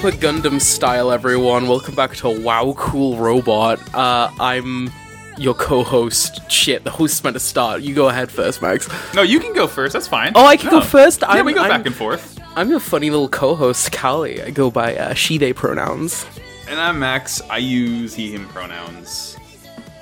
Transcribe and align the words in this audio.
Opa 0.00 0.12
Gundam 0.12 0.58
style, 0.58 1.12
everyone. 1.12 1.68
Welcome 1.68 1.94
back 1.94 2.16
to 2.16 2.30
Wow 2.30 2.72
Cool 2.78 3.18
Robot. 3.18 3.94
Uh, 3.94 4.30
I'm 4.40 4.90
your 5.36 5.52
co-host. 5.52 6.50
Shit, 6.50 6.84
the 6.84 6.90
host's 6.90 7.22
meant 7.22 7.34
to 7.34 7.40
start. 7.40 7.82
You 7.82 7.94
go 7.94 8.08
ahead 8.08 8.30
first, 8.30 8.62
Max. 8.62 8.88
No, 9.12 9.20
you 9.20 9.38
can 9.40 9.52
go 9.52 9.66
first. 9.66 9.92
That's 9.92 10.08
fine. 10.08 10.32
Oh, 10.34 10.46
I 10.46 10.56
can 10.56 10.70
No. 10.72 10.80
go 10.80 10.86
first. 10.86 11.20
Yeah, 11.20 11.28
I'm, 11.28 11.44
we 11.44 11.52
go 11.52 11.60
I'm, 11.60 11.68
back 11.68 11.84
and 11.84 11.94
forth. 11.94 12.40
I'm 12.56 12.70
your 12.70 12.80
funny 12.80 13.10
little 13.10 13.28
co-host, 13.28 13.92
Callie. 13.92 14.40
I 14.42 14.48
go 14.48 14.70
by 14.70 14.96
uh, 14.96 15.12
she/they 15.12 15.52
pronouns. 15.52 16.24
And 16.66 16.80
I'm 16.80 16.98
Max. 16.98 17.42
I 17.50 17.58
use 17.58 18.14
he/him 18.14 18.48
pronouns. 18.48 19.36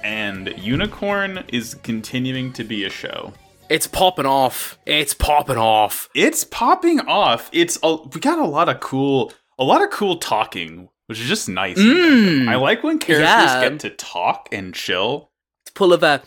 And 0.05 0.55
Unicorn 0.59 1.43
is 1.49 1.75
continuing 1.75 2.53
to 2.53 2.63
be 2.63 2.85
a 2.85 2.91
show. 2.91 3.33
It's 3.69 3.89
popping 3.89 4.27
off. 4.27 4.79
It's 4.87 5.13
popping 5.13 5.59
off. 5.59 6.09
It's 6.15 6.45
popping 6.45 7.01
off. 7.01 7.51
It's 7.53 7.81
a, 7.83 7.97
we 7.97 8.21
got 8.21 8.39
a 8.39 8.47
lot 8.47 8.69
of 8.69 8.79
cool, 8.79 9.33
a 9.59 9.65
lot 9.65 9.83
of 9.83 9.91
cool 9.91 10.17
talking, 10.19 10.89
which 11.07 11.21
is 11.21 11.27
just 11.29 11.49
nice. 11.49 11.79
Mm. 11.79 12.49
I 12.49 12.57
like 12.57 12.83
when 12.83 12.99
characters 12.99 13.29
Yeah. 13.29 13.69
get 13.69 13.81
to 13.81 13.91
talk 13.91 14.49
and 14.53 14.75
chill. 14.75 15.31
It's 15.67 15.73
full 15.75 15.93
of 15.93 16.03
uh, 16.05 16.21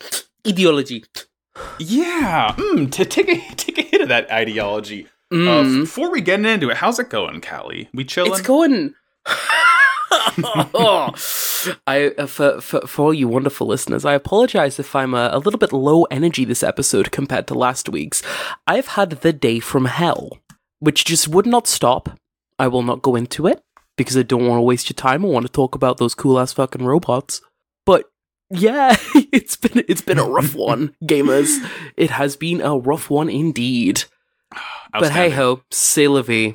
ideology. 0.46 1.04
Yeah, 1.78 2.54
mm, 2.56 2.90
to 2.92 3.04
take 3.04 3.28
a 3.28 3.54
take 3.56 3.78
a 3.78 3.82
hit 3.82 4.00
of 4.00 4.08
that 4.08 4.30
ideology. 4.30 5.06
Uh, 5.30 5.36
Mm. 5.64 5.80
before 5.82 6.10
we 6.10 6.20
get 6.20 6.44
into 6.44 6.68
it, 6.70 6.76
how's 6.76 6.98
it 6.98 7.08
going, 7.08 7.40
Callie? 7.40 7.88
We 7.94 8.04
chilling? 8.04 8.32
It's 8.32 8.42
going. 8.42 8.94
I 11.86 12.12
uh, 12.18 12.26
for, 12.26 12.60
for 12.60 12.80
for 12.86 13.02
all 13.06 13.14
you 13.14 13.28
wonderful 13.28 13.66
listeners, 13.66 14.04
I 14.04 14.14
apologize 14.14 14.78
if 14.78 14.94
I'm 14.94 15.14
uh, 15.14 15.30
a 15.32 15.38
little 15.38 15.58
bit 15.58 15.72
low 15.72 16.04
energy 16.04 16.44
this 16.44 16.62
episode 16.62 17.10
compared 17.12 17.46
to 17.48 17.54
last 17.54 17.88
week's. 17.88 18.22
I've 18.66 18.88
had 18.88 19.10
the 19.22 19.32
day 19.32 19.60
from 19.60 19.86
hell, 19.86 20.38
which 20.80 21.04
just 21.04 21.28
would 21.28 21.46
not 21.46 21.66
stop. 21.66 22.18
I 22.62 22.68
will 22.68 22.82
not 22.84 23.02
go 23.02 23.16
into 23.16 23.46
it 23.48 23.60
because 23.96 24.16
I 24.16 24.22
don't 24.22 24.46
want 24.46 24.58
to 24.58 24.62
waste 24.62 24.88
your 24.88 24.94
time. 24.94 25.24
I 25.24 25.28
want 25.28 25.46
to 25.46 25.52
talk 25.52 25.74
about 25.74 25.98
those 25.98 26.14
cool 26.14 26.38
ass 26.38 26.52
fucking 26.52 26.84
robots. 26.84 27.40
But 27.84 28.04
yeah, 28.50 28.96
it's 29.32 29.56
been 29.56 29.84
it's 29.88 30.02
been 30.02 30.18
a 30.18 30.24
rough 30.24 30.54
one, 30.70 30.94
gamers. 31.02 31.50
It 31.96 32.10
has 32.10 32.36
been 32.36 32.60
a 32.60 32.76
rough 32.76 33.10
one 33.10 33.28
indeed. 33.28 34.04
But 34.92 35.10
hey 35.12 35.32
Outstanding. 35.32 35.32
ho, 35.38 35.62
c'est 35.70 36.06
la 36.08 36.20
vie. 36.22 36.54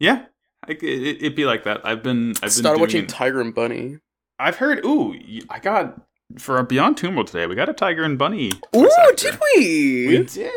Yeah, 0.00 0.24
I, 0.68 0.72
it, 0.72 0.82
it'd 1.22 1.36
be 1.36 1.44
like 1.44 1.62
that. 1.64 1.80
I've 1.86 2.02
been. 2.02 2.30
I've 2.36 2.40
been 2.40 2.50
Started 2.50 2.78
doing 2.78 2.80
watching 2.80 3.02
it- 3.04 3.08
Tiger 3.08 3.40
and 3.40 3.54
Bunny. 3.54 3.98
I've 4.40 4.56
heard. 4.56 4.84
Ooh, 4.84 5.14
I 5.48 5.60
got 5.60 5.94
for 6.38 6.56
our 6.56 6.64
Beyond 6.64 6.96
Tomb 6.96 7.14
World 7.14 7.28
today. 7.28 7.46
We 7.46 7.54
got 7.54 7.68
a 7.68 7.72
Tiger 7.72 8.02
and 8.02 8.18
Bunny. 8.18 8.50
Ooh, 8.74 8.80
voice 8.80 8.92
did 9.16 9.38
we? 9.54 10.06
We 10.08 10.24
did. 10.24 10.50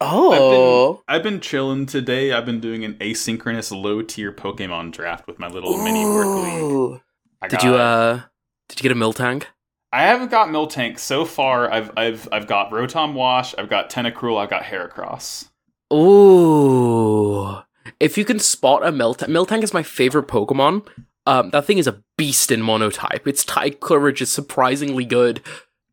Oh, 0.00 1.02
I've 1.08 1.22
been 1.22 1.40
chilling 1.40 1.86
today. 1.86 2.32
I've 2.32 2.46
been 2.46 2.60
doing 2.60 2.84
an 2.84 2.94
asynchronous 2.94 3.70
low 3.70 4.02
tier 4.02 4.32
Pokemon 4.32 4.92
draft 4.92 5.26
with 5.26 5.38
my 5.38 5.48
little 5.48 5.82
mini 5.82 6.04
work 6.04 6.26
league. 6.26 7.00
I 7.40 7.48
Did 7.48 7.62
you 7.62 7.74
uh? 7.74 8.22
Did 8.68 8.80
you 8.80 8.88
get 8.88 8.96
a 8.96 9.00
Miltank? 9.00 9.44
I 9.92 10.02
haven't 10.04 10.30
got 10.30 10.48
Miltank 10.48 10.98
so 10.98 11.24
far. 11.24 11.70
I've 11.70 11.90
I've 11.96 12.28
I've 12.32 12.46
got 12.46 12.70
Rotom 12.70 13.14
Wash. 13.14 13.54
I've 13.58 13.68
got 13.68 13.90
Tentacruel. 13.90 14.40
I've 14.40 14.50
got 14.50 14.62
Heracross. 14.62 15.50
Ooh. 15.92 17.58
If 18.00 18.16
you 18.16 18.24
can 18.24 18.38
spot 18.38 18.86
a 18.86 18.92
Miltank, 18.92 19.28
Miltank 19.28 19.62
is 19.62 19.74
my 19.74 19.82
favorite 19.82 20.28
Pokemon. 20.28 20.86
Um, 21.26 21.50
that 21.50 21.66
thing 21.66 21.78
is 21.78 21.86
a 21.86 22.02
beast 22.16 22.50
in 22.50 22.62
monotype. 22.62 23.28
Its 23.28 23.44
type 23.44 23.80
courage 23.80 24.22
is 24.22 24.32
surprisingly 24.32 25.04
good. 25.04 25.40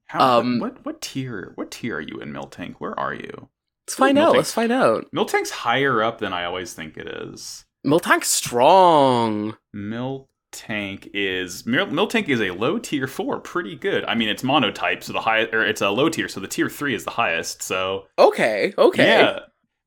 How, 0.10 0.40
Um, 0.40 0.60
what 0.60 0.84
what 0.86 1.02
tier? 1.02 1.54
What 1.56 1.72
tier 1.72 1.98
are 1.98 2.02
you 2.02 2.20
in 2.20 2.34
Miltank? 2.34 2.76
Where 2.80 3.00
are 3.00 3.14
you? 3.14 3.50
Let's 3.88 3.96
find 3.96 4.18
Ooh, 4.18 4.22
out. 4.22 4.36
Let's 4.36 4.54
find 4.54 4.72
out. 4.72 5.06
Miltank's 5.16 5.50
higher 5.52 6.04
up 6.04 6.20
than 6.20 6.34
I 6.34 6.46
always 6.46 6.74
think 6.74 6.98
it 6.98 7.08
is. 7.08 7.66
Miltank's 7.86 8.28
strong. 8.28 9.56
Miltank 9.76 11.10
is 11.14 11.66
Mil- 11.66 11.88
Miltank 11.88 12.28
is 12.28 12.42
a 12.42 12.52
low 12.52 12.80
tier 12.80 13.08
four, 13.08 13.40
pretty 13.40 13.76
good. 13.76 14.04
I 14.06 14.16
mean, 14.16 14.30
it's 14.30 14.44
monotype, 14.44 15.04
so 15.04 15.14
the 15.14 15.22
high 15.22 15.44
or 15.46 15.66
it's 15.66 15.82
a 15.82 15.90
low 15.90 16.10
tier, 16.10 16.28
so 16.28 16.40
the 16.40 16.48
tier 16.48 16.70
three 16.70 16.96
is 16.96 17.04
the 17.06 17.12
highest. 17.12 17.62
So 17.62 18.06
Okay. 18.18 18.74
Okay. 18.78 19.06
yeah, 19.08 19.40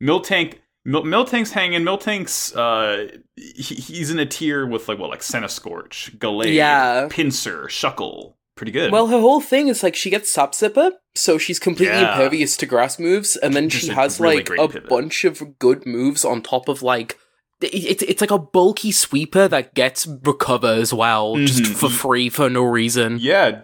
Miltank. 0.02 0.58
Mil- 0.84 1.04
Miltank's 1.04 1.52
hanging. 1.52 1.82
Miltank's 1.82 2.54
uh, 2.56 3.08
he- 3.36 3.74
he's 3.76 4.10
in 4.10 4.18
a 4.18 4.26
tier 4.26 4.66
with 4.66 4.88
like 4.88 4.98
what, 4.98 5.10
like 5.10 5.22
Scorch, 5.22 6.12
Gallade, 6.18 6.54
Yeah. 6.54 7.08
Pinsir, 7.08 7.66
Shuckle. 7.66 8.34
Pretty 8.62 8.70
good. 8.70 8.92
Well, 8.92 9.08
her 9.08 9.18
whole 9.18 9.40
thing 9.40 9.66
is 9.66 9.82
like 9.82 9.96
she 9.96 10.08
gets 10.08 10.30
Sap 10.30 10.52
Sipper, 10.52 10.92
so 11.16 11.36
she's 11.36 11.58
completely 11.58 11.96
Yeah. 11.96 12.12
impervious 12.12 12.56
to 12.58 12.66
grass 12.66 12.96
moves, 12.96 13.34
and 13.34 13.56
then 13.56 13.68
Just 13.68 13.86
she 13.86 13.90
has 13.92 14.20
really 14.20 14.36
like 14.36 14.50
a 14.50 14.68
pivot. 14.68 14.88
bunch 14.88 15.24
of 15.24 15.58
good 15.58 15.84
moves 15.84 16.24
on 16.24 16.42
top 16.42 16.68
of 16.68 16.80
like 16.80 17.18
it's 17.60 18.04
it's 18.04 18.20
like 18.20 18.30
a 18.30 18.38
bulky 18.38 18.92
sweeper 18.92 19.48
that 19.48 19.74
gets 19.74 20.06
recover 20.06 20.68
as 20.68 20.94
well, 20.94 21.34
just 21.38 21.64
Mhm. 21.64 21.74
for 21.74 21.88
free 21.90 22.28
for 22.28 22.48
no 22.48 22.62
reason. 22.62 23.18
yeah, 23.20 23.60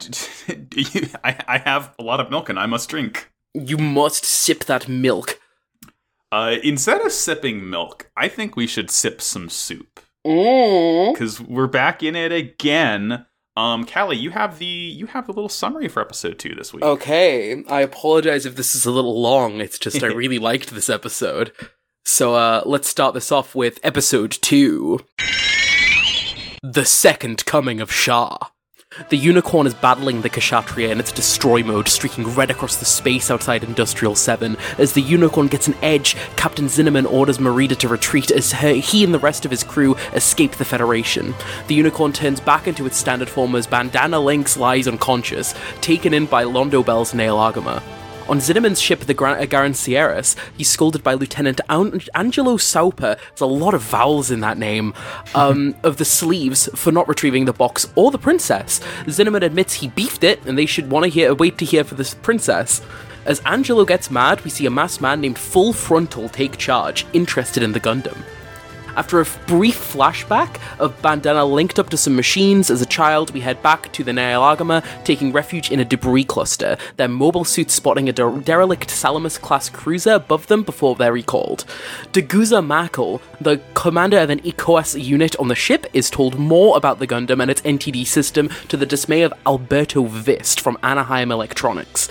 I, 1.22 1.36
I 1.46 1.58
have 1.58 1.94
a 1.96 2.02
lot 2.02 2.18
of 2.18 2.28
milk 2.28 2.48
and 2.48 2.58
I 2.58 2.66
must 2.66 2.88
drink. 2.88 3.30
You 3.54 3.78
must 3.78 4.24
sip 4.24 4.64
that 4.64 4.88
milk. 4.88 5.38
Uh, 6.32 6.56
instead 6.64 7.00
of 7.02 7.12
sipping 7.12 7.70
milk, 7.70 8.10
I 8.16 8.26
think 8.26 8.56
we 8.56 8.66
should 8.66 8.90
sip 8.90 9.20
some 9.22 9.48
soup. 9.48 10.00
Mm. 10.26 11.12
because 11.14 11.40
we're 11.40 11.68
back 11.68 12.02
in 12.02 12.16
it 12.16 12.32
again. 12.32 13.24
Um, 13.58 13.86
Callie, 13.86 14.16
you 14.16 14.30
have 14.30 14.60
the 14.60 14.66
you 14.66 15.06
have 15.06 15.26
the 15.26 15.32
little 15.32 15.48
summary 15.48 15.88
for 15.88 16.00
episode 16.00 16.38
two 16.38 16.54
this 16.54 16.72
week. 16.72 16.84
Okay, 16.84 17.64
I 17.68 17.80
apologize 17.80 18.46
if 18.46 18.54
this 18.54 18.76
is 18.76 18.86
a 18.86 18.92
little 18.92 19.20
long. 19.20 19.60
It's 19.60 19.80
just 19.80 20.00
I 20.00 20.06
really 20.14 20.38
liked 20.38 20.70
this 20.70 20.88
episode. 20.88 21.50
So 22.04 22.36
uh 22.36 22.62
let's 22.66 22.86
start 22.88 23.14
this 23.14 23.32
off 23.32 23.56
with 23.56 23.80
episode 23.82 24.30
2. 24.30 25.00
The 26.62 26.84
Second 26.84 27.46
Coming 27.46 27.80
of 27.80 27.90
Char. 27.90 28.52
The 29.08 29.16
unicorn 29.16 29.66
is 29.66 29.74
battling 29.74 30.22
the 30.22 30.28
Kshatriya 30.28 30.90
in 30.90 31.00
its 31.00 31.12
destroy 31.12 31.62
mode, 31.62 31.88
streaking 31.88 32.34
red 32.34 32.50
across 32.50 32.76
the 32.76 32.84
space 32.84 33.30
outside 33.30 33.62
Industrial 33.62 34.14
7. 34.14 34.56
As 34.76 34.92
the 34.92 35.00
unicorn 35.00 35.46
gets 35.46 35.68
an 35.68 35.76
edge, 35.82 36.16
Captain 36.36 36.66
Zinnerman 36.66 37.10
orders 37.10 37.38
Marita 37.38 37.76
to 37.78 37.88
retreat 37.88 38.30
as 38.30 38.52
her, 38.52 38.74
he 38.74 39.04
and 39.04 39.14
the 39.14 39.18
rest 39.18 39.44
of 39.44 39.50
his 39.50 39.64
crew 39.64 39.94
escape 40.12 40.52
the 40.52 40.64
Federation. 40.64 41.34
The 41.68 41.74
unicorn 41.74 42.12
turns 42.12 42.40
back 42.40 42.66
into 42.66 42.86
its 42.86 42.96
standard 42.96 43.28
form 43.28 43.54
as 43.54 43.66
Bandana 43.66 44.18
Links 44.18 44.56
lies 44.56 44.88
unconscious, 44.88 45.54
taken 45.80 46.12
in 46.12 46.26
by 46.26 46.44
Londo 46.44 46.84
Bell's 46.84 47.12
Nahel 47.12 47.38
Argama. 47.38 47.97
On 48.28 48.38
Zinnerman's 48.40 48.78
ship, 48.78 49.00
the 49.00 49.14
Gran- 49.14 49.40
uh, 49.40 50.22
he's 50.58 50.68
scolded 50.68 51.02
by 51.02 51.14
Lieutenant 51.14 51.62
An- 51.70 51.98
Angelo 52.14 52.58
Sauper, 52.58 53.16
there's 53.16 53.40
a 53.40 53.46
lot 53.46 53.72
of 53.72 53.80
vowels 53.80 54.30
in 54.30 54.40
that 54.40 54.58
name, 54.58 54.92
um, 55.34 55.74
of 55.82 55.96
the 55.96 56.04
Sleeves 56.04 56.68
for 56.74 56.92
not 56.92 57.08
retrieving 57.08 57.46
the 57.46 57.54
box 57.54 57.88
or 57.94 58.10
the 58.10 58.18
princess. 58.18 58.80
Zinnerman 59.06 59.42
admits 59.42 59.74
he 59.74 59.88
beefed 59.88 60.24
it, 60.24 60.44
and 60.44 60.58
they 60.58 60.66
should 60.66 60.90
want 60.90 61.04
to 61.04 61.10
hear 61.10 61.34
wait 61.34 61.56
to 61.58 61.64
hear 61.64 61.84
for 61.84 61.94
this 61.94 62.12
princess. 62.12 62.82
As 63.24 63.40
Angelo 63.46 63.86
gets 63.86 64.10
mad, 64.10 64.42
we 64.42 64.50
see 64.50 64.66
a 64.66 64.70
masked 64.70 65.00
man 65.00 65.22
named 65.22 65.38
Full 65.38 65.72
Frontal 65.72 66.28
take 66.28 66.58
charge, 66.58 67.06
interested 67.14 67.62
in 67.62 67.72
the 67.72 67.80
Gundam. 67.80 68.22
After 68.98 69.20
a 69.20 69.26
brief 69.46 69.78
flashback 69.78 70.58
of 70.80 71.00
Bandana 71.00 71.44
linked 71.44 71.78
up 71.78 71.88
to 71.90 71.96
some 71.96 72.16
machines 72.16 72.68
as 72.68 72.82
a 72.82 72.86
child, 72.86 73.32
we 73.32 73.38
head 73.38 73.62
back 73.62 73.92
to 73.92 74.02
the 74.02 74.10
Nahel 74.10 74.42
Argama, 74.42 74.84
taking 75.04 75.30
refuge 75.30 75.70
in 75.70 75.78
a 75.78 75.84
debris 75.84 76.24
cluster, 76.24 76.76
their 76.96 77.06
mobile 77.06 77.44
suits 77.44 77.74
spotting 77.74 78.08
a 78.08 78.12
der- 78.12 78.40
derelict 78.40 78.90
Salamis 78.90 79.38
class 79.38 79.70
cruiser 79.70 80.14
above 80.14 80.48
them 80.48 80.64
before 80.64 80.96
they're 80.96 81.12
recalled. 81.12 81.64
Daguza 82.12 82.60
Mackle, 82.60 83.22
the 83.40 83.60
commander 83.74 84.18
of 84.18 84.30
an 84.30 84.40
ECOAS 84.40 85.00
unit 85.00 85.36
on 85.36 85.46
the 85.46 85.54
ship, 85.54 85.86
is 85.92 86.10
told 86.10 86.36
more 86.36 86.76
about 86.76 86.98
the 86.98 87.06
Gundam 87.06 87.40
and 87.40 87.52
its 87.52 87.62
NTD 87.62 88.04
system 88.04 88.48
to 88.66 88.76
the 88.76 88.84
dismay 88.84 89.22
of 89.22 89.32
Alberto 89.46 90.06
Vist 90.06 90.60
from 90.60 90.76
Anaheim 90.82 91.30
Electronics. 91.30 92.08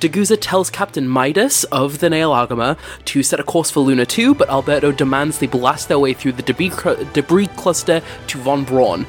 Daguza 0.00 0.36
tells 0.40 0.70
Captain 0.70 1.08
Midas 1.08 1.64
of 1.64 1.98
the 1.98 2.08
Nahel 2.08 2.34
Argama 2.34 2.78
to 3.06 3.22
set 3.22 3.40
a 3.40 3.44
course 3.44 3.70
for 3.70 3.80
Luna 3.80 4.06
2, 4.06 4.34
but 4.34 4.48
Alberto 4.48 4.92
demands 4.92 5.38
they 5.38 5.46
blast 5.46 5.88
their 5.88 5.98
way 5.98 6.14
through 6.14 6.32
the 6.32 6.42
debris, 6.42 6.72
debris 7.12 7.46
cluster 7.48 8.02
to 8.26 8.38
Von 8.38 8.64
Braun. 8.64 9.06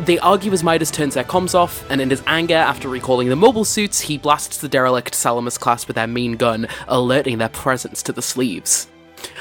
They 0.00 0.18
argue 0.18 0.52
as 0.52 0.62
Midas 0.62 0.90
turns 0.90 1.14
their 1.14 1.24
comms 1.24 1.54
off, 1.54 1.88
and 1.90 2.00
in 2.00 2.10
his 2.10 2.22
anger 2.26 2.54
after 2.54 2.88
recalling 2.88 3.30
the 3.30 3.36
mobile 3.36 3.64
suits, 3.64 4.00
he 4.00 4.18
blasts 4.18 4.58
the 4.58 4.68
derelict 4.68 5.14
Salamis 5.14 5.56
class 5.56 5.86
with 5.86 5.96
their 5.96 6.06
main 6.06 6.32
gun, 6.32 6.68
alerting 6.86 7.38
their 7.38 7.48
presence 7.48 8.02
to 8.02 8.12
the 8.12 8.20
sleeves. 8.20 8.88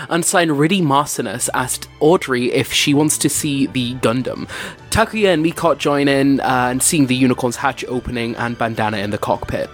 Ensign 0.09 0.49
Riddhe 0.49 0.81
Marcenas 0.81 1.49
asked 1.53 1.89
Audrey 1.99 2.53
if 2.53 2.71
she 2.71 2.93
wants 2.93 3.17
to 3.17 3.29
see 3.29 3.67
the 3.67 3.95
Gundam. 3.95 4.47
Takuya 4.89 5.33
and 5.33 5.45
Micott 5.45 5.77
join 5.77 6.07
in 6.07 6.39
uh, 6.39 6.67
and 6.71 6.81
seeing 6.81 7.07
the 7.07 7.15
unicorn's 7.15 7.57
hatch 7.57 7.83
opening 7.85 8.35
and 8.37 8.57
Bandana 8.57 8.97
in 8.97 9.09
the 9.09 9.17
cockpit. 9.17 9.69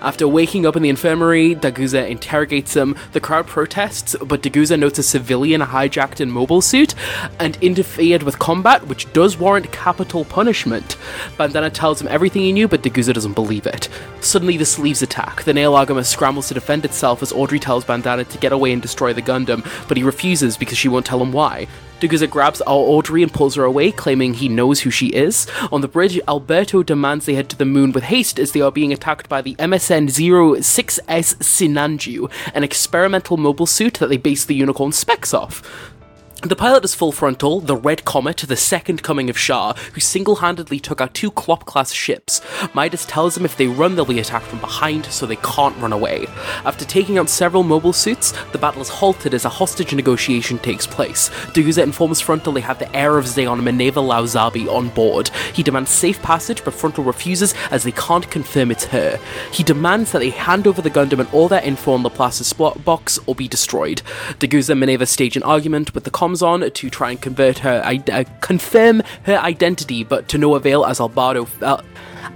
After 0.00 0.28
waking 0.28 0.66
up 0.66 0.76
in 0.76 0.82
the 0.82 0.88
infirmary, 0.88 1.54
Daguza 1.54 2.08
interrogates 2.08 2.74
him. 2.74 2.96
The 3.12 3.20
crowd 3.20 3.46
protests, 3.46 4.14
but 4.20 4.42
Daguza 4.42 4.78
notes 4.78 4.98
a 4.98 5.02
civilian 5.02 5.60
hijacked 5.60 6.20
in 6.20 6.30
mobile 6.30 6.60
suit 6.60 6.94
and 7.38 7.56
interfered 7.62 8.22
with 8.22 8.38
combat, 8.38 8.86
which 8.86 9.12
does 9.12 9.38
warrant 9.38 9.72
capital 9.72 10.24
punishment. 10.24 10.96
Bandana 11.36 11.70
tells 11.70 12.00
him 12.00 12.08
everything 12.08 12.42
he 12.42 12.52
knew, 12.52 12.68
but 12.68 12.82
Daguza 12.82 13.14
doesn't 13.14 13.34
believe 13.34 13.66
it. 13.66 13.88
Suddenly, 14.20 14.56
the 14.56 14.66
sleeves 14.66 15.02
attack. 15.02 15.44
The 15.44 15.52
Nahel 15.52 15.86
Argama 15.86 16.04
scrambles 16.04 16.48
to 16.48 16.54
defend 16.54 16.84
itself 16.84 17.22
as 17.22 17.32
Audrey 17.32 17.58
tells 17.58 17.84
Bandana 17.84 18.24
to 18.24 18.38
get 18.38 18.52
away 18.52 18.72
and 18.72 18.82
destroy 18.82 19.12
the 19.12 19.22
Gundam, 19.22 19.66
but 19.88 19.96
he 19.96 20.02
refuses 20.02 20.56
because 20.56 20.78
she 20.78 20.88
won't 20.88 21.06
tell 21.06 21.22
him 21.22 21.32
why. 21.32 21.66
Daguza 22.00 22.28
grabs 22.28 22.60
our 22.62 22.74
Audrey 22.74 23.22
and 23.22 23.32
pulls 23.32 23.54
her 23.54 23.64
away, 23.64 23.90
claiming 23.90 24.34
he 24.34 24.50
knows 24.50 24.80
who 24.80 24.90
she 24.90 25.06
is. 25.08 25.46
On 25.72 25.80
the 25.80 25.88
bridge, 25.88 26.20
Alberto 26.28 26.82
demands 26.82 27.24
they 27.24 27.34
head 27.34 27.48
to 27.48 27.56
the 27.56 27.64
moon 27.64 27.92
with 27.92 28.04
haste 28.04 28.38
as 28.38 28.52
they 28.52 28.60
are 28.60 28.70
being 28.70 28.92
attacked 28.92 29.30
by 29.30 29.40
the 29.40 29.54
MSN 29.54 30.10
06S 30.10 31.36
Sinanju, 31.36 32.30
an 32.54 32.64
experimental 32.64 33.38
mobile 33.38 33.64
suit 33.64 33.94
that 33.94 34.08
they 34.08 34.18
base 34.18 34.44
the 34.44 34.54
unicorn 34.54 34.92
specs 34.92 35.32
off. 35.32 35.94
The 36.42 36.54
pilot 36.54 36.84
is 36.84 36.94
Full 36.94 37.12
Frontal, 37.12 37.60
the 37.60 37.74
Red 37.74 38.04
Comet, 38.04 38.36
the 38.46 38.56
second 38.56 39.02
coming 39.02 39.30
of 39.30 39.38
Char, 39.38 39.74
who 39.94 40.00
single 40.00 40.36
handedly 40.36 40.78
took 40.78 41.00
out 41.00 41.14
two 41.14 41.30
Clop 41.30 41.64
class 41.64 41.92
ships. 41.92 42.42
Midas 42.74 43.06
tells 43.06 43.34
them 43.34 43.46
if 43.46 43.56
they 43.56 43.66
run, 43.66 43.96
they'll 43.96 44.04
be 44.04 44.20
attacked 44.20 44.44
from 44.44 44.60
behind, 44.60 45.06
so 45.06 45.24
they 45.24 45.36
can't 45.36 45.76
run 45.78 45.94
away. 45.94 46.26
After 46.66 46.84
taking 46.84 47.16
out 47.16 47.30
several 47.30 47.62
mobile 47.62 47.94
suits, 47.94 48.32
the 48.52 48.58
battle 48.58 48.82
is 48.82 48.90
halted 48.90 49.32
as 49.32 49.46
a 49.46 49.48
hostage 49.48 49.94
negotiation 49.94 50.58
takes 50.58 50.86
place. 50.86 51.30
Daguza 51.54 51.82
informs 51.82 52.20
Frontal 52.20 52.52
they 52.52 52.60
have 52.60 52.78
the 52.78 52.94
heir 52.94 53.16
of 53.16 53.24
Zeon, 53.24 53.62
Mineva 53.62 54.06
Lao 54.06 54.24
Zabi, 54.24 54.68
on 54.68 54.90
board. 54.90 55.28
He 55.54 55.62
demands 55.62 55.90
safe 55.90 56.20
passage, 56.20 56.62
but 56.62 56.74
Frontal 56.74 57.02
refuses 57.02 57.54
as 57.70 57.82
they 57.82 57.92
can't 57.92 58.30
confirm 58.30 58.70
it's 58.70 58.84
her. 58.84 59.18
He 59.52 59.64
demands 59.64 60.12
that 60.12 60.18
they 60.18 60.30
hand 60.30 60.66
over 60.66 60.82
the 60.82 60.90
Gundam 60.90 61.20
and 61.20 61.30
all 61.32 61.48
their 61.48 61.62
info 61.62 61.94
on 61.94 62.02
Laplace's 62.02 62.46
spot 62.46 62.84
box 62.84 63.18
or 63.26 63.34
be 63.34 63.48
destroyed. 63.48 64.02
Daguza 64.38 64.70
and 64.70 64.82
Mineva 64.82 65.08
stage 65.08 65.36
an 65.38 65.42
argument 65.42 65.94
with 65.94 66.04
the 66.04 66.10
comms 66.10 66.35
on 66.42 66.70
to 66.70 66.90
try 66.90 67.10
and 67.10 67.20
convert 67.20 67.58
her, 67.58 67.82
uh, 67.84 68.24
confirm 68.40 69.02
her 69.24 69.36
identity, 69.38 70.04
but 70.04 70.28
to 70.28 70.38
no 70.38 70.54
avail 70.54 70.84
as 70.84 71.00
Alberto, 71.00 71.46
uh, 71.62 71.82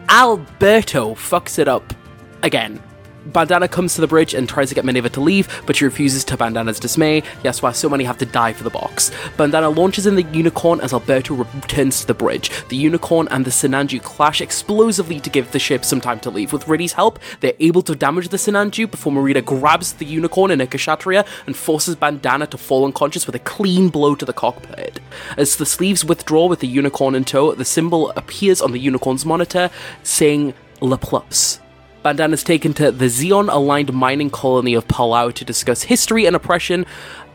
Alberto 0.08 1.14
fucks 1.14 1.58
it 1.58 1.69
up 1.69 1.94
again. 2.43 2.82
Bandana 3.32 3.68
comes 3.68 3.94
to 3.94 4.00
the 4.00 4.06
bridge 4.06 4.34
and 4.34 4.48
tries 4.48 4.68
to 4.68 4.74
get 4.74 4.84
Mineva 4.84 5.10
to 5.12 5.20
leave, 5.20 5.48
but 5.66 5.76
she 5.76 5.84
refuses 5.84 6.24
to 6.24 6.36
Bandana's 6.36 6.80
dismay. 6.80 7.22
Yes, 7.44 7.62
why 7.62 7.72
so 7.72 7.88
many 7.88 8.04
have 8.04 8.18
to 8.18 8.26
die 8.26 8.52
for 8.52 8.64
the 8.64 8.70
box. 8.70 9.10
Bandana 9.36 9.70
launches 9.70 10.06
in 10.06 10.16
the 10.16 10.22
unicorn 10.24 10.80
as 10.80 10.92
Alberto 10.92 11.34
returns 11.34 12.00
to 12.00 12.06
the 12.06 12.14
bridge. 12.14 12.50
The 12.68 12.76
unicorn 12.76 13.28
and 13.30 13.44
the 13.44 13.50
Sinanju 13.50 14.02
clash 14.02 14.40
explosively 14.40 15.20
to 15.20 15.30
give 15.30 15.52
the 15.52 15.58
ship 15.58 15.84
some 15.84 16.00
time 16.00 16.20
to 16.20 16.30
leave. 16.30 16.52
With 16.52 16.68
Riddhe's 16.68 16.94
help, 16.94 17.18
they're 17.40 17.54
able 17.60 17.82
to 17.82 17.94
damage 17.94 18.28
the 18.28 18.36
Sinanju 18.36 18.90
before 18.90 19.12
Marita 19.12 19.44
grabs 19.44 19.94
the 19.94 20.06
unicorn 20.06 20.50
in 20.50 20.60
a 20.60 20.66
Kshatriya 20.66 21.24
and 21.46 21.56
forces 21.56 21.96
Bandana 21.96 22.46
to 22.48 22.58
fall 22.58 22.84
unconscious 22.84 23.26
with 23.26 23.36
a 23.36 23.40
clean 23.40 23.88
blow 23.88 24.14
to 24.14 24.24
the 24.24 24.32
cockpit. 24.32 25.00
As 25.36 25.56
the 25.56 25.66
sleeves 25.66 26.04
withdraw 26.04 26.46
with 26.46 26.60
the 26.60 26.68
unicorn 26.68 27.14
in 27.14 27.24
tow, 27.24 27.54
the 27.54 27.64
symbol 27.64 28.10
appears 28.10 28.60
on 28.60 28.72
the 28.72 28.78
unicorn's 28.78 29.24
monitor 29.24 29.70
saying 30.02 30.54
Laplace. 30.80 31.60
Bandana 32.02 32.32
is 32.32 32.43
taken 32.43 32.73
to 32.75 32.91
the 32.91 33.06
Zeon 33.06 33.52
aligned 33.52 33.93
mining 33.93 34.31
colony 34.31 34.73
of 34.73 34.88
Palau 34.88 35.35
to 35.35 35.44
discuss 35.44 35.82
history 35.82 36.25
and 36.25 36.35
oppression. 36.35 36.87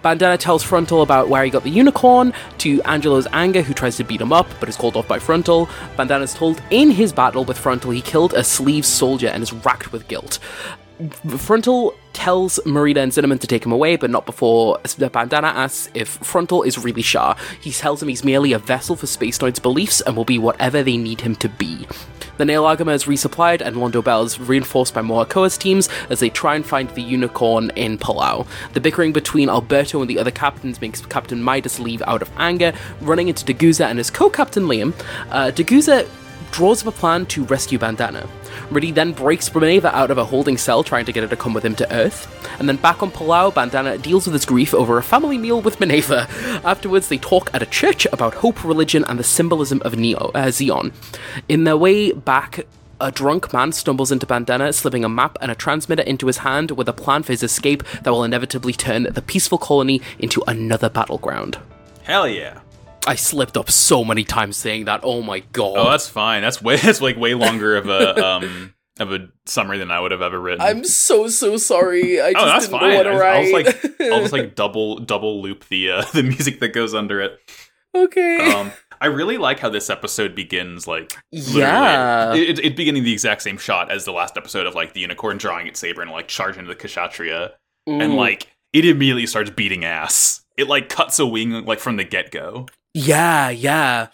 Bandana 0.01 0.39
tells 0.39 0.63
Frontal 0.63 1.03
about 1.03 1.29
where 1.29 1.43
he 1.43 1.51
got 1.51 1.63
the 1.63 1.69
unicorn 1.69 2.33
to 2.59 2.81
Angelo's 2.81 3.27
anger, 3.31 3.61
who 3.61 3.75
tries 3.75 3.97
to 3.97 4.03
beat 4.03 4.21
him 4.21 4.33
up 4.33 4.47
but 4.59 4.67
is 4.67 4.75
called 4.75 4.97
off 4.97 5.07
by 5.07 5.19
Frontal. 5.19 5.69
Bandana 5.97 6.23
is 6.23 6.33
told 6.33 6.63
in 6.71 6.89
his 6.89 7.13
battle 7.13 7.45
with 7.45 7.59
Frontal 7.59 7.91
he 7.91 8.01
killed 8.01 8.33
a 8.33 8.43
sleeve 8.43 8.87
soldier 8.87 9.27
and 9.27 9.43
is 9.43 9.53
racked 9.53 9.91
with 9.91 10.07
guilt. 10.07 10.39
Frontal 11.37 11.93
tells 12.13 12.59
Marita 12.65 12.97
and 12.97 13.13
Cinnamon 13.13 13.37
to 13.39 13.47
take 13.47 13.65
him 13.65 13.71
away, 13.71 13.97
but 13.97 14.09
not 14.09 14.25
before 14.25 14.79
the 14.97 15.09
Bandana 15.09 15.47
asks 15.47 15.89
if 15.93 16.07
Frontal 16.07 16.63
is 16.63 16.77
really 16.77 17.01
Char. 17.01 17.35
He 17.61 17.71
tells 17.71 18.01
him 18.01 18.07
he's 18.07 18.23
merely 18.23 18.53
a 18.53 18.59
vessel 18.59 18.95
for 18.95 19.05
Spacenoid's 19.05 19.59
beliefs 19.59 20.01
and 20.01 20.15
will 20.15 20.25
be 20.25 20.39
whatever 20.39 20.81
they 20.81 20.97
need 20.97 21.21
him 21.21 21.35
to 21.35 21.49
be. 21.49 21.85
The 22.37 22.43
Nahel 22.43 22.75
Argama 22.75 22.93
is 22.93 23.05
resupplied, 23.05 23.61
and 23.61 23.77
Londo 23.77 24.03
Bell 24.03 24.23
is 24.23 24.39
reinforced 24.39 24.93
by 24.93 25.01
Moakoa's 25.01 25.57
teams 25.57 25.87
as 26.09 26.19
they 26.19 26.29
try 26.29 26.55
and 26.55 26.65
find 26.65 26.89
the 26.89 27.01
unicorn 27.01 27.69
in 27.77 27.97
Palau. 27.97 28.45
The 28.73 28.81
bickering 28.81 29.13
between 29.13 29.49
Alberto 29.49 30.01
and 30.01 30.09
the 30.09 30.19
other 30.19 30.31
captains 30.31 30.81
makes 30.81 31.05
Captain 31.05 31.41
Midas 31.41 31.79
leave 31.79 32.01
out 32.03 32.21
of 32.21 32.29
anger, 32.37 32.73
running 32.99 33.29
into 33.29 33.45
Daguza 33.45 33.85
and 33.85 33.97
his 33.97 34.09
co 34.09 34.29
captain 34.29 34.63
Liam. 34.65 34.93
Uh, 35.29 35.51
Daguza 35.51 36.09
draws 36.55 36.87
up 36.87 36.95
a 36.95 36.97
plan 36.97 37.25
to 37.25 37.43
rescue 37.43 37.77
Bandana. 37.77 38.25
Riddhe 38.69 38.93
then 38.93 39.11
breaks 39.11 39.49
Mineva 39.49 39.91
out 39.93 40.09
of 40.09 40.17
a 40.17 40.23
holding 40.23 40.57
cell, 40.57 40.85
trying 40.85 41.03
to 41.03 41.11
get 41.11 41.21
her 41.21 41.27
to 41.27 41.35
come 41.35 41.53
with 41.53 41.65
him 41.65 41.75
to 41.75 41.93
Earth. 41.93 42.31
And 42.59 42.69
then 42.69 42.77
back 42.77 43.03
on 43.03 43.11
Palau, 43.11 43.53
Bandana 43.53 43.97
deals 43.97 44.25
with 44.25 44.31
his 44.31 44.45
grief 44.45 44.73
over 44.73 44.97
a 44.97 45.03
family 45.03 45.37
meal 45.37 45.59
with 45.59 45.79
Mineva. 45.79 46.29
Afterwards, 46.63 47.09
they 47.09 47.17
talk 47.17 47.49
at 47.53 47.61
a 47.61 47.65
church 47.65 48.07
about 48.13 48.35
hope, 48.35 48.63
religion, 48.63 49.03
and 49.09 49.19
the 49.19 49.23
symbolism 49.23 49.81
of 49.83 49.97
Neo, 49.97 50.31
uh, 50.33 50.45
Zeon. 50.45 50.93
In 51.49 51.65
their 51.65 51.75
way 51.75 52.13
back, 52.13 52.65
a 53.01 53.11
drunk 53.11 53.51
man 53.51 53.73
stumbles 53.73 54.13
into 54.13 54.25
Bandana, 54.25 54.71
slipping 54.71 55.03
a 55.03 55.09
map 55.09 55.37
and 55.41 55.51
a 55.51 55.55
transmitter 55.55 56.03
into 56.03 56.27
his 56.27 56.37
hand 56.37 56.71
with 56.71 56.87
a 56.87 56.93
plan 56.93 57.23
for 57.23 57.33
his 57.33 57.43
escape 57.43 57.83
that 58.03 58.11
will 58.11 58.23
inevitably 58.23 58.71
turn 58.71 59.03
the 59.03 59.21
peaceful 59.21 59.57
colony 59.57 60.01
into 60.19 60.41
another 60.47 60.87
battleground. 60.87 61.57
Hell 62.03 62.29
yeah. 62.29 62.61
I 63.07 63.15
slipped 63.15 63.57
up 63.57 63.69
so 63.69 64.03
many 64.03 64.23
times 64.23 64.57
saying 64.57 64.85
that. 64.85 65.01
Oh 65.03 65.21
my 65.21 65.39
god. 65.39 65.75
Oh, 65.77 65.89
that's 65.91 66.07
fine. 66.09 66.41
That's 66.41 66.61
way 66.61 66.75
that's 66.81 67.01
like 67.01 67.17
way 67.17 67.33
longer 67.33 67.75
of 67.77 67.87
a 67.89 68.23
um 68.25 68.73
of 68.99 69.11
a 69.11 69.27
summary 69.45 69.77
than 69.77 69.91
I 69.91 69.99
would 69.99 70.11
have 70.11 70.21
ever 70.21 70.39
written. 70.39 70.61
I'm 70.61 70.83
so 70.83 71.27
so 71.27 71.57
sorry. 71.57 72.21
I 72.21 72.31
just 72.33 72.43
oh, 72.43 72.45
that's 72.47 72.65
didn't 72.67 72.79
fine. 72.79 72.89
know 72.91 72.95
what 72.97 73.03
to 73.03 73.09
I, 73.09 73.17
write. 73.19 73.35
I 73.35 73.39
was 73.41 73.51
like, 73.51 74.01
I'll 74.01 74.19
just 74.21 74.33
like 74.33 74.55
double 74.55 74.97
double 74.99 75.41
loop 75.41 75.67
the 75.67 75.91
uh, 75.91 76.05
the 76.13 76.23
music 76.23 76.59
that 76.61 76.69
goes 76.69 76.93
under 76.93 77.21
it. 77.21 77.37
okay. 77.93 78.51
Um, 78.51 78.71
I 79.01 79.07
really 79.07 79.37
like 79.37 79.59
how 79.59 79.69
this 79.69 79.89
episode 79.89 80.35
begins. 80.35 80.87
Like, 80.87 81.13
Yeah. 81.31 82.29
literally- 82.31 82.49
it, 82.49 82.59
it 82.59 82.75
beginning 82.77 83.03
the 83.03 83.11
exact 83.11 83.41
same 83.41 83.57
shot 83.57 83.91
as 83.91 84.05
the 84.05 84.13
last 84.13 84.37
episode 84.37 84.65
of 84.65 84.73
like 84.73 84.93
the 84.93 85.01
unicorn 85.01 85.37
drawing 85.37 85.67
its 85.67 85.79
saber 85.81 86.01
and 86.01 86.09
like 86.11 86.27
charging 86.29 86.61
into 86.61 86.69
the 86.73 86.79
Kshatriya, 86.79 87.51
and 87.87 88.13
Mm. 88.13 88.15
like 88.15 88.47
it 88.73 88.85
immediately 88.85 89.25
starts 89.27 89.49
beating 89.49 89.83
ass. 89.83 90.43
It 90.57 90.67
like 90.69 90.87
cuts 90.87 91.19
a 91.19 91.25
wing 91.25 91.65
like 91.65 91.79
from 91.79 91.97
the 91.97 92.05
get 92.05 92.31
go. 92.31 92.67
Yeah, 92.95 93.49
yeah. 93.49 94.07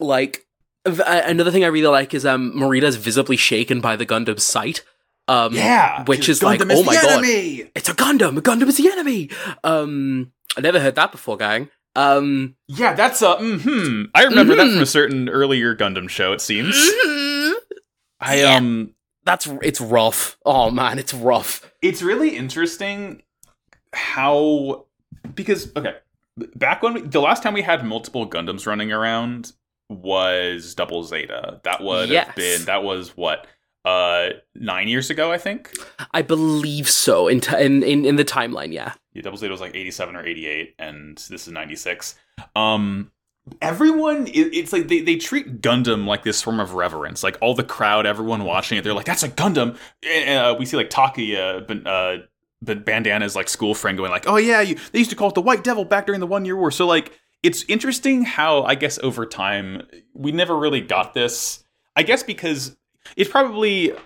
Like 0.00 0.46
another 0.84 1.50
thing 1.50 1.64
I 1.64 1.68
really 1.68 1.86
like 1.86 2.14
is 2.14 2.24
um 2.26 2.52
Marita's 2.56 2.96
visibly 2.96 3.36
shaken 3.36 3.80
by 3.80 3.94
the 3.96 4.06
Gundam's 4.06 4.42
sight. 4.42 4.82
Um 5.28 5.54
yeah, 5.54 6.02
which 6.06 6.28
is 6.28 6.42
like, 6.42 6.60
oh 6.62 6.82
my 6.82 6.94
god. 6.94 7.22
It's 7.24 7.88
a 7.88 7.94
Gundam. 7.94 8.36
A 8.38 8.42
Gundam 8.42 8.66
is 8.68 8.78
the 8.78 8.90
enemy. 8.90 9.30
Um 9.62 10.32
I 10.56 10.60
never 10.62 10.80
heard 10.80 10.94
that 10.96 11.12
before, 11.12 11.36
gang. 11.36 11.68
Um 11.94 12.56
Yeah, 12.68 12.94
that's 12.94 13.20
a. 13.22 13.34
hmm 13.36 14.04
I 14.14 14.24
remember 14.24 14.56
that 14.56 14.66
Mhm. 14.66 14.72
from 14.72 14.82
a 14.82 14.86
certain 14.86 15.28
earlier 15.28 15.76
Gundam 15.76 16.08
show. 16.08 16.32
It 16.32 16.40
seems. 16.40 16.74
I 18.18 18.36
Yeah. 18.40 18.56
um. 18.56 18.94
that's 19.24 19.46
it's 19.62 19.80
rough. 19.80 20.38
Oh 20.46 20.70
man, 20.70 20.98
it's 20.98 21.12
rough. 21.14 21.70
It's 21.82 22.00
really 22.02 22.34
interesting 22.36 23.22
how 23.92 24.86
because 25.34 25.70
okay, 25.76 25.96
back 26.56 26.82
when 26.82 26.94
we, 26.94 27.00
the 27.02 27.20
last 27.20 27.42
time 27.42 27.54
we 27.54 27.62
had 27.62 27.84
multiple 27.84 28.28
Gundams 28.28 28.66
running 28.66 28.92
around 28.92 29.52
was 29.88 30.74
Double 30.74 31.02
Zeta. 31.04 31.60
That 31.64 31.82
would 31.82 32.08
Yes. 32.08 32.26
have 32.28 32.36
been 32.36 32.64
that 32.66 32.82
was 32.82 33.16
what 33.16 33.46
uh 33.84 34.28
nine 34.54 34.86
years 34.88 35.10
ago, 35.10 35.32
I 35.32 35.38
think. 35.38 35.72
I 36.12 36.22
believe 36.22 36.88
so 36.88 37.28
in 37.28 37.40
t- 37.40 37.56
in, 37.62 37.82
in 37.82 38.04
in 38.04 38.16
the 38.16 38.24
timeline, 38.24 38.72
yeah. 38.72 38.94
Yeah, 39.12 39.22
Double 39.22 39.36
Zeta 39.36 39.50
was 39.52 39.60
like 39.60 39.74
eighty 39.74 39.90
seven 39.90 40.16
or 40.16 40.24
eighty 40.24 40.46
eight, 40.46 40.74
and 40.78 41.16
this 41.18 41.46
is 41.46 41.48
ninety 41.48 41.76
six. 41.76 42.14
Um. 42.56 43.10
Everyone, 43.60 44.28
it's 44.28 44.72
like 44.72 44.86
they, 44.86 45.00
they 45.00 45.16
treat 45.16 45.60
Gundam 45.60 46.06
like 46.06 46.22
this 46.22 46.40
form 46.40 46.60
of 46.60 46.74
reverence. 46.74 47.24
Like 47.24 47.36
all 47.40 47.54
the 47.56 47.64
crowd, 47.64 48.06
everyone 48.06 48.44
watching 48.44 48.78
it, 48.78 48.84
they're 48.84 48.94
like, 48.94 49.04
"That's 49.04 49.24
a 49.24 49.28
Gundam." 49.28 49.76
Uh, 50.28 50.54
we 50.56 50.64
see 50.64 50.76
like 50.76 50.90
Taki, 50.90 51.36
uh, 51.36 51.62
but 52.62 52.86
Bandana's 52.86 53.34
like 53.36 53.48
school 53.48 53.74
friend 53.74 53.98
going 53.98 54.10
like, 54.10 54.28
"Oh 54.28 54.36
yeah, 54.36 54.60
you, 54.60 54.76
they 54.92 54.98
used 55.00 55.10
to 55.10 55.16
call 55.16 55.28
it 55.28 55.34
the 55.34 55.42
White 55.42 55.64
Devil 55.64 55.84
back 55.84 56.06
during 56.06 56.20
the 56.20 56.26
One 56.26 56.44
Year 56.44 56.56
War." 56.56 56.70
So 56.70 56.86
like, 56.86 57.12
it's 57.42 57.64
interesting 57.68 58.24
how 58.24 58.62
I 58.62 58.74
guess 58.76 58.98
over 59.02 59.26
time 59.26 59.82
we 60.14 60.32
never 60.32 60.56
really 60.56 60.80
got 60.80 61.12
this. 61.12 61.64
I 61.96 62.02
guess 62.04 62.22
because 62.22 62.76
it's 63.16 63.28
probably 63.28 63.92
uh, 63.92 63.96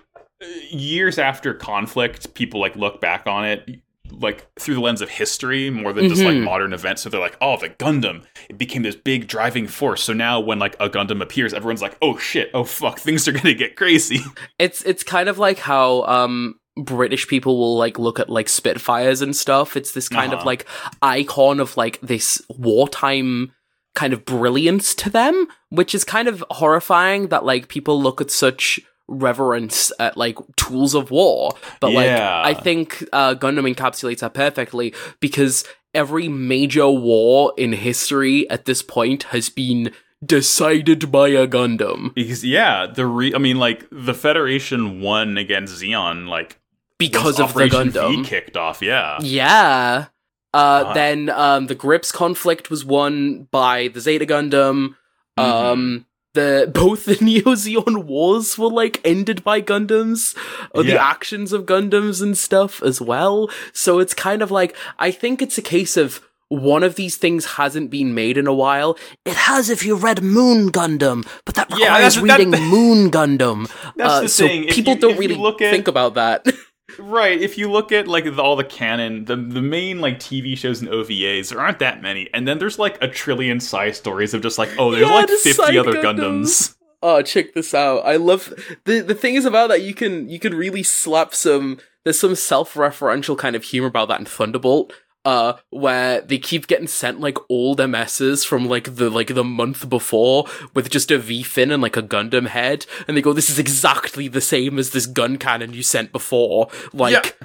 years 0.69 1.17
after 1.19 1.53
conflict, 1.53 2.33
people 2.33 2.59
like 2.59 2.75
look 2.75 2.99
back 2.99 3.27
on 3.27 3.45
it 3.45 3.81
like 4.09 4.47
through 4.57 4.73
the 4.73 4.79
lens 4.79 5.01
of 5.01 5.09
history 5.09 5.69
more 5.69 5.91
than 5.91 6.07
just 6.07 6.23
like 6.23 6.33
Mhm. 6.37 6.43
modern 6.45 6.71
events. 6.71 7.01
So 7.01 7.09
they're 7.09 7.19
like, 7.19 7.35
"Oh, 7.41 7.57
the 7.57 7.69
Gundam, 7.69 8.23
it 8.49 8.57
became 8.57 8.81
this 8.83 8.95
big 8.95 9.27
driving 9.27 9.67
force." 9.67 10.01
So 10.01 10.13
now 10.13 10.39
when 10.39 10.59
like 10.59 10.75
a 10.79 10.89
Gundam 10.89 11.21
appears, 11.21 11.53
everyone's 11.53 11.81
like, 11.81 11.97
"Oh 12.01 12.17
shit! 12.17 12.49
Oh 12.53 12.63
fuck! 12.63 12.99
Things 12.99 13.27
are 13.27 13.33
gonna 13.33 13.53
get 13.53 13.75
crazy." 13.75 14.21
It's 14.57 14.81
it's 14.83 15.03
kind 15.03 15.27
of 15.29 15.37
like 15.37 15.59
how 15.59 16.03
um 16.05 16.55
British 16.77 17.27
people 17.27 17.57
will 17.57 17.77
like 17.77 17.97
look 17.99 18.19
at 18.19 18.29
like 18.29 18.49
Spitfires 18.49 19.21
and 19.21 19.35
stuff. 19.35 19.75
It's 19.75 19.91
this 19.93 20.09
kind 20.09 20.33
of 20.33 20.39
Uh-huh. 20.39 20.45
like 20.47 20.67
icon 21.01 21.59
of 21.59 21.75
like 21.77 21.99
this 22.01 22.41
wartime 22.49 23.51
kind 23.95 24.13
of 24.13 24.25
brilliance 24.25 24.93
to 24.95 25.09
them, 25.09 25.47
which 25.69 25.95
is 25.95 26.03
kind 26.03 26.27
of 26.27 26.43
horrifying 26.51 27.27
that 27.29 27.43
like 27.45 27.67
people 27.67 27.99
look 28.01 28.21
at 28.21 28.29
such 28.31 28.79
reverence 29.07 29.91
at 29.99 30.17
like 30.17 30.37
tools 30.57 30.93
of 30.93 31.09
war. 31.11 31.53
But 31.79 31.93
like 31.93 32.09
I 32.09 32.53
think 32.53 33.03
uh 33.13 33.35
Gundam 33.35 33.73
encapsulates 33.73 34.19
that 34.19 34.33
perfectly 34.33 34.93
because 35.19 35.63
every 35.93 36.27
major 36.27 36.89
war 36.89 37.53
in 37.57 37.71
history 37.73 38.47
at 38.49 38.65
this 38.65 38.81
point 38.83 39.23
has 39.31 39.49
been 39.49 39.91
decided 40.25 41.11
by 41.11 41.29
a 41.29 41.47
Gundam. 41.47 42.13
because 42.13 42.43
yeah, 42.43 42.85
the 42.85 43.05
re- 43.05 43.33
I 43.33 43.37
mean, 43.37 43.57
like 43.57 43.87
the 43.91 44.13
Federation 44.13 44.99
won 45.01 45.37
against 45.37 45.81
Zeon, 45.81 46.27
like 46.27 46.59
Because 46.99 47.39
once 47.39 47.51
of 47.51 47.53
the 47.57 47.69
Gundam. 47.69 48.17
V 48.17 48.23
kicked 48.23 48.57
off. 48.57 48.81
Yeah, 48.81 49.17
Yeah. 49.21 50.05
Uh, 50.53 50.85
Ah. 50.87 50.93
then 50.93 51.29
um, 51.29 51.67
the 51.67 51.75
Gryps 51.75 52.11
conflict 52.11 52.69
was 52.69 52.83
won 52.85 53.47
by 53.51 53.89
the 53.89 53.99
Zeta 53.99 54.25
Gundam. 54.25 54.95
Mm-hmm. 55.37 55.41
Um, 55.41 56.05
the 56.33 56.71
both 56.73 57.05
the 57.05 57.17
Neo 57.23 57.53
Zeon 57.53 58.05
wars 58.05 58.57
were 58.57 58.69
like 58.69 58.99
ended 59.05 59.43
by 59.43 59.61
Gundams, 59.61 60.35
or 60.71 60.83
the 60.83 60.99
actions 60.99 61.51
of 61.53 61.65
Gundams 61.65 62.21
and 62.21 62.35
stuff 62.37 62.81
as 62.81 62.99
well. 63.01 63.49
So 63.73 63.99
it's 63.99 64.13
kind 64.13 64.41
of 64.41 64.49
like 64.49 64.75
I 64.97 65.11
think 65.11 65.41
it's 65.41 65.57
a 65.57 65.61
case 65.61 65.97
of 65.97 66.21
one 66.49 66.81
of 66.81 66.95
these 66.95 67.17
things 67.17 67.45
hasn't 67.57 67.91
been 67.91 68.13
made 68.15 68.37
in 68.37 68.47
a 68.47 68.53
while. 68.53 68.97
It 69.25 69.35
has 69.35 69.69
if 69.69 69.85
you 69.85 69.95
read 69.95 70.23
Moon 70.23 70.71
Gundam, 70.71 71.27
but 71.45 71.55
that 71.55 71.69
Yeah, 71.71 71.77
requires 71.97 72.15
that's- 72.15 72.27
that- 72.37 72.39
reading 72.45 72.69
Moon 72.69 73.11
Gundam. 73.11 73.69
That's 73.97 74.13
Uh, 74.13 74.21
the 74.21 74.29
so 74.29 74.47
thing. 74.47 74.67
People 74.69 74.93
you- 74.93 74.99
don't 75.01 75.17
really 75.19 75.35
look 75.35 75.61
at- 75.61 75.71
think 75.71 75.87
about 75.89 76.13
that. 76.15 76.45
Right. 76.99 77.39
If 77.39 77.57
you 77.57 77.71
look 77.71 77.91
at 77.91 78.07
like 78.07 78.23
the, 78.23 78.41
all 78.41 78.55
the 78.55 78.63
canon, 78.63 79.25
the 79.25 79.35
the 79.35 79.61
main 79.61 79.99
like 79.99 80.19
TV 80.19 80.57
shows 80.57 80.81
and 80.81 80.89
OVAs, 80.89 81.49
there 81.49 81.59
aren't 81.59 81.79
that 81.79 82.01
many, 82.01 82.29
and 82.33 82.47
then 82.47 82.59
there's 82.59 82.79
like 82.79 82.97
a 83.01 83.07
trillion 83.07 83.59
side 83.59 83.95
stories 83.95 84.33
of 84.33 84.41
just 84.41 84.57
like, 84.57 84.69
oh, 84.77 84.91
there's 84.91 85.07
Yeah, 85.07 85.13
like 85.13 85.27
the 85.27 85.37
fifty 85.37 85.77
other 85.77 85.93
Gundams. 85.93 86.13
Gundams. 86.13 86.75
Oh, 87.03 87.21
check 87.21 87.53
this 87.53 87.73
out. 87.73 87.99
I 88.05 88.15
love 88.15 88.53
the 88.85 89.01
the 89.01 89.13
thing 89.15 89.35
is 89.35 89.45
about 89.45 89.67
that 89.69 89.81
you 89.81 89.93
can 89.93 90.29
you 90.29 90.39
can 90.39 90.55
really 90.55 90.83
slap 90.83 91.33
some 91.35 91.79
there's 92.03 92.19
some 92.19 92.35
self-referential 92.35 93.37
kind 93.37 93.55
of 93.55 93.63
humor 93.63 93.87
about 93.87 94.07
that 94.07 94.19
in 94.19 94.25
Thunderbolt. 94.25 94.93
Uh, 95.27 95.57
where 95.71 96.21
they 96.21 96.37
keep 96.37 96.67
getting 96.67 96.87
sent 96.87 97.19
like 97.19 97.37
old 97.49 97.79
MSs 97.79 98.45
from 98.45 98.65
like 98.65 98.95
the 98.95 99.09
like 99.09 99.27
the 99.35 99.43
month 99.43 99.89
before 99.89 100.45
with 100.73 100.89
just 100.89 101.11
a 101.11 101.17
V 101.17 101.43
fin 101.43 101.69
and 101.69 101.83
like 101.83 101.97
a 101.97 102.01
Gundam 102.01 102.47
head, 102.47 102.85
and 103.05 103.17
they 103.17 103.21
go, 103.21 103.33
"This 103.33 103.49
is 103.49 103.59
exactly 103.59 104.29
the 104.29 104.39
same 104.39 104.79
as 104.79 104.91
this 104.91 105.05
gun 105.05 105.35
cannon 105.37 105.73
you 105.73 105.83
sent 105.83 106.13
before." 106.13 106.69
Like, 106.93 107.37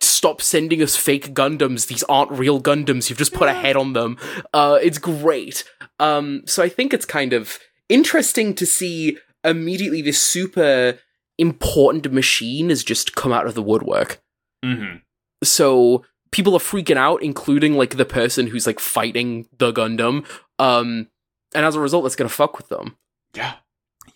stop 0.00 0.42
sending 0.42 0.82
us 0.82 0.96
fake 0.96 1.32
Gundams. 1.32 1.86
These 1.86 2.02
aren't 2.10 2.30
real 2.30 2.60
Gundams. 2.60 3.08
You've 3.08 3.18
just 3.18 3.32
put 3.32 3.48
a 3.48 3.54
head 3.54 3.74
on 3.74 3.94
them. 3.94 4.18
Uh, 4.52 4.78
it's 4.82 4.98
great. 4.98 5.64
Um, 5.98 6.42
so 6.44 6.62
I 6.62 6.68
think 6.68 6.92
it's 6.92 7.06
kind 7.06 7.32
of 7.32 7.58
interesting 7.88 8.54
to 8.56 8.66
see 8.66 9.16
immediately 9.42 10.02
this 10.02 10.20
super 10.20 10.98
important 11.38 12.12
machine 12.12 12.68
has 12.68 12.84
just 12.84 13.16
come 13.16 13.32
out 13.32 13.46
of 13.46 13.54
the 13.54 13.62
woodwork. 13.62 14.20
hmm 14.62 14.96
So 15.42 16.04
people 16.32 16.54
are 16.54 16.60
freaking 16.60 16.96
out, 16.96 17.22
including 17.22 17.74
like 17.74 17.96
the 17.96 18.04
person 18.04 18.46
who's 18.46 18.66
like 18.66 18.80
fighting 18.80 19.46
the 19.58 19.72
Gundam. 19.72 20.24
Um, 20.58 21.08
and 21.54 21.64
as 21.66 21.74
a 21.74 21.80
result, 21.80 22.04
that's 22.04 22.16
gonna 22.16 22.28
fuck 22.28 22.56
with 22.56 22.68
them. 22.68 22.96
Yeah. 23.34 23.54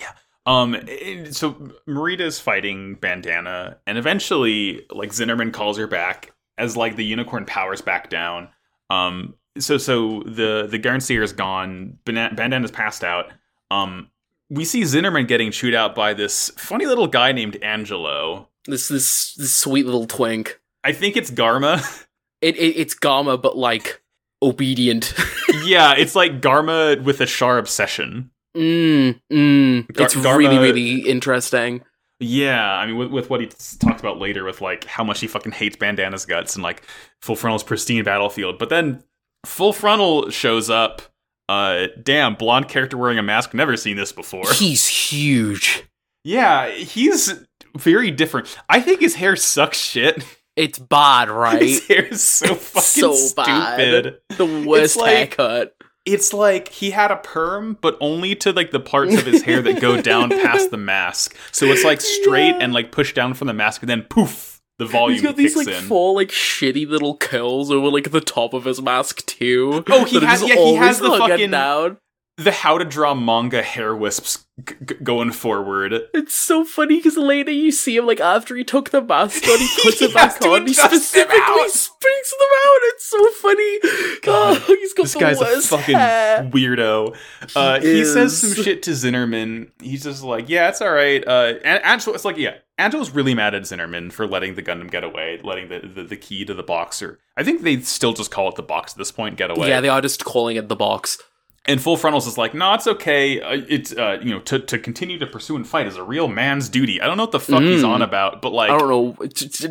Yeah. 0.01 0.13
Um. 0.47 0.75
it- 0.75 1.35
so 1.35 1.53
Marita's 1.89 2.39
fighting 2.41 2.95
Bandana, 2.97 3.79
and 3.87 3.97
eventually, 3.99 4.85
like 4.91 5.11
Zinnerman 5.11 5.53
calls 5.53 5.79
her 5.79 5.87
back 5.87 6.33
as 6.59 6.77
like 6.77 6.97
the 6.97 7.05
unicorn 7.05 7.45
powers 7.47 7.81
back 7.81 8.11
down. 8.11 8.49
Um. 8.91 9.35
So 9.59 9.79
so 9.79 10.23
the 10.27 10.67
the 10.71 10.79
Garnseer 10.79 11.23
is 11.23 11.33
gone. 11.33 11.99
Bana- 12.05 12.33
Bandana's 12.35 12.71
passed 12.71 13.03
out. 13.05 13.27
Um. 13.71 14.11
We 14.51 14.65
see 14.67 14.83
Zinnerman 14.83 15.27
getting 15.27 15.51
chewed 15.51 15.75
out 15.75 15.95
by 15.95 16.13
this 16.13 16.51
funny 16.59 16.85
little 16.87 17.07
guy 17.07 17.33
named 17.33 17.57
Angelo. 17.63 18.49
This 18.67 18.89
this 18.89 19.35
this 19.35 19.57
sweet 19.57 19.87
little 19.87 20.07
twink. 20.07 20.61
I 20.85 20.93
think 20.93 21.17
it's 21.17 21.31
Garma. 21.31 21.81
It, 22.41 22.57
it 22.57 22.77
it's 22.77 22.95
Gamma, 22.95 23.39
but 23.39 23.57
like 23.57 24.03
obedient. 24.43 25.15
yeah, 25.65 25.95
it's 25.97 26.15
like 26.15 26.41
Garma 26.41 27.03
with 27.03 27.21
a 27.21 27.27
Char 27.27 27.59
obsession. 27.59 28.31
mm, 28.57 29.19
mm. 29.33 29.93
Gar- 29.93 30.07
it's 30.07 30.15
Garma- 30.15 30.37
really 30.39 30.59
really 30.59 30.99
interesting. 31.09 31.83
Yeah, 32.21 32.65
I 32.73 32.87
mean, 32.87 32.97
with, 32.97 33.11
with 33.11 33.29
what 33.29 33.41
he 33.41 33.47
talks 33.49 34.01
about 34.01 34.19
later, 34.19 34.45
with 34.45 34.61
like 34.61 34.85
how 34.85 35.03
much 35.05 35.21
he 35.21 35.27
fucking 35.27 35.53
hates 35.53 35.77
Bandana's 35.77 36.25
guts 36.27 36.55
and 36.55 36.63
like 36.63 36.83
Full 37.23 37.35
Frontal's 37.37 37.65
pristine 37.65 38.05
battlefield, 38.05 38.59
but 38.59 38.69
then 38.69 39.03
Full 39.47 39.73
Frontal 39.73 40.31
shows 40.31 40.71
up. 40.71 41.03
Uh, 41.49 41.89
damn, 42.03 42.35
blonde 42.37 42.69
character 42.69 42.97
wearing 42.97 43.19
a 43.19 43.23
mask. 43.23 43.53
Never 43.53 43.77
seen 43.77 43.97
this 43.97 44.13
before. 44.13 44.45
He's 44.55 44.87
huge. 44.87 45.83
yeah, 46.23 46.71
he's 46.71 47.45
very 47.77 48.11
different. 48.11 48.57
I 48.71 48.81
think 48.81 49.01
his 49.01 49.17
hair 49.17 49.37
sucks 49.37 49.79
shit. 49.79 50.25
It's 50.57 50.79
bad, 50.79 51.29
right? 51.31 51.61
his 51.63 51.87
hair 51.89 52.05
is 52.05 52.23
so 52.23 52.55
fucking 52.55 52.83
so 53.17 53.35
bad. 53.35 53.75
stupid. 53.81 54.19
the 54.37 54.67
worst 54.69 54.97
like- 54.97 55.11
haircut. 55.37 55.75
It's 56.07 56.35
like 56.35 56.69
he 56.69 56.91
had 56.91 57.11
a 57.11 57.17
perm, 57.17 57.79
but 57.81 57.97
only 57.99 58.35
to 58.35 58.53
like 58.53 58.73
the 58.73 58.79
parts 58.81 59.15
of 59.17 59.25
his 59.25 59.41
hair 59.41 59.63
that 59.63 59.81
go 59.81 60.03
down 60.03 60.29
past 60.29 60.71
the 60.71 60.77
mask. 60.77 61.35
So 61.51 61.65
it's 61.67 61.83
like 61.83 62.01
straight 62.03 62.49
Yeah. 62.51 62.59
and 62.61 62.75
like 62.75 62.93
pushed 62.93 63.15
down 63.17 63.33
from 63.33 63.47
the 63.47 63.55
mask, 63.55 63.81
and 63.83 63.89
then 63.89 64.03
poof, 64.03 64.61
the 64.79 64.85
volume 64.85 65.15
He's 65.15 65.23
got 65.23 65.37
these 65.37 65.57
like 65.57 65.67
in. 65.67 65.83
four 65.85 66.15
like 66.15 66.29
shitty 66.29 66.87
little 66.87 67.17
curls 67.17 67.71
over 67.71 67.89
like 67.89 68.11
the 68.11 68.21
top 68.21 68.53
of 68.53 68.65
his 68.65 68.83
mask 68.83 69.25
too. 69.25 69.83
Oh, 69.89 70.05
he 70.05 70.21
has- 70.21 70.43
yeah, 70.47 70.57
he 70.57 70.75
has 70.75 70.99
the 70.99 71.09
fucking- 71.09 71.51
down. 71.51 71.97
The 72.37 72.51
how 72.51 72.79
to 72.79 72.85
draw 72.85 73.15
manga 73.15 73.63
hair 73.63 73.95
wisps 73.95 74.45
g- 74.67 74.75
g- 74.85 74.95
going 75.03 75.31
forward. 75.31 75.93
It's 76.13 76.35
so 76.35 76.65
funny 76.65 76.97
because 76.97 77.17
later 77.17 77.53
you 77.53 77.71
see 77.71 77.97
him 77.97 78.07
like 78.07 78.19
after 78.21 78.57
he 78.57 78.65
took 78.65 78.91
the 78.91 79.01
mask 79.03 79.45
on, 79.49 79.59
he 79.59 79.69
puts 79.83 80.01
He 80.01 80.07
it 80.07 80.15
back 80.15 80.33
has 80.33 80.39
to 80.41 80.49
on. 80.49 80.67
He 80.67 80.73
adjust 80.73 80.91
them 80.91 81.01
specifically 81.01 81.39
out. 81.41 81.71
springs 81.71 82.31
them 82.31 82.49
out. 82.67 82.79
It's 82.83 83.05
so 83.07 83.31
funny. 83.31 83.79
God, 84.23 84.63
oh, 84.69 84.77
he's 84.81 84.95
got 84.95 85.03
This 85.05 85.13
the 85.15 85.19
guy's 85.21 85.41
a 85.41 85.61
fucking 85.63 85.95
hair. 85.97 86.51
weirdo. 86.53 87.17
Uh, 87.55 87.81
He 87.81 87.99
he 87.99 88.05
says 88.05 88.37
some 88.37 88.55
shit 88.65 88.83
to 88.85 88.91
Zinnerman. 88.91 89.71
He's 89.81 90.03
just 90.03 90.23
like, 90.25 90.49
"Yeah, 90.49 90.69
it's 90.71 90.81
all 90.83 90.91
right." 90.93 91.23
Uh, 91.27 91.55
and 91.65 91.85
Angelo, 91.85 92.15
it's 92.17 92.25
like, 92.25 92.37
yeah, 92.37 92.57
Angelo's 92.79 93.11
really 93.11 93.35
mad 93.35 93.55
at 93.55 93.63
Zinnerman 93.63 94.13
for 94.13 94.27
letting 94.27 94.57
the 94.57 94.63
Gundam 94.63 94.91
get 94.91 95.05
away, 95.05 95.41
letting 95.45 95.69
the, 95.69 95.81
the, 95.87 96.03
the 96.03 96.17
key 96.17 96.45
to 96.47 96.55
the 96.55 96.63
box, 96.65 97.01
or 97.01 97.21
I 97.37 97.45
think 97.45 97.63
they 97.63 97.81
still 97.81 98.13
just 98.13 98.33
call 98.33 98.49
it 98.49 98.57
the 98.57 98.63
box 98.63 98.93
at 98.95 98.99
this 98.99 99.13
point, 99.13 99.37
get 99.37 99.51
away. 99.53 99.69
Yeah, 99.69 99.81
they 99.81 99.89
are 99.89 100.01
just 100.01 100.25
calling 100.25 100.57
it 100.57 100.69
the 100.69 100.75
box. 100.77 101.19
And 101.67 101.81
Full 101.81 101.97
Frontals 101.97 102.27
is 102.27 102.37
like, 102.37 102.53
no, 102.53 102.75
it's 102.75 102.87
okay. 102.87 103.41
Uh, 103.41 103.63
it's 103.69 103.91
uh, 103.97 104.19
you 104.23 104.31
know, 104.33 104.41
to 104.41 104.59
to 104.59 104.79
continue 104.79 105.19
to 105.19 105.27
pursue 105.27 105.57
and 105.57 105.67
fight 105.67 105.87
is 105.87 105.97
a 105.97 106.03
real 106.03 106.29
man's 106.29 106.69
duty. 106.69 107.01
I 107.01 107.07
don't 107.07 107.17
know 107.17 107.23
what 107.23 107.33
the 107.33 107.41
fuck 107.41 107.63
he's 107.63 107.83
Mm. 107.83 107.89
on 107.89 108.03
about, 108.03 108.43
but 108.43 108.53
like, 108.53 108.71
I 108.71 108.77
don't 108.77 108.89
know. 108.91 109.27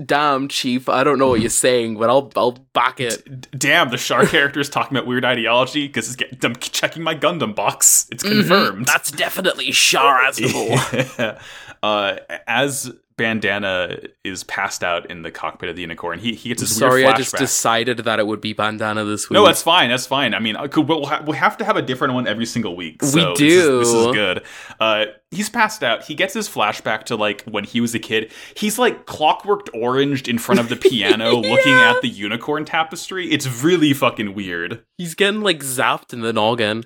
Damn, 0.05 0.47
Chief. 0.47 0.89
I 0.89 1.03
don't 1.03 1.19
know 1.19 1.27
what 1.27 1.39
you're 1.41 1.51
saying, 1.51 1.97
but 1.99 2.09
I'll 2.09 2.31
I'll 2.35 2.53
back 2.73 2.99
it. 2.99 3.47
damn, 3.59 3.89
the 3.91 3.97
Char 3.97 4.25
character 4.25 4.59
is 4.59 4.69
talking 4.69 4.97
about 4.97 5.05
weird 5.07 5.23
ideology 5.23 5.85
because 5.85 6.07
it's 6.07 6.15
getting 6.15 6.39
I'm 6.43 6.55
checking 6.55 7.03
my 7.03 7.13
Gundam 7.13 7.53
box. 7.53 8.07
It's 8.11 8.23
confirmed. 8.23 8.87
Mhm, 8.87 8.87
That's 8.87 9.11
definitely 9.11 9.69
Char 9.71 10.19
Aznable. 10.23 11.39
uh, 11.83 12.15
as 12.47 12.91
Bandana 13.17 13.97
is 14.23 14.43
passed 14.43 14.83
out 14.83 15.09
in 15.09 15.21
the 15.21 15.31
cockpit 15.31 15.69
of 15.69 15.75
the 15.75 15.81
unicorn, 15.81 16.19
he 16.19 16.33
he 16.33 16.49
gets 16.49 16.61
his 16.61 16.75
Sorry, 16.75 17.05
I 17.05 17.15
just 17.15 17.35
decided 17.35 17.99
that 17.99 18.19
it 18.19 18.27
would 18.27 18.41
be 18.41 18.53
Bandana 18.53 19.03
this 19.03 19.29
week. 19.29 19.35
No, 19.35 19.45
that's 19.45 19.61
fine. 19.61 19.89
That's 19.89 20.07
fine. 20.07 20.33
I 20.33 20.39
mean, 20.39 20.55
uh, 20.55 20.67
we'll, 20.75 21.05
ha- 21.05 21.21
we'll 21.25 21.35
have 21.35 21.57
to 21.57 21.65
have 21.65 21.77
a 21.77 21.81
different 21.81 22.13
one 22.13 22.27
every 22.27 22.45
single 22.45 22.75
week. 22.75 23.01
We 23.01 23.33
do. 23.35 23.35
This 23.35 23.51
is, 23.51 23.79
this 23.79 23.93
is 23.93 24.05
good. 24.13 24.43
Uh, 24.79 25.05
he's 25.31 25.49
passed 25.49 25.83
out. 25.83 26.03
He 26.03 26.15
gets 26.15 26.33
his 26.33 26.49
flashback 26.49 27.03
to 27.05 27.15
like 27.15 27.43
when 27.43 27.63
he 27.63 27.81
was 27.81 27.93
a 27.93 27.99
kid. 27.99 28.31
He's 28.55 28.79
like 28.79 29.05
clockworked 29.05 29.69
oranged 29.73 30.27
in 30.27 30.37
front 30.39 30.59
of 30.59 30.69
the 30.69 30.75
piano, 30.89 31.35
looking 31.35 31.73
at 31.73 32.01
the 32.01 32.09
unicorn 32.09 32.65
tapestry. 32.65 33.29
It's 33.29 33.63
really 33.63 33.93
fucking 33.93 34.33
weird. 34.33 34.83
He's 34.97 35.15
getting 35.15 35.41
like 35.41 35.59
zapped 35.59 36.13
in 36.13 36.21
the 36.21 36.33
noggin. 36.33 36.83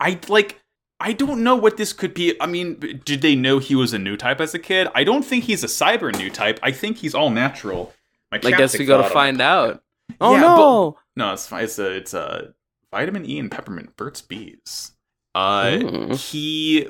I 0.00 0.18
like. 0.28 0.60
I 1.00 1.12
don't 1.14 1.42
know 1.42 1.56
what 1.56 1.76
this 1.78 1.92
could 1.94 2.12
be. 2.14 2.34
I 2.40 2.46
mean, 2.46 3.00
did 3.04 3.22
they 3.22 3.34
know 3.34 3.58
he 3.58 3.74
was 3.74 3.92
a 3.94 3.98
new 3.98 4.16
type 4.16 4.40
as 4.40 4.54
a 4.54 4.58
kid? 4.58 4.86
I 4.94 5.02
don't 5.02 5.24
think 5.24 5.44
he's 5.44 5.64
a 5.64 5.66
cyber 5.66 6.14
new 6.16 6.28
type. 6.30 6.60
I 6.62 6.72
think 6.72 6.98
he's 6.98 7.14
all 7.14 7.30
natural. 7.30 7.92
My 8.30 8.38
I 8.44 8.50
guess 8.52 8.78
we 8.78 8.84
gotta 8.84 9.02
fell 9.02 9.04
out 9.04 9.06
of 9.06 9.12
find 9.12 9.40
out. 9.40 9.82
Oh 10.20 10.34
Yeah, 10.34 10.40
no! 10.40 10.98
No, 11.16 11.32
it's 11.32 11.46
fine. 11.46 11.64
It's 11.64 11.78
a 11.78 11.90
it's 11.96 12.14
a 12.14 12.54
vitamin 12.92 13.24
E 13.28 13.38
and 13.38 13.50
peppermint 13.50 13.96
Burt's 13.96 14.20
Bees. 14.22 14.92
Uh, 15.34 15.64
Mm. 15.80 16.16
he 16.30 16.88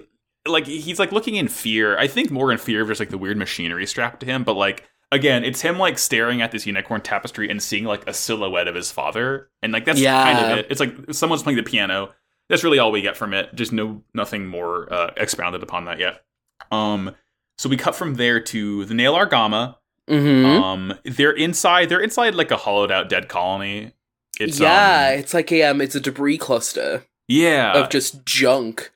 like 0.48 0.66
he's 0.66 0.98
like 0.98 1.12
looking 1.12 1.36
in 1.36 1.48
fear. 1.48 1.96
I 1.98 2.06
think 2.06 2.30
more 2.30 2.50
in 2.50 2.58
fear 2.58 2.82
of 2.82 2.88
just 2.88 2.98
like 3.00 3.10
the 3.10 3.18
weird 3.18 3.36
machinery 3.36 3.86
strapped 3.86 4.20
to 4.20 4.26
him. 4.26 4.42
But 4.44 4.54
like 4.54 4.84
again, 5.12 5.44
it's 5.44 5.60
him 5.60 5.78
like 5.78 5.98
staring 5.98 6.40
at 6.42 6.50
this 6.50 6.66
unicorn 6.66 7.00
tapestry 7.02 7.48
and 7.50 7.62
seeing 7.62 7.84
like 7.84 8.06
a 8.08 8.14
silhouette 8.14 8.66
of 8.68 8.74
his 8.74 8.90
father, 8.90 9.50
and 9.62 9.72
like 9.72 9.84
that's 9.84 10.00
Yeah. 10.00 10.22
kind 10.24 10.52
of 10.52 10.58
it. 10.58 10.66
It's 10.70 10.80
like 10.80 10.94
someone's 11.12 11.42
playing 11.42 11.58
the 11.58 11.62
piano. 11.62 12.10
That's 12.50 12.62
really 12.64 12.78
all 12.78 12.92
we 12.92 13.00
get 13.00 13.16
from 13.16 13.33
it. 13.33 13.54
Just 13.54 13.73
no 13.73 14.02
nothing 14.12 14.47
more 14.47 14.92
uh, 14.92 15.12
expounded 15.16 15.62
upon 15.62 15.87
that 15.87 15.99
yet. 15.99 16.23
Um, 16.71 17.14
so 17.57 17.69
we 17.71 17.76
cut 17.78 17.95
from 17.95 18.16
there 18.16 18.40
to 18.40 18.85
the 18.85 18.92
Nahel 18.95 19.16
Argama. 19.26 19.76
hmm 20.09 20.45
Um, 20.45 20.95
they're 21.04 21.30
inside. 21.33 21.88
They're 21.88 22.00
inside 22.00 22.35
like 22.35 22.50
a 22.50 22.57
hollowed 22.59 22.90
out 22.90 23.09
dead 23.09 23.28
colony. 23.28 23.92
It's 24.38 24.59
yeah, 24.61 25.12
um, 25.12 25.19
it's 25.21 25.33
like 25.33 25.52
a 25.52 25.62
um, 25.62 25.80
it's 25.80 25.95
a 25.95 26.00
debris 26.00 26.38
cluster 26.38 27.04
yeah. 27.28 27.73
of 27.75 27.90
just 27.90 28.25
junk, 28.26 28.90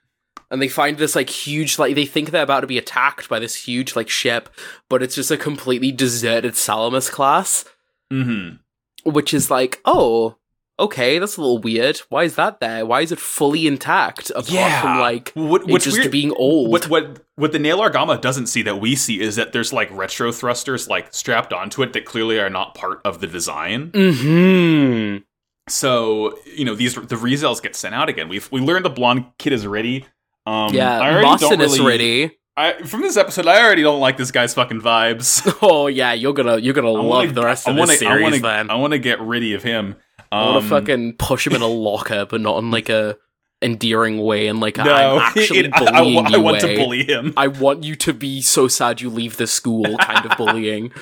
and 0.50 0.60
they 0.60 0.68
find 0.68 0.96
this 0.98 1.14
like 1.14 1.28
huge 1.30 1.78
like 1.78 1.94
they 1.94 2.06
think 2.06 2.30
they're 2.30 2.42
about 2.42 2.60
to 2.60 2.66
be 2.66 2.78
attacked 2.78 3.28
by 3.28 3.38
this 3.38 3.54
huge 3.54 3.94
like 3.94 4.08
ship, 4.08 4.48
but 4.88 5.02
it's 5.02 5.14
just 5.14 5.30
a 5.30 5.36
completely 5.36 5.92
deserted 5.92 6.56
Salamis 6.56 7.08
class, 7.10 7.64
Mm-hmm. 8.12 8.56
which 9.10 9.32
is 9.32 9.50
like 9.50 9.80
oh. 9.84 10.36
Okay, 10.78 11.20
that's 11.20 11.36
a 11.36 11.40
little 11.40 11.58
weird. 11.60 11.98
Why 12.08 12.24
is 12.24 12.34
that 12.34 12.58
there? 12.58 12.84
Why 12.84 13.00
is 13.02 13.12
it 13.12 13.20
fully 13.20 13.66
intact 13.68 14.30
apart 14.30 14.48
Yeah. 14.50 14.80
from 14.82 14.98
like 14.98 15.30
What, 15.34 15.66
what's 15.68 15.84
just 15.84 15.98
weird? 15.98 16.10
being 16.10 16.32
old? 16.32 16.70
What 16.72 16.88
what 16.88 17.20
what 17.36 17.52
the 17.52 17.58
Nahel 17.58 17.88
Argama 17.88 18.20
doesn't 18.20 18.46
see 18.46 18.62
that 18.62 18.80
we 18.80 18.96
see 18.96 19.20
is 19.20 19.36
that 19.36 19.52
there's 19.52 19.72
like 19.72 19.88
retro 19.92 20.32
thrusters 20.32 20.88
like 20.88 21.14
strapped 21.14 21.52
onto 21.52 21.82
it 21.82 21.92
that 21.92 22.04
clearly 22.04 22.40
are 22.40 22.50
not 22.50 22.74
part 22.74 23.00
of 23.04 23.20
the 23.20 23.26
design. 23.28 23.90
hmm 23.94 25.16
so 25.68 26.36
you 26.54 26.64
know 26.64 26.74
these 26.74 26.94
the 26.94 27.16
Rezels 27.16 27.62
get 27.62 27.74
sent 27.74 27.94
out 27.94 28.08
again. 28.08 28.28
We've 28.28 28.50
we 28.52 28.60
learned 28.60 28.84
the 28.84 28.90
blonde 28.90 29.24
kid 29.38 29.52
is 29.52 29.66
ready. 29.66 30.04
Um, 30.46 30.74
yeah, 30.74 31.00
I 31.00 31.10
already 31.10 31.24
Boston 31.24 31.58
don't 31.58 31.62
is 31.62 31.80
ready. 31.80 32.36
I, 32.56 32.82
from 32.84 33.00
this 33.00 33.16
episode, 33.16 33.46
I 33.48 33.64
already 33.64 33.82
don't 33.82 33.98
like 33.98 34.16
this 34.16 34.30
guy's 34.30 34.54
fucking 34.54 34.80
vibes. 34.82 35.42
Oh 35.62 35.86
yeah, 35.86 36.12
you're 36.12 36.34
gonna 36.34 36.58
you're 36.58 36.74
gonna 36.74 36.88
I 36.92 36.96
love 36.96 37.04
wanna- 37.06 37.32
the 37.32 37.42
rest 37.44 37.66
I 37.66 37.70
of 37.70 37.78
wanna, 37.78 37.92
this 37.92 38.00
series. 38.00 38.20
I 38.20 38.22
wanna, 38.22 38.38
then 38.40 38.70
I 38.70 38.74
want 38.74 38.92
to 38.92 38.98
get 38.98 39.20
rid 39.20 39.42
of 39.54 39.62
him. 39.62 39.96
I 40.34 40.44
want 40.46 40.56
Um, 40.56 40.62
to 40.62 40.68
fucking 40.68 41.12
push 41.18 41.46
him 41.46 41.54
in 41.54 41.62
a 41.62 41.66
locker, 41.66 42.26
but 42.28 42.40
not 42.40 42.58
in 42.58 42.70
like 42.70 42.88
a 42.88 43.16
endearing 43.62 44.18
way, 44.22 44.46
and 44.48 44.60
like 44.60 44.76
no, 44.76 44.92
I'm 44.92 45.18
actually 45.38 45.60
it- 45.60 45.74
I, 45.74 45.84
I, 45.84 45.98
I 45.98 46.02
you 46.02 46.40
want 46.40 46.62
way. 46.62 46.74
to 46.76 46.76
bully 46.76 47.04
him. 47.04 47.32
I 47.36 47.46
want 47.48 47.84
you 47.84 47.94
to 47.96 48.12
be 48.12 48.42
so 48.42 48.68
sad 48.68 49.00
you 49.00 49.10
leave 49.10 49.36
the 49.36 49.46
school, 49.46 49.96
kind 49.98 50.26
of 50.30 50.36
bullying. 50.36 50.92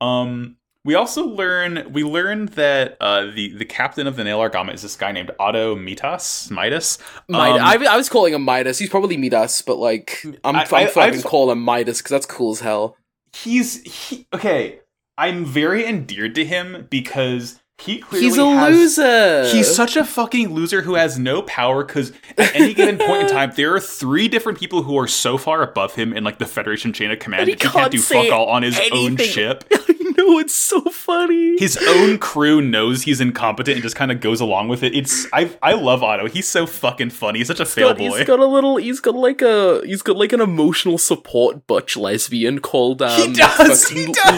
Um, 0.00 0.56
we 0.84 0.94
also 0.94 1.24
learn 1.26 1.92
we 1.92 2.04
learned 2.04 2.50
that 2.50 2.96
uh, 3.00 3.26
the 3.34 3.52
the 3.52 3.64
captain 3.64 4.06
of 4.06 4.16
the 4.16 4.22
Nahel 4.22 4.48
Argama 4.48 4.72
is 4.72 4.82
this 4.82 4.96
guy 4.96 5.12
named 5.12 5.30
Otto 5.38 5.76
Mitas 5.76 6.50
Midas. 6.50 6.98
Midas. 7.28 7.60
Um, 7.60 7.66
I, 7.66 7.86
I 7.90 7.96
was 7.96 8.08
calling 8.08 8.32
him 8.32 8.42
Midas. 8.44 8.78
He's 8.78 8.88
probably 8.88 9.16
Midas, 9.16 9.60
but 9.62 9.76
like 9.78 10.24
I'm, 10.44 10.56
I- 10.56 10.60
I, 10.60 10.62
am 10.62 10.68
I- 10.72 10.82
i 10.82 10.86
fucking 10.86 11.22
call 11.22 11.50
him 11.50 11.62
Midas 11.62 11.98
because 11.98 12.10
that's 12.10 12.26
cool 12.26 12.52
as 12.52 12.60
hell. 12.60 12.96
he's 13.36 13.82
he, 14.08 14.26
okay. 14.32 14.80
I'm 15.18 15.44
very 15.44 15.84
endeared 15.84 16.36
to 16.36 16.44
him 16.44 16.86
because 16.90 17.60
he 17.80 17.98
clearly 17.98 18.26
He's 18.26 18.36
a 18.38 18.46
has- 18.50 18.74
loser. 18.76 19.48
He's 19.56 19.74
such 19.74 19.96
a 19.96 20.04
fucking 20.04 20.52
loser 20.54 20.82
who 20.82 20.94
has 20.94 21.18
no 21.18 21.42
power 21.42 21.84
because 21.84 22.12
at 22.36 22.54
any 22.54 22.74
given 22.74 22.98
point 22.98 23.22
in 23.22 23.28
time, 23.32 23.52
there 23.56 23.74
are 23.74 23.80
three 23.80 24.28
different 24.28 24.58
people 24.58 24.82
who 24.82 24.98
are 24.98 25.06
so 25.08 25.38
far 25.38 25.62
above 25.62 25.94
him 25.94 26.12
in 26.12 26.24
like 26.24 26.38
the 26.38 26.46
Federation 26.46 26.92
chain 26.92 27.10
of 27.10 27.18
command 27.18 27.48
he 27.48 27.54
that 27.54 27.62
he 27.62 27.68
can't 27.68 27.92
do 27.92 28.00
fuck 28.00 28.32
all 28.32 28.46
on 28.46 28.62
his 28.62 28.78
own 28.92 29.16
ship. 29.16 29.64
I 29.72 30.24
know 30.24 30.38
it's 30.40 30.54
so 30.56 30.80
funny. 30.86 31.56
His 31.60 31.78
own 31.88 32.18
crew 32.18 32.60
knows 32.60 33.02
he's 33.02 33.20
incompetent 33.20 33.76
and 33.76 33.82
just 33.84 33.94
kind 33.94 34.10
of 34.10 34.20
goes 34.20 34.40
along 34.40 34.66
with 34.68 34.82
it. 34.82 34.92
It's 34.94 35.26
I 35.32 35.48
I 35.62 35.74
love 35.74 36.02
Otto. 36.02 36.26
He's 36.26 36.48
so 36.48 36.66
fucking 36.66 37.10
funny. 37.10 37.38
He's 37.38 37.46
such 37.46 37.60
a 37.60 37.64
fail 37.64 37.88
got, 37.90 37.98
boy. 37.98 38.16
he's 38.18 38.26
got 38.26 38.40
a 38.40 38.46
little. 38.46 38.76
He's 38.78 38.98
got 38.98 39.14
like 39.14 39.40
a. 39.42 39.80
He's 39.84 40.02
got 40.02 40.16
like 40.16 40.32
an 40.32 40.40
emotional 40.40 40.98
support 40.98 41.66
butch 41.68 41.96
lesbian 41.96 42.58
called. 42.58 43.00
Um, 43.02 43.20
He 43.28 43.32
does, 43.34 43.84
fucking 43.84 44.06
he 44.08 44.12
does. 44.12 44.34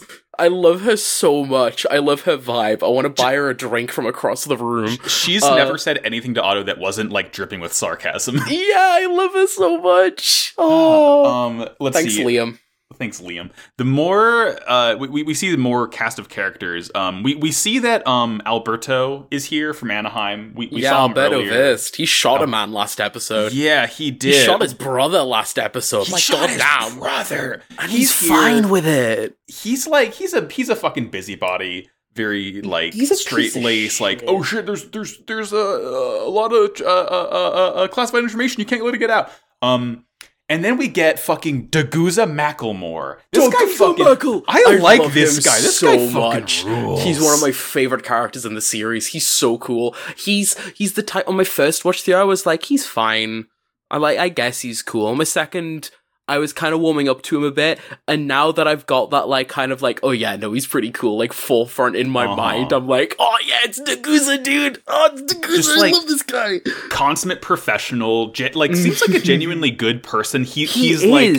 Liam. 0.00 0.20
I 0.38 0.48
love 0.48 0.82
her 0.82 0.96
so 0.96 1.44
much. 1.44 1.86
I 1.90 1.98
love 1.98 2.22
her 2.22 2.36
vibe. 2.38 2.82
I 2.82 2.88
want 2.88 3.04
to 3.04 3.22
buy 3.22 3.34
her 3.34 3.50
a 3.50 3.56
drink 3.56 3.90
from 3.90 4.06
across 4.06 4.44
the 4.44 4.56
room. 4.56 4.98
She's 5.06 5.42
Uh, 5.42 5.54
never 5.56 5.78
said 5.78 6.00
anything 6.04 6.34
to 6.34 6.42
Otto 6.42 6.62
that 6.64 6.78
wasn't 6.78 7.10
like 7.12 7.32
dripping 7.32 7.60
with 7.60 7.72
sarcasm. 7.72 8.36
Yeah, 8.48 8.74
I 8.76 9.06
love 9.10 9.32
her 9.34 9.46
so 9.46 9.80
much. 9.80 10.54
Oh, 10.58 11.24
um, 11.46 11.68
let's 11.80 11.96
thanks, 11.96 12.14
see. 12.14 12.24
Liam. 12.24 12.58
Thanks, 12.96 13.20
Liam. 13.20 13.50
The 13.78 13.84
more 13.84 14.56
uh, 14.70 14.94
we, 14.96 15.24
we 15.24 15.34
see 15.34 15.50
the 15.50 15.58
more 15.58 15.88
cast 15.88 16.20
of 16.20 16.28
characters. 16.28 16.90
Um, 16.94 17.24
we, 17.24 17.34
we 17.34 17.50
see 17.50 17.80
that 17.80 18.06
um 18.06 18.40
Alberto 18.46 19.26
is 19.32 19.46
here 19.46 19.74
from 19.74 19.90
Anaheim. 19.90 20.52
We, 20.54 20.68
we 20.68 20.82
yeah, 20.82 20.90
saw 20.90 21.08
Alberto 21.08 21.36
earlier. 21.36 21.50
Vist. 21.50 21.96
He 21.96 22.06
shot 22.06 22.42
a 22.42 22.46
man 22.46 22.72
last 22.72 23.00
episode. 23.00 23.52
Yeah, 23.52 23.88
he 23.88 24.04
he 24.04 24.10
did. 24.10 24.44
shot 24.44 24.60
his 24.60 24.74
brother 24.74 25.22
last 25.22 25.58
episode. 25.58 26.06
He 26.06 26.12
My 26.12 26.18
shot 26.18 26.40
god, 26.40 26.50
his 26.50 26.58
damn. 26.58 26.98
brother. 26.98 27.62
And 27.78 27.90
he's 27.90 28.18
he's, 28.18 28.28
fine 28.28 28.68
with 28.68 28.86
it. 28.86 29.36
He's 29.46 29.86
like 29.86 30.12
he's 30.12 30.34
a 30.34 30.46
he's 30.48 30.68
a 30.68 30.76
fucking 30.76 31.08
busybody. 31.08 31.88
Very 32.14 32.62
like 32.62 32.92
straight 32.92 33.56
lace. 33.56 34.00
Like 34.00 34.22
oh 34.26 34.42
shit, 34.42 34.66
there's 34.66 34.88
there's 34.90 35.18
there's 35.26 35.52
a, 35.52 35.56
a 35.56 36.28
lot 36.28 36.52
of 36.52 36.80
uh, 36.80 36.84
uh, 36.84 37.28
uh, 37.32 37.72
uh, 37.80 37.88
classified 37.88 38.22
information 38.22 38.60
you 38.60 38.66
can't 38.66 38.84
let 38.84 38.94
it 38.94 38.98
get 38.98 39.10
out. 39.10 39.30
Um. 39.62 40.04
And 40.48 40.62
then 40.62 40.76
we 40.76 40.88
get 40.88 41.18
fucking 41.18 41.68
Daguza 41.68 42.30
Macklemore. 42.30 43.18
This 43.32 43.52
guy 43.52 43.66
fucking. 43.66 44.42
I, 44.46 44.76
like 44.76 45.00
love 45.00 45.14
this 45.14 45.38
guy. 45.44 45.58
This 45.60 45.78
so 45.78 45.96
guy 45.96 46.12
much. 46.12 46.64
rules. 46.64 47.02
He's 47.02 47.20
one 47.20 47.32
of 47.32 47.40
my 47.40 47.50
favorite 47.50 48.04
characters 48.04 48.44
in 48.44 48.54
the 48.54 48.60
series. 48.60 49.08
He's 49.08 49.26
so 49.26 49.56
cool. 49.56 49.96
He's 50.16 50.58
he's 50.72 50.94
the 50.94 51.02
type. 51.02 51.26
On 51.26 51.36
my 51.36 51.44
first 51.44 51.84
watch 51.84 52.02
through, 52.02 52.16
I 52.16 52.24
was 52.24 52.44
like, 52.44 52.64
he's 52.64 52.86
fine. 52.86 53.46
I 53.90 53.96
like. 53.96 54.18
I 54.18 54.28
guess 54.28 54.60
he's 54.60 54.82
cool. 54.82 55.06
On 55.06 55.16
my 55.16 55.24
second, 55.24 55.90
I 56.26 56.38
was 56.38 56.52
kind 56.54 56.74
of 56.74 56.80
warming 56.80 57.08
up 57.08 57.20
to 57.22 57.36
him 57.36 57.44
a 57.44 57.50
bit, 57.50 57.78
and 58.08 58.26
now 58.26 58.50
that 58.52 58.66
I've 58.66 58.86
got 58.86 59.10
that, 59.10 59.28
like, 59.28 59.48
kind 59.48 59.72
of 59.72 59.82
like, 59.82 60.00
oh 60.02 60.10
yeah, 60.10 60.36
no, 60.36 60.52
he's 60.52 60.66
pretty 60.66 60.90
cool. 60.90 61.18
Like 61.18 61.32
forefront 61.32 61.96
in 61.96 62.08
my 62.08 62.24
Uh-huh. 62.24 62.36
mind, 62.36 62.72
I'm 62.72 62.88
like, 62.88 63.14
oh 63.18 63.36
yeah, 63.46 63.58
it's 63.64 63.78
Daguza, 63.80 64.42
dude. 64.42 64.82
Oh, 64.86 65.10
it's. 65.12 65.34
Just 65.34 65.70
I 65.76 65.80
like- 65.80 65.92
love 65.92 66.06
this 66.06 66.22
guy. 66.22 66.60
consummate 66.88 67.42
professional. 67.42 68.28
Gen- 68.32 68.54
like 68.54 68.74
seems 68.74 69.00
like 69.06 69.16
a 69.16 69.20
genuinely 69.24 69.70
good 69.70 70.02
person. 70.02 70.44
He, 70.44 70.64
He 70.64 70.88
he's 70.88 71.04
like 71.04 71.36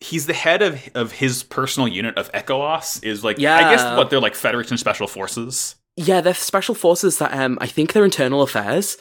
he's 0.00 0.26
the 0.26 0.32
head 0.34 0.62
of 0.62 0.80
of 0.94 1.12
his 1.12 1.42
personal 1.42 1.88
unit 1.88 2.16
of 2.16 2.30
ECOAS. 2.32 3.04
Is 3.04 3.24
like 3.24 3.38
yeah. 3.38 3.56
I 3.56 3.74
guess 3.74 3.96
what 3.96 4.10
they're 4.10 4.20
like 4.20 4.34
Federation 4.34 4.78
Special 4.78 5.06
Forces. 5.06 5.76
Yeah, 5.96 6.20
they're 6.22 6.34
special 6.34 6.74
forces 6.74 7.18
that 7.18 7.32
um 7.32 7.58
I 7.60 7.66
think 7.66 7.92
they're 7.92 8.04
internal 8.04 8.42
affairs. 8.42 8.96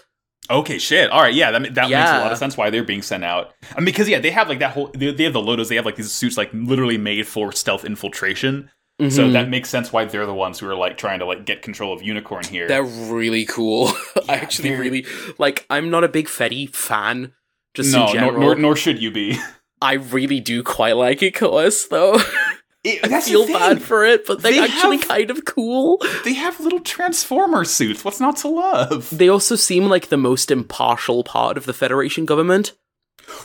Okay, 0.49 0.77
shit. 0.77 1.09
All 1.09 1.21
right, 1.21 1.33
yeah, 1.33 1.51
that, 1.51 1.61
that 1.75 1.89
makes 1.89 2.09
a 2.11 2.19
lot 2.19 2.31
of 2.31 2.37
sense 2.37 2.57
why 2.57 2.69
they're 2.69 2.83
being 2.83 3.01
sent 3.01 3.23
out. 3.23 3.53
I 3.71 3.79
mean, 3.79 3.85
because 3.85 4.09
yeah, 4.09 4.19
they 4.19 4.31
have 4.31 4.49
like 4.49 4.59
that 4.59 4.71
whole 4.71 4.87
they, 4.93 5.11
they 5.11 5.23
have 5.23 5.33
the 5.33 5.41
Lotos. 5.41 5.69
They 5.69 5.75
have 5.75 5.85
like 5.85 5.95
these 5.95 6.11
suits 6.11 6.37
like 6.37 6.49
literally 6.53 6.97
made 6.97 7.27
for 7.27 7.51
stealth 7.51 7.85
infiltration. 7.85 8.69
So 8.99 9.27
Mhm. 9.27 9.33
that 9.33 9.49
makes 9.49 9.69
sense 9.69 9.91
why 9.91 10.05
they're 10.05 10.25
the 10.27 10.33
ones 10.35 10.59
who 10.59 10.67
are 10.69 10.75
like 10.75 10.97
trying 10.97 11.19
to 11.19 11.25
like 11.25 11.45
get 11.45 11.61
control 11.63 11.93
of 11.93 12.03
Unicorn 12.03 12.43
here. 12.45 12.67
They're 12.67 12.83
really 12.83 13.45
cool. 13.45 13.87
I 14.29 14.35
actually 14.35 14.69
they're- 14.69 14.79
really 14.79 15.05
like. 15.39 15.65
I'm 15.69 15.89
not 15.89 16.03
a 16.03 16.07
big 16.09 16.27
Fetty 16.27 16.69
fan, 16.73 17.31
just 17.73 17.91
no, 17.93 18.07
in 18.11 18.17
nor, 18.19 18.31
nor, 18.37 18.55
nor 18.55 18.75
should 18.75 19.01
you 19.01 19.09
be. 19.11 19.39
I 19.81 19.93
really 19.93 20.39
do 20.39 20.61
quite 20.63 20.95
like 20.95 21.19
ECOAS, 21.19 21.89
though. 21.89 22.13
It, 22.83 23.05
I 23.09 23.21
feel 23.21 23.47
bad 23.47 23.81
for 23.81 24.03
it, 24.03 24.27
but 24.27 24.41
they're 24.41 24.51
They 24.51 24.59
actually 24.59 24.97
have- 24.97 25.07
kind 25.07 25.31
of 25.31 25.45
cool. 25.45 26.01
They 26.25 26.33
have 26.33 26.59
little 26.59 26.81
transformer 26.81 27.63
suits. 27.63 28.03
What's 28.03 28.19
not 28.19 28.35
to 28.37 28.49
love? 28.49 29.09
They 29.17 29.29
also 29.29 29.55
seem 29.55 29.85
like 29.85 30.09
the 30.09 30.17
most 30.17 30.51
impartial 30.51 31.23
part 31.23 31.57
of 31.57 31.65
the 31.65 31.73
Federation 31.73 32.25
government. 32.25 32.73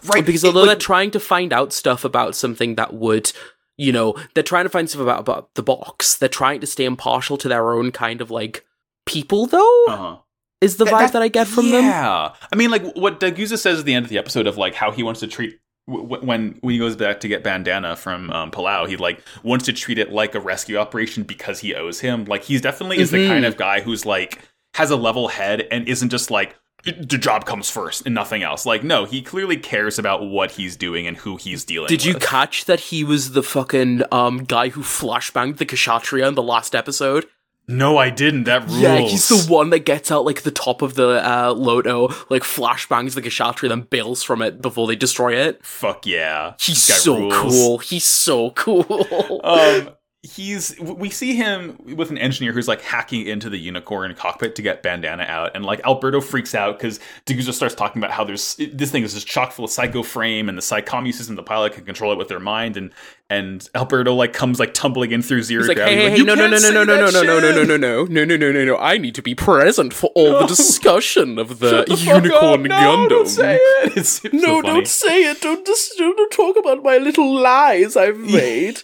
Right, 0.07 0.27
because 0.27 0.43
it- 0.43 0.49
although 0.49 0.61
like- 0.63 0.71
they're 0.71 0.77
trying 0.77 1.13
to 1.13 1.21
find 1.21 1.53
out 1.53 1.73
stuff 1.73 2.05
about 2.05 2.35
something 2.35 2.75
that 2.75 2.95
would, 2.95 3.31
you 3.77 3.93
know, 3.93 4.17
they're 4.35 4.43
trying 4.43 4.65
to 4.65 4.71
find 4.71 4.91
stuff 4.91 5.03
about, 5.03 5.21
about 5.21 5.55
the 5.55 5.63
box. 5.63 6.17
They're 6.17 6.29
trying 6.29 6.61
to 6.61 6.67
stay 6.67 6.85
impartial 6.85 7.37
to 7.39 7.49
their 7.49 7.73
own 7.73 7.93
kind 7.93 8.21
of 8.21 8.33
like 8.33 8.65
people, 9.07 9.47
though. 9.47 9.85
uh-huh. 9.87 10.17
is 10.61 10.79
the 10.79 10.85
That- 10.85 10.95
vibe 10.95 10.99
that- 10.99 11.13
that 11.13 11.23
I 11.23 11.29
get 11.29 11.47
from 11.47 11.71
them. 11.71 11.85
Yeah, 11.85 12.33
I 12.53 12.57
mean, 12.57 12.73
like 12.73 12.83
what 12.97 13.21
Daguza 13.21 13.57
says 13.57 13.79
at 13.79 13.85
the 13.85 13.95
end 13.95 14.05
of 14.05 14.11
the 14.11 14.19
episode 14.19 14.49
of 14.49 14.57
like 14.57 14.75
how 14.75 14.91
he 14.91 15.05
wants 15.05 15.21
to 15.21 15.29
treat 15.29 15.61
when 15.89 16.59
when 16.61 16.73
he 16.73 16.79
goes 16.79 16.97
back 16.97 17.21
to 17.21 17.29
get 17.29 17.43
Bandana 17.43 17.97
from 17.97 18.31
um, 18.31 18.51
Palau, 18.51 18.87
he 18.87 18.97
like 18.97 19.21
wants 19.43 19.65
to 19.67 19.73
treat 19.73 19.99
it 19.99 20.13
like 20.13 20.35
a 20.35 20.41
rescue 20.41 20.77
operation 20.77 21.23
because 21.23 21.61
he 21.61 21.75
owes 21.75 22.01
him. 22.01 22.27
Like 22.27 22.45
he's 22.45 22.61
definitely 22.61 22.99
is 22.99 23.11
the 23.11 23.27
kind 23.27 23.45
of 23.45 23.57
guy 23.57 23.81
who's 23.81 24.05
like 24.05 24.41
has 24.75 24.91
a 24.91 24.97
level 24.97 25.29
head 25.29 25.67
and 25.71 25.89
isn't 25.89 26.11
just 26.11 26.31
like 26.31 26.55
the 26.85 27.19
job 27.19 27.45
comes 27.45 27.69
first 27.71 28.07
and 28.07 28.15
nothing 28.15 28.43
else. 28.43 28.67
Like 28.67 28.85
no, 28.85 29.07
he 29.07 29.23
clearly 29.23 29.57
cares 29.57 29.99
about 29.99 30.27
what 30.27 30.53
he's 30.53 30.77
doing 30.77 31.07
and 31.07 31.17
who 31.17 31.37
he's 31.37 31.65
dealing. 31.65 31.89
Did 31.89 32.05
you 32.05 32.15
catch 32.15 32.67
that 32.67 32.81
he 32.81 33.03
was 33.03 33.33
the 33.33 33.43
fucking 33.43 34.03
um 34.13 34.45
guy 34.45 34.69
who 34.69 34.83
flashbanged 34.83 35.57
the 35.57 35.67
Kshatriya 35.67 36.29
in 36.29 36.35
the 36.35 36.43
last 36.43 36.75
episode? 36.75 37.27
No, 37.69 37.99
I 37.99 38.09
didn't. 38.09 38.45
That 38.45 38.67
rules. 38.67 38.81
Yeah, 38.81 38.97
he's 38.99 39.29
the 39.29 39.53
one 39.53 39.69
that 39.71 39.81
gets 39.81 40.11
out 40.11 40.25
like 40.25 40.43
the 40.43 40.51
top 40.51 40.81
of 40.81 40.95
the 40.95 41.23
uh, 41.23 41.53
Loto, 41.53 42.09
like 42.31 42.43
flashbangs 42.43 43.15
the 43.15 43.21
Kshatriya, 43.23 43.69
then 43.69 43.83
bails 43.83 44.23
from 44.23 44.41
it 44.41 44.63
before 44.63 44.87
they 44.87 44.97
destroy 44.97 45.35
it. 45.37 45.65
Fuck 45.65 46.07
yeah, 46.07 46.55
He's 46.59 46.83
so 46.83 47.19
rules. 47.19 47.35
cool. 47.35 47.79
He's 47.79 48.05
so 48.05 48.51
cool. 48.53 49.41
um 49.45 49.91
he's 50.25 50.79
we 50.81 51.09
see 51.11 51.37
him 51.37 51.79
with 51.97 52.11
an 52.11 52.19
engineer 52.19 52.53
who's 52.53 52.67
like 52.67 52.83
hacking 52.83 53.25
into 53.25 53.49
the 53.49 53.57
unicorn 53.57 54.13
cockpit 54.17 54.57
to 54.57 54.63
get 54.63 54.83
bandana 54.83 55.23
out 55.23 55.55
and 55.55 55.65
like 55.65 55.81
alberto 55.85 56.21
freaks 56.21 56.57
out 56.57 56.77
because 56.77 56.99
Daguza 57.25 57.53
starts 57.55 57.77
talking 57.77 58.01
about 58.03 58.11
how 58.11 58.25
there's 58.25 58.57
this 58.57 58.91
thing 58.91 59.05
is 59.05 59.15
just 59.15 59.29
chock 59.29 59.53
full 59.53 59.65
of 59.67 59.71
psycho 59.71 60.03
frame 60.03 60.49
and 60.49 60.59
the 60.59 60.63
psychomu 60.63 61.15
system 61.15 61.37
the 61.37 61.43
pilot 61.45 61.73
can 61.75 61.85
control 61.85 62.11
it 62.11 62.19
with 62.19 62.27
their 62.27 62.41
mind 62.41 62.77
and 62.77 62.91
and 63.31 63.69
alberto 63.75 64.15
like 64.15 64.33
comes 64.33 64.59
like 64.59 64.73
tumbling 64.73 65.13
in 65.13 65.21
through 65.21 65.43
zero 65.43 65.61
He's 65.63 65.69
like, 65.69 65.77
gravity 65.77 65.97
hey, 65.97 66.11
hey, 66.11 66.17
hey, 66.19 66.23
no, 66.25 66.35
no, 66.35 66.47
no, 66.47 66.59
no, 66.59 66.71
no, 66.71 66.85
no, 66.85 66.97
no, 66.97 67.11
no, 67.11 67.23
no, 67.23 67.51
no, 67.51 67.51
no, 67.51 67.65
no, 67.65 67.77
no, 67.77 68.05
no, 68.07 68.25
no, 68.25 68.37
no, 68.37 68.53
no, 68.53 68.65
no. 68.65 68.77
I 68.79 68.97
need 68.97 69.15
to 69.17 69.23
be 69.23 69.35
present 69.35 69.93
for 69.93 70.11
all 70.15 70.33
No. 70.33 70.41
the 70.41 70.47
discussion 70.47 71.39
of 71.39 71.59
the, 71.59 71.85
the 71.85 71.95
unicorn 71.97 72.63
no, 72.63 72.75
Gundam. 72.75 73.09
don't 73.11 73.29
say 73.29 73.57
it 73.57 73.97
it's, 73.97 74.25
no, 74.25 74.63
funny. 74.63 74.63
don't 74.63 74.89
say 74.89 75.25
it. 75.31 75.41
Don't 75.43 75.67
just 75.67 75.97
don't 75.99 76.31
talk 76.33 76.57
about 76.57 76.83
my 76.83 76.97
little 76.99 77.39
lies 77.39 77.97
I've 77.97 78.19
made. 78.19 78.81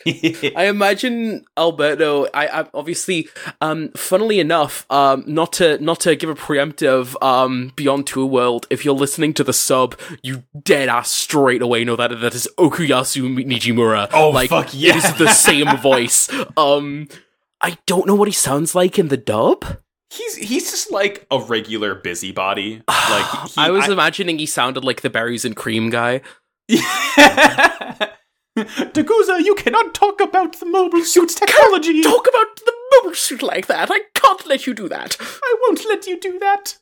I 0.56 0.66
imagine 0.66 1.44
Alberto. 1.56 2.26
I, 2.34 2.60
I 2.60 2.66
obviously, 2.74 3.28
um, 3.60 3.90
funnily 3.96 4.40
enough, 4.40 4.84
um, 4.90 5.24
not 5.26 5.52
to 5.54 5.78
not 5.82 6.00
to 6.00 6.16
give 6.16 6.28
a 6.28 6.34
preemptive, 6.34 7.20
um, 7.22 7.72
Beyond 7.76 8.06
Two 8.06 8.26
World. 8.26 8.66
If 8.70 8.84
you're 8.84 8.94
listening 8.94 9.32
to 9.34 9.44
the 9.44 9.52
sub, 9.52 9.98
you 10.22 10.42
dead 10.62 10.88
ass 10.88 11.10
straight 11.10 11.62
away 11.62 11.84
know 11.84 11.96
that 11.96 12.08
that 12.20 12.34
is 12.34 12.48
Okuyasu 12.58 13.44
Nijimura. 13.44 14.08
Oh, 14.12 14.32
like, 14.34 14.50
fuck 14.50 14.70
yeah. 14.72 14.96
is 14.96 15.14
the 15.14 15.28
same 15.32 15.76
voice. 15.78 16.28
Um, 16.56 17.08
I 17.60 17.78
don't 17.86 18.06
know 18.06 18.14
what 18.14 18.28
he 18.28 18.32
sounds 18.32 18.74
like 18.74 18.98
in 18.98 19.08
the 19.08 19.16
dub. 19.16 19.64
he's 20.10 20.36
he's 20.36 20.70
just 20.70 20.90
like 20.92 21.26
a 21.30 21.40
regular 21.40 21.94
busybody 21.94 22.82
like 22.88 23.48
he, 23.48 23.54
I 23.56 23.70
was 23.70 23.88
imagining 23.88 24.38
he 24.38 24.46
sounded 24.46 24.84
like 24.84 25.00
the 25.00 25.10
berries 25.10 25.44
and 25.44 25.56
cream 25.56 25.90
guy. 25.90 26.20
Daguza, 28.56 29.44
you 29.44 29.54
cannot 29.56 29.94
talk 29.94 30.20
about 30.20 30.60
the 30.60 30.66
mobile 30.66 31.04
suits 31.04 31.34
technology. 31.34 32.02
Talk 32.02 32.28
about 32.28 32.56
the 32.56 32.72
mobile 32.92 33.14
suit 33.14 33.42
like 33.42 33.66
that. 33.66 33.90
I 33.90 34.00
can't 34.14 34.46
let 34.46 34.66
you 34.66 34.74
do 34.74 34.88
that. 34.88 35.16
I 35.20 35.56
won't 35.62 35.84
let 35.88 36.06
you 36.06 36.20
do 36.20 36.38
that. 36.38 36.78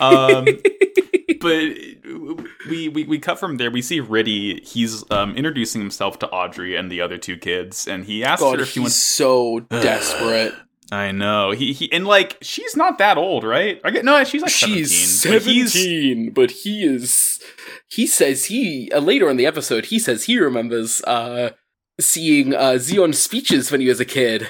um, 0.00 0.46
but 1.44 2.68
we, 2.68 2.88
we 2.88 3.04
we 3.04 3.18
cut 3.20 3.38
from 3.38 3.58
there. 3.58 3.70
We 3.70 3.82
see 3.82 4.00
Riddhe. 4.00 4.66
He's 4.66 5.08
um, 5.10 5.36
introducing 5.36 5.80
himself 5.80 6.18
to 6.20 6.28
Audrey 6.30 6.74
and 6.74 6.90
the 6.90 7.00
other 7.00 7.18
two 7.18 7.36
kids, 7.36 7.86
and 7.86 8.04
he 8.04 8.24
asks 8.24 8.42
God, 8.42 8.56
her 8.58 8.62
if 8.64 8.70
she 8.70 8.80
wants. 8.80 8.96
so 8.96 9.60
desperate. 9.60 10.54
I 10.92 11.12
know 11.12 11.50
he 11.52 11.72
he 11.72 11.90
and 11.92 12.06
like 12.06 12.36
she's 12.42 12.76
not 12.76 12.98
that 12.98 13.16
old, 13.16 13.42
right? 13.44 13.80
I 13.84 13.90
get 13.90 14.04
no, 14.04 14.22
she's 14.24 14.42
like 14.42 14.50
She's 14.50 15.20
17, 15.22 15.32
but 15.32 15.42
he's- 15.52 15.72
seventeen, 15.72 16.30
but 16.32 16.50
he 16.50 16.84
is. 16.84 17.40
He 17.88 18.06
says 18.06 18.46
he 18.46 18.90
uh, 18.92 19.00
later 19.00 19.30
in 19.30 19.36
the 19.36 19.46
episode. 19.46 19.86
He 19.86 19.98
says 19.98 20.24
he 20.24 20.38
remembers 20.38 21.02
uh, 21.04 21.50
seeing 22.00 22.54
uh, 22.54 22.78
speeches 22.78 23.70
when 23.70 23.80
he 23.80 23.88
was 23.88 23.98
a 24.00 24.04
kid. 24.04 24.48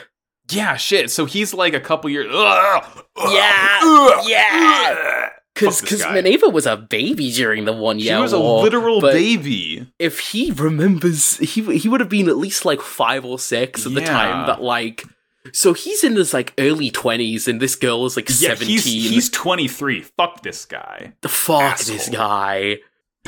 yeah, 0.51 0.77
shit. 0.77 1.11
So 1.11 1.25
he's 1.25 1.55
like 1.55 1.73
a 1.75 1.81
couple 1.81 2.11
years. 2.11 2.27
Yeah, 2.33 2.81
ugh, 3.17 4.25
yeah. 4.29 4.95
ugh. 4.99 5.24
Because. 5.55 6.05
Minerva 6.13 6.49
was 6.49 6.67
a 6.67 6.77
baby 6.77 7.31
during 7.33 7.65
the 7.65 7.73
one 7.73 7.99
year. 7.99 8.17
She 8.17 8.21
was 8.23 8.33
a 8.33 8.39
literal 8.39 9.01
baby. 9.01 9.87
If 9.99 10.19
he 10.19 10.51
remembers, 10.51 11.37
he 11.39 11.79
he 11.79 11.89
would 11.89 12.01
have 12.01 12.09
been 12.09 12.29
at 12.29 12.37
least 12.37 12.65
like 12.65 12.81
five 12.81 13.25
or 13.25 13.39
six 13.39 13.87
at 13.87 13.95
the 13.95 14.01
time 14.01 14.47
that 14.47 14.63
like. 14.63 15.05
So 15.53 15.75
he's 15.75 16.03
in 16.03 16.17
his 16.17 16.33
like 16.35 16.55
early 16.59 16.91
twenties, 16.91 17.47
and 17.47 17.61
this 17.61 17.77
girl 17.77 18.07
is 18.07 18.17
like 18.17 18.29
Yeah, 18.31 18.35
seventeen. 18.55 18.79
he's 18.79 18.85
he's 19.11 19.31
23. 19.31 20.01
Fuck 20.01 20.43
this 20.43 20.65
guy. 20.65 21.13
the 21.21 21.29
fuck 21.29 21.63
asshole. 21.63 21.97
this 21.97 22.09
guy. 22.09 22.79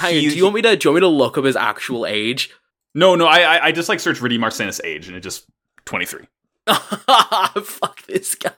On, 0.02 0.10
do 0.10 0.18
you 0.20 0.42
want 0.44 0.54
me 0.56 0.62
to 0.62 0.76
do 0.76 0.88
you 0.88 0.92
want 0.92 1.02
me 1.02 1.08
to 1.08 1.14
look 1.14 1.36
up 1.38 1.44
his 1.44 1.56
actual 1.56 2.06
age? 2.06 2.50
No, 2.94 3.14
no, 3.14 3.26
I 3.26 3.40
I, 3.40 3.64
I 3.66 3.72
just 3.72 3.88
like 3.88 4.00
searched 4.00 4.20
Riddhe 4.22 4.38
Marcenas 4.38 4.80
age 4.82 5.08
and 5.08 5.16
it 5.16 5.20
just 5.20 5.46
23. 5.84 6.24
fuck 7.62 8.02
this 8.06 8.34
guy. 8.34 8.50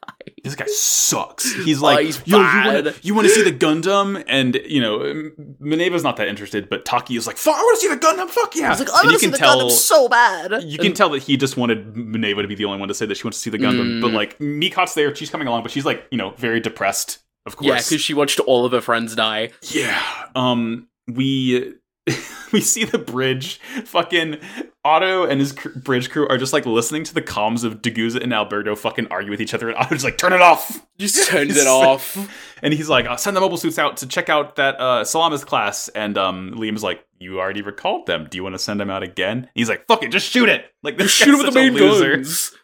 This 0.44 0.54
guy 0.54 0.66
sucks. 0.68 1.52
He's 1.64 1.80
Oh, 1.82 1.86
like, 1.86 2.06
he's 2.06 2.26
yo, 2.26 2.38
you 2.38 2.42
bad." 2.44 2.84
want 3.14 3.26
to 3.26 3.32
see 3.34 3.42
the 3.42 3.52
Gundam? 3.52 4.22
And 4.28 4.56
you 4.66 4.80
know, 4.80 5.00
M- 5.02 5.56
Minerva's 5.60 6.02
not 6.02 6.16
that 6.16 6.28
interested, 6.28 6.68
but 6.68 6.84
Taki 6.84 7.16
is 7.16 7.26
like, 7.26 7.36
"Fuck, 7.36 7.54
I 7.56 7.60
want 7.60 7.80
to 7.80 7.86
see 7.88 7.94
the 7.94 8.00
Gundam. 8.00 8.28
Fuck 8.28 8.54
yeah!" 8.56 8.66
I 8.66 8.70
was 8.70 8.78
like, 8.80 8.88
And 8.88 8.96
I 8.96 9.02
want 9.04 9.12
to 9.14 9.18
see 9.20 9.26
the 9.30 9.36
tell, 9.38 9.60
Gundam 9.60 9.70
so 9.70 10.08
bad. 10.08 10.62
You 10.62 10.78
can 10.78 10.92
tell 10.94 11.10
that 11.10 11.22
he 11.22 11.36
just 11.36 11.56
wanted 11.56 11.96
Minerva 11.96 12.42
to 12.42 12.48
be 12.48 12.54
the 12.54 12.64
only 12.64 12.78
one 12.78 12.88
to 12.88 12.94
say 12.94 13.06
that 13.06 13.16
she 13.16 13.24
wants 13.24 13.38
to 13.38 13.42
see 13.42 13.50
the 13.50 13.58
Gundam. 13.58 13.98
Mm. 13.98 14.00
But 14.02 14.12
like, 14.12 14.38
Micott's 14.38 14.94
there, 14.94 15.14
she's 15.14 15.30
coming 15.30 15.48
along, 15.48 15.62
but 15.62 15.70
she's 15.72 15.84
like, 15.86 16.04
you 16.10 16.18
know, 16.18 16.30
very 16.30 16.60
depressed. 16.60 17.18
Of 17.46 17.56
course, 17.56 17.68
yeah, 17.68 17.76
because 17.76 18.00
she 18.02 18.12
watched 18.14 18.40
all 18.40 18.64
of 18.66 18.72
her 18.72 18.80
friends 18.80 19.14
die. 19.14 19.50
Yeah. 19.62 19.98
Um 20.34 20.88
we 21.06 21.74
we 22.52 22.60
see 22.60 22.84
the 22.84 22.98
bridge 22.98 23.58
fucking 23.84 24.38
Otto 24.84 25.24
and 25.24 25.40
his 25.40 25.52
cr- 25.52 25.70
bridge 25.70 26.10
crew 26.10 26.26
are 26.28 26.38
just 26.38 26.52
like 26.52 26.64
listening 26.66 27.04
to 27.04 27.14
the 27.14 27.20
comms 27.22 27.64
of 27.64 27.82
Daguza 27.82 28.22
and 28.22 28.32
Alberto 28.32 28.74
fucking 28.74 29.08
argue 29.10 29.30
with 29.30 29.40
each 29.40 29.54
other 29.54 29.68
and 29.68 29.76
Otto's 29.76 30.04
like 30.04 30.16
turn 30.18 30.32
it 30.32 30.40
off. 30.40 30.86
Just 30.98 31.28
turns 31.28 31.56
it 31.58 31.66
off. 31.66 32.16
And 32.62 32.72
he's 32.72 32.88
like, 32.88 33.06
I'll 33.06 33.18
send 33.18 33.36
the 33.36 33.40
mobile 33.40 33.56
suits 33.58 33.78
out 33.78 33.98
to 33.98 34.06
check 34.06 34.28
out 34.28 34.56
that 34.56 34.80
uh 34.80 35.04
Salamis 35.04 35.44
class 35.44 35.88
and 35.88 36.16
um 36.16 36.52
Liam's 36.56 36.82
like, 36.82 37.04
You 37.18 37.40
already 37.40 37.62
recalled 37.62 38.06
them. 38.06 38.26
Do 38.30 38.36
you 38.36 38.42
want 38.42 38.54
to 38.54 38.58
send 38.58 38.80
them 38.80 38.90
out 38.90 39.02
again? 39.02 39.48
He's 39.54 39.68
like, 39.68 39.86
Fuck 39.86 40.02
it, 40.02 40.10
just 40.12 40.30
shoot 40.30 40.48
it. 40.48 40.66
Like 40.82 40.96
this 40.96 41.10
Shoot 41.10 41.34
him 41.34 41.44
with 41.44 41.52
the 41.54 41.60
main 41.60 41.74
loser. 41.74 42.16
guns. 42.16 42.52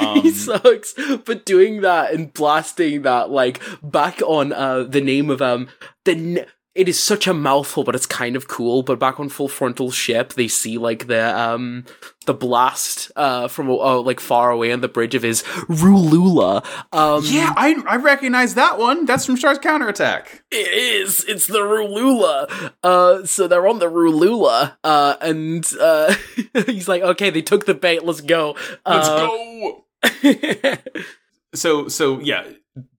Um, 0.00 0.20
he 0.20 0.30
sucks. 0.30 0.92
But 1.24 1.46
doing 1.46 1.80
that 1.80 2.12
and 2.12 2.30
blasting 2.34 3.02
that, 3.02 3.30
like 3.30 3.62
back 3.82 4.20
on 4.20 4.52
uh 4.52 4.82
the 4.82 5.00
name 5.00 5.30
of 5.30 5.40
um 5.40 5.68
the. 6.04 6.46
It 6.74 6.88
is 6.88 6.98
such 6.98 7.26
a 7.26 7.34
mouthful, 7.34 7.84
but 7.84 7.94
it's 7.94 8.06
kind 8.06 8.34
of 8.34 8.48
cool. 8.48 8.82
But 8.82 8.98
back 8.98 9.20
on 9.20 9.28
full 9.28 9.48
frontal 9.48 9.90
ship, 9.90 10.32
they 10.32 10.48
see 10.48 10.78
like 10.78 11.06
the 11.06 11.38
um 11.38 11.84
the 12.24 12.32
blast 12.32 13.10
uh 13.14 13.48
from 13.48 13.68
uh, 13.68 14.00
like 14.00 14.20
far 14.20 14.50
away 14.50 14.72
on 14.72 14.80
the 14.80 14.88
bridge 14.88 15.14
of 15.14 15.22
his 15.22 15.42
Rewloola. 15.68 16.64
Um, 16.92 17.22
Yeah, 17.26 17.52
I 17.56 17.76
I 17.86 17.96
recognize 17.96 18.54
that 18.54 18.78
one. 18.78 19.04
That's 19.04 19.26
from 19.26 19.36
Char's 19.36 19.58
counterattack. 19.58 20.44
It 20.50 20.66
is. 20.72 21.24
It's 21.24 21.46
the 21.46 21.58
Rewloola. 21.60 22.72
Uh, 22.82 23.26
so 23.26 23.46
they're 23.46 23.66
on 23.68 23.78
the 23.78 23.90
Rewloola. 23.90 24.76
Uh, 24.82 25.16
and 25.20 25.66
uh, 25.78 26.14
he's 26.66 26.88
like, 26.88 27.02
okay, 27.02 27.28
they 27.28 27.42
took 27.42 27.66
the 27.66 27.74
bait. 27.74 28.02
Let's 28.02 28.22
go. 28.22 28.56
Let's 28.86 29.08
Uh, 29.08 29.26
go. 29.26 29.84
go. 30.22 30.76
so 31.54 31.88
so 31.88 32.18
yeah 32.20 32.44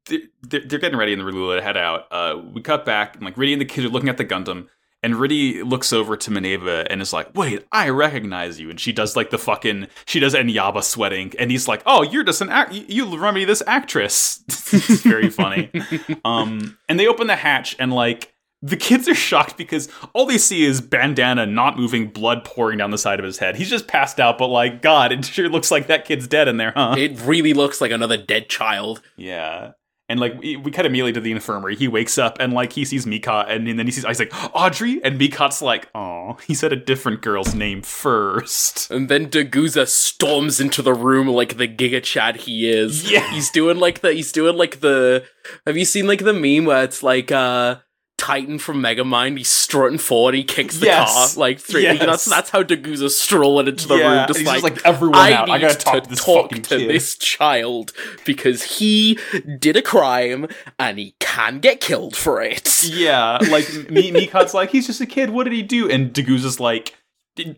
they're, 0.08 0.62
they're 0.62 0.80
getting 0.80 0.98
ready 0.98 1.14
in 1.14 1.20
the 1.20 1.26
Rewloola 1.26 1.58
to 1.58 1.64
head 1.64 1.78
out 1.78 2.08
uh 2.12 2.42
we 2.54 2.62
cut 2.62 2.86
back 2.86 3.16
and 3.16 3.24
like 3.24 3.36
Riddhe 3.36 3.54
and 3.54 3.62
the 3.62 3.66
kids 3.66 3.86
are 3.86 3.90
looking 3.90 4.10
at 4.10 4.18
the 4.18 4.26
Gundam 4.26 4.68
and 5.02 5.16
Riddhe 5.16 5.64
looks 5.70 5.92
over 5.92 6.16
to 6.16 6.32
Minerva 6.32 6.86
and 6.90 7.02
is 7.02 7.14
like 7.14 7.36
wait 7.36 7.66
I 7.72 7.90
recognize 7.90 8.60
you 8.60 8.70
and 8.70 8.80
she 8.80 8.92
does 8.92 9.16
like 9.16 9.30
the 9.30 9.38
fucking 9.38 9.88
she 10.06 10.20
does 10.20 10.34
Enyaba 10.34 10.84
sweating 10.84 11.34
and 11.40 11.52
he's 11.52 11.68
like 11.68 11.84
oh 11.86 12.04
you're 12.04 12.24
just 12.24 12.42
an 12.42 12.50
act 12.50 12.74
you, 12.74 13.06
remind 13.06 13.36
me 13.36 13.46
this 13.46 13.64
actress 13.66 14.44
it's 14.48 15.02
very 15.02 15.30
funny 15.30 15.72
um 16.26 16.78
and 16.90 17.00
they 17.00 17.08
open 17.08 17.28
the 17.28 17.36
hatch 17.36 17.76
and 17.80 17.94
like 17.94 18.34
the 18.64 18.78
kids 18.78 19.10
are 19.10 19.14
shocked 19.14 19.58
because 19.58 19.90
all 20.14 20.26
they 20.26 20.38
see 20.38 20.64
is 20.64 20.80
bandana 20.80 21.46
not 21.46 21.78
moving, 21.78 22.08
blood 22.08 22.46
pouring 22.46 22.78
down 22.78 22.92
the 22.92 22.98
side 22.98 23.20
of 23.20 23.26
his 23.26 23.38
head. 23.38 23.58
He's 23.58 23.70
just 23.70 23.88
passed 23.88 24.22
out, 24.22 24.38
but 24.38 24.48
like, 24.48 24.82
God, 24.82 25.12
it 25.12 25.26
sure 25.26 25.50
looks 25.50 25.70
like 25.70 25.88
that 25.88 26.06
kid's 26.06 26.28
dead 26.28 26.48
in 26.48 26.56
there, 26.56 26.72
huh? 26.74 26.96
it 26.98 27.20
really 27.22 27.54
looks 27.54 27.82
like 27.82 27.92
another 27.92 28.16
dead 28.16 28.48
child. 28.48 29.02
Yeah. 29.18 29.74
And 30.10 30.20
like 30.20 30.40
we, 30.40 30.58
we 30.58 30.70
cut 30.70 30.86
immediately 30.86 31.14
to 31.14 31.22
the 31.22 31.32
infirmary. 31.32 31.76
He 31.76 31.88
wakes 31.88 32.18
up 32.18 32.38
and 32.40 32.54
like 32.54 32.74
he 32.74 32.84
sees 32.84 33.06
Micott 33.06 33.50
and, 33.50 33.68
then 33.68 33.86
he 33.86 33.92
sees 33.92 34.06
Isaac 34.06 34.32
Audrey 34.54 35.02
and 35.04 35.20
Micott's 35.20 35.62
like, 35.62 35.90
oh, 35.96 36.38
he 36.46 36.54
said 36.54 36.74
a 36.74 36.76
different 36.76 37.22
girl's 37.22 37.56
name 37.56 37.82
first. 37.82 38.92
And 38.92 39.10
then 39.10 39.30
Daguza 39.30 39.88
storms 39.88 40.60
into 40.60 40.82
the 40.82 40.94
room 40.94 41.28
like 41.28 41.58
the 41.58 41.68
Giga 41.68 42.04
Chad 42.04 42.38
he 42.38 42.70
is. 42.70 43.10
Yeah. 43.10 43.32
He's 43.32 43.50
doing 43.50 43.80
like 43.80 44.02
the 44.02 44.14
he's 44.14 44.32
doing 44.32 44.58
like 44.58 44.82
the 44.82 45.24
have 45.66 45.78
you 45.78 45.86
seen 45.86 46.06
like 46.06 46.24
the 46.24 46.34
meme 46.34 46.66
where 46.66 46.84
it's 46.84 47.02
like 47.02 47.32
uh 47.32 47.78
Titan 48.24 48.58
from 48.58 48.82
Megamind, 48.82 49.38
he's 49.38 49.50
strutting 49.50 49.98
forward, 49.98 50.34
he 50.34 50.46
kicks 50.46 50.78
the 50.80 50.86
Yes. 50.86 51.34
car 51.36 51.40
like 51.42 51.60
three. 51.60 51.84
Yes. 51.84 52.00
That's 52.00 52.24
that's 52.26 52.50
how 52.52 52.64
Daguza's 52.64 53.20
strolling 53.20 53.68
into 53.68 53.86
the 53.88 53.98
Yeah, 53.98 54.20
room, 54.20 54.28
just 54.28 54.44
like, 54.46 54.62
just 54.62 54.64
like, 54.64 54.86
"Everyone 54.86 55.18
I 55.20 55.34
out. 55.34 55.50
I 55.50 55.60
gotta 55.60 55.78
talk 55.78 56.04
to 56.06 56.10
this 56.10 56.24
fucking 56.24 56.62
to 56.62 56.78
kid." 56.78 56.90
this 56.90 57.16
child 57.18 57.92
because 58.26 58.64
he 58.78 59.20
did 59.60 59.76
a 59.76 59.82
crime 59.82 60.48
and 60.80 60.98
he 61.00 61.16
can 61.20 61.60
get 61.60 61.82
killed 61.82 62.16
for 62.16 62.42
it. 62.42 62.82
Yeah, 62.84 63.40
like 63.52 63.68
Mi- 63.90 64.12
Micott's 64.12 64.54
like, 64.60 64.70
he's 64.70 64.88
just 64.88 65.02
a 65.02 65.06
kid. 65.06 65.30
What 65.32 65.44
did 65.44 65.52
he 65.54 65.62
do? 65.62 65.90
And 65.90 66.14
Daguza's 66.14 66.62
like, 66.62 66.94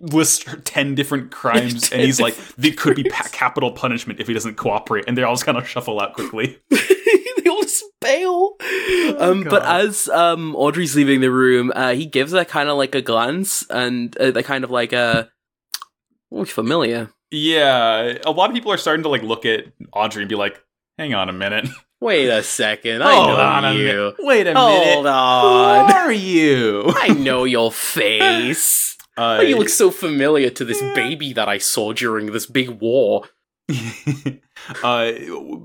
lists 0.01 0.45
ten 0.63 0.95
different 0.95 1.29
crimes, 1.41 1.91
and 1.91 2.01
he's 2.01 2.19
like, 2.19 2.35
there 2.57 2.71
could 2.71 2.95
be 2.95 3.03
pa- 3.03 3.27
capital 3.31 3.71
punishment 3.71 4.19
if 4.19 4.27
he 4.27 4.33
doesn't 4.33 4.55
cooperate. 4.55 5.03
And 5.07 5.15
they 5.17 5.21
all 5.23 5.33
just 5.35 5.45
kind 5.45 5.57
of 5.59 5.67
shuffle 5.67 5.99
out 6.01 6.13
quickly. 6.13 6.57
just 7.79 7.91
bail. 8.01 8.55
um, 9.19 9.43
but 9.43 9.63
as 9.65 10.07
um 10.09 10.55
Audrey's 10.55 10.95
leaving 10.95 11.21
the 11.21 11.31
room, 11.31 11.71
uh, 11.75 11.93
he 11.93 12.05
gives 12.05 12.31
her 12.33 12.45
kind 12.45 12.69
of 12.69 12.77
like 12.77 12.95
a 12.95 13.01
glance 13.01 13.65
and 13.69 14.15
uh, 14.17 14.31
they 14.31 14.43
kind 14.43 14.63
of 14.63 14.71
like 14.71 14.93
a 14.93 15.29
oh, 16.31 16.45
familiar. 16.45 17.11
Yeah, 17.31 18.17
a 18.25 18.31
lot 18.31 18.49
of 18.49 18.55
people 18.55 18.71
are 18.71 18.77
starting 18.77 19.03
to 19.03 19.09
like 19.09 19.23
look 19.23 19.45
at 19.45 19.65
Audrey 19.91 20.21
and 20.23 20.29
be 20.29 20.35
like, 20.35 20.61
hang 20.97 21.13
on 21.13 21.27
a 21.29 21.33
minute. 21.33 21.67
Wait 22.01 22.27
a 22.29 22.43
second, 22.61 23.01
Hold 23.01 23.13
I 23.13 23.27
know 23.27 23.35
on 23.41 23.65
a 23.65 23.73
you. 23.73 23.83
minute. 23.85 24.15
Wait 24.19 24.47
a 24.47 24.53
Hold 24.53 24.79
minute. 25.05 25.09
on, 25.09 25.89
Who 25.89 25.95
are 25.97 26.11
you? 26.13 26.83
I 26.95 27.09
know 27.09 27.43
your 27.43 27.71
face. 27.71 28.91
Uh, 29.17 29.37
Why 29.37 29.43
you 29.43 29.55
look 29.57 29.69
so 29.69 29.91
familiar 29.91 30.49
to 30.49 30.65
this 30.65 30.81
baby 30.93 31.31
that 31.31 31.47
I 31.47 31.57
saw 31.57 31.93
during 31.93 32.33
this 32.33 32.45
big 32.45 32.67
war? 32.67 33.23
Uh, 34.83 35.11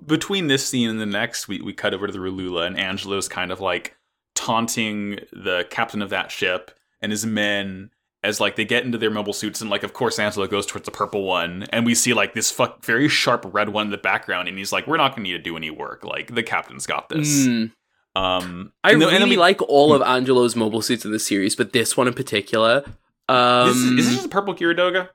between 0.07 0.47
this 0.49 0.67
scene 0.67 0.89
and 0.91 1.01
the 1.01 1.07
next, 1.07 1.49
we, 1.49 1.61
we 1.61 1.73
cut 1.73 1.95
over 1.95 2.07
to 2.07 2.13
the 2.13 2.19
Rewloola, 2.19 2.67
and 2.67 2.79
Angelo's 2.79 3.29
kind 3.29 3.51
of 3.53 3.61
like 3.61 3.97
taunting 4.35 5.21
the 5.33 5.67
captain 5.71 6.03
of 6.03 6.11
that 6.11 6.31
ship 6.31 6.71
and 7.03 7.13
his 7.13 7.27
men 7.27 7.91
as 8.23 8.39
like 8.41 8.57
they 8.57 8.65
get 8.65 8.85
into 8.85 8.99
their 8.99 9.11
mobile 9.11 9.33
suits, 9.33 9.61
and 9.63 9.71
like 9.71 9.83
of 9.83 9.95
course 9.95 10.19
Angelo 10.19 10.47
goes 10.47 10.67
towards 10.67 10.85
the 10.85 10.91
purple 10.91 11.25
one, 11.25 11.65
and 11.71 11.87
we 11.87 11.95
see 11.95 12.13
like 12.13 12.35
this 12.35 12.51
fuck 12.51 12.85
very 12.85 13.09
sharp 13.09 13.45
red 13.53 13.71
one 13.71 13.87
in 13.87 13.91
the 13.91 13.97
background, 13.99 14.47
and 14.49 14.59
he's 14.59 14.73
like, 14.73 14.87
"We're 14.87 14.99
not 14.99 15.13
going 15.17 15.25
to 15.25 15.31
need 15.31 15.37
to 15.39 15.43
do 15.43 15.57
any 15.57 15.71
work. 15.71 16.05
Like 16.05 16.35
the 16.35 16.43
captain's 16.43 16.87
got 16.87 17.09
this." 17.09 17.47
Mm. 17.47 17.73
Um, 18.17 18.73
I 18.85 18.93
and 18.93 19.03
and 19.03 19.13
really 19.13 19.25
we- 19.31 19.35
Hmm. 19.37 19.41
like 19.41 19.63
all 19.63 19.95
of 19.95 20.03
Angelo's 20.03 20.55
mobile 20.55 20.83
suits 20.83 21.05
in 21.07 21.13
the 21.13 21.19
series, 21.19 21.57
but 21.57 21.73
this 21.73 21.97
one 21.97 22.09
in 22.09 22.13
particular. 22.15 22.85
Um, 23.29 23.71
is, 23.71 23.77
is 23.77 24.07
this 24.07 24.15
just 24.17 24.27
a 24.27 24.29
purple 24.29 24.55
Geara 24.55 24.77
Doga? 24.77 25.09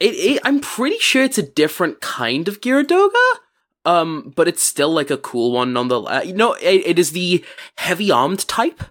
It, 0.00 0.14
it, 0.14 0.40
I'm 0.44 0.60
pretty 0.60 0.98
sure 0.98 1.22
it's 1.24 1.38
a 1.38 1.42
different 1.42 2.00
kind 2.00 2.46
of 2.48 2.60
Geara 2.60 2.84
Doga, 2.84 3.38
um, 3.84 4.32
but 4.36 4.46
it's 4.48 4.62
still 4.62 4.90
like 4.92 5.10
a 5.10 5.16
cool 5.16 5.52
one 5.52 5.72
nonetheless. 5.72 6.26
You 6.26 6.34
know, 6.34 6.54
it, 6.54 6.86
it 6.86 6.98
is 6.98 7.12
the 7.12 7.44
heavy 7.76 8.10
armed 8.10 8.46
type. 8.46 8.82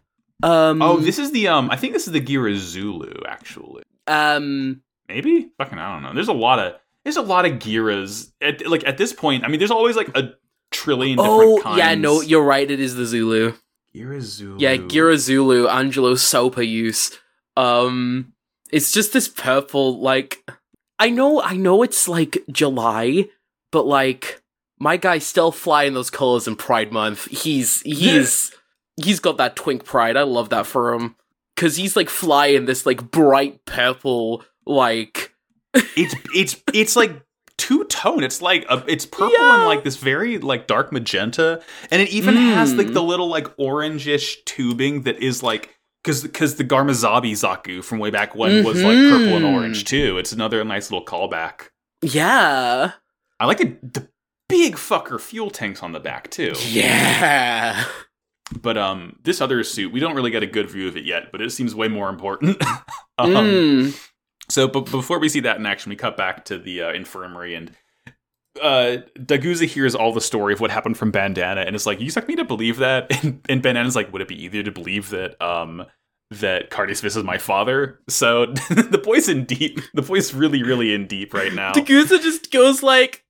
Um, 0.44 0.82
Oh, 0.82 0.98
this 0.98 1.18
is 1.18 1.32
the 1.32 1.48
um. 1.48 1.72
I 1.72 1.78
think 1.78 1.94
this 1.94 2.08
is 2.08 2.14
the 2.14 2.22
Geara 2.22 2.56
Zulu 2.56 3.14
actually. 3.28 3.84
um, 4.08 4.82
Maybe 5.08 5.50
fucking 5.58 5.78
I 5.80 5.94
don't 5.94 6.04
know. 6.04 6.14
There's 6.14 6.28
a 6.28 6.34
lot 6.34 6.60
of 6.60 6.74
there's 7.06 7.16
a 7.18 7.22
lot 7.22 7.46
of 7.46 7.54
Gearas 7.54 8.32
at 8.42 8.68
like 8.68 8.86
at 8.86 8.98
this 8.98 9.14
point. 9.14 9.46
I 9.46 9.48
mean, 9.48 9.60
there's 9.60 9.72
always 9.72 9.96
like 9.96 10.10
a 10.18 10.34
trillion 10.72 11.18
different 11.18 11.42
oh 11.42 11.62
kinds. 11.64 11.78
yeah, 11.78 11.96
no, 11.96 12.20
you're 12.22 12.44
right. 12.44 12.70
It 12.70 12.82
is 12.82 12.96
the 12.96 13.06
Zulu. 13.06 13.54
Geara 13.96 14.20
Zulu. 14.20 14.58
Yeah, 14.60 14.76
Geara 14.76 15.16
Zulu, 15.18 15.68
Angelo 15.70 16.16
Sauper 16.16 16.68
use. 16.68 17.18
Um, 17.56 18.34
it's 18.70 18.92
just 18.92 19.14
this 19.14 19.28
purple. 19.30 20.00
Like, 20.02 20.44
I 21.00 21.10
know, 21.10 21.42
I 21.42 21.56
know, 21.56 21.84
it's 21.84 22.08
like 22.08 22.38
July, 22.52 23.30
but 23.72 23.86
like. 23.86 24.42
my 24.80 24.96
guy 24.96 25.18
still 25.18 25.52
flying 25.52 25.94
those 25.96 26.12
colors 26.12 26.48
in 26.48 26.56
Pride 26.56 26.92
Month. 26.92 27.26
He's 27.32 27.82
he's 27.82 28.52
he's 29.04 29.20
got 29.20 29.38
that 29.38 29.56
twink 29.56 29.84
pride. 29.86 30.16
I 30.16 30.22
love 30.24 30.50
that 30.50 30.68
for 30.68 30.94
him 30.94 31.16
because 31.56 31.78
he's 31.78 31.96
like 31.96 32.10
flying 32.10 32.66
this 32.66 32.86
like 32.86 33.10
bright 33.10 33.66
purple 33.66 34.44
like 34.68 35.34
it's 35.74 36.14
it's 36.34 36.62
it's 36.74 36.96
like 36.96 37.12
two 37.58 37.86
tone. 37.86 38.24
It's 38.24 38.40
like 38.42 38.66
a, 38.70 38.84
it's 38.88 39.08
purple 39.08 39.34
Yeah. 39.36 39.56
and 39.56 39.66
like 39.66 39.84
this 39.84 39.98
very 39.98 40.38
like 40.38 40.68
dark 40.68 40.92
magenta, 40.92 41.62
and 41.90 42.02
it 42.04 42.10
even 42.10 42.36
has 42.36 42.76
like 42.76 42.88
Mm. 42.88 42.94
the 42.94 43.04
little 43.04 43.28
like 43.30 43.48
orangish 43.58 44.36
tubing 44.46 45.02
that 45.04 45.18
is 45.24 45.42
like 45.42 45.76
because 46.08 46.24
because 46.24 46.56
the 46.56 46.64
Garma 46.64 46.92
Zabi 46.92 47.34
Zaku 47.34 47.84
from 47.84 48.00
way 48.00 48.10
back 48.10 48.34
when 48.34 48.64
was 48.64 48.82
like 48.82 48.98
purple 48.98 49.36
and 49.36 49.46
orange 49.46 49.84
too. 49.84 50.18
It's 50.18 50.32
another 50.32 50.64
nice 50.64 50.90
little 50.90 51.06
callback. 51.06 51.70
yeah 52.02 52.94
I 53.40 53.46
like 53.46 53.58
the, 53.58 53.78
the 53.84 54.08
big 54.48 54.76
fucker 54.76 55.20
fuel 55.20 55.52
tanks 55.52 55.84
on 55.84 55.92
the 55.92 56.00
back 56.00 56.32
too. 56.32 56.54
yeah. 56.70 57.84
But 58.62 58.78
um, 58.78 59.20
this 59.24 59.42
other 59.42 59.62
suit, 59.66 59.92
we 59.92 60.00
don't 60.00 60.16
really 60.16 60.32
get 60.32 60.42
a 60.42 60.48
good 60.48 60.72
view 60.72 60.88
of 60.88 60.96
it 60.96 61.04
yet, 61.04 61.34
but 61.34 61.42
it 61.42 61.52
seems 61.52 61.76
way 61.76 61.90
more 61.90 62.08
important. 62.10 62.62
um, 63.18 63.34
Mm. 63.34 64.10
So, 64.50 64.70
but 64.70 64.90
before 64.90 65.20
we 65.20 65.28
see 65.28 65.42
that 65.42 65.58
in 65.58 65.66
action, 65.66 65.90
we 65.90 65.98
cut 65.98 66.16
back 66.16 66.46
to 66.46 66.58
the 66.58 66.84
uh, 66.84 66.94
infirmary, 66.94 67.56
and 67.56 67.74
uh, 68.62 68.98
Daguza 69.18 69.66
hears 69.66 69.96
all 69.96 70.14
the 70.14 70.22
story 70.22 70.54
of 70.54 70.60
what 70.60 70.72
happened 70.72 70.98
from 70.98 71.12
Bandana, 71.12 71.62
and 71.62 71.76
is 71.76 71.86
like, 71.86 72.00
"You 72.00 72.06
expect 72.06 72.28
me 72.28 72.36
to 72.36 72.46
believe 72.46 72.78
that?" 72.78 73.08
And, 73.24 73.42
and 73.50 73.62
Bandana's 73.62 73.96
like, 73.96 74.12
"Would 74.14 74.22
it 74.22 74.28
be 74.28 74.44
easier 74.44 74.64
to 74.64 74.72
believe 74.72 75.10
that 75.10 75.42
um 75.42 75.86
that 76.32 76.70
Cardeas 76.70 77.04
is 77.04 77.18
my 77.18 77.38
father?" 77.38 78.00
So 78.10 78.46
the 78.70 79.02
boy's 79.04 79.30
in 79.30 79.46
deep. 79.46 79.80
The 79.94 80.02
boy's 80.02 80.34
really, 80.34 80.64
really 80.64 80.94
in 80.94 81.08
deep 81.08 81.34
right 81.34 81.54
now. 81.54 81.74
Tagusa 81.74 82.22
just 82.22 82.52
goes 82.52 82.84
like, 82.84 83.26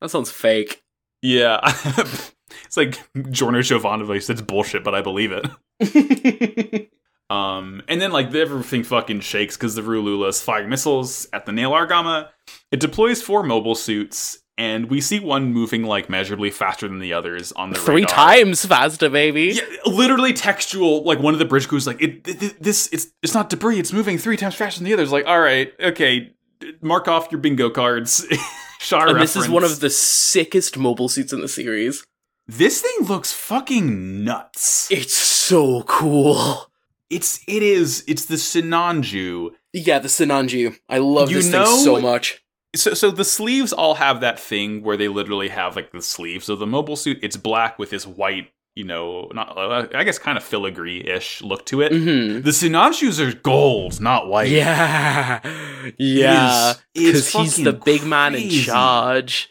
"That 0.00 0.10
sounds 0.10 0.30
fake." 0.30 0.82
yeah, 1.22 1.60
it's 1.64 2.76
like 2.76 3.00
Jorno 3.14 3.60
Jovanovic 3.60 4.22
says 4.22 4.42
bullshit, 4.42 4.84
but 4.84 4.94
I 4.94 5.00
believe 5.00 5.32
it. 5.32 6.90
Um, 7.30 7.82
and 7.88 8.00
then 8.00 8.12
like 8.12 8.34
everything 8.34 8.84
fucking 8.84 9.20
shakes 9.20 9.56
because 9.56 9.74
the 9.74 9.82
Rewloola 9.82 10.28
is 10.28 10.42
firing 10.42 10.68
missiles 10.68 11.26
at 11.32 11.46
the 11.46 11.52
Nahel 11.52 11.72
Argama. 11.72 12.28
It 12.70 12.80
deploys 12.80 13.22
four 13.22 13.42
mobile 13.42 13.74
suits, 13.74 14.38
and 14.56 14.88
we 14.90 15.00
see 15.00 15.18
one 15.20 15.52
moving 15.52 15.82
like 15.82 16.08
measurably 16.08 16.50
faster 16.50 16.86
than 16.88 16.98
the 17.00 17.12
others 17.12 17.50
on 17.52 17.70
the 17.70 17.76
Three 17.78 18.02
radar. 18.02 18.08
times 18.14 18.64
faster, 18.64 19.08
baby. 19.10 19.52
Yeah, 19.54 19.62
literally 19.86 20.32
textual. 20.32 21.02
Like 21.02 21.18
one 21.18 21.32
of 21.34 21.38
the 21.38 21.44
bridge 21.44 21.66
crews, 21.68 21.86
like 21.86 22.00
it, 22.00 22.26
it- 22.28 22.62
this, 22.62 22.88
it's 22.92 23.08
it's 23.22 23.34
not 23.34 23.50
debris. 23.50 23.78
It's 23.78 23.92
moving 23.92 24.18
three 24.18 24.36
times 24.36 24.54
faster 24.54 24.80
than 24.80 24.84
the 24.86 24.94
others. 24.94 25.10
Like, 25.12 25.26
all 25.26 25.40
right, 25.40 25.72
okay, 25.80 26.32
mark 26.80 27.08
off 27.08 27.28
your 27.32 27.40
bingo 27.40 27.70
cards. 27.70 28.24
Char 28.80 29.08
and 29.08 29.20
this 29.20 29.34
is 29.34 29.48
one 29.48 29.64
of 29.64 29.80
the 29.80 29.88
sickest 29.90 30.76
mobile 30.76 31.08
suits 31.08 31.32
in 31.32 31.40
the 31.40 31.48
series. 31.48 32.04
This 32.46 32.82
thing 32.82 33.06
looks 33.06 33.32
fucking 33.32 34.22
nuts. 34.24 34.90
It's 34.90 35.14
so 35.14 35.82
cool. 35.84 36.66
It's 37.08 37.40
it 37.48 37.62
is 37.62 38.04
it's 38.06 38.26
the 38.26 38.34
Sinanju 38.36 39.50
Yeah, 39.72 39.98
the 40.00 40.08
Sinanju. 40.08 40.76
I 40.88 40.98
love 40.98 41.30
You 41.30 41.36
this 41.36 41.50
thing 41.50 41.64
so 41.66 42.00
much. 42.00 42.43
So, 42.74 42.94
so 42.94 43.10
the 43.10 43.24
sleeves 43.24 43.72
all 43.72 43.94
have 43.94 44.20
that 44.20 44.38
thing 44.40 44.82
where 44.82 44.96
they 44.96 45.08
literally 45.08 45.48
have 45.48 45.76
like 45.76 45.92
the 45.92 46.02
sleeves 46.02 46.48
of 46.48 46.58
the 46.58 46.66
mobile 46.66 46.96
suit. 46.96 47.18
It's 47.22 47.36
black 47.36 47.78
with 47.78 47.90
this 47.90 48.06
white, 48.06 48.50
you 48.74 48.84
know, 48.84 49.30
not 49.34 49.56
uh, 49.56 49.86
I 49.94 50.04
guess 50.04 50.18
kind 50.18 50.36
of 50.36 50.44
filigree-ish 50.44 51.42
look 51.42 51.64
to 51.66 51.80
it. 51.82 51.92
hmm 51.92 52.40
The 52.40 52.50
Sinanjus 52.50 53.18
are 53.20 53.34
gold, 53.38 54.00
not 54.00 54.28
white. 54.28 54.48
Yeah, 54.50 55.40
yeah. 55.98 56.72
Is- 56.94 57.06
Because 57.06 57.32
he's 57.32 57.56
the 57.64 57.72
big 57.72 58.04
man 58.04 58.34
in 58.34 58.50
charge. 58.50 59.48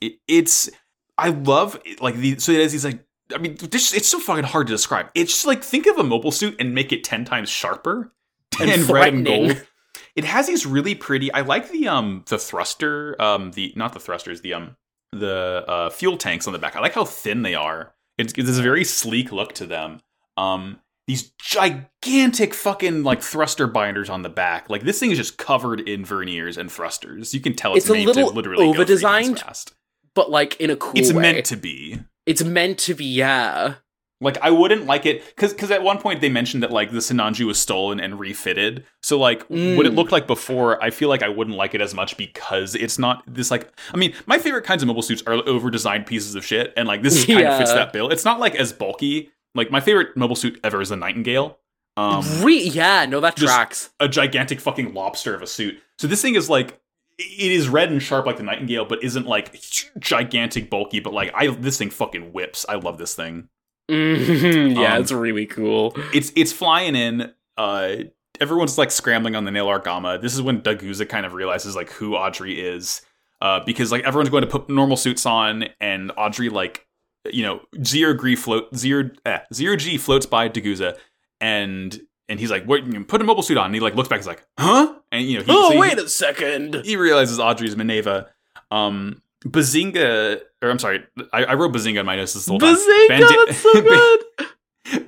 It- 0.00 0.18
it's 0.26 0.70
I 1.18 1.28
love 1.28 1.80
like 2.00 2.16
the 2.16 2.38
so 2.38 2.52
it 2.52 2.60
has 2.62 2.72
these 2.72 2.84
like 2.84 3.04
I 3.34 3.38
mean 3.38 3.56
this 3.56 3.92
it's 3.94 4.08
so 4.08 4.18
fucking 4.18 4.44
hard 4.44 4.66
to 4.68 4.72
describe. 4.72 5.06
It's 5.14 5.32
just 5.32 5.46
like 5.46 5.62
think 5.62 5.86
of 5.86 5.98
a 5.98 6.02
mobile 6.04 6.32
suit 6.32 6.56
and 6.58 6.74
make 6.74 6.92
it 6.92 7.04
ten 7.04 7.24
times 7.24 7.48
sharper 7.48 8.12
And 8.60 8.88
red 8.88 9.14
and 9.14 9.24
gold. 9.26 9.66
It 10.14 10.24
has 10.24 10.46
these 10.46 10.66
really 10.66 10.94
pretty. 10.94 11.32
I 11.32 11.40
like 11.40 11.70
the 11.70 11.88
um 11.88 12.24
the 12.28 12.38
thruster 12.38 13.20
um 13.20 13.52
the 13.52 13.72
not 13.76 13.92
the 13.92 14.00
thrusters 14.00 14.40
the 14.42 14.54
um 14.54 14.76
the 15.12 15.64
uh 15.68 15.90
fuel 15.90 16.16
tanks 16.16 16.46
on 16.46 16.52
the 16.52 16.58
back. 16.58 16.76
I 16.76 16.80
like 16.80 16.94
how 16.94 17.04
thin 17.04 17.42
they 17.42 17.54
are. 17.54 17.94
It's 18.18 18.32
there's 18.32 18.58
a 18.58 18.62
very 18.62 18.84
sleek 18.84 19.32
look 19.32 19.54
to 19.54 19.66
them. 19.66 20.00
Um 20.36 20.80
these 21.08 21.32
gigantic 21.40 22.54
fucking 22.54 23.02
like 23.02 23.22
thruster 23.22 23.66
binders 23.66 24.08
on 24.08 24.22
the 24.22 24.28
back. 24.28 24.70
Like 24.70 24.82
this 24.82 24.98
thing 25.00 25.10
is 25.10 25.18
just 25.18 25.36
covered 25.38 25.80
in 25.80 26.04
verniers 26.04 26.56
and 26.56 26.70
thrusters. 26.70 27.34
You 27.34 27.40
can 27.40 27.54
tell 27.54 27.74
it's, 27.74 27.86
It's 27.86 27.90
a 27.90 28.04
little 28.04 28.28
to 28.30 28.34
literally 28.34 28.66
times 28.66 28.78
over-designed. 28.78 29.42
But 30.14 30.30
like 30.30 30.60
in 30.60 30.70
a 30.70 30.76
cool 30.76 30.92
It's 30.94 31.12
way. 31.12 31.22
meant 31.22 31.46
to 31.46 31.56
be. 31.56 32.00
It's 32.26 32.44
meant 32.44 32.78
to 32.80 32.94
be. 32.94 33.04
Yeah. 33.04 33.74
Like 34.22 34.38
I 34.40 34.50
wouldn't 34.50 34.86
like 34.86 35.04
it 35.04 35.24
because 35.26 35.52
because 35.52 35.70
at 35.70 35.82
one 35.82 35.98
point 35.98 36.20
they 36.20 36.28
mentioned 36.30 36.62
that 36.62 36.70
like 36.70 36.90
the 36.92 36.98
Sinanju 36.98 37.44
was 37.46 37.58
stolen 37.58 38.00
and 38.00 38.18
refitted. 38.18 38.84
So 39.02 39.18
like 39.18 39.42
what 39.48 39.58
it 39.86 39.92
Mm. 39.92 39.96
looked 39.96 40.12
like 40.12 40.26
before, 40.26 40.82
I 40.82 40.90
feel 40.90 41.08
like 41.08 41.22
I 41.22 41.28
wouldn't 41.28 41.56
like 41.56 41.74
it 41.74 41.80
as 41.80 41.92
much 41.94 42.16
because 42.16 42.74
it's 42.74 42.98
not 42.98 43.22
this 43.26 43.50
like. 43.50 43.70
I 43.92 43.96
mean, 43.96 44.14
my 44.26 44.38
favorite 44.38 44.64
kinds 44.64 44.82
of 44.82 44.86
mobile 44.86 45.02
suits 45.02 45.22
are 45.26 45.34
over 45.48 45.70
designed 45.70 46.06
pieces 46.06 46.34
of 46.36 46.44
shit, 46.46 46.72
and 46.76 46.86
like 46.88 47.02
this 47.02 47.24
kind 47.26 47.46
of 47.46 47.58
fits 47.58 47.72
that 47.72 47.92
bill. 47.92 48.08
It's 48.10 48.24
not 48.24 48.38
like 48.40 48.54
as 48.54 48.72
bulky. 48.72 49.30
Like 49.54 49.70
my 49.70 49.80
favorite 49.80 50.16
mobile 50.16 50.36
suit 50.36 50.58
ever 50.64 50.80
is 50.80 50.88
the 50.88 50.96
Nightingale. 50.96 51.58
Um, 51.98 52.24
Re- 52.42 52.62
yeah. 52.62 53.04
No, 53.04 53.20
that 53.20 53.36
tracks. 53.36 53.90
a 54.00 54.08
gigantic 54.08 54.60
fucking 54.60 54.94
lobster 54.94 55.34
of 55.34 55.42
a 55.42 55.46
suit. 55.46 55.78
So 55.98 56.06
this 56.06 56.22
thing 56.22 56.36
is 56.36 56.48
like 56.48 56.80
it 57.18 57.52
is 57.52 57.68
red 57.68 57.90
and 57.90 58.02
sharp 58.02 58.24
like 58.24 58.38
the 58.38 58.42
Nightingale, 58.44 58.86
but 58.86 59.04
isn't 59.04 59.26
like 59.26 59.54
gigantic 59.98 60.70
bulky. 60.70 61.00
But 61.00 61.12
like 61.12 61.32
I 61.34 61.48
this 61.48 61.76
thing 61.78 61.90
fucking 61.90 62.32
whips. 62.32 62.64
I 62.68 62.76
love 62.76 62.98
this 62.98 63.14
thing. 63.14 63.48
Mhm. 63.90 64.76
yeah, 64.80 64.94
Um, 64.96 65.02
it's 65.02 65.12
really 65.12 65.46
cool. 65.46 65.94
it's 66.14 66.32
it's 66.36 66.52
flying 66.52 66.94
in. 66.96 67.32
Uh, 67.56 67.96
everyone's 68.40 68.78
like 68.78 68.90
scrambling 68.90 69.34
on 69.36 69.44
the 69.44 69.50
Nahel 69.50 69.80
Argama. 69.82 70.20
This 70.20 70.34
is 70.34 70.42
when 70.42 70.60
Daguza 70.62 71.08
kind 71.08 71.26
of 71.26 71.34
realizes 71.34 71.76
like 71.76 71.90
who 71.90 72.14
Audrey 72.16 72.60
is, 72.60 73.02
uh, 73.40 73.60
because 73.64 73.92
like 73.92 74.04
everyone's 74.04 74.30
going 74.30 74.42
to 74.44 74.48
put 74.50 74.68
normal 74.70 74.96
suits 74.96 75.26
on, 75.26 75.64
and 75.80 76.12
Audrey 76.16 76.48
like 76.48 76.86
you 77.30 77.42
know 77.42 77.60
zero 77.84 78.14
G 78.16 78.36
float 78.36 78.74
zero 78.76 79.10
eh, 79.26 79.40
zero 79.52 79.76
G 79.76 79.98
floats 79.98 80.26
by 80.26 80.48
Daguza, 80.48 80.96
and 81.40 82.00
and 82.28 82.38
he's 82.40 82.50
like, 82.50 82.64
"What? 82.64 82.86
you 82.86 83.04
Put 83.04 83.20
a 83.20 83.24
mobile 83.24 83.42
suit 83.42 83.58
on." 83.58 83.66
And 83.66 83.74
he 83.74 83.80
like 83.80 83.94
looks 83.94 84.08
back, 84.08 84.18
he's 84.20 84.26
like, 84.26 84.46
"Huh?" 84.58 84.94
And 85.10 85.26
you 85.28 85.38
know, 85.38 85.44
he, 85.44 85.52
Oh, 85.52 85.68
so 85.68 85.74
he- 85.74 85.78
wait 85.80 85.98
a 85.98 86.08
second. 86.08 86.82
he 86.84 86.96
realizes 86.96 87.38
Audrey's 87.38 87.74
Mineva. 87.74 88.28
Um, 88.70 89.22
Bazinga, 89.44 90.40
or 90.62 90.70
I'm 90.70 90.78
sorry, 90.78 91.04
I, 91.32 91.44
I 91.44 91.54
wrote 91.54 91.72
Bazinga 91.72 92.00
in 92.00 92.06
my 92.06 92.16
notes 92.16 92.34
this 92.34 92.46
whole 92.46 92.58
time. 92.58 92.76
Bazinga, 92.76 93.08
Bandi- 93.08 93.36
that's 93.46 93.58
so 93.58 93.72
good. 93.82 94.20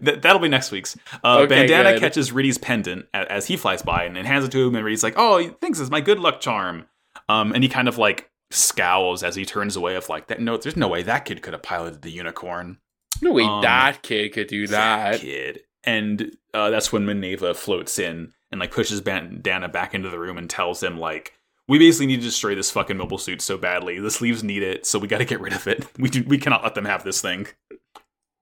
That, 0.03 0.23
that'll 0.23 0.41
be 0.41 0.49
next 0.49 0.71
week's. 0.71 0.97
Uh, 1.23 1.39
Okay, 1.41 1.47
Bandana 1.67 1.93
good. 1.93 2.01
catches 2.01 2.33
Riddhe's 2.33 2.59
pendant 2.59 3.07
a- 3.15 3.31
as 3.31 3.47
he 3.47 3.57
flies 3.57 3.83
by 3.83 4.05
and, 4.05 4.17
and 4.17 4.27
hands 4.27 4.45
it 4.45 4.53
to 4.53 4.67
him, 4.67 4.75
and 4.75 4.85
Riddhe's 4.85 5.03
like, 5.03 5.15
"Oh, 5.17 5.39
he 5.39 5.49
thinks 5.61 5.79
it's 5.81 5.91
my 5.91 6.01
good 6.01 6.19
luck 6.19 6.41
charm." 6.41 6.87
Um, 7.29 7.53
and 7.53 7.63
he 7.63 7.69
kind 7.69 7.89
of 7.89 7.99
like 7.99 8.31
scowls 8.51 9.23
as 9.23 9.35
he 9.37 9.45
turns 9.45 9.77
away. 9.77 9.95
Of 9.97 10.09
like, 10.09 10.29
that 10.29 10.41
no, 10.41 10.57
there's 10.57 10.77
no 10.77 10.89
way 10.89 11.03
that 11.03 11.25
kid 11.25 11.43
could 11.43 11.53
have 11.55 11.63
piloted 11.63 12.03
the 12.03 12.11
unicorn. 12.11 12.79
No 13.23 13.33
way, 13.33 13.45
Um, 13.45 13.63
that 13.63 14.03
kid 14.03 14.33
could 14.33 14.47
do 14.49 14.67
that. 14.69 15.21
kid. 15.21 15.61
And 15.85 16.35
uh, 16.55 16.71
that's 16.71 16.93
when 16.93 17.05
Mineva 17.05 17.55
floats 17.55 17.99
in 17.99 18.33
and 18.51 18.61
like 18.61 18.71
pushes 18.73 19.01
Bandana 19.03 19.69
back 19.69 19.95
into 19.95 20.09
the 20.09 20.19
room 20.19 20.39
and 20.39 20.49
tells 20.49 20.83
him 20.83 20.99
like, 20.99 21.35
"We 21.69 21.79
basically 21.79 22.07
need 22.07 22.21
to 22.21 22.27
destroy 22.27 22.55
this 22.55 22.71
fucking 22.71 22.97
mobile 22.97 23.19
suit 23.19 23.41
so 23.41 23.57
badly. 23.57 23.99
The 23.99 24.11
sleeves 24.11 24.43
need 24.45 24.63
it, 24.63 24.87
so 24.87 24.99
we 24.99 25.09
got 25.09 25.19
to 25.19 25.25
get 25.25 25.41
rid 25.41 25.53
of 25.53 25.67
it. 25.67 25.87
We 25.99 26.09
do, 26.09 26.25
we 26.25 26.39
cannot 26.39 26.63
let 26.63 26.75
them 26.75 26.85
have 26.85 27.05
this 27.05 27.21
thing." 27.21 27.47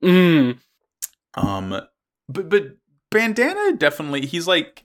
Mm. 0.03 0.59
Um, 1.35 1.81
but 2.29 2.49
but 2.49 2.77
Bandana 3.11 3.75
definitely 3.77 4.27
he's 4.27 4.47
like, 4.47 4.85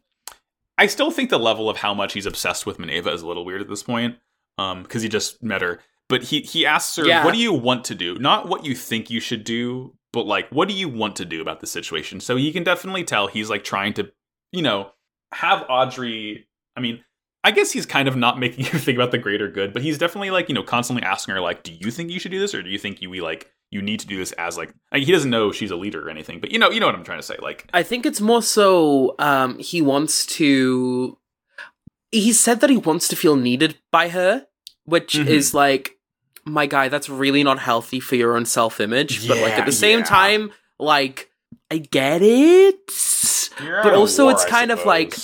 I 0.77 0.87
still 0.87 1.11
think 1.11 1.29
the 1.29 1.39
level 1.39 1.69
of 1.69 1.77
how 1.77 1.93
much 1.93 2.13
he's 2.13 2.25
obsessed 2.25 2.65
with 2.65 2.77
Mineva 2.77 3.13
is 3.13 3.21
a 3.21 3.27
little 3.27 3.45
weird 3.45 3.61
at 3.61 3.69
this 3.69 3.83
point. 3.83 4.17
Um, 4.59 4.83
because 4.83 5.03
he 5.03 5.09
just 5.09 5.43
met 5.43 5.61
her. 5.61 5.79
But 6.09 6.23
he 6.23 6.41
he 6.41 6.65
asks 6.65 6.95
her, 6.95 7.05
Yeah. 7.05 7.23
"What 7.25 7.33
do 7.33 7.39
you 7.39 7.53
want 7.53 7.85
to 7.85 7.95
do? 7.95 8.17
Not 8.17 8.47
what 8.47 8.65
you 8.65 8.73
think 8.75 9.09
you 9.09 9.19
should 9.19 9.43
do, 9.43 9.95
but 10.13 10.25
like 10.25 10.49
what 10.49 10.67
do 10.67 10.73
you 10.73 10.87
want 10.89 11.15
to 11.17 11.25
do 11.25 11.41
about 11.41 11.59
the 11.59 11.67
situation?" 11.67 12.19
So 12.19 12.35
you 12.35 12.53
can 12.53 12.63
definitely 12.63 13.03
tell 13.03 13.27
he's 13.27 13.49
like 13.49 13.63
trying 13.63 13.93
to, 13.95 14.11
you 14.51 14.61
know, 14.61 14.91
have 15.33 15.65
Audrey. 15.69 16.47
I 16.75 16.79
mean. 16.79 17.03
I 17.47 17.51
guess 17.51 17.71
he's 17.71 17.85
kind 17.85 18.07
of 18.09 18.15
not 18.17 18.37
making 18.37 18.65
her 18.71 18.77
think 18.77 18.97
about 18.97 19.11
the 19.11 19.17
greater 19.17 19.47
good, 19.49 19.71
but 19.73 19.81
he's 19.81 19.97
definitely 19.97 20.31
like, 20.31 20.49
you 20.49 20.55
know, 20.55 20.63
constantly 20.63 21.03
asking 21.03 21.33
her, 21.35 21.39
like, 21.41 21.63
do 21.63 21.71
you 21.73 21.89
think 21.91 22.11
you 22.11 22.19
should 22.19 22.31
do 22.31 22.39
this? 22.39 22.53
Or 22.53 22.61
do 22.61 22.69
you 22.69 22.77
think 22.77 23.01
you 23.01 23.09
we 23.09 23.21
like 23.21 23.49
you 23.71 23.81
need 23.81 23.99
to 24.01 24.07
do 24.07 24.17
this 24.17 24.31
as 24.33 24.57
like 24.57 24.73
I 24.91 24.97
mean, 24.97 25.05
he 25.05 25.11
doesn't 25.11 25.29
know 25.29 25.51
she's 25.51 25.71
a 25.71 25.75
leader 25.75 26.05
or 26.05 26.09
anything, 26.09 26.39
but 26.39 26.51
you 26.51 26.59
know, 26.59 26.69
you 26.69 26.79
know 26.79 26.85
what 26.87 26.95
I'm 26.95 27.03
trying 27.03 27.19
to 27.19 27.23
say. 27.25 27.37
Like, 27.41 27.69
I 27.73 27.83
think 27.83 28.05
it's 28.05 28.19
more 28.21 28.41
so 28.41 29.15
um, 29.19 29.57
he 29.59 29.81
wants 29.81 30.25
to. 30.37 31.17
He 32.11 32.31
said 32.33 32.59
that 32.61 32.69
he 32.69 32.77
wants 32.77 33.07
to 33.09 33.15
feel 33.15 33.35
needed 33.35 33.77
by 33.91 34.09
her, 34.09 34.45
which 34.85 35.13
Mhm. 35.13 35.27
is 35.27 35.53
like, 35.53 35.97
my 36.45 36.65
guy, 36.65 36.87
that's 36.89 37.09
really 37.09 37.43
not 37.43 37.59
healthy 37.59 37.99
for 37.99 38.15
your 38.15 38.35
own 38.35 38.45
self 38.45 38.79
image. 38.79 39.27
but 39.27 39.37
like 39.37 39.53
at 39.53 39.65
the 39.65 39.71
same 39.71 39.99
yeah. 39.99 40.05
time, 40.05 40.51
like, 40.79 41.29
I 41.71 41.77
get 41.79 42.21
it. 42.21 42.79
But 43.59 43.93
also 43.93 44.29
it's 44.29 44.45
kind 44.45 44.71
of 44.71 44.85
like- 44.85 45.15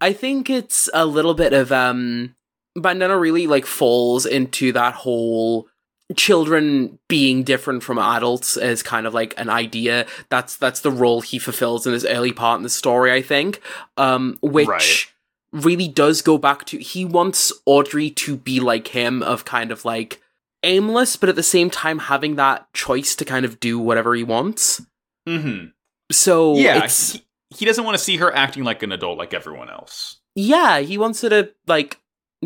I 0.00 0.12
think 0.12 0.48
it's 0.50 0.88
a 0.94 1.04
little 1.06 1.34
bit 1.34 1.52
of 1.52 1.72
um 1.72 2.34
Bandana 2.76 3.18
really 3.18 3.46
like 3.46 3.66
falls 3.66 4.26
into 4.26 4.72
that 4.72 4.94
whole 4.94 5.68
children 6.16 6.98
being 7.08 7.42
different 7.42 7.82
from 7.82 7.98
adults 7.98 8.56
as 8.56 8.82
kind 8.82 9.06
of 9.06 9.12
like 9.12 9.34
an 9.38 9.50
idea. 9.50 10.06
That's 10.30 10.56
that's 10.56 10.80
the 10.80 10.90
role 10.90 11.20
he 11.20 11.38
fulfills 11.38 11.86
in 11.86 11.92
his 11.92 12.04
early 12.06 12.32
part 12.32 12.58
in 12.58 12.62
the 12.62 12.70
story, 12.70 13.12
I 13.12 13.20
think. 13.22 13.60
Um, 13.96 14.38
which 14.40 14.66
Right. 14.68 15.06
really 15.52 15.88
does 15.88 16.22
go 16.22 16.38
back 16.38 16.64
to 16.66 16.78
he 16.78 17.04
wants 17.04 17.52
Audrey 17.66 18.10
to 18.10 18.36
be 18.36 18.60
like 18.60 18.88
him, 18.88 19.22
of 19.22 19.44
kind 19.44 19.70
of 19.70 19.84
like 19.84 20.20
aimless, 20.62 21.16
but 21.16 21.28
at 21.28 21.36
the 21.36 21.42
same 21.42 21.70
time 21.70 21.98
having 21.98 22.36
that 22.36 22.72
choice 22.72 23.14
to 23.16 23.24
kind 23.24 23.44
of 23.44 23.60
do 23.60 23.78
whatever 23.78 24.14
he 24.14 24.24
wants. 24.24 24.82
hmm 25.26 25.66
So 26.10 26.54
Yeah, 26.56 26.84
it's 26.84 27.12
he, 27.12 27.22
he 27.50 27.64
doesn't 27.64 27.84
want 27.84 27.96
to 27.96 28.02
see 28.02 28.16
her 28.18 28.34
acting 28.34 28.64
like 28.64 28.82
an 28.82 28.92
adult 28.92 29.18
like 29.18 29.32
everyone 29.34 29.70
else. 29.70 30.18
yeah, 30.34 30.80
he 30.80 30.98
wants 30.98 31.22
her 31.22 31.28
to 31.30 31.50
like 31.66 31.98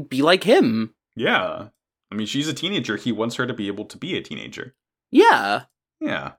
be 0.08 0.22
like 0.22 0.44
him. 0.44 0.94
Yeah. 1.16 1.68
I 2.10 2.14
mean, 2.14 2.26
she's 2.26 2.48
a 2.48 2.52
teenager. 2.54 2.96
He 2.96 3.10
wants 3.12 3.36
her 3.36 3.46
to 3.46 3.54
be 3.54 3.66
able 3.68 3.84
to 3.86 3.96
be 3.98 4.16
a 4.16 4.22
teenager. 4.22 4.74
Yeah. 5.10 5.62
Yeah. 6.00 6.32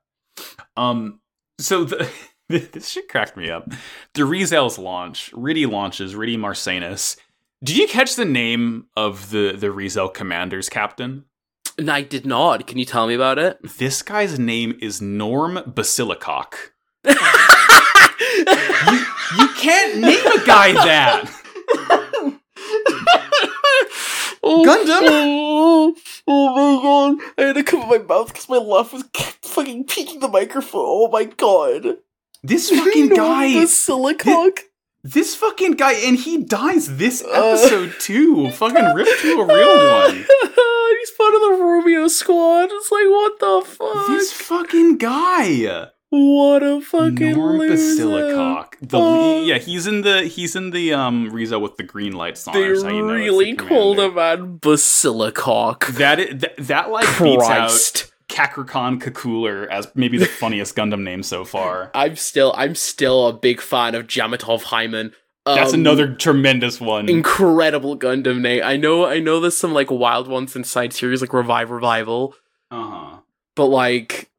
Um. 0.78 1.20
So 1.60 1.84
the 1.84 2.10
this 2.50 2.90
shit 2.90 3.10
cracked 3.10 3.38
me 3.38 3.50
up. 3.50 3.70
The 4.14 4.22
Rizel's 4.24 4.78
launch. 4.80 5.32
Riddhe 5.34 5.70
launches. 5.70 6.16
Riddhe 6.16 6.38
Marcenas. 6.38 7.18
Did 7.64 7.78
you 7.78 7.88
catch 7.88 8.16
the 8.16 8.26
name 8.26 8.88
of 8.98 9.30
the 9.32 9.54
the 9.58 9.68
Rizel 9.68 10.14
commander's 10.14 10.70
captain? 10.70 11.26
I 11.88 12.02
did 12.02 12.26
not. 12.26 12.68
Can 12.68 12.78
you 12.78 12.86
tell 12.86 13.08
me 13.08 13.16
about 13.16 13.40
it? 13.40 13.58
This 13.78 14.02
guy's 14.04 14.38
name 14.38 14.78
is 14.80 15.02
Norm 15.02 15.56
Basilicock. 15.58 16.54
you, 18.92 19.06
You 19.40 19.48
can't 19.56 19.98
name 20.00 20.26
a 20.26 20.46
guy 20.46 20.74
that. 20.74 21.30
Gundam? 24.44 25.04
Oh, 25.06 25.96
oh 26.28 26.56
my 26.56 26.82
god. 27.18 27.34
I 27.38 27.42
had 27.48 27.56
to 27.56 27.64
cover 27.64 27.86
my 27.88 27.98
mouth 28.00 28.28
because 28.28 28.50
my 28.50 28.58
laugh 28.58 28.94
was 28.94 29.04
fucking 29.42 29.86
peeking 29.86 30.20
the 30.20 30.28
microphone. 30.28 30.82
Oh 30.86 31.08
my 31.12 31.26
god. 31.26 31.98
This 32.44 32.70
fucking 32.70 33.10
guy. 33.10 33.54
The 33.54 33.66
silicock. 33.66 34.60
This 35.06 35.36
fucking 35.36 35.74
guy, 35.74 35.94
and 35.94 36.18
he 36.18 36.38
dies 36.44 36.98
this 36.98 37.22
Uh. 37.24 37.30
episode 37.32 37.94
too. 38.00 38.50
Fucking 38.52 38.94
ripped 38.96 39.20
to 39.22 39.42
a 39.42 39.46
real 39.46 39.78
one. 39.92 40.16
He's 41.00 41.12
part 41.18 41.34
of 41.36 41.42
the 41.42 41.58
Romeo 41.60 42.08
squad. 42.08 42.70
It's 42.72 42.90
like, 42.92 43.08
what 43.08 43.40
the 43.40 43.62
fuck? 43.70 44.08
This 44.08 44.32
fucking 44.32 44.98
guy. 44.98 45.90
What 46.16 46.62
a 46.62 46.80
fucking 46.80 47.32
Norm 47.32 47.58
loser. 47.58 48.04
Basilicock. 48.06 48.74
The 48.82 49.00
Oh. 49.00 49.44
yeah, 49.44 49.58
he's 49.58 49.88
in 49.88 50.02
the 50.02 50.22
he's 50.26 50.56
in 50.56 50.70
the 50.70 50.94
um 50.94 51.32
Riza 51.32 51.58
with 51.58 51.78
the 51.78 51.84
green 51.84 52.14
lights 52.14 52.48
on. 52.48 52.54
They 52.54 52.68
That's 52.68 52.84
how 52.84 52.90
you 52.90 53.02
know 53.02 53.14
it's 53.16 53.24
the 53.24 53.32
really 53.32 53.56
called 53.56 54.00
him 54.00 54.14
man 54.14 54.60
Basilicock. 54.60 55.88
That, 55.98 56.20
i- 56.20 56.34
that 56.34 56.56
that 56.58 56.92
like 56.92 57.08
beats 57.20 57.44
out 57.46 57.70
Christ. 57.70 58.12
Kakarkan 58.30 59.00
Kakuler 59.02 59.68
as 59.70 59.88
maybe 59.96 60.18
the 60.20 60.26
funniest 60.42 60.76
Gundam 60.76 61.02
name 61.02 61.24
so 61.24 61.44
far. 61.46 61.90
I'm 61.96 62.16
still 62.16 62.54
I'm 62.56 62.76
still 62.76 63.28
a 63.28 63.34
big 63.34 63.60
fan 63.60 63.96
of 63.96 64.06
Jamitov 64.06 64.64
Hymem. 64.66 65.14
That's 65.46 65.74
Um, 65.74 65.80
another 65.82 66.14
tremendous 66.14 66.80
one. 66.80 67.10
incredible 67.10 67.98
Gundam 67.98 68.40
name. 68.42 68.62
I 68.64 68.78
know 68.78 69.06
I 69.08 69.20
know 69.20 69.40
there's 69.40 69.58
some 69.58 69.74
like 69.74 69.90
wild 69.90 70.28
ones 70.28 70.56
inside 70.56 70.94
series 70.94 71.22
like 71.22 71.34
Revive 71.34 71.72
Revival, 71.72 72.36
uh-huh. 72.72 73.18
but 73.56 73.66
like 73.66 74.30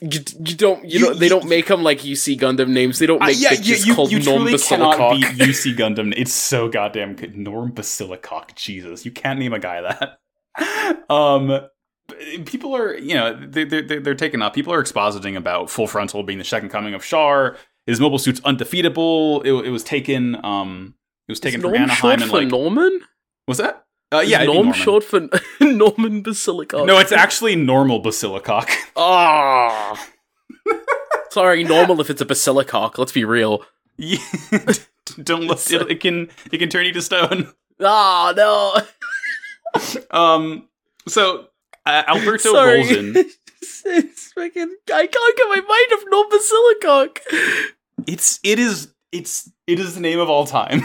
you, 0.00 0.20
you 0.44 0.54
don't 0.56 0.84
you, 0.84 0.98
You- 0.98 1.04
don't 1.06 1.18
they 1.18 1.26
you- 1.26 1.30
don't 1.30 1.48
make 1.48 1.66
them 1.66 1.82
like 1.82 2.00
UC 2.00 2.38
Gundam 2.38 2.68
names. 2.68 2.98
They 2.98 3.06
don't 3.06 3.22
Uh, 3.22 3.26
make 3.26 3.40
yeah, 3.40 3.52
you, 3.52 3.74
you, 3.76 3.94
called 3.94 4.10
you 4.12 4.20
Norm 4.20 4.42
Basilicock. 4.44 5.20
UC 5.20 5.76
Gundam. 5.76 6.12
It's 6.16 6.32
so 6.32 6.68
goddamn 6.68 7.14
good. 7.16 7.36
Norm 7.36 7.72
Basilicock. 7.72 8.54
Jesus, 8.54 9.04
you 9.04 9.10
can't 9.10 9.38
name 9.38 9.52
a 9.52 9.58
guy 9.58 9.80
that. 9.82 11.06
um, 11.10 11.60
people 12.44 12.74
are, 12.76 12.94
you 12.96 13.14
know, 13.14 13.38
they, 13.46 13.64
they, 13.64 13.82
they're, 13.82 14.00
they're 14.00 14.14
taken 14.14 14.42
up. 14.42 14.54
People 14.54 14.72
are 14.72 14.82
expositing 14.82 15.36
about 15.36 15.70
Full 15.70 15.86
Frontal 15.86 16.22
being 16.22 16.38
the 16.38 16.44
second 16.44 16.70
coming 16.70 16.94
of 16.94 17.04
Char. 17.04 17.56
His 17.86 18.00
mobile 18.00 18.18
suit's 18.18 18.40
undefeatable. 18.44 19.42
It, 19.42 19.52
it 19.66 19.70
was 19.70 19.82
taken. 19.84 20.42
Um, 20.44 20.94
it 21.28 21.32
was 21.32 21.40
taken 21.40 21.60
Is 21.60 21.62
from 21.62 21.72
Norm 21.72 21.82
Anaheim 21.84 22.22
and 22.22 22.30
like 22.32 22.48
Norman? 22.48 23.00
was 23.46 23.58
that? 23.58 23.84
Uh, 24.12 24.20
yeah, 24.20 24.44
Norm 24.44 24.56
Norman. 24.56 24.72
short 24.72 25.04
for 25.04 25.20
Norman 25.60 26.22
Basilicock. 26.22 26.84
No, 26.86 26.98
it's 26.98 27.12
actually 27.12 27.54
normal 27.54 28.02
Basilicock. 28.02 28.68
ah. 28.96 30.08
Sorry, 31.30 31.62
normal 31.62 32.00
if 32.00 32.10
it's 32.10 32.20
a 32.20 32.26
Basilicock. 32.26 32.98
Let's 32.98 33.12
be 33.12 33.24
real. 33.24 33.64
Yeah. 33.96 34.18
Don't 35.22 35.42
look. 35.42 35.60
It, 35.70 35.90
it 35.90 36.00
can 36.00 36.28
it 36.50 36.58
can 36.58 36.68
turn 36.68 36.86
you 36.86 36.92
to 36.94 37.02
stone. 37.02 37.52
Ah, 37.80 38.32
no. 38.36 38.76
Um. 40.10 40.68
So 41.06 41.46
uh, 41.86 42.02
Alberto 42.08 42.52
Sorry. 42.52 42.78
rolls 42.78 42.90
in. 42.90 43.14
it's 43.16 44.32
fucking. 44.32 44.76
I 44.92 45.06
can't 45.06 45.36
get 45.36 45.48
my 45.48 45.60
mind 45.66 45.92
off 45.92 46.04
Norm 46.08 46.28
Basilicock. 46.30 47.62
It's 48.06 48.40
it 48.42 48.58
is 48.58 48.92
it's 49.12 49.50
it 49.66 49.78
is 49.78 49.94
the 49.94 50.00
name 50.00 50.18
of 50.18 50.28
all 50.28 50.46
time. 50.46 50.82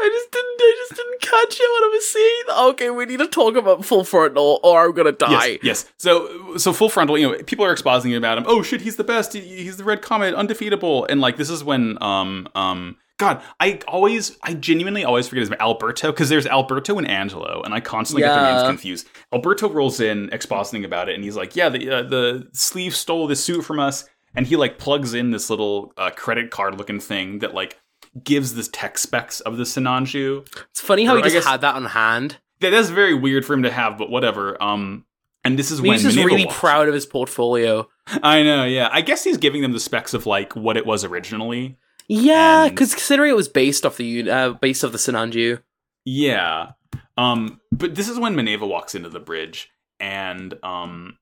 I 0.00 0.08
just 0.08 0.30
didn't. 0.30 0.60
I 0.60 0.74
just 0.88 0.96
didn't 0.96 1.20
catch 1.20 1.60
it 1.60 1.72
when 1.74 1.82
I 1.82 1.90
was 1.92 2.10
saying. 2.10 2.68
Okay, 2.70 2.90
we 2.90 3.04
need 3.06 3.18
to 3.18 3.26
talk 3.26 3.56
about 3.56 3.84
full 3.84 4.04
frontal, 4.04 4.60
or 4.62 4.84
I'm 4.86 4.92
gonna 4.92 5.12
die. 5.12 5.46
yes, 5.46 5.58
yes. 5.62 5.92
So 5.98 6.56
so 6.56 6.72
full 6.72 6.88
frontal. 6.88 7.18
You 7.18 7.32
know, 7.32 7.42
people 7.42 7.64
are 7.64 7.74
expositing 7.74 8.16
about 8.16 8.38
him. 8.38 8.44
Oh 8.46 8.62
shit, 8.62 8.80
he's 8.82 8.96
the 8.96 9.04
best. 9.04 9.32
He- 9.32 9.40
he's 9.40 9.76
the 9.76 9.84
red 9.84 10.00
comet, 10.02 10.34
undefeatable. 10.34 11.06
And 11.08 11.20
like 11.20 11.36
this 11.36 11.50
is 11.50 11.64
when 11.64 12.00
um 12.02 12.48
um. 12.54 12.96
God, 13.18 13.42
I 13.58 13.80
always, 13.88 14.38
I 14.44 14.54
genuinely 14.54 15.04
always 15.04 15.26
forget 15.26 15.40
his 15.40 15.50
name, 15.50 15.58
Alberto, 15.58 16.12
because 16.12 16.28
there's 16.28 16.46
Alberto 16.46 16.98
and 16.98 17.08
Angelo, 17.10 17.62
and 17.64 17.74
I 17.74 17.80
constantly 17.80 18.22
get 18.22 18.32
their 18.32 18.52
names 18.52 18.62
confused. 18.68 19.08
Alberto 19.34 19.68
rolls 19.68 19.98
in, 19.98 20.28
expositing 20.28 20.84
about 20.84 21.08
it, 21.08 21.16
and 21.16 21.24
he's 21.24 21.34
like, 21.34 21.56
"Yeah, 21.56 21.68
the 21.68 21.90
uh, 21.90 22.02
the 22.04 22.48
sleeve 22.52 22.94
stole 22.94 23.26
this 23.26 23.42
suit 23.42 23.62
from 23.64 23.80
us," 23.80 24.04
and 24.36 24.46
he 24.46 24.54
like 24.54 24.78
plugs 24.78 25.14
in 25.14 25.32
this 25.32 25.50
little 25.50 25.92
uh, 25.96 26.10
credit 26.10 26.52
card 26.52 26.78
looking 26.78 27.00
thing 27.00 27.40
that 27.40 27.54
like 27.54 27.80
gives 28.24 28.54
the 28.54 28.62
tech 28.64 28.98
specs 28.98 29.40
of 29.40 29.56
the 29.56 29.64
Sinanju. 29.64 30.46
It's 30.70 30.80
funny 30.80 31.04
how 31.04 31.14
Or 31.14 31.16
he 31.18 31.22
just 31.24 31.34
guess- 31.34 31.46
had 31.46 31.60
that 31.62 31.74
on 31.74 31.86
hand. 31.86 32.38
That 32.60 32.72
is 32.72 32.90
very 32.90 33.14
weird 33.14 33.44
for 33.44 33.54
him 33.54 33.62
to 33.62 33.70
have, 33.70 33.96
but 33.98 34.10
whatever. 34.10 34.60
Um, 34.62 35.04
and 35.44 35.56
this 35.58 35.70
is 35.70 35.78
He's 35.78 35.86
when 35.88 35.98
just 36.00 36.16
really 36.16 36.46
proud 36.46 36.88
of 36.88 36.94
his 36.94 37.06
portfolio. 37.06 37.88
I 38.22 38.42
know, 38.42 38.64
yeah. 38.64 38.88
I 38.90 39.00
guess 39.00 39.22
he's 39.22 39.36
giving 39.36 39.62
them 39.62 39.72
the 39.72 39.78
specs 39.80 40.12
of 40.12 40.26
like 40.26 40.56
what 40.56 40.76
it 40.76 40.84
was 40.84 41.04
originally. 41.04 41.78
Yeah, 42.08 42.68
because 42.68 42.94
considering 42.94 43.30
it 43.30 43.36
was 43.36 43.48
based 43.48 43.86
off 43.86 43.96
the 43.98 44.28
uh, 44.30 44.50
based 44.54 44.82
off 44.82 44.92
the 44.92 44.98
Sinanju. 44.98 45.62
Yeah. 46.04 46.70
Um, 47.16 47.60
but 47.70 47.94
this 47.94 48.08
is 48.08 48.18
when 48.18 48.34
Minerva 48.34 48.66
walks 48.66 48.94
into 48.94 49.08
the 49.10 49.20
bridge, 49.20 49.70
and 50.00 50.54
um, 50.62 51.18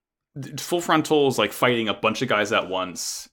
Full 0.59 0.81
Frontal 0.81 1.27
is 1.29 1.39
like 1.39 1.53
fighting 1.53 1.89
a 1.89 1.95
bunch 1.95 2.23
of 2.23 2.29
guys 2.29 2.53
at 2.53 2.69
once. 2.69 3.29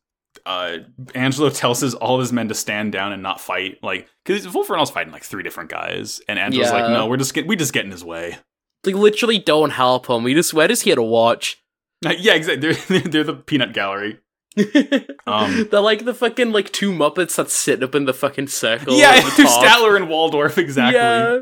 Uh, 0.45 0.79
Angelo 1.15 1.49
tells 1.49 1.79
his 1.79 1.93
all 1.95 2.15
of 2.15 2.19
his 2.19 2.34
men 2.34 2.49
to 2.49 2.53
stand 2.53 2.91
down 2.91 3.13
and 3.13 3.23
not 3.23 3.39
fight, 3.39 3.77
like 3.82 4.10
because 4.25 4.45
Full 4.45 4.63
Frontal's 4.63 4.91
fighting 4.91 5.13
like 5.13 5.23
three 5.23 5.43
different 5.43 5.69
guys, 5.69 6.21
and 6.27 6.38
Angelo's 6.38 6.71
like, 6.71 6.89
"No, 6.89 7.08
we're 7.08 7.17
just 7.17 7.34
get 7.34 7.47
we 7.47 7.56
just 7.56 7.71
get 7.73 7.86
in 7.86 7.91
his 7.91 8.03
way." 8.03 8.38
Like 8.86 8.95
literally, 8.95 9.39
don't 9.39 9.69
help 9.69 10.10
him. 10.10 10.23
We 10.23 10.34
just 10.34 10.53
we're 10.53 10.67
just 10.67 10.84
here 10.84 10.95
to 10.95 11.03
watch. 11.03 11.63
yeah, 12.01 12.34
exactly. 12.34 12.73
They're 12.89 12.99
they're 12.99 13.23
the 13.23 13.36
peanut 13.36 13.73
gallery. 13.73 14.19
Um, 15.25 15.69
They're 15.71 15.79
like 15.79 16.03
the 16.03 16.13
fucking 16.13 16.51
like 16.51 16.71
two 16.73 16.91
Muppets 16.91 17.38
that 17.38 17.49
sit 17.49 17.82
up 17.82 17.95
in 17.95 18.03
the 18.03 18.13
fucking 18.13 18.47
circle. 18.47 18.97
yeah, 18.97 19.12
at 19.12 19.23
the 19.38 19.43
they're. 19.43 19.45
Statler 19.47 19.95
and 19.95 20.10
Waldorf 20.10 20.58
exactly. 20.58 20.99
Yeah. 20.99 21.39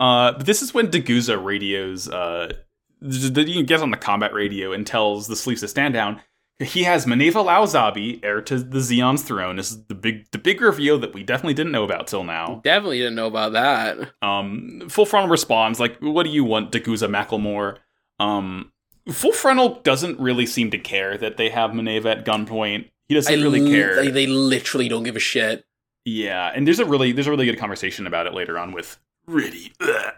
Uh, 0.00 0.32
but 0.32 0.44
this 0.44 0.60
is 0.60 0.74
when 0.74 0.88
Daguza 0.88 1.42
radios. 1.42 2.08
Uh, 2.08 2.52
you 3.00 3.62
gets 3.62 3.82
on 3.82 3.92
the 3.92 3.96
combat 3.96 4.34
radio 4.34 4.72
and 4.72 4.84
tells 4.84 5.28
the 5.28 5.36
Sleeves 5.36 5.60
to 5.60 5.68
stand 5.68 5.94
down. 5.94 6.20
He 6.60 6.82
has 6.82 7.06
Mineva 7.06 7.44
Lao 7.44 7.64
Zabi, 7.66 8.18
heir 8.24 8.40
to 8.42 8.58
the 8.58 8.80
Zeon's 8.80 9.22
throne. 9.22 9.56
This 9.56 9.70
is 9.70 9.84
the 9.84 9.94
big, 9.94 10.28
the 10.32 10.38
big 10.38 10.60
reveal 10.60 10.98
that 10.98 11.14
we 11.14 11.22
definitely 11.22 11.54
didn't 11.54 11.70
know 11.70 11.84
about 11.84 12.08
till 12.08 12.24
now. 12.24 12.60
Definitely 12.64 12.98
didn't 12.98 13.14
know 13.14 13.28
about 13.28 13.52
that. 13.52 14.10
Um, 14.22 14.82
Full 14.88 15.06
Frontal 15.06 15.30
responds 15.30 15.78
like, 15.78 15.98
"What 16.00 16.24
do 16.24 16.30
you 16.30 16.42
want, 16.42 16.72
Daguza 16.72 17.08
Macklemore?" 17.08 17.76
Um, 18.18 18.72
Full 19.08 19.32
Frontal 19.32 19.80
doesn't 19.82 20.18
really 20.18 20.46
seem 20.46 20.70
to 20.72 20.78
care 20.78 21.16
that 21.16 21.36
they 21.36 21.48
have 21.48 21.70
Mineva 21.70 22.06
at 22.06 22.24
gunpoint. 22.26 22.90
He 23.06 23.14
doesn't 23.14 23.32
I 23.32 23.42
really 23.42 23.60
li- 23.60 23.70
care. 23.70 23.94
They, 23.94 24.10
they 24.10 24.26
literally 24.26 24.88
don't 24.88 25.04
give 25.04 25.16
a 25.16 25.20
shit. 25.20 25.64
Yeah, 26.04 26.50
and 26.54 26.66
there's 26.66 26.80
a 26.80 26.84
really 26.84 27.12
there's 27.12 27.28
a 27.28 27.30
really 27.30 27.46
good 27.46 27.58
conversation 27.58 28.06
about 28.06 28.26
it 28.26 28.34
later 28.34 28.58
on 28.58 28.72
with 28.72 28.98
Riddhe, 29.28 29.70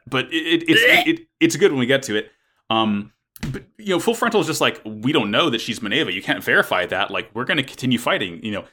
but 0.07 0.27
it, 0.33 0.63
it, 0.63 0.71
it's 0.71 0.83
it, 0.83 1.09
it, 1.21 1.27
it's 1.39 1.57
good 1.57 1.71
when 1.73 1.81
we 1.81 1.87
get 1.87 2.03
to 2.05 2.17
it. 2.17 2.31
Um, 2.71 3.13
but 3.53 3.65
you 3.79 3.95
know, 3.95 4.01
Full 4.01 4.15
Frontal 4.15 4.41
is 4.41 4.47
just 4.47 4.61
like 4.61 4.81
we 4.85 5.13
don't 5.13 5.31
know 5.31 5.51
that 5.51 5.61
she's 5.61 5.81
Mineva. 5.81 6.13
You 6.13 6.23
can't 6.23 6.43
verify 6.43 6.87
that. 6.87 7.11
Like 7.11 7.31
we're 7.35 7.45
going 7.45 7.57
to 7.57 7.63
continue 7.63 7.99
fighting. 7.99 8.43
You 8.45 8.53
know, 8.53 8.65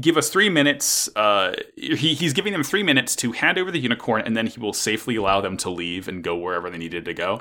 give 0.00 0.16
us 0.16 0.28
three 0.28 0.48
minutes. 0.48 1.08
Uh, 1.16 1.54
he 1.76 2.14
he's 2.14 2.32
giving 2.32 2.52
them 2.52 2.62
three 2.62 2.82
minutes 2.82 3.16
to 3.16 3.32
hand 3.32 3.58
over 3.58 3.70
the 3.70 3.78
unicorn, 3.78 4.22
and 4.24 4.36
then 4.36 4.46
he 4.46 4.60
will 4.60 4.72
safely 4.72 5.16
allow 5.16 5.40
them 5.40 5.56
to 5.58 5.70
leave 5.70 6.08
and 6.08 6.22
go 6.22 6.36
wherever 6.36 6.70
they 6.70 6.78
needed 6.78 7.04
to 7.04 7.14
go. 7.14 7.40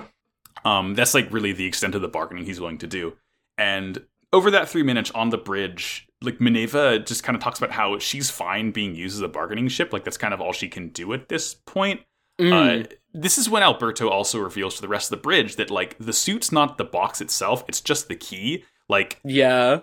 Um, 0.66 0.96
that's 0.96 1.14
like 1.14 1.32
really 1.32 1.52
the 1.52 1.66
extent 1.66 1.96
of 1.96 2.02
the 2.02 2.08
bargaining 2.08 2.46
he's 2.46 2.60
willing 2.60 2.80
to 2.80 2.88
do. 2.88 3.14
And 3.58 4.06
over 4.34 4.52
that 4.52 4.70
three 4.70 4.84
minutes 4.84 5.12
on 5.12 5.30
the 5.30 5.38
bridge, 5.38 6.08
like 6.22 6.42
Minerva 6.42 7.00
just 7.00 7.24
kind 7.24 7.36
of 7.36 7.42
talks 7.42 7.60
about 7.60 7.72
how 7.72 8.00
she's 8.00 8.30
fine 8.30 8.72
being 8.72 8.96
used 8.96 9.16
as 9.16 9.22
a 9.22 9.28
bargaining 9.28 9.68
ship. 9.68 9.94
Like 9.94 10.04
that's 10.04 10.18
kind 10.18 10.34
of 10.34 10.42
all 10.42 10.54
she 10.54 10.68
can 10.68 10.90
do 10.90 11.14
at 11.14 11.30
this 11.30 11.54
point. 11.54 12.02
Mm. 12.40 12.86
Uh, 12.86 12.88
this 13.18 13.38
is 13.38 13.50
when 13.50 13.64
Alberto 13.64 14.10
also 14.10 14.40
reveals 14.40 14.76
to 14.76 14.82
the 14.82 14.88
rest 14.88 15.12
of 15.12 15.18
the 15.18 15.22
bridge 15.24 15.56
that 15.56 15.70
like 15.72 15.98
the 16.00 16.14
suit's 16.14 16.52
not 16.52 16.78
the 16.78 16.84
box 16.86 17.22
itself; 17.22 17.64
it's 17.68 17.82
just 17.82 18.08
the 18.08 18.16
key. 18.16 18.64
Like 18.90 19.20
Yeah. 19.26 19.80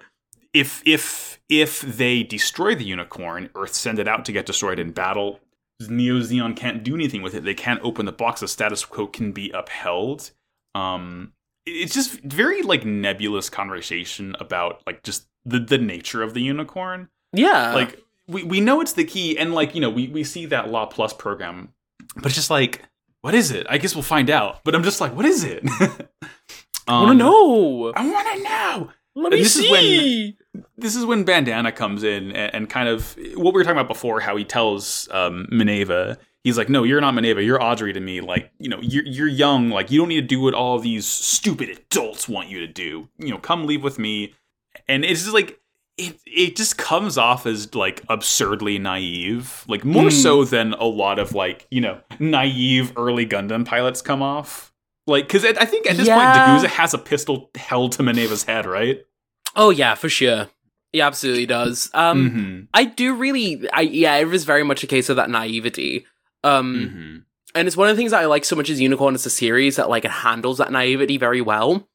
if 0.52 0.82
if 0.86 1.40
if 1.48 1.80
they 1.82 2.22
destroy 2.22 2.74
the 2.74 2.84
unicorn, 2.84 3.50
Earth 3.54 3.74
send 3.74 3.98
it 3.98 4.08
out 4.08 4.24
to 4.26 4.32
get 4.32 4.46
destroyed 4.46 4.78
in 4.78 4.92
battle. 4.92 5.40
Neo 5.88 6.20
Zeon 6.20 6.56
can't 6.56 6.82
do 6.84 6.94
anything 6.94 7.20
with 7.22 7.34
it. 7.34 7.42
They 7.44 7.54
can't 7.54 7.80
open 7.82 8.06
the 8.06 8.12
box. 8.12 8.40
The 8.40 8.48
status 8.48 8.84
quo 8.84 9.06
can 9.08 9.32
be 9.32 9.50
upheld. 9.50 10.30
Um, 10.74 11.32
it's 11.66 11.92
just 11.94 12.20
very 12.22 12.62
like 12.62 12.84
nebulous 12.84 13.50
conversation 13.50 14.36
about 14.38 14.82
like 14.86 15.02
just 15.02 15.26
the 15.44 15.58
the 15.58 15.78
nature 15.78 16.22
of 16.22 16.32
the 16.34 16.40
unicorn. 16.42 17.08
Yeah. 17.32 17.74
Like 17.74 18.00
we 18.28 18.44
we 18.44 18.60
know 18.60 18.80
it's 18.80 18.92
the 18.94 19.04
key, 19.04 19.36
and 19.36 19.52
like 19.52 19.74
you 19.74 19.80
know 19.80 19.90
we 19.90 20.08
we 20.08 20.24
see 20.24 20.46
that 20.46 20.70
Law 20.70 20.86
Plus 20.86 21.12
program, 21.12 21.70
but 22.16 22.26
it's 22.26 22.36
just 22.36 22.50
like 22.50 22.82
what 23.24 23.34
is 23.34 23.50
it? 23.50 23.66
I 23.70 23.78
guess 23.78 23.94
we'll 23.94 24.02
find 24.02 24.28
out. 24.28 24.60
But 24.64 24.74
I'm 24.74 24.82
just 24.82 25.00
like, 25.00 25.16
what 25.16 25.24
is 25.24 25.44
it? 25.44 25.62
I 26.86 27.00
want 27.02 27.06
to 27.06 27.12
Um, 27.12 27.16
know. 27.18 27.92
I 27.96 28.06
want 28.10 28.36
to 28.36 28.42
know 28.42 28.90
Let 29.14 29.32
and 29.32 29.34
me 29.34 29.42
this 29.42 29.56
is 29.56 29.70
when- 29.70 29.80
see. 29.80 30.36
this 30.76 30.94
is 30.94 31.06
when 31.06 31.24
Bandana 31.24 31.72
comes 31.72 32.02
in 32.02 32.32
and, 32.32 32.54
and 32.54 32.70
kind 32.70 32.86
of 32.88 33.16
what 33.34 33.54
we 33.54 33.60
were 33.60 33.64
talking 33.64 33.78
about 33.78 33.88
before, 33.88 34.20
how 34.20 34.36
he 34.36 34.44
tells 34.44 35.08
um, 35.10 35.46
Minerva, 35.50 36.18
he's 36.42 36.58
like, 36.58 36.68
"No, 36.68 36.82
you're 36.84 37.00
not 37.00 37.14
Minerva. 37.14 37.42
You're 37.42 37.62
Audrey 37.62 37.94
to 37.94 38.00
me. 38.00 38.20
Like, 38.20 38.50
you 38.58 38.68
know, 38.68 38.78
you're 38.82 39.04
you're 39.06 39.26
young. 39.28 39.70
Like, 39.70 39.90
you 39.90 39.98
don't 39.98 40.08
need 40.10 40.20
to 40.20 40.26
do 40.26 40.40
what 40.40 40.52
all 40.52 40.78
these 40.78 41.06
stupid 41.06 41.70
adults 41.70 42.28
want 42.28 42.50
you 42.50 42.60
to 42.60 42.66
do. 42.66 43.08
You 43.18 43.30
know, 43.30 43.38
come 43.38 43.64
leave 43.66 43.82
with 43.82 43.98
me." 43.98 44.34
And 44.86 45.02
it's 45.04 45.22
just 45.22 45.32
like 45.32 45.58
it 45.96 46.18
it 46.26 46.56
just 46.56 46.76
comes 46.78 47.16
off 47.16 47.46
as 47.46 47.74
like 47.74 48.02
absurdly 48.08 48.78
naive, 48.78 49.64
like 49.68 49.84
more 49.84 50.08
Mm. 50.08 50.12
so 50.22 50.44
than 50.44 50.72
a 50.74 50.84
lot 50.84 51.18
of 51.18 51.34
like 51.34 51.66
you 51.70 51.80
know 51.80 52.00
naive 52.18 52.92
early 52.96 53.26
Gundam 53.26 53.64
pilots 53.64 54.02
come 54.02 54.22
off. 54.22 54.72
Like, 55.06 55.26
because 55.28 55.44
I 55.44 55.66
think 55.66 55.86
at 55.86 55.96
this 55.98 56.08
Yeah. 56.08 56.16
point, 56.16 56.34
Daguza 56.34 56.66
has 56.66 56.94
a 56.94 56.98
pistol 56.98 57.50
held 57.54 57.92
to 57.92 58.02
Minerva's 58.02 58.44
head, 58.44 58.64
right? 58.64 59.04
Oh 59.54 59.68
yeah, 59.70 59.94
for 59.94 60.08
sure. 60.08 60.48
He 60.92 61.00
absolutely 61.02 61.44
does. 61.46 61.90
Um, 61.92 62.30
Mhm. 62.30 62.68
I 62.72 62.84
do 62.84 63.14
really. 63.14 63.68
I 63.72 63.82
yeah, 63.82 64.16
it 64.16 64.24
was 64.28 64.44
very 64.44 64.62
much 64.64 64.82
a 64.82 64.86
case 64.86 65.08
of 65.10 65.16
that 65.16 65.28
naivety. 65.30 66.06
Um, 66.42 66.88
hmm 66.88 67.16
and 67.56 67.68
it's 67.68 67.76
one 67.76 67.88
of 67.88 67.94
the 67.94 68.00
things 68.00 68.10
that 68.10 68.20
I 68.20 68.26
like 68.26 68.44
so 68.44 68.56
much 68.56 68.68
as 68.68 68.80
Unicorn 68.80 69.14
as 69.14 69.26
a 69.26 69.30
series 69.30 69.76
that 69.76 69.88
like 69.88 70.04
it 70.04 70.10
handles 70.10 70.58
that 70.58 70.72
naivety 70.72 71.18
very 71.18 71.40
well. 71.40 71.88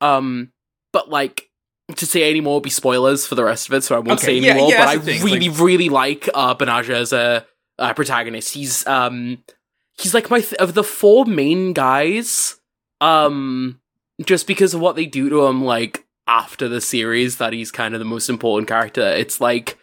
Um, 0.00 0.50
but 0.92 1.08
like 1.08 1.47
to 1.96 2.06
say 2.06 2.28
any 2.28 2.40
more 2.40 2.54
would 2.54 2.62
be 2.62 2.70
spoilers 2.70 3.26
for 3.26 3.34
the 3.34 3.44
rest 3.44 3.68
of 3.68 3.74
it, 3.74 3.82
so 3.84 3.94
I 3.96 3.98
won't 3.98 4.20
Okay, 4.20 4.26
say 4.26 4.36
any 4.38 4.46
yeah, 4.46 4.54
more. 4.56 4.70
yeah, 4.70 4.84
but 4.84 4.88
I 4.88 4.96
the 4.96 5.12
thing, 5.18 5.22
really, 5.24 5.48
really 5.48 5.88
like 5.88 6.28
uh 6.34 6.54
Banagher 6.54 6.90
as 6.94 7.12
a 7.12 7.46
uh, 7.78 7.94
protagonist. 7.94 8.54
He's 8.54 8.86
um 8.86 9.42
he's 9.98 10.12
like 10.14 10.30
my 10.30 10.40
th- 10.40 10.54
of 10.54 10.74
the 10.74 10.84
four 10.84 11.24
main 11.24 11.72
guys. 11.72 12.56
Um, 13.00 13.80
just 14.24 14.46
because 14.48 14.74
of 14.74 14.80
what 14.80 14.96
they 14.96 15.06
do 15.06 15.28
to 15.28 15.46
him, 15.46 15.64
like 15.64 16.04
after 16.26 16.68
the 16.68 16.80
series, 16.80 17.36
that 17.38 17.52
he's 17.52 17.70
kind 17.70 17.94
of 17.94 18.00
the 18.00 18.04
most 18.04 18.28
important 18.28 18.68
character. 18.68 19.00
It's 19.02 19.40
like 19.40 19.78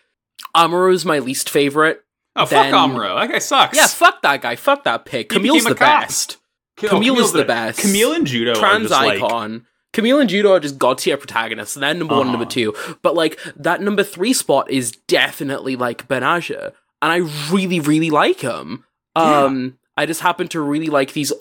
Amuro's 0.55 1.05
my 1.05 1.19
least 1.19 1.49
favorite. 1.49 2.01
Oh, 2.35 2.45
fuck 2.45 2.65
Amuro. 2.67 3.17
That 3.19 3.31
guy 3.31 3.39
sucks. 3.39 3.77
Yeah, 3.77 3.87
fuck 3.87 4.21
that 4.23 4.41
guy. 4.41 4.57
Fuck 4.57 4.83
that 4.83 5.05
pig. 5.05 5.31
He 5.31 5.37
Camille's 5.37 5.63
the 5.63 5.69
cop. 5.75 5.79
best. 6.03 6.37
Oh, 6.83 6.89
Camille 6.89 7.17
is 7.19 7.31
the 7.31 7.45
best. 7.45 7.79
Camille 7.79 8.11
and 8.11 8.27
Judau 8.27 8.55
Trans 8.55 8.89
just 8.89 9.01
like, 9.01 9.21
icon. 9.23 9.65
Camille 9.95 10.19
and 10.19 10.29
Judau 10.29 10.51
are 10.51 10.59
just 10.59 10.77
god 10.77 10.97
tier 10.97 11.15
protagonists, 11.17 11.75
and 11.77 11.83
they're 11.83 11.93
number 11.93 12.15
one 12.15 12.27
and 12.27 12.31
number 12.33 12.43
Uh-huh. 12.45 12.73
two. 12.83 12.95
But 13.01 13.15
like 13.15 13.39
that 13.55 13.81
number 13.81 14.03
three 14.03 14.33
spot 14.33 14.69
is 14.69 14.91
definitely 15.07 15.75
like 15.77 16.07
Banagher, 16.09 16.73
and 17.01 17.11
I 17.11 17.17
really, 17.51 17.79
really 17.79 18.09
like 18.09 18.41
him. 18.41 18.83
Yeah. 19.17 19.43
Um, 19.45 19.77
I 19.95 20.05
just 20.05 20.19
happen 20.21 20.49
to 20.49 20.59
really 20.59 20.87
like 20.87 21.13
these 21.13 21.31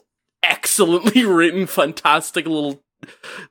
excellently 0.43 1.25
written, 1.27 1.67
fantastic 1.67 2.47
little, 2.47 2.81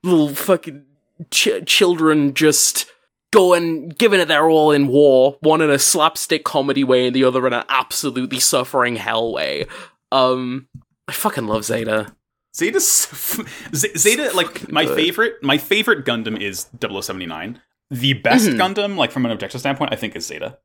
little 0.03 0.29
fucking 0.29 0.85
ch- 1.31 1.65
children 1.65 2.33
just 2.33 2.85
going, 3.33 3.89
giving 3.89 4.21
it 4.21 4.29
their 4.29 4.49
all 4.49 4.71
in 4.71 4.87
war. 4.87 5.37
One 5.41 5.59
in 5.59 5.69
a 5.69 5.79
slapstick 5.79 6.45
comedy 6.45 6.85
way, 6.85 7.07
and 7.07 7.15
the 7.15 7.25
other 7.25 7.45
in 7.45 7.51
an 7.51 7.65
absolutely 7.67 8.39
suffering 8.39 8.95
hell 8.95 9.33
way. 9.33 9.65
Um, 10.13 10.67
I 11.09 11.11
fucking 11.11 11.47
love 11.47 11.65
Zeta. 11.65 12.15
Zeta's 12.55 12.87
so 12.87 13.41
f- 13.43 13.69
Z- 13.75 13.97
Zeta 13.97 14.31
like 14.35 14.71
my 14.71 14.85
good. 14.85 14.95
favorite 14.95 15.43
my 15.43 15.57
favorite 15.57 16.05
Gundam 16.05 16.39
is 16.39 16.67
0079. 16.79 17.61
The 17.89 18.13
best 18.13 18.47
Mhm. 18.47 18.57
Gundam 18.57 18.97
like 18.97 19.11
from 19.11 19.25
an 19.25 19.31
objective 19.31 19.59
standpoint 19.59 19.91
I 19.93 19.95
think 19.95 20.15
is 20.15 20.25
Zeta. 20.27 20.57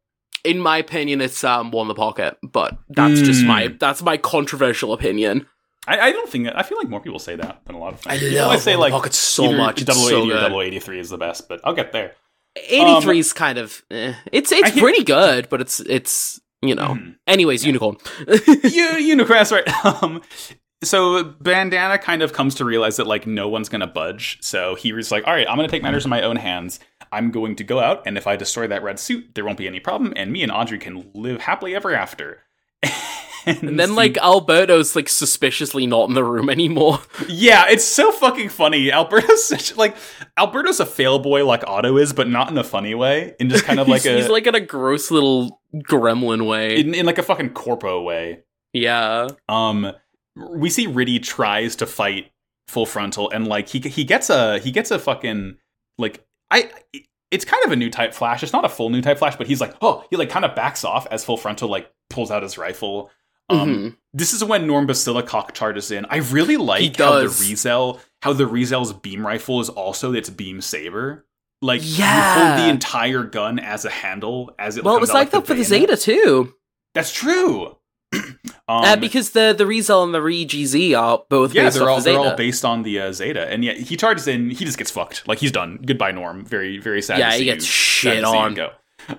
in 0.45 0.59
my 0.61 0.78
opinion, 0.78 1.20
it's 1.20 1.43
um 1.45 1.70
one 1.70 1.84
in 1.84 1.89
the 1.89 1.95
pocket, 1.95 2.36
but 2.43 2.78
that's 2.91 3.20
just 3.22 3.43
Mm. 3.43 3.47
my 3.47 3.68
that's 3.78 4.03
my 4.03 4.16
controversial 4.16 4.93
opinion. 4.93 5.47
I, 5.86 5.99
I 6.09 6.12
don't 6.12 6.28
think 6.28 6.49
I 6.55 6.62
feel 6.62 6.76
like 6.78 6.89
more 6.89 7.01
people 7.01 7.18
say 7.18 7.36
that 7.36 7.62
than 7.64 7.74
a 7.74 7.78
lot 7.78 7.95
of 7.95 8.07
I 8.07 8.18
things. 8.18 8.34
love 8.34 8.51
I 8.53 8.57
say 8.57 8.76
like 8.76 8.93
Pocket 8.93 9.14
so 9.14 9.53
much. 9.53 9.80
It's 9.82 9.91
080 9.91 10.14
or 10.32 10.49
good. 10.51 10.53
083 10.53 10.99
is 11.01 11.09
the 11.11 11.16
best, 11.18 11.49
but 11.49 11.61
I'll 11.64 11.74
get 11.74 11.93
there. 11.93 12.12
Eighty 12.57 13.01
three 13.03 13.20
is 13.20 13.32
kind 13.32 13.57
of 13.57 13.82
eh. 13.91 14.14
it's 14.32 14.51
it's 14.53 14.70
I 14.76 14.80
pretty 14.80 15.05
good, 15.05 15.49
but 15.49 15.61
it's 15.61 15.80
it's 15.80 16.41
you 16.61 16.74
know. 16.74 16.89
Mhm. 16.97 17.14
Anyways, 17.26 17.64
unicorn. 17.64 17.97
you 18.26 19.16
Unicrest, 19.16 19.53
right? 19.53 19.68
Um, 20.03 20.22
so 20.83 21.24
Bandana 21.41 21.99
kind 21.99 22.22
of 22.22 22.33
comes 22.33 22.55
to 22.57 22.64
realize 22.64 22.97
that 22.97 23.07
like 23.07 23.26
no 23.26 23.49
one's 23.49 23.68
gonna 23.68 23.87
budge. 23.87 24.39
So 24.41 24.74
he 24.74 24.93
was 24.93 25.11
like, 25.11 25.26
"All 25.26 25.33
right, 25.33 25.49
I'm 25.49 25.57
gonna 25.57 25.68
take 25.68 25.83
matters 25.83 26.05
in 26.05 26.11
my 26.11 26.22
own 26.22 26.37
hands. 26.37 26.81
I'm 27.11 27.31
going 27.31 27.57
to 27.57 27.64
go 27.64 27.81
out, 27.81 28.03
and 28.07 28.18
if 28.18 28.26
I 28.26 28.37
destroy 28.37 28.66
that 28.68 28.83
red 28.83 28.99
suit, 28.99 29.35
there 29.35 29.45
won't 29.45 29.59
be 29.59 29.66
any 29.66 29.81
problem, 29.81 30.12
and 30.16 30.31
me 30.33 30.43
and 30.43 30.53
Audrey 30.53 30.79
can 30.79 31.11
live 31.14 31.43
happily 31.43 31.74
ever 31.74 31.95
after." 31.95 32.43
and 33.47 33.79
then 33.79 33.95
like 33.95 34.16
Alberto's 34.18 34.95
like 34.95 35.09
suspiciously 35.09 35.87
not 35.87 36.09
in 36.09 36.14
the 36.14 36.24
room 36.24 36.51
anymore. 36.51 37.01
yeah, 37.29 37.66
it's 37.68 37.85
so 37.85 38.12
fucking 38.12 38.49
funny. 38.49 38.93
Alberto's 38.93 39.45
such 39.49 39.76
like 39.76 39.97
Alberto's 40.37 40.81
a 40.81 40.87
fail 40.87 41.18
boy 41.18 41.45
like 41.45 41.66
Otto 41.66 41.97
is, 41.97 42.12
but 42.12 42.29
not 42.29 42.51
in 42.51 42.59
a 42.59 42.64
funny 42.64 42.95
way, 42.95 43.35
in 43.41 43.49
just 43.49 43.64
kind 43.64 43.81
of 43.81 43.89
like 43.89 44.03
he's, 44.03 44.12
a 44.12 44.16
he's 44.16 44.29
like 44.29 44.47
in 44.47 44.55
a 44.55 44.61
gross 44.61 45.11
little 45.11 45.61
gremlin 45.74 46.47
way. 46.47 46.79
in, 46.79 46.95
in 46.95 47.07
like 47.07 47.18
a 47.18 47.22
fucking 47.22 47.51
corpo 47.51 48.03
way. 48.03 48.45
yeah. 48.72 49.29
um 49.49 49.93
we 50.51 50.70
see 50.70 50.86
Riddhe 50.86 51.22
tries 51.22 51.76
to 51.76 51.86
fight 51.86 52.30
full 52.68 52.86
frontal 52.86 53.30
and 53.30 53.47
like 53.49 53.68
he 53.68 53.78
he 53.80 54.05
gets 54.05 54.28
a 54.30 54.59
he 54.59 54.70
gets 54.70 54.91
a 54.91 54.99
fucking 54.99 55.57
like 55.97 56.24
I 56.51 56.70
it's 57.30 57.45
kind 57.45 57.64
of 57.64 57.72
a 57.72 57.76
new 57.76 57.91
type 57.91 58.14
flash. 58.14 58.43
It's 58.43 58.53
not 58.53 58.64
a 58.64 58.68
full 58.68 58.91
new 58.91 59.03
type 59.03 59.18
flash, 59.18 59.36
but 59.36 59.47
he's 59.47 59.61
like, 59.61 59.74
oh, 59.82 60.05
he 60.11 60.16
like 60.16 60.30
kind 60.30 60.45
of 60.45 60.55
backs 60.55 60.84
off 60.84 61.07
as 61.11 61.24
full 61.24 61.36
frontal 61.36 61.68
like 61.68 61.91
pulls 62.11 62.30
out 62.30 62.43
his 62.43 62.57
rifle. 62.59 63.11
Um 63.51 63.68
Mhm. 63.68 63.97
this 64.12 64.34
is 64.34 64.45
when 64.45 64.66
Norm 64.66 64.86
Basilicock 64.86 65.53
charges 65.55 65.91
in. 65.91 66.05
I 66.11 66.18
really 66.18 66.57
like 66.59 66.97
how 66.99 67.20
the. 67.20 67.26
Rizel 67.26 68.01
how 68.22 68.32
the 68.34 68.45
Rizel's 68.45 68.93
beam 68.93 69.26
rifle 69.26 69.61
is 69.61 69.68
also 69.70 70.12
its 70.12 70.28
beam 70.28 70.61
saber. 70.61 71.24
Like 71.62 71.82
you 71.82 71.95
Yeah. 72.05 72.57
hold 72.57 72.66
the 72.66 72.70
entire 72.70 73.22
gun 73.24 73.59
as 73.59 73.84
a 73.86 73.91
handle 73.91 74.55
as 74.59 74.76
it 74.76 74.84
Well, 74.84 74.97
it 74.97 75.01
was 75.01 75.12
like 75.12 75.30
that 75.30 75.47
for 75.47 75.55
the. 75.55 75.64
Zeta 75.64 75.97
too. 75.97 76.55
That's 76.95 77.12
true. 77.12 77.76
Um, 78.69 78.85
uh, 78.85 78.97
because 78.97 79.31
the 79.31 79.55
the 79.57 79.64
Rizel 79.64 80.05
and 80.05 80.12
the 80.12 80.21
Re 80.21 80.45
GZ 80.45 80.99
are 81.01 81.25
both 81.31 81.55
yeah, 81.55 81.64
based 81.64 81.79
they're 81.79 81.89
off 81.89 81.91
all 81.91 82.01
the 82.01 82.11
they're 82.11 82.19
all 82.19 82.37
based 82.37 82.66
on 82.66 82.83
the 82.83 83.01
uh, 83.01 83.12
Zeta, 83.12 83.51
and 83.51 83.64
yet 83.64 83.79
he 83.79 83.97
charges 83.97 84.29
in. 84.29 84.51
He 84.51 84.66
just 84.66 84.77
gets 84.77 84.91
fucked. 84.91 85.27
Like 85.27 85.39
he's 85.39 85.53
done. 85.53 85.79
Goodbye, 85.85 86.12
Norm. 86.12 86.45
Very 86.45 86.77
very 86.79 87.01
sad. 87.01 87.19
Yeah, 87.19 87.33
he 87.33 87.47
gets 87.47 87.64
you, 87.64 87.71
shit 87.71 88.14
sad 88.16 88.21
to 88.21 88.27
see 88.27 88.33
you 88.33 88.39
on. 88.39 88.55
Go. 88.55 88.71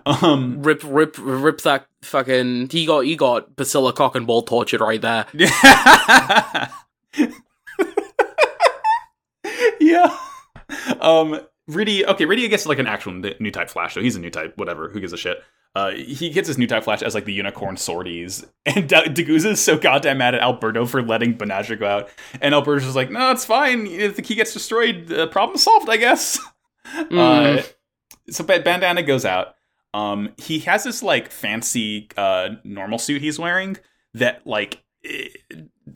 Um, 0.06 0.62
rip 0.62 0.84
rip 0.84 1.16
rip 1.18 1.62
that 1.62 1.88
fucking 2.04 2.70
he 2.70 2.86
got 2.86 3.06
he 3.06 3.16
got 3.16 3.56
Basila 3.56 3.96
cock 3.96 4.16
and 4.16 4.28
ball 4.28 4.44
tortured 4.44 4.82
right 4.82 5.02
there. 5.02 5.26
yeah. 9.80 10.16
Um, 11.02 11.42
Riddhe. 11.68 12.04
Okay, 12.06 12.26
Riddhe 12.26 12.48
gets 12.52 12.68
like 12.68 12.78
an 12.78 12.86
actual 12.86 13.14
new 13.14 13.52
type 13.52 13.72
flash. 13.72 13.96
So 13.96 14.02
he's 14.02 14.16
a 14.16 14.20
new 14.20 14.30
type. 14.30 14.58
Whatever. 14.58 14.90
Who 14.90 15.00
gives 15.00 15.14
a 15.14 15.18
shit? 15.18 15.40
Uh, 15.76 15.92
he 15.92 16.30
gets 16.32 16.48
his 16.48 16.58
new 16.58 16.66
type 16.68 16.84
flash 16.84 17.02
as 17.02 17.14
like 17.14 17.26
the 17.26 17.34
unicorn 17.34 17.78
sorties, 17.78 18.46
and 18.66 18.90
Da- 18.90 19.04
Daguza 19.04 19.52
is 19.52 19.62
so 19.62 19.78
goddamn 19.78 20.18
mad 20.18 20.34
at 20.36 20.42
Alberto 20.42 20.86
for 20.86 21.02
letting 21.02 21.38
Banagher 21.38 21.80
go 21.80 21.88
out, 21.88 22.10
and 22.42 22.54
Alberto's 22.56 22.84
just 22.84 22.96
like, 22.96 23.12
"No, 23.12 23.32
it's 23.32 23.46
fine. 23.46 23.86
If 23.86 24.16
the 24.16 24.22
key 24.22 24.36
gets 24.36 24.52
destroyed, 24.54 25.12
uh, 25.12 25.28
problem 25.28 25.58
solved, 25.58 25.90
I 25.90 25.98
guess." 25.98 26.40
Mm. 26.96 27.60
Uh, 27.60 27.64
so 28.32 28.44
Ba- 28.44 28.62
Bandana 28.62 29.04
goes 29.04 29.26
out. 29.26 29.56
Um, 29.94 30.34
he 30.38 30.60
has 30.60 30.84
this 30.84 31.04
like 31.04 31.30
fancy 31.32 32.10
uh 32.18 32.50
normal 32.64 32.98
suit 32.98 33.22
he's 33.22 33.38
wearing 33.38 33.78
that 34.16 34.46
like 34.46 34.84
eh, 35.06 35.28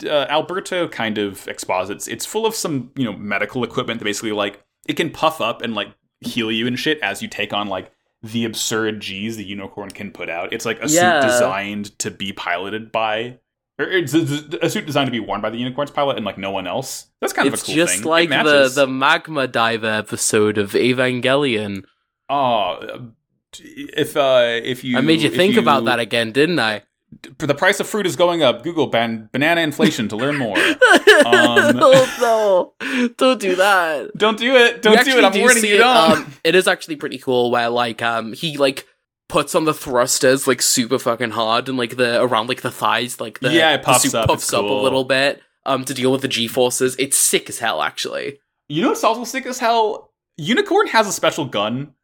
uh, 0.04 0.26
Alberto 0.28 0.88
kind 0.88 1.18
of 1.18 1.46
exposits. 1.48 2.06
It's 2.08 2.26
full 2.26 2.46
of 2.46 2.54
some 2.54 2.90
you 2.96 3.04
know 3.04 3.12
medical 3.12 3.64
equipment 3.64 3.98
that 4.00 4.04
basically 4.04 4.32
like 4.32 4.62
it 4.86 4.94
can 4.94 5.10
puff 5.10 5.40
up 5.40 5.62
and 5.62 5.74
like 5.74 5.88
heal 6.20 6.50
you 6.50 6.66
and 6.66 6.78
shit 6.78 7.00
as 7.00 7.22
you 7.22 7.28
take 7.28 7.52
on 7.52 7.68
like 7.68 7.90
the 8.24 8.44
absurd 8.44 9.00
G's 9.00 9.36
the 9.36 9.44
unicorn 9.44 9.90
can 9.90 10.10
put 10.10 10.28
out. 10.28 10.52
It's 10.52 10.64
like 10.64 10.78
a 10.82 10.88
Yeah. 10.88 11.20
suit 11.20 11.28
designed 11.28 11.98
to 12.00 12.10
be 12.10 12.32
piloted 12.32 12.90
by. 12.90 13.38
Or 13.78 13.84
it's 13.86 14.14
a, 14.14 14.20
a 14.62 14.70
suit 14.70 14.86
designed 14.86 15.08
to 15.08 15.12
be 15.12 15.20
worn 15.20 15.40
by 15.40 15.50
the 15.50 15.58
unicorn's 15.58 15.90
pilot 15.90 16.16
and 16.16 16.24
like 16.24 16.38
no 16.38 16.50
one 16.50 16.66
else. 16.66 17.06
That's 17.20 17.32
kind 17.32 17.48
It's 17.48 17.62
of 17.62 17.64
a 17.64 17.66
cool 17.66 17.74
just 17.74 17.92
thing. 17.94 18.02
It 18.02 18.08
like 18.08 18.28
the 18.30 18.68
the 18.74 18.86
magma 18.86 19.46
diver 19.48 19.86
episode 19.88 20.58
of 20.58 20.72
Evangelion. 20.72 21.84
Oh, 22.30 23.10
if 23.58 24.16
uh, 24.16 24.60
if 24.62 24.84
you 24.84 24.96
I 24.96 25.00
made 25.00 25.20
you 25.20 25.30
think 25.30 25.54
you- 25.54 25.60
about 25.60 25.84
that 25.86 25.98
again, 26.00 26.32
didn't 26.32 26.58
I? 26.60 26.82
The 27.38 27.54
price 27.54 27.80
of 27.80 27.86
fruit 27.88 28.06
is 28.06 28.16
going 28.16 28.42
up. 28.42 28.62
Google 28.62 28.86
ban- 28.88 29.28
banana 29.32 29.60
inflation 29.60 30.08
to 30.08 30.16
learn 30.16 30.36
more. 30.36 30.56
Um, 31.14 31.78
oh 31.80 32.74
no! 32.90 33.08
Don't 33.16 33.40
do 33.40 33.54
that. 33.56 34.10
Don't 34.16 34.36
do 34.36 34.56
it. 34.56 34.82
Don't 34.82 35.02
do 35.04 35.16
it. 35.16 35.24
I'm 35.24 35.32
do 35.32 35.40
warning 35.40 35.64
you. 35.64 35.76
it, 35.76 35.78
Don't. 35.78 36.18
um, 36.18 36.32
it 36.42 36.54
is 36.56 36.66
actually 36.66 36.96
pretty 36.96 37.18
cool 37.18 37.50
where 37.52 37.68
like 37.70 38.02
um 38.02 38.32
he 38.32 38.58
like 38.58 38.84
puts 39.28 39.54
on 39.54 39.64
the 39.64 39.72
thrusters 39.72 40.46
like 40.48 40.60
super 40.60 40.98
fucking 40.98 41.30
hard 41.30 41.68
and 41.68 41.78
like 41.78 41.96
the 41.96 42.20
around 42.20 42.48
like 42.48 42.62
the 42.62 42.70
thighs 42.70 43.20
like 43.20 43.38
the 43.40 43.52
Yeah, 43.52 43.74
it 43.74 43.84
suit 44.00 44.14
up. 44.14 44.28
puffs 44.28 44.52
up 44.52 44.64
a 44.64 44.72
little 44.72 45.04
bit 45.04 45.40
um 45.64 45.84
to 45.84 45.94
deal 45.94 46.10
with 46.10 46.20
the 46.22 46.28
g 46.28 46.48
forces. 46.48 46.96
It's 46.98 47.16
sick 47.16 47.48
as 47.48 47.60
hell 47.60 47.80
actually. 47.80 48.40
you 48.68 48.82
know 48.82 48.88
what's 48.88 49.04
also 49.04 49.22
sick 49.24 49.46
as 49.46 49.60
hell? 49.60 50.10
Unicorn 50.36 50.88
has 50.88 51.06
a 51.06 51.12
special 51.12 51.44
gun. 51.44 51.94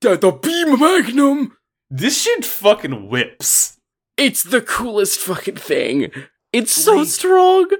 The, 0.00 0.16
the 0.16 0.30
beam 0.32 0.78
magnum. 0.78 1.56
This 1.90 2.22
shit 2.22 2.44
fucking 2.44 3.08
whips. 3.08 3.77
It's 4.18 4.42
the 4.42 4.60
coolest 4.60 5.20
fucking 5.20 5.56
thing. 5.56 6.10
It's 6.52 6.72
so 6.72 6.96
Like- 6.96 7.08
strong. 7.08 7.70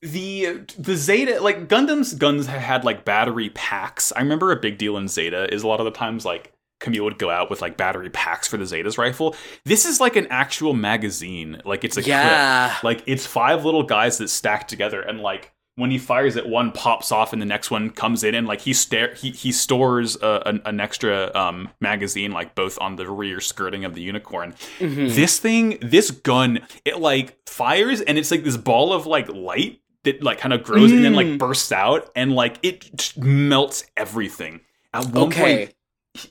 the 0.00 0.60
the 0.78 0.96
Zeta 0.96 1.40
like 1.40 1.68
Gundam's 1.68 2.14
guns 2.14 2.46
had 2.46 2.84
like 2.84 3.04
battery 3.04 3.50
packs. 3.50 4.12
I 4.16 4.20
remember 4.20 4.50
a 4.50 4.56
big 4.56 4.76
deal 4.78 4.96
in 4.96 5.06
Zeta 5.08 5.52
is 5.54 5.62
a 5.62 5.68
lot 5.68 5.78
of 5.80 5.84
the 5.84 5.92
times 5.92 6.24
like 6.24 6.52
Camille 6.80 7.04
would 7.04 7.18
go 7.18 7.30
out 7.30 7.48
with 7.50 7.62
like 7.62 7.76
battery 7.76 8.10
packs 8.10 8.48
for 8.48 8.56
the 8.56 8.66
Zeta's 8.66 8.98
rifle. 8.98 9.36
This 9.64 9.86
is 9.86 10.00
like 10.00 10.16
an 10.16 10.26
actual 10.28 10.74
magazine. 10.74 11.62
Like 11.64 11.84
it's 11.84 11.96
a 11.96 12.00
clip. 12.02 12.08
yeah. 12.08 12.76
Like 12.82 13.04
it's 13.06 13.24
five 13.26 13.64
little 13.64 13.84
guys 13.84 14.18
that 14.18 14.28
stack 14.28 14.66
together 14.66 15.00
and 15.00 15.20
like 15.20 15.52
when 15.76 15.90
he 15.90 15.96
fires 15.98 16.36
it 16.36 16.46
one 16.46 16.70
pops 16.70 17.10
off 17.10 17.32
and 17.32 17.40
the 17.40 17.46
next 17.46 17.70
one 17.70 17.88
comes 17.90 18.22
in 18.22 18.34
and 18.34 18.46
like 18.46 18.60
he 18.60 18.72
stare 18.74 19.14
he, 19.14 19.30
he 19.30 19.50
stores 19.50 20.16
a, 20.20 20.42
an, 20.46 20.60
an 20.66 20.80
extra 20.80 21.30
um 21.34 21.68
magazine 21.80 22.30
like 22.30 22.54
both 22.54 22.78
on 22.80 22.96
the 22.96 23.08
rear 23.10 23.40
skirting 23.40 23.84
of 23.84 23.94
the 23.94 24.02
unicorn 24.02 24.54
Mhm. 24.80 25.14
this 25.14 25.38
thing, 25.38 25.78
this 25.80 26.10
gun, 26.10 26.60
it 26.84 26.98
like 27.00 27.38
fires 27.48 28.00
and 28.02 28.18
it's 28.18 28.30
like 28.30 28.44
this 28.44 28.56
ball 28.56 28.92
of 28.92 29.06
like 29.06 29.28
light 29.28 29.80
that 30.04 30.22
like 30.22 30.38
kind 30.38 30.52
of 30.52 30.62
grows 30.64 30.92
and 30.92 31.04
then 31.04 31.14
like 31.14 31.26
Mm. 31.26 31.38
bursts 31.38 31.72
out 31.72 32.10
and 32.16 32.34
like 32.34 32.58
it 32.62 33.12
melts 33.16 33.84
everything. 33.96 34.60
At 34.92 35.06
one 35.06 35.28
Okay. 35.28 35.66
point, 35.66 35.74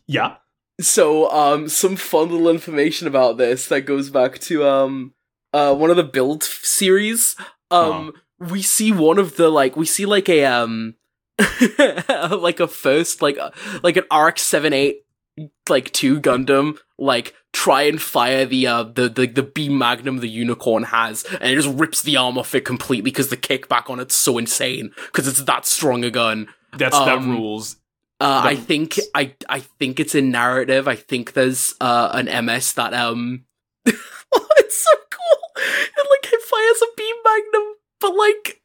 yeah, 0.07 0.35
So, 0.79 1.31
um, 1.31 1.67
some 1.69 1.95
fun 1.95 2.29
little 2.29 2.49
information 2.49 3.07
about 3.07 3.37
this 3.37 3.67
that 3.69 3.81
goes 3.81 4.09
back 4.09 4.39
to 4.39 4.65
um, 4.67 5.13
uh, 5.53 5.73
one 5.75 5.89
of 5.89 5.95
the 5.95 6.03
build 6.03 6.43
series. 6.43 7.35
Um, 7.71 8.13
we 8.49 8.61
see 8.61 8.91
one 8.91 9.17
of 9.19 9.35
the 9.37 9.49
like 9.49 9.75
we 9.77 9.85
see 9.85 10.05
like 10.05 10.27
a 10.29 10.45
um, 10.45 10.95
like 11.77 12.59
a 12.59 12.67
first 12.67 13.21
like 13.21 13.37
uh, 13.37 13.51
like 13.83 13.97
an 13.97 14.05
RX 14.15 14.41
seven 14.41 14.73
eight 14.73 15.05
like 15.69 15.91
two 15.91 16.19
Gundam 16.19 16.77
like 16.97 17.33
try 17.53 17.83
and 17.83 18.01
fire 18.01 18.45
the 18.45 18.67
uh 18.67 18.83
the 18.83 19.07
the 19.09 19.25
the 19.27 19.43
beam 19.43 19.77
magnum 19.77 20.17
the 20.19 20.27
unicorn 20.29 20.83
has 20.83 21.23
and 21.39 21.51
it 21.51 21.55
just 21.55 21.79
rips 21.79 22.01
the 22.01 22.17
arm 22.17 22.37
off 22.37 22.53
it 22.53 22.65
completely 22.65 23.09
because 23.11 23.29
the 23.29 23.37
kickback 23.37 23.89
on 23.89 23.99
it's 23.99 24.15
so 24.15 24.37
insane 24.37 24.91
because 25.07 25.27
it's 25.27 25.43
that 25.43 25.65
strong 25.65 26.03
a 26.03 26.11
gun. 26.11 26.47
that's 26.77 26.97
that 26.97 27.17
Um, 27.17 27.31
rules. 27.31 27.77
Uh, 28.19 28.41
I 28.45 28.55
think 28.55 28.99
I 29.15 29.33
I 29.49 29.61
think 29.79 29.99
it's 29.99 30.13
in 30.13 30.29
narrative. 30.31 30.87
I 30.87 30.95
think 30.95 31.33
there's 31.33 31.73
uh, 31.81 32.09
an 32.13 32.45
MS 32.45 32.73
that 32.73 32.93
um, 32.93 33.45
oh, 33.87 34.47
it's 34.57 34.83
so 34.83 34.97
cool. 35.09 35.63
It 35.97 36.07
like 36.09 36.31
it 36.33 36.41
fires 36.43 36.81
a 36.83 36.95
beam 36.95 37.15
magnum, 37.25 37.70
but 38.01 38.15
like 38.15 38.61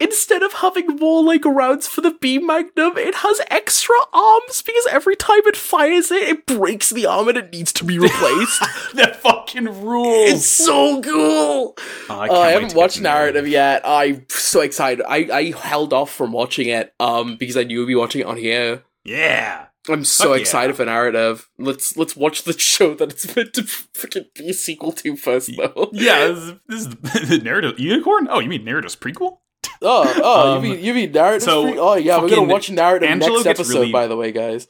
instead 0.00 0.42
of 0.42 0.52
having 0.54 0.86
more 0.96 1.24
like 1.24 1.44
rounds 1.44 1.86
for 1.86 2.00
the 2.00 2.10
beam 2.20 2.46
magnum, 2.46 2.96
it 2.98 3.16
has 3.16 3.40
extra 3.50 3.96
arms 4.12 4.62
because 4.62 4.86
every 4.90 5.16
time 5.16 5.40
it 5.46 5.56
fires 5.56 6.10
it, 6.10 6.22
it 6.28 6.46
breaks 6.46 6.90
the 6.90 7.06
arm 7.06 7.28
and 7.28 7.38
it 7.38 7.52
needs 7.52 7.72
to 7.72 7.84
be 7.84 7.98
replaced. 7.98 8.60
that 8.94 9.16
fucking 9.16 9.82
rules. 9.82 10.32
it's 10.32 10.46
so 10.46 11.00
cool. 11.00 11.74
Oh, 11.76 11.76
I, 12.10 12.28
uh, 12.28 12.38
I 12.40 12.50
haven't 12.50 12.74
watched 12.74 13.00
narrative 13.00 13.48
yet. 13.48 13.82
I'm 13.84 14.26
so 14.28 14.60
excited. 14.60 15.04
I, 15.08 15.28
I 15.32 15.50
held 15.52 15.92
off 15.92 16.12
from 16.12 16.32
watching 16.32 16.68
it 16.68 16.94
um 17.00 17.36
because 17.36 17.56
I 17.56 17.64
knew 17.64 17.80
we'd 17.80 17.86
be 17.86 17.94
watching 17.94 18.20
it 18.20 18.26
on 18.26 18.36
here. 18.36 18.84
Yeah. 19.04 19.66
I'm 19.88 20.04
so 20.04 20.24
Fuck 20.28 20.36
yeah. 20.36 20.40
excited 20.40 20.76
for 20.76 20.84
narrative. 20.86 21.48
Let's 21.58 21.96
let's 21.96 22.16
watch 22.16 22.44
the 22.44 22.58
show 22.58 22.94
that 22.94 23.10
it's 23.12 23.36
meant 23.36 23.52
to 23.54 23.62
freaking 23.62 24.24
be 24.34 24.48
a 24.48 24.54
sequel 24.54 24.92
to 24.92 25.16
first, 25.16 25.50
though. 25.56 25.90
Yeah, 25.92 26.28
this 26.68 26.86
is, 26.86 26.88
the 27.28 27.40
narrative 27.44 27.78
unicorn. 27.78 28.26
Oh, 28.30 28.38
you 28.40 28.48
mean 28.48 28.64
narrative's 28.64 28.96
prequel? 28.96 29.38
Oh, 29.82 30.20
oh, 30.22 30.56
Um, 30.56 30.64
you 30.64 30.70
mean 30.74 30.84
you 30.84 30.94
mean 30.94 31.12
narrative? 31.12 31.42
so, 31.42 31.68
free? 31.68 31.78
Oh 31.78 31.94
yeah, 31.96 32.20
we're 32.20 32.30
gonna 32.30 32.44
watch 32.44 32.70
narrative 32.70 33.08
Angelo 33.10 33.36
next 33.36 33.46
episode. 33.46 33.78
really- 33.80 33.92
By 33.92 34.06
the 34.06 34.16
way, 34.16 34.32
guys, 34.32 34.68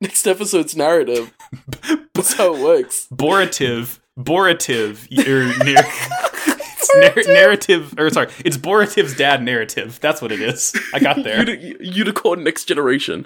next 0.00 0.26
episode's 0.26 0.74
narrative. 0.76 1.34
That's 2.14 2.32
how 2.34 2.54
it 2.54 2.62
works. 2.62 3.06
Borative, 3.12 3.98
Borative, 4.18 5.06
or 5.26 5.64
nar- 5.64 5.84
it's 6.80 7.26
nar- 7.26 7.34
narrative, 7.34 7.94
or 7.98 8.08
sorry, 8.10 8.28
it's 8.44 8.56
Borative's 8.56 9.16
dad 9.16 9.42
narrative. 9.42 9.98
That's 10.00 10.22
what 10.22 10.32
it 10.32 10.40
is. 10.40 10.74
I 10.94 10.98
got 10.98 11.22
there. 11.22 11.48
Uni- 11.48 11.76
unicorn 11.80 12.42
next 12.42 12.64
generation. 12.64 13.24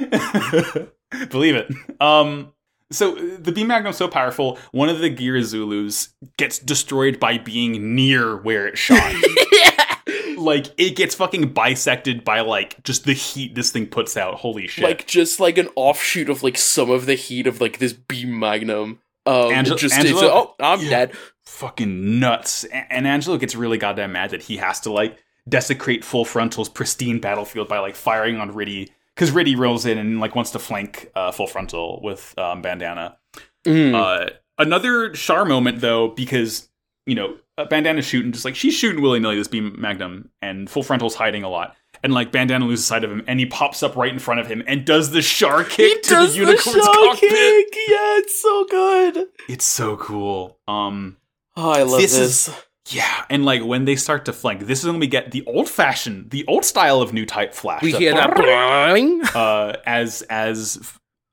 Believe 1.30 1.56
it. 1.56 1.72
Um, 2.00 2.52
so 2.90 3.14
the 3.14 3.52
beam 3.52 3.66
magnum's 3.68 3.96
so 3.96 4.08
powerful. 4.08 4.58
One 4.72 4.88
of 4.88 4.98
the 5.00 5.14
Geara 5.14 5.42
Zulus 5.42 6.14
gets 6.36 6.58
destroyed 6.58 7.20
by 7.20 7.38
being 7.38 7.94
near 7.94 8.36
where 8.36 8.66
it 8.66 8.78
shot. 8.78 9.14
yeah, 9.52 9.96
like 10.38 10.66
it 10.78 10.96
gets 10.96 11.14
fucking 11.14 11.52
bisected 11.52 12.24
by 12.24 12.40
like 12.40 12.82
just 12.84 13.04
the 13.04 13.12
heat 13.12 13.54
this 13.54 13.70
thing 13.70 13.86
puts 13.86 14.16
out. 14.16 14.34
Holy 14.36 14.66
shit! 14.66 14.84
like 14.84 15.06
just 15.06 15.40
like 15.40 15.58
an 15.58 15.68
offshoot 15.76 16.28
of 16.28 16.42
like 16.42 16.56
some 16.58 16.90
of 16.90 17.06
the 17.06 17.14
heat 17.14 17.46
of 17.46 17.60
like 17.60 17.78
this 17.78 17.92
beam 17.92 18.38
magnum. 18.38 19.00
Um, 19.26 19.52
Ange- 19.52 19.76
just 19.76 19.94
oh, 19.98 20.54
I'm 20.60 20.80
Yeah. 20.80 20.90
dead. 20.90 21.12
fucking 21.44 22.18
nuts. 22.18 22.64
A- 22.64 22.92
And 22.92 23.06
Angelo 23.06 23.36
gets 23.36 23.54
really 23.54 23.76
goddamn 23.78 24.12
mad 24.12 24.30
that 24.30 24.42
he 24.42 24.56
has 24.56 24.80
to 24.80 24.90
like 24.92 25.18
desecrate 25.48 26.04
Full 26.04 26.24
Frontal's 26.24 26.68
pristine 26.68 27.20
battlefield 27.20 27.68
by 27.68 27.78
like 27.80 27.94
firing 27.96 28.38
on 28.38 28.52
Riddhe 28.52 28.88
because 29.20 29.34
Riddhe 29.34 29.58
rolls 29.58 29.84
in 29.84 29.98
and 29.98 30.18
like 30.18 30.34
wants 30.34 30.52
to 30.52 30.58
flank 30.58 31.10
uh, 31.14 31.30
Full 31.30 31.46
Frontal 31.46 32.00
with 32.02 32.34
um, 32.38 32.62
Bandana. 32.62 33.18
Mm. 33.66 33.94
Uh, 33.94 34.30
another 34.58 35.10
Char 35.10 35.44
moment 35.44 35.80
though 35.82 36.08
because 36.08 36.70
you 37.04 37.14
know 37.14 37.36
uh, 37.58 37.66
Bandana's 37.66 38.06
shooting 38.06 38.32
just 38.32 38.46
like 38.46 38.56
she's 38.56 38.72
shooting 38.72 39.02
willy 39.02 39.20
nilly 39.20 39.36
this 39.36 39.46
beam 39.48 39.78
magnum 39.78 40.30
and 40.40 40.70
Full 40.70 40.82
Frontal's 40.82 41.14
hiding 41.14 41.42
a 41.44 41.50
lot. 41.50 41.76
And 42.02 42.14
like 42.14 42.32
Bandana 42.32 42.64
loses 42.64 42.86
sight 42.86 43.04
of 43.04 43.10
him, 43.12 43.22
and 43.26 43.38
he 43.38 43.44
pops 43.44 43.82
up 43.82 43.94
right 43.94 44.10
in 44.10 44.18
front 44.18 44.40
of 44.40 44.46
him 44.46 44.62
and 44.66 44.86
does 44.86 45.10
the 45.10 45.20
shark 45.20 45.68
kick 45.68 45.86
he 45.96 46.00
to 46.00 46.08
does 46.08 46.32
the 46.32 46.40
unicorn's 46.40 46.82
shark 46.82 46.86
cockpit. 46.96 47.20
kick. 47.30 47.74
Yeah, 47.88 48.16
it's 48.18 48.40
so 48.40 48.64
good. 48.70 49.26
It's 49.50 49.64
so 49.66 49.98
cool. 49.98 50.58
Um, 50.66 51.18
Oh, 51.56 51.70
I 51.72 51.82
love 51.82 52.00
This 52.00 52.16
this. 52.16 52.48
is- 52.48 52.54
Yeah, 52.92 53.24
and 53.30 53.44
like 53.44 53.62
when 53.64 53.84
they 53.84 53.96
start 53.96 54.24
to 54.26 54.32
flank, 54.32 54.66
this 54.66 54.80
is 54.80 54.86
when 54.86 54.98
we 54.98 55.06
get 55.06 55.30
the 55.30 55.44
old 55.46 55.68
fashioned, 55.68 56.30
the 56.30 56.44
old 56.46 56.64
style 56.64 57.00
of 57.02 57.12
new 57.12 57.24
type 57.26 57.54
flash. 57.54 57.82
we 57.82 57.92
hear 57.92 58.14
that 58.14 58.30
boing. 58.30 59.20
uh, 59.34 59.76
as 59.86 60.22
as 60.22 60.78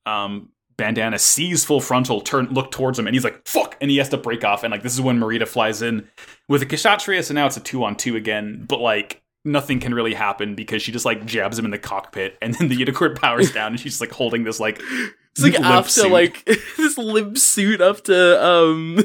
um 0.06 0.50
Bandana 0.78 1.18
sees 1.18 1.66
full 1.66 1.82
frontal 1.82 2.22
turn 2.22 2.46
look 2.52 2.70
towards 2.72 3.00
him 3.00 3.08
and 3.08 3.16
he's 3.16 3.24
like 3.24 3.42
fuck 3.48 3.76
and 3.82 3.90
he 3.90 3.98
has 3.98 4.10
to 4.10 4.18
break 4.18 4.44
off 4.46 4.64
and 4.64 4.72
like 4.72 4.84
this 4.84 4.94
is 4.94 5.02
when 5.02 5.20
Marida 5.20 5.48
flies 5.48 5.82
in 5.82 6.08
with 6.48 6.62
a 6.62 6.68
Kshatriya 6.68 7.24
so 7.24 7.34
now 7.34 7.48
it's 7.48 7.58
a 7.58 7.60
two 7.60 7.84
on 7.84 7.96
two 7.96 8.16
again 8.16 8.64
but 8.70 8.80
like 8.80 9.24
nothing 9.44 9.80
can 9.80 9.94
really 9.94 10.14
happen 10.14 10.54
because 10.54 10.84
she 10.84 10.92
just 10.92 11.04
like 11.04 11.26
jabs 11.26 11.58
him 11.58 11.66
in 11.66 11.72
the 11.72 11.80
cockpit 11.80 12.38
and 12.44 12.54
then 12.54 12.68
the 12.68 12.76
unicorn 12.76 13.16
powers 13.16 13.52
down 13.52 13.72
and 13.72 13.80
she's 13.80 13.94
just 13.94 14.02
like 14.02 14.12
holding 14.12 14.44
this 14.44 14.60
like 14.60 14.80
It's 15.32 15.42
like 15.42 15.60
after 15.60 15.90
suit. 15.90 16.12
like 16.12 16.46
this 16.78 16.96
limp 16.98 17.38
suit 17.40 17.82
after 17.82 18.38
um 18.40 19.00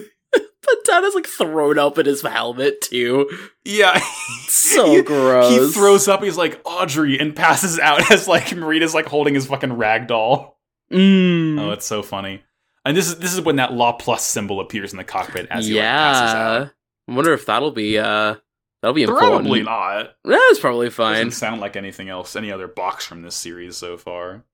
Pantana's 0.64 1.14
like 1.14 1.26
thrown 1.26 1.78
up 1.78 1.98
in 1.98 2.06
his 2.06 2.22
helmet 2.22 2.80
too. 2.80 3.28
yeah 3.64 4.00
So 4.48 4.90
He- 4.96 5.02
gross. 5.02 5.50
he 5.50 5.72
throws 5.72 6.08
up 6.08 6.22
he's 6.22 6.36
like 6.36 6.60
Audrey 6.64 7.18
and 7.18 7.34
passes 7.34 7.78
out 7.78 8.10
as 8.12 8.28
like 8.28 8.44
Marida's 8.54 8.94
like 8.94 9.06
holding 9.06 9.34
his 9.34 9.46
fucking 9.46 9.72
rag 9.74 10.06
doll 10.06 10.58
Mm. 10.92 11.58
oh 11.58 11.70
it's 11.70 11.86
so 11.86 12.02
funny 12.02 12.42
and 12.84 12.94
this 12.94 13.08
is 13.08 13.16
this 13.18 13.32
is 13.32 13.40
when 13.40 13.56
that 13.56 13.72
law 13.72 13.92
plus 13.92 14.26
symbol 14.26 14.60
appears 14.60 14.92
in 14.92 14.98
the 14.98 15.04
cockpit 15.04 15.46
as 15.50 15.66
he 15.66 15.74
like, 15.74 15.84
passes 15.84 16.34
out 16.34 16.60
yeah. 16.60 16.68
I 17.08 17.14
wonder 17.14 17.32
if 17.32 17.46
that'll 17.46 17.70
be 17.70 17.98
uh 17.98 18.34
that'll 18.82 18.92
be 18.94 19.04
important. 19.04 19.30
Probably 19.32 19.62
not. 19.62 20.14
That's 20.24 20.58
probably 20.60 20.90
fine. 20.90 21.14
Doesn't 21.14 21.30
sound 21.30 21.60
like 21.62 21.76
anything 21.76 22.10
else, 22.10 22.36
any 22.36 22.52
other 22.52 22.68
box 22.68 23.06
from 23.06 23.22
this 23.22 23.34
series 23.36 23.76
so 23.78 23.96
far. 23.96 24.44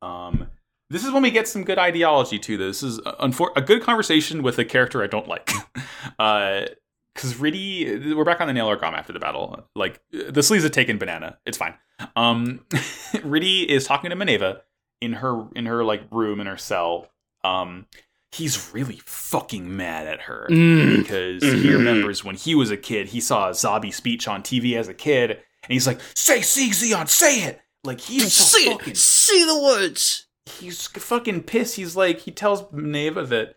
Um, 0.00 0.46
this 0.92 1.04
is 1.04 1.10
when 1.10 1.22
we 1.22 1.30
get 1.30 1.48
some 1.48 1.64
good 1.64 1.78
ideology 1.78 2.38
to 2.38 2.56
this. 2.56 2.80
This 2.80 2.90
is 2.92 2.98
a, 2.98 3.12
unfor- 3.26 3.52
a 3.56 3.60
good 3.62 3.82
conversation 3.82 4.42
with 4.42 4.58
a 4.58 4.64
character 4.64 5.02
I 5.02 5.06
don't 5.06 5.26
like. 5.28 5.50
uh, 6.18 6.62
because 7.14 7.34
Riddhe, 7.34 8.14
we're 8.14 8.24
back 8.24 8.40
on 8.40 8.46
the 8.46 8.54
Nahel 8.54 8.74
Argama 8.74 8.94
after 8.94 9.12
the 9.12 9.18
battle. 9.18 9.66
Like 9.76 10.00
the 10.12 10.42
sleeves 10.42 10.64
have 10.64 10.72
taken 10.72 10.96
banana. 10.98 11.38
It's 11.44 11.58
fine. 11.58 11.74
Um, 12.16 12.64
Riddhe 12.70 13.66
is 13.66 13.84
talking 13.86 14.10
to 14.10 14.16
Mineva 14.16 14.60
in 15.02 15.14
her 15.14 15.44
in 15.54 15.66
her 15.66 15.84
like 15.84 16.02
room 16.10 16.40
in 16.40 16.46
her 16.46 16.56
cell. 16.56 17.08
Um, 17.44 17.86
he's 18.30 18.70
really 18.72 19.00
fucking 19.04 19.76
mad 19.76 20.06
at 20.06 20.22
her 20.22 20.46
Mm. 20.50 20.98
because 20.98 21.42
he 21.42 21.50
Mhm. 21.68 21.72
remembers 21.74 22.24
when 22.24 22.34
he 22.36 22.54
was 22.54 22.70
a 22.70 22.76
kid, 22.78 23.08
he 23.08 23.20
saw 23.20 23.48
a 23.48 23.52
Zabi 23.52 23.92
speech 23.92 24.26
on 24.26 24.42
TV 24.42 24.74
as 24.78 24.88
a 24.88 24.94
kid, 24.94 25.30
and 25.32 25.38
he's 25.68 25.86
like, 25.86 26.00
"Say, 26.14 26.40
see, 26.40 26.70
Zeon, 26.70 27.08
say 27.10 27.42
it!" 27.42 27.60
Like 27.84 28.00
he's 28.00 28.32
so 28.32 28.72
fucking, 28.72 28.94
see 28.94 29.44
the 29.44 29.60
words. 29.62 30.26
He's 30.46 30.86
fucking 30.86 31.44
pissed. 31.44 31.76
He's 31.76 31.96
like, 31.96 32.20
he 32.20 32.30
tells 32.30 32.64
Neva 32.72 33.24
that 33.26 33.56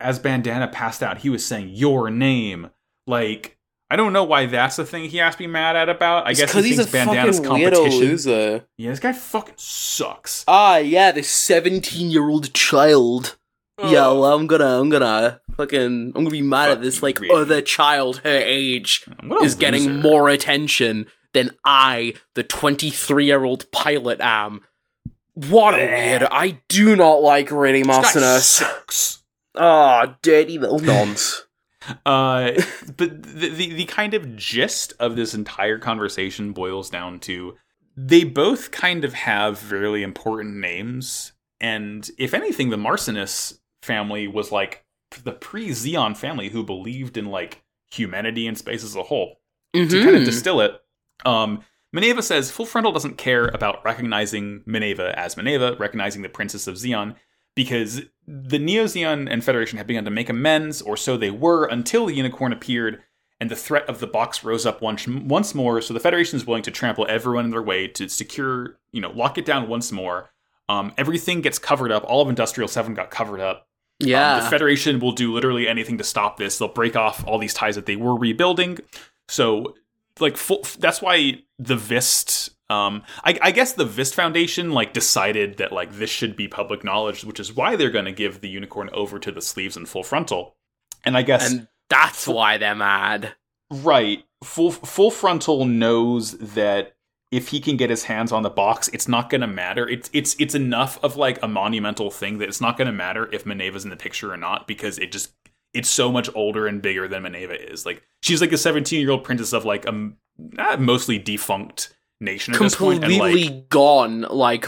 as 0.00 0.18
Bandana 0.18 0.68
passed 0.68 1.02
out, 1.02 1.18
he 1.18 1.30
was 1.30 1.44
saying 1.44 1.70
your 1.70 2.10
name. 2.10 2.70
Like, 3.06 3.58
I 3.90 3.96
don't 3.96 4.12
know 4.12 4.24
why 4.24 4.46
that's 4.46 4.76
the 4.76 4.84
thing 4.84 5.04
he 5.04 5.18
has 5.18 5.34
to 5.34 5.38
be 5.38 5.46
mad 5.46 5.76
at 5.76 5.88
about. 5.88 6.26
I 6.26 6.32
guess 6.32 6.50
because 6.50 6.64
he 6.64 6.70
he's 6.70 6.80
a 6.80 6.84
Bandana's 6.88 7.38
fucking 7.38 7.50
competition. 7.50 8.00
loser. 8.00 8.64
Yeah, 8.76 8.90
this 8.90 9.00
guy 9.00 9.12
fucking 9.12 9.54
sucks. 9.56 10.44
Ah, 10.48 10.78
yeah, 10.78 11.12
this 11.12 11.28
seventeen-year-old 11.30 12.52
child. 12.54 13.36
Yeah, 13.78 14.08
well, 14.08 14.32
I'm 14.32 14.46
gonna, 14.46 14.80
I'm 14.80 14.88
gonna 14.88 15.42
fucking, 15.54 15.82
I'm 15.82 16.12
gonna 16.12 16.30
be 16.30 16.40
mad 16.40 16.70
at 16.70 16.80
this 16.80 17.02
like 17.02 17.20
really. 17.20 17.34
other 17.34 17.60
child 17.60 18.22
her 18.24 18.38
age 18.38 19.04
is 19.42 19.54
getting 19.54 20.00
more 20.00 20.30
attention 20.30 21.06
than 21.34 21.50
I, 21.62 22.14
the 22.34 22.42
23-year-old 22.42 23.70
pilot, 23.72 24.18
am. 24.22 24.62
What 25.36 25.74
a 25.74 25.78
weirdo! 25.78 26.28
I 26.30 26.60
do 26.68 26.96
not 26.96 27.22
like 27.22 27.50
guy 27.50 27.82
Marcenas. 27.82 28.40
sucks. 28.40 29.22
Ah, 29.54 30.16
dirty 30.22 30.58
little 30.58 30.78
nonce. 30.80 31.44
Uh, 32.06 32.52
but 32.96 33.22
the, 33.22 33.50
the 33.50 33.74
the 33.74 33.84
kind 33.84 34.14
of 34.14 34.34
gist 34.34 34.94
of 34.98 35.14
this 35.14 35.34
entire 35.34 35.78
conversation 35.78 36.52
boils 36.52 36.88
down 36.88 37.20
to 37.20 37.54
they 37.96 38.24
both 38.24 38.70
kind 38.70 39.04
of 39.04 39.12
have 39.12 39.70
really 39.70 40.02
important 40.02 40.56
names, 40.56 41.32
and 41.60 42.10
if 42.18 42.32
anything, 42.32 42.70
the 42.70 42.78
Marcenas 42.78 43.58
family 43.82 44.26
was 44.26 44.50
like 44.50 44.86
the 45.22 45.32
pre-Zeon 45.32 46.16
family 46.16 46.48
who 46.48 46.64
believed 46.64 47.18
in 47.18 47.26
like 47.26 47.62
humanity 47.90 48.46
and 48.46 48.56
space 48.56 48.82
as 48.82 48.96
a 48.96 49.02
whole. 49.02 49.36
To 49.74 49.86
kind 50.02 50.16
of 50.16 50.24
distill 50.24 50.62
it, 50.62 50.80
um, 51.26 51.60
Minerva 51.96 52.22
says 52.22 52.50
Full 52.50 52.66
Frontal 52.66 52.92
doesn't 52.92 53.16
care 53.16 53.48
about 53.48 53.82
recognizing 53.84 54.62
Minerva 54.66 55.18
as 55.18 55.36
Minerva, 55.36 55.74
recognizing 55.78 56.20
the 56.20 56.28
Princess 56.28 56.66
of 56.66 56.74
Zeon, 56.74 57.16
because 57.54 58.02
the 58.28 58.58
Neo 58.58 58.84
Zeon 58.84 59.28
and 59.30 59.42
Federation 59.42 59.78
had 59.78 59.86
begun 59.86 60.04
to 60.04 60.10
make 60.10 60.28
amends, 60.28 60.82
or 60.82 60.96
so 60.98 61.16
they 61.16 61.30
were, 61.30 61.64
until 61.64 62.04
the 62.04 62.14
Unicorn 62.14 62.52
appeared, 62.52 63.02
and 63.40 63.50
the 63.50 63.56
threat 63.56 63.88
of 63.88 63.98
the 64.00 64.06
box 64.06 64.44
rose 64.44 64.66
up 64.66 64.82
once 64.82 65.08
once 65.08 65.54
more. 65.54 65.80
So 65.80 65.94
the 65.94 66.00
Federation 66.00 66.36
is 66.36 66.46
willing 66.46 66.62
to 66.64 66.70
trample 66.70 67.06
everyone 67.08 67.46
in 67.46 67.50
their 67.50 67.62
way 67.62 67.88
to 67.88 68.08
secure, 68.10 68.78
you 68.92 69.00
know, 69.00 69.10
lock 69.10 69.38
it 69.38 69.46
down 69.46 69.66
once 69.66 69.90
more. 69.90 70.30
Um, 70.68 70.92
everything 70.98 71.40
gets 71.40 71.58
covered 71.58 71.92
up. 71.92 72.04
All 72.06 72.20
of 72.20 72.28
Industrial 72.28 72.68
Seven 72.68 72.92
got 72.92 73.10
covered 73.10 73.40
up. 73.40 73.68
Um, 74.02 74.08
Yeah. 74.08 74.40
the 74.40 74.50
Federation 74.50 75.00
will 75.00 75.12
do 75.12 75.32
literally 75.32 75.66
anything 75.66 75.96
to 75.96 76.04
stop 76.04 76.36
this. 76.36 76.58
They'll 76.58 76.68
break 76.68 76.94
off 76.94 77.26
all 77.26 77.38
these 77.38 77.54
ties 77.54 77.76
that 77.76 77.86
they 77.86 77.96
were 77.96 78.14
rebuilding. 78.16 78.80
So, 79.28 79.74
like, 80.20 80.36
full, 80.36 80.64
that's 80.78 81.02
why 81.02 81.42
the 81.58 81.76
Vist. 81.76 82.50
Um, 82.68 83.04
I, 83.24 83.38
I 83.40 83.50
guess 83.52 83.74
the 83.74 83.84
Vist 83.84 84.14
Foundation 84.14 84.72
like 84.72 84.92
decided 84.92 85.58
that 85.58 85.72
like 85.72 85.92
this 85.92 86.10
should 86.10 86.34
be 86.34 86.48
public 86.48 86.82
knowledge, 86.82 87.24
which 87.24 87.38
is 87.38 87.54
why 87.54 87.76
they're 87.76 87.90
going 87.90 88.06
to 88.06 88.12
give 88.12 88.40
the 88.40 88.48
unicorn 88.48 88.90
over 88.92 89.18
to 89.20 89.30
the 89.30 89.40
sleeves 89.40 89.76
and 89.76 89.88
full 89.88 90.02
frontal. 90.02 90.56
And 91.04 91.16
I 91.16 91.22
guess 91.22 91.52
and 91.52 91.68
that's 91.88 92.26
why 92.26 92.58
they're 92.58 92.74
mad. 92.74 93.34
Right. 93.70 94.24
Full 94.42 94.72
full 94.72 95.10
frontal 95.10 95.64
knows 95.64 96.32
that 96.38 96.96
if 97.32 97.48
he 97.48 97.60
can 97.60 97.76
get 97.76 97.90
his 97.90 98.04
hands 98.04 98.32
on 98.32 98.42
the 98.42 98.50
box, 98.50 98.88
it's 98.88 99.08
not 99.08 99.30
going 99.30 99.40
to 99.40 99.46
matter. 99.46 99.88
It's 99.88 100.08
it's 100.12 100.36
it's 100.38 100.54
enough 100.54 101.02
of 101.02 101.16
like 101.16 101.42
a 101.42 101.48
monumental 101.48 102.10
thing 102.10 102.38
that 102.38 102.48
it's 102.48 102.60
not 102.60 102.76
going 102.76 102.86
to 102.86 102.92
matter 102.92 103.28
if 103.32 103.44
Minerva's 103.44 103.84
in 103.84 103.90
the 103.90 103.96
picture 103.96 104.32
or 104.32 104.36
not 104.36 104.66
because 104.66 104.98
it 104.98 105.12
just 105.12 105.32
it's 105.76 105.90
so 105.90 106.10
much 106.10 106.30
older 106.34 106.66
and 106.66 106.80
bigger 106.80 107.06
than 107.06 107.22
Mineva 107.22 107.54
is. 107.70 107.84
Like 107.84 108.02
she's 108.22 108.40
like 108.40 108.52
a 108.52 108.56
17-year-old 108.56 109.24
princess 109.24 109.52
of 109.52 109.64
like 109.64 109.84
a 109.86 110.10
uh, 110.58 110.76
mostly 110.78 111.18
defunct 111.18 111.94
nation 112.20 112.54
at 112.54 112.60
this 112.60 112.74
point 112.74 113.04
and 113.04 113.12
completely 113.12 113.48
like 113.48 113.68
gone 113.68 114.22
like 114.22 114.66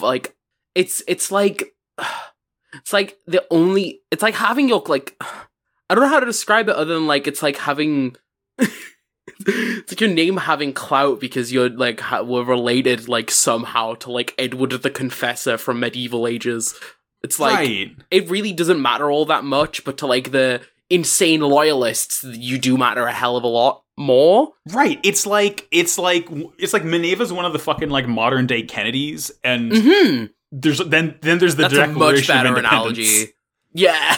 like 0.00 0.36
it's 0.74 1.02
it's 1.08 1.30
like 1.30 1.74
it's 2.74 2.92
like 2.92 3.18
the 3.26 3.44
only 3.50 4.02
it's 4.10 4.22
like 4.22 4.34
having 4.34 4.68
your 4.68 4.82
like 4.86 5.16
i 5.90 5.94
don't 5.94 6.04
know 6.04 6.10
how 6.10 6.20
to 6.20 6.26
describe 6.26 6.68
it 6.68 6.76
other 6.76 6.94
than 6.94 7.06
like 7.06 7.26
it's 7.26 7.42
like 7.42 7.56
having 7.56 8.14
it's 8.58 9.92
like 9.92 10.00
your 10.00 10.10
name 10.10 10.36
having 10.36 10.72
clout 10.72 11.20
because 11.20 11.52
you're 11.52 11.70
like 11.70 12.00
ha- 12.00 12.22
were 12.22 12.44
related 12.44 13.08
like 13.08 13.30
somehow 13.30 13.94
to 13.94 14.12
like 14.12 14.34
edward 14.38 14.70
the 14.70 14.90
confessor 14.90 15.56
from 15.56 15.80
medieval 15.80 16.26
ages 16.26 16.78
it's 17.22 17.38
like 17.38 17.56
right. 17.56 17.96
it 18.10 18.28
really 18.30 18.52
doesn't 18.52 18.80
matter 18.80 19.10
all 19.10 19.24
that 19.26 19.44
much 19.44 19.84
but 19.84 19.98
to 19.98 20.06
like 20.06 20.30
the 20.32 20.60
insane 20.88 21.40
loyalists 21.40 22.24
you 22.24 22.58
do 22.58 22.76
matter 22.76 23.04
a 23.06 23.12
hell 23.12 23.36
of 23.36 23.44
a 23.44 23.48
lot 23.48 23.82
more 23.96 24.52
Right. 24.72 24.98
It's 25.02 25.26
like 25.26 25.68
it's 25.70 25.98
like 25.98 26.28
it's 26.58 26.72
like 26.72 26.84
Minerva's 26.84 27.32
one 27.32 27.44
of 27.44 27.52
the 27.52 27.58
fucking 27.58 27.90
like 27.90 28.08
modern 28.08 28.46
day 28.46 28.62
Kennedys 28.62 29.30
and 29.44 29.72
hmm 29.76 30.24
there's 30.52 30.78
then 30.78 31.16
then 31.20 31.38
there's 31.38 31.54
the 31.56 31.62
that's 31.62 31.74
Declaration 31.74 32.34
of 32.36 32.42
better 32.44 32.48
Independence. 32.56 32.98
analogy 32.98 33.32
yeah 33.74 34.16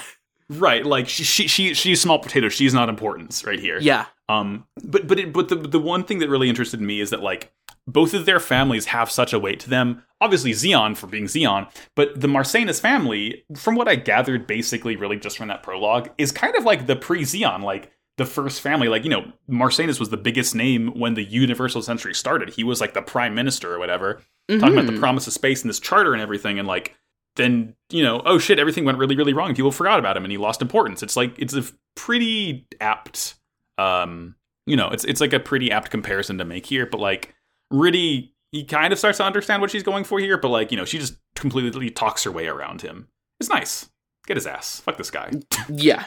Right, 0.48 0.84
like 0.84 1.08
she, 1.08 1.24
she 1.24 1.46
she 1.48 1.72
she's 1.72 2.00
small 2.02 2.18
potato. 2.18 2.50
She's 2.50 2.74
not 2.74 2.90
importance 2.90 3.44
right 3.46 3.58
here. 3.58 3.78
yeah 3.80 4.06
Um, 4.28 4.66
but 4.84 5.06
but 5.08 5.18
it, 5.18 5.32
but 5.32 5.48
the 5.48 5.54
the 5.56 5.78
one 5.78 6.04
thing 6.04 6.18
that 6.18 6.28
really 6.28 6.48
interested 6.50 6.78
me 6.80 7.00
is 7.00 7.08
that 7.10 7.22
like 7.22 7.50
both 7.86 8.14
of 8.14 8.26
their 8.26 8.40
families 8.40 8.86
have 8.86 9.10
such 9.10 9.32
a 9.32 9.38
weight 9.38 9.60
to 9.60 9.70
them. 9.70 10.02
Obviously, 10.20 10.52
Zeon 10.52 10.96
for 10.96 11.06
being 11.08 11.24
Zeon, 11.24 11.68
but 11.96 12.20
the 12.20 12.28
Marcenas 12.28 12.80
family, 12.80 13.44
from 13.56 13.74
what 13.74 13.88
I 13.88 13.96
gathered, 13.96 14.46
basically 14.46 14.94
really 14.96 15.16
just 15.18 15.36
from 15.36 15.48
that 15.48 15.62
prologue, 15.62 16.10
is 16.18 16.30
kind 16.30 16.54
of 16.54 16.64
like 16.64 16.86
the 16.86 16.94
pre-Zeon, 16.96 17.62
like 17.62 17.90
the 18.18 18.24
first 18.26 18.60
family. 18.60 18.86
Like 18.88 19.02
you 19.04 19.10
know, 19.10 19.32
Marcenas 19.50 19.98
was 19.98 20.10
the 20.10 20.16
biggest 20.16 20.54
name 20.54 20.88
when 20.98 21.14
the 21.14 21.24
Universal 21.24 21.82
Century 21.82 22.14
started. 22.14 22.50
He 22.50 22.62
was 22.62 22.80
like 22.80 22.94
the 22.94 23.02
prime 23.02 23.34
minister 23.34 23.74
or 23.74 23.78
whatever 23.78 24.22
talking 24.48 24.74
about 24.76 24.86
the 24.86 24.92
Mhm. 24.92 24.98
promise 25.00 25.26
of 25.26 25.32
space 25.32 25.62
and 25.62 25.68
this 25.70 25.80
charter 25.80 26.12
and 26.12 26.20
everything 26.20 26.58
and 26.58 26.66
like 26.68 26.94
then 27.36 27.74
you 27.90 28.02
know 28.02 28.20
oh 28.26 28.38
shit 28.38 28.58
everything 28.58 28.84
went 28.84 28.98
really 28.98 29.16
really 29.16 29.32
wrong 29.32 29.54
people 29.54 29.70
forgot 29.70 29.98
about 30.00 30.16
him 30.16 30.24
and 30.24 30.32
he 30.32 30.36
lost 30.36 30.60
importance 30.60 31.00
it's 31.02 31.16
like 31.16 31.32
it's 31.38 31.54
a 31.54 31.62
pretty 31.94 32.66
apt 32.80 33.36
um 33.78 34.34
you 34.66 34.76
know 34.76 34.88
it's 34.90 35.04
it's 35.04 35.20
like 35.20 35.32
a 35.32 35.38
pretty 35.40 35.70
apt 35.70 35.90
comparison 35.90 36.36
to 36.38 36.44
make 36.44 36.66
here 36.66 36.84
but 36.86 37.00
like 37.00 37.31
really 37.72 38.34
he 38.52 38.64
kind 38.64 38.92
of 38.92 38.98
starts 38.98 39.18
to 39.18 39.24
understand 39.24 39.62
what 39.62 39.70
she's 39.70 39.82
going 39.82 40.04
for 40.04 40.18
here 40.18 40.36
but 40.36 40.48
like 40.48 40.70
you 40.70 40.76
know 40.76 40.84
she 40.84 40.98
just 40.98 41.16
completely 41.34 41.90
talks 41.90 42.24
her 42.24 42.30
way 42.30 42.46
around 42.46 42.82
him. 42.82 43.08
It's 43.40 43.48
nice. 43.48 43.90
Get 44.26 44.36
his 44.36 44.46
ass. 44.46 44.80
Fuck 44.80 44.98
this 44.98 45.10
guy. 45.10 45.30
Yeah. 45.68 46.04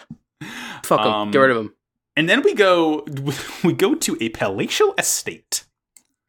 Fuck 0.84 1.02
him. 1.02 1.08
Um, 1.08 1.32
get 1.32 1.40
rid 1.40 1.52
of 1.52 1.58
him. 1.58 1.74
And 2.16 2.30
then 2.30 2.42
we 2.42 2.54
go 2.54 3.06
we 3.64 3.74
go 3.74 3.96
to 3.96 4.18
a 4.22 4.30
palatial 4.30 4.94
estate. 4.98 5.66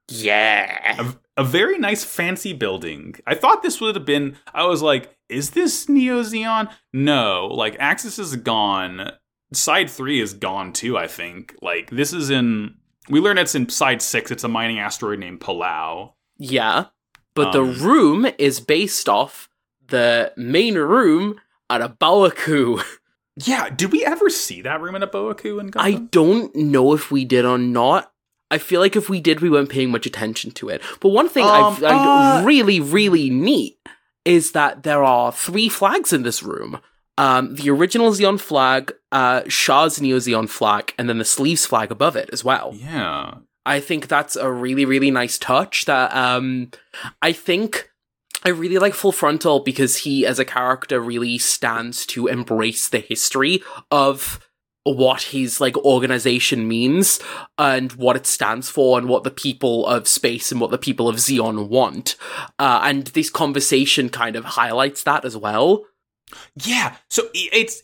Yeah. 0.09 1.03
A, 1.37 1.43
a 1.43 1.45
very 1.45 1.78
nice 1.78 2.05
fancy 2.05 2.53
building. 2.53 3.16
I 3.26 3.34
thought 3.34 3.62
this 3.62 3.80
would 3.80 3.95
have 3.97 4.05
been 4.05 4.37
I 4.55 4.66
was 4.66 4.82
like, 4.82 5.16
is 5.28 5.51
this 5.51 5.89
Neo 5.89 6.22
Zeon? 6.22 6.70
No, 6.93 7.47
like 7.47 7.76
Axis 7.78 8.18
is 8.18 8.37
gone. 8.37 9.12
Side 9.53 9.89
3 9.89 10.20
is 10.20 10.34
gone 10.34 10.72
too, 10.72 10.99
I 10.99 11.07
think. 11.07 11.55
Like 11.62 11.91
this 11.91 12.12
is 12.12 12.30
in 12.30 12.74
we 13.09 13.20
learn 13.20 13.38
it's 13.38 13.54
in 13.54 13.68
side 13.68 14.02
6. 14.02 14.30
It's 14.30 14.44
a 14.44 14.48
mining 14.48 14.78
asteroid 14.78 15.18
named 15.18 15.40
Palau. 15.40 16.12
yeah 16.38 16.86
but 17.34 17.48
Um, 17.48 17.52
the 17.52 17.62
room 17.84 18.26
is 18.38 18.61
based 18.61 19.09
off 19.11 19.48
the 19.88 20.32
main 20.36 20.74
room 20.76 21.38
at 21.68 21.82
A 21.82 21.88
Baoa 21.90 22.34
Qu. 22.34 22.80
Yeah, 23.36 23.68
did 23.68 23.92
we 23.92 24.02
ever 24.04 24.30
see 24.30 24.62
that 24.62 24.80
room 24.80 24.94
in 24.94 25.02
A 25.02 25.07
Baoa 25.07 25.36
Qu 25.36 25.59
and 25.59 25.74
I 25.76 25.92
don't 26.11 26.54
know 26.57 26.94
if 26.94 27.11
we 27.11 27.26
did 27.26 27.44
or 27.44 27.59
not. 27.59 28.11
I 28.50 28.57
feel 28.59 28.80
like 28.80 28.96
if 28.96 29.11
we 29.11 29.20
did, 29.20 29.40
we 29.40 29.50
weren't 29.50 29.68
paying 29.68 29.90
much 29.90 30.07
attention 30.07 30.52
to 30.52 30.68
it. 30.70 30.80
But 31.00 31.11
one 31.11 31.28
thing 31.28 31.44
I 31.44 31.61
Um, 31.61 31.76
find 31.76 31.84
uh- 31.84 32.42
really, 32.46 32.80
really 32.80 33.28
neat 33.28 33.76
is 34.24 34.52
that 34.52 34.82
there 34.84 35.04
are 35.04 35.30
three 35.32 35.68
flags 35.68 36.12
in 36.14 36.22
this 36.22 36.42
room. 36.42 36.80
Um, 37.18 37.54
the 37.54 37.70
original 37.70 38.10
Zeon 38.10 38.38
flag, 38.38 38.92
uh, 39.10 39.42
Char's 39.48 40.00
Neo 40.00 40.18
Zeon 40.18 40.48
flag, 40.48 40.92
and 40.98 41.08
then 41.08 41.18
the 41.18 41.24
sleeves 41.24 41.64
flag 41.64 41.90
above 41.90 42.16
it 42.16 42.28
as 42.32 42.44
well. 42.44 42.74
Yeah. 42.74 43.36
I 43.64 43.80
think 43.80 44.08
that's 44.08 44.36
a 44.36 44.52
really, 44.52 44.84
really 44.84 45.10
nice 45.10 45.38
touch 45.38 45.86
that, 45.86 46.14
um, 46.14 46.70
I 47.22 47.32
think 47.32 47.90
I 48.44 48.50
really 48.50 48.78
like 48.78 48.94
Full 48.94 49.12
Frontal 49.12 49.60
because 49.60 49.98
he, 49.98 50.24
as 50.24 50.38
a 50.38 50.44
character, 50.44 51.00
really 51.00 51.36
stands 51.38 52.06
to 52.06 52.28
embrace 52.28 52.88
the 52.88 53.00
history 53.00 53.62
of 53.90 54.38
what 54.84 55.22
his, 55.22 55.60
like, 55.60 55.76
organization 55.78 56.68
means 56.68 57.18
and 57.58 57.90
what 57.94 58.14
it 58.14 58.24
stands 58.24 58.68
for 58.68 58.98
and 58.98 59.08
what 59.08 59.24
the 59.24 59.32
people 59.32 59.84
of 59.86 60.06
space 60.06 60.52
and 60.52 60.60
what 60.60 60.70
the 60.70 60.78
people 60.78 61.08
of 61.08 61.16
Zeon 61.16 61.68
want. 61.68 62.14
Uh, 62.60 62.82
and 62.84 63.08
this 63.08 63.30
conversation 63.30 64.10
kind 64.10 64.36
of 64.36 64.44
highlights 64.44 65.02
that 65.02 65.24
as 65.24 65.36
well. 65.36 65.86
Yeah. 66.64 66.96
So 67.10 67.28
it's 67.34 67.82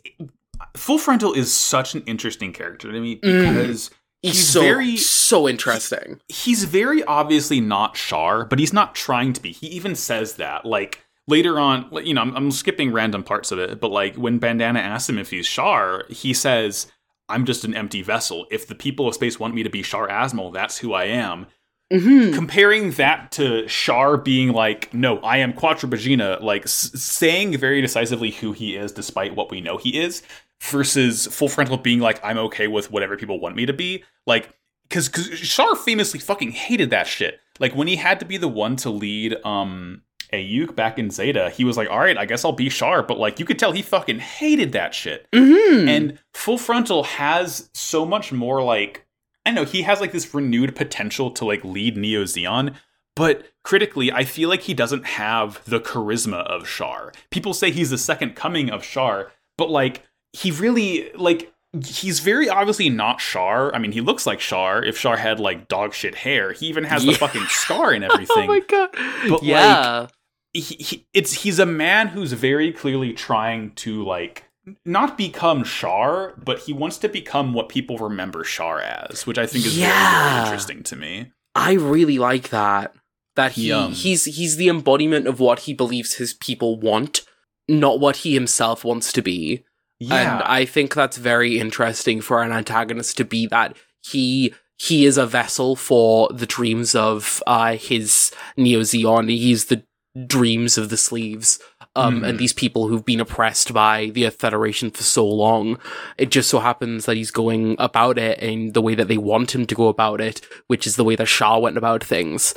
Full 0.76 0.99
Frontal 0.99 1.32
is 1.32 1.53
such 1.53 1.95
an 1.95 2.03
interesting 2.07 2.53
character 2.53 2.90
to 2.93 3.01
me 3.01 3.16
Mm. 3.20 3.55
because 3.57 3.90
He's, 4.22 4.34
He's 4.34 4.49
so, 4.49 4.61
very- 4.61 4.97
so 4.97 5.49
interesting. 5.49 6.20
he's 6.28 6.62
very 6.62 7.03
obviously 7.03 7.61
not 7.61 7.97
Char, 7.97 8.45
but 8.45 8.61
he's 8.61 8.72
not 8.72 8.95
trying 8.95 9.32
to 9.32 9.43
be. 9.43 9.51
He 9.51 9.66
even 9.68 9.97
says 9.97 10.34
that. 10.34 10.64
Like 10.64 11.05
later 11.26 11.59
on, 11.59 11.88
you 12.05 12.14
know, 12.14 12.20
I'm, 12.20 12.36
I'm 12.36 12.51
skipping 12.53 12.93
random 12.93 13.24
parts 13.24 13.51
of 13.51 13.59
it, 13.59 13.80
but 13.80 13.90
like 13.90 14.14
when 14.14 14.38
Bandana 14.38 14.78
asks 14.78 15.09
him 15.09 15.18
if 15.18 15.30
he's 15.30 15.49
Char, 15.49 16.05
he 16.09 16.32
says, 16.32 16.86
"I'm 17.28 17.45
just 17.45 17.64
an 17.64 17.74
empty 17.74 18.01
vessel. 18.01 18.47
If 18.53 18.68
the 18.68 18.76
people 18.76 19.09
of 19.09 19.14
space 19.14 19.40
want 19.40 19.57
me 19.57 19.64
to 19.64 19.70
be 19.70 19.82
Char 19.82 20.07
Aznable, 20.07 20.53
that's 20.55 20.78
who 20.78 20.93
I 20.93 21.07
am." 21.07 21.49
Mhm. 21.93 22.34
comparing 22.34 22.93
that 22.93 23.30
to 23.32 23.66
Char 23.66 24.16
being 24.16 24.53
like, 24.53 24.93
no, 24.95 25.18
I 25.18 25.38
am 25.38 25.53
Quattro 25.53 25.88
Bajeena, 25.88 26.40
like 26.40 26.62
s- 26.64 26.90
saying 26.95 27.57
very 27.59 27.80
decisively 27.80 28.30
who 28.30 28.53
he 28.53 28.74
is 28.76 28.93
despite 28.93 29.36
what 29.36 29.51
we 29.51 29.61
know 29.61 29.76
he 29.76 30.01
is, 30.01 30.22
versus 30.62 31.26
Full 31.26 31.49
Frontal 31.49 31.76
being 31.76 32.01
like, 32.01 32.20
I'm 32.24 32.38
okay 32.38 32.68
with 32.68 32.90
whatever 32.90 33.16
people 33.16 33.40
want 33.40 33.57
me 33.57 33.66
to 33.66 33.72
be. 33.72 34.05
Like, 34.26 34.51
because 34.88 35.09
Char 35.09 35.74
famously 35.74 36.20
fucking 36.20 36.53
hated 36.53 36.90
that 36.90 37.07
shit. 37.07 37.40
Like, 37.59 37.74
when 37.74 37.88
he 37.88 37.97
had 37.97 38.20
to 38.20 38.26
be 38.26 38.36
the 38.36 38.49
one 38.49 38.76
to 38.76 38.90
lead, 38.90 39.36
um, 39.45 40.03
AEUG 40.32 40.74
back 40.74 40.99
in 40.99 41.11
Zeta, 41.11 41.51
he 41.51 41.64
was 41.64 41.76
like, 41.76 41.90
all 41.90 41.99
right, 41.99 42.16
I 42.16 42.24
guess 42.24 42.45
I'll 42.45 42.53
be 42.53 42.68
Char, 42.70 43.03
but 43.03 43.18
like, 43.18 43.38
you 43.38 43.45
could 43.45 43.59
tell 43.59 43.72
he 43.72 43.82
fucking 43.82 44.20
hated 44.20 44.72
that 44.72 44.95
shit. 44.95 45.26
Mm-hmm. 45.32 45.88
And 45.88 46.18
Full 46.34 46.57
Frontal 46.59 47.03
has 47.05 47.68
so 47.74 48.07
much 48.07 48.32
more 48.32 48.62
like 48.62 49.05
I 49.45 49.51
know 49.51 49.64
he 49.64 49.82
has 49.82 50.01
like 50.01 50.12
this 50.12 50.32
renewed 50.34 50.76
potential 50.76 51.30
to 51.32 51.45
like 51.45 51.64
lead 51.64 51.97
Neo 51.97 52.24
Zeon, 52.24 52.74
but 53.14 53.47
critically, 53.62 54.11
I 54.11 54.24
feel 54.24 54.49
like 54.49 54.62
he 54.62 54.74
doesn't 54.74 55.05
have 55.05 55.62
the 55.64 55.80
charisma 55.80 56.47
of 56.47 56.66
Char. 56.66 57.12
People 57.30 57.53
say 57.53 57.70
he's 57.70 57.90
the 57.90 57.99
second 57.99 58.36
coming 58.36 58.70
of 58.70 58.82
Char, 58.82 59.32
but 59.59 59.70
like 59.70 60.03
he 60.32 60.51
really 60.51 61.12
like 61.14 61.53
he's 61.84 62.20
very 62.20 62.49
obviously 62.49 62.88
not 62.88 63.18
Char. 63.18 63.74
I 63.74 63.78
mean, 63.78 63.93
he 63.93 64.01
looks 64.01 64.26
like 64.26 64.38
Char 64.38 64.82
if 64.82 64.99
Char 64.99 65.16
had 65.16 65.40
like 65.40 65.68
dog 65.68 65.93
shit 65.93 66.14
hair. 66.14 66.53
He 66.53 66.66
even 66.66 66.84
has 66.84 67.05
the 67.05 67.14
fucking 67.14 67.47
scar 67.49 67.93
and 67.93 68.05
oh 68.09 68.09
everything. 68.12 68.45
oh 68.45 68.47
my 68.47 68.61
god. 68.61 68.90
But, 69.28 69.43
yeah. 69.43 70.07
he, 70.53 70.61
he 70.61 71.07
it's 71.12 71.32
he's 71.43 71.59
a 71.59 71.66
man 71.66 72.09
who's 72.09 72.32
very 72.32 72.72
clearly 72.72 73.12
trying 73.12 73.72
to 73.76 74.05
like 74.05 74.45
not 74.85 75.19
become 75.19 75.65
Char, 75.65 76.35
but 76.43 76.61
he 76.61 76.73
wants 76.73 76.99
to 76.99 77.09
become 77.09 77.53
what 77.53 77.69
people 77.69 77.99
remember 77.99 78.43
Char 78.45 78.81
as, 78.81 79.27
which 79.27 79.39
I 79.39 79.47
think 79.47 79.67
is 79.67 79.75
very, 79.77 79.91
very 79.91 80.01
Yeah. 80.01 80.45
interesting 80.45 80.83
to 80.85 80.97
me. 80.97 81.33
I 81.55 81.73
really 81.73 82.19
like 82.19 82.51
that. 82.51 82.95
That 83.35 83.53
he 83.53 83.69
Yum. 83.69 83.93
he's 83.93 84.25
he's 84.27 84.57
the 84.57 84.69
embodiment 84.69 85.27
of 85.27 85.41
what 85.41 85.61
he 85.61 85.73
believes 85.73 86.15
his 86.15 86.35
people 86.35 86.79
want, 86.79 87.23
not 87.67 87.99
what 87.99 88.17
he 88.17 88.35
himself 88.35 88.85
wants 88.85 89.11
to 89.15 89.23
be. 89.23 89.65
Yeah, 89.99 90.35
And 90.35 90.43
I 90.43 90.65
think 90.65 90.95
that's 90.95 91.17
very 91.17 91.59
interesting 91.59 92.21
for 92.21 92.43
an 92.43 92.53
antagonist 92.53 93.17
to 93.19 93.25
be 93.25 93.47
that 93.47 93.77
he 94.03 94.53
he 94.77 95.07
is 95.07 95.17
a 95.17 95.27
vessel 95.27 95.77
for 95.77 96.29
the 96.33 96.45
dreams 96.47 96.95
of 96.95 97.43
uh 97.47 97.77
his 97.77 98.33
Neo 98.57 98.81
Zeon. 98.81 99.31
He's 99.31 99.67
the 99.67 99.83
dreams 100.27 100.77
of 100.77 100.91
the 100.91 100.97
sleeves. 100.99 101.59
Um, 101.95 102.22
Mhm. 102.22 102.28
and 102.28 102.38
these 102.38 102.55
people 102.55 102.88
who've 102.88 103.05
been 103.05 103.20
oppressed 103.20 103.74
by 103.74 104.11
the 104.14 104.30
Federation 104.30 104.90
for 104.90 105.03
so 105.03 105.26
long. 105.26 105.78
It 106.16 106.30
just 106.30 106.49
so 106.49 106.61
happens 106.61 107.05
that 107.05 107.18
he's 107.18 107.30
going 107.30 107.76
about 107.78 108.16
it 108.18 108.38
in 108.38 108.72
the 108.72 108.80
way 108.80 108.95
that 108.95 109.09
they 109.09 109.18
want 109.18 109.55
him 109.55 109.66
to 109.66 109.74
go 109.74 109.88
about 109.88 110.20
it, 110.20 110.40
which 110.68 110.86
is 110.86 110.97
the 110.97 111.05
way 111.05 111.16
that 111.16 111.26
Char 111.28 111.61
went 111.61 111.76
about 111.76 112.03
things. 112.03 112.55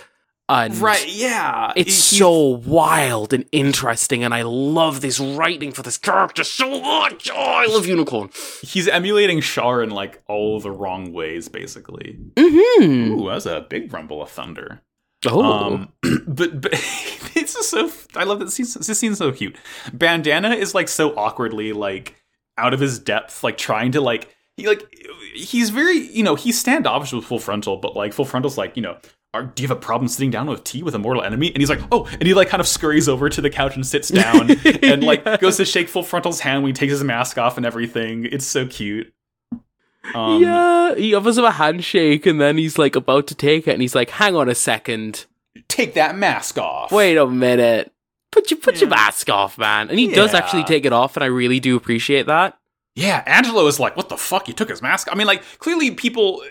And 0.48 0.78
right. 0.78 1.06
Yeah, 1.10 1.74
it's 1.76 2.12
He- 2.12 2.18
so 2.20 2.32
wild 2.66 3.34
and 3.34 3.46
interesting, 3.52 4.24
and 4.24 4.32
I 4.34 4.44
love 4.44 5.02
this 5.02 5.20
writing 5.20 5.72
for 5.72 5.82
this 5.82 5.98
character 5.98 6.44
so 6.46 6.80
much. 6.80 7.30
Oh, 7.34 7.36
I 7.36 7.66
love 7.66 7.88
Unicorn. 7.88 8.30
he's 8.62 8.88
emulating 8.88 9.42
Char 9.42 9.82
in 9.84 9.90
like 9.90 10.22
all 10.30 10.60
the 10.62 10.70
wrong 10.72 11.12
ways, 11.12 11.50
basically. 11.50 12.20
Mm-hmm. 12.36 13.20
Ooh, 13.20 13.30
that's 13.30 13.48
a 13.48 13.66
big 13.68 13.92
rumble 13.92 14.22
of 14.22 14.30
thunder. 14.30 14.82
Oh, 15.28 15.42
Um, 15.44 15.94
but 16.28 16.62
but 16.62 16.72
it's 17.36 17.54
just 17.54 17.70
so 17.70 17.92
I 18.16 18.24
love 18.24 18.40
that 18.40 18.52
scene. 18.52 18.66
This 18.66 18.98
scene's 19.00 19.18
so 19.18 19.32
cute. 19.32 19.56
Bandana 19.94 20.50
is 20.56 20.74
like 20.76 20.88
so 20.88 21.16
awkwardly 21.16 21.74
like 21.74 22.16
out 22.58 22.74
of 22.74 22.80
his 22.80 23.00
depth, 23.00 23.44
like 23.44 23.58
trying 23.58 23.92
to 23.94 24.02
like 24.02 24.34
he 24.58 24.68
like 24.68 24.84
he's 25.34 25.70
very 25.70 25.98
you 25.98 26.24
know 26.24 26.36
he's 26.36 26.60
standoffish 26.60 27.14
with 27.14 27.26
full 27.26 27.40
frontal, 27.40 27.78
but 27.78 27.96
like 27.96 28.14
full 28.14 28.26
frontal's 28.26 28.58
like 28.58 28.76
you 28.76 28.82
know. 28.82 28.98
Are, 29.34 29.44
do 29.44 29.64
you 29.64 29.68
have 29.68 29.76
a 29.78 29.82
problem 29.82 30.08
sitting 30.08 30.32
down 30.32 30.48
with 30.48 30.64
tea 30.64 30.82
with 30.82 30.96
a 30.96 30.98
mortal 30.98 31.22
enemy? 31.22 31.48
And 31.50 31.58
he's 31.58 31.70
like, 31.70 31.82
oh, 31.92 32.06
and 32.06 32.24
he 32.24 32.34
like 32.34 32.48
kind 32.48 32.62
of 32.62 32.68
scurries 32.70 33.10
over 33.10 33.28
to 33.28 33.42
the 33.42 33.50
couch 33.50 33.76
and 33.76 33.86
sits 33.86 34.08
down 34.08 34.50
and 34.82 35.04
like 35.04 35.26
Yeah. 35.26 35.36
goes 35.36 35.58
to 35.58 35.66
shake 35.66 35.90
full 35.90 36.04
frontal's 36.04 36.40
hand 36.40 36.64
when 36.64 36.70
he 36.70 36.74
takes 36.74 36.92
his 36.92 37.04
mask 37.04 37.38
off 37.38 37.58
and 37.58 37.66
everything. 37.66 38.24
It's 38.24 38.46
so 38.46 38.66
cute. 38.66 39.14
Um, 40.14 40.42
yeah, 40.42 40.96
he 40.96 41.14
offers 41.16 41.38
him 41.38 41.46
a 41.46 41.52
handshake, 41.52 42.26
and 42.26 42.40
then 42.40 42.58
he's 42.58 42.78
like 42.78 42.96
about 42.96 43.28
to 43.28 43.36
take 43.36 43.68
it, 43.68 43.72
and 43.72 43.82
he's 43.82 43.96
like, 43.96 44.12
"Hang 44.12 44.36
on 44.36 44.48
a 44.50 44.56
second, 44.56 45.26
Take 45.68 45.94
that 45.96 46.16
mask 46.16 46.58
off. 46.58 46.92
wait 46.92 47.18
a 47.18 47.26
minute, 47.28 47.92
put 48.32 48.52
your 48.52 48.60
put 48.60 48.80
your 48.80 48.90
mask 48.90 49.30
off, 49.30 49.58
man." 49.58 49.90
And 49.90 49.98
he 49.98 50.08
does 50.14 50.34
actually 50.34 50.64
take 50.66 50.86
it 50.86 50.94
off, 50.94 51.18
and 51.18 51.24
I 51.24 51.28
really 51.28 51.60
do 51.60 51.76
appreciate 51.76 52.28
that. 52.28 52.58
Yeah, 52.96 53.24
Angelo 53.26 53.66
is 53.68 53.78
like, 53.80 53.98
what 53.98 54.08
the 54.08 54.16
fuck? 54.16 54.48
You 54.48 54.54
took 54.54 54.70
his 54.70 54.82
mask? 54.82 55.10
I 55.12 55.16
mean, 55.16 55.28
like, 55.28 55.44
clearly 55.60 55.92
people. 55.92 56.44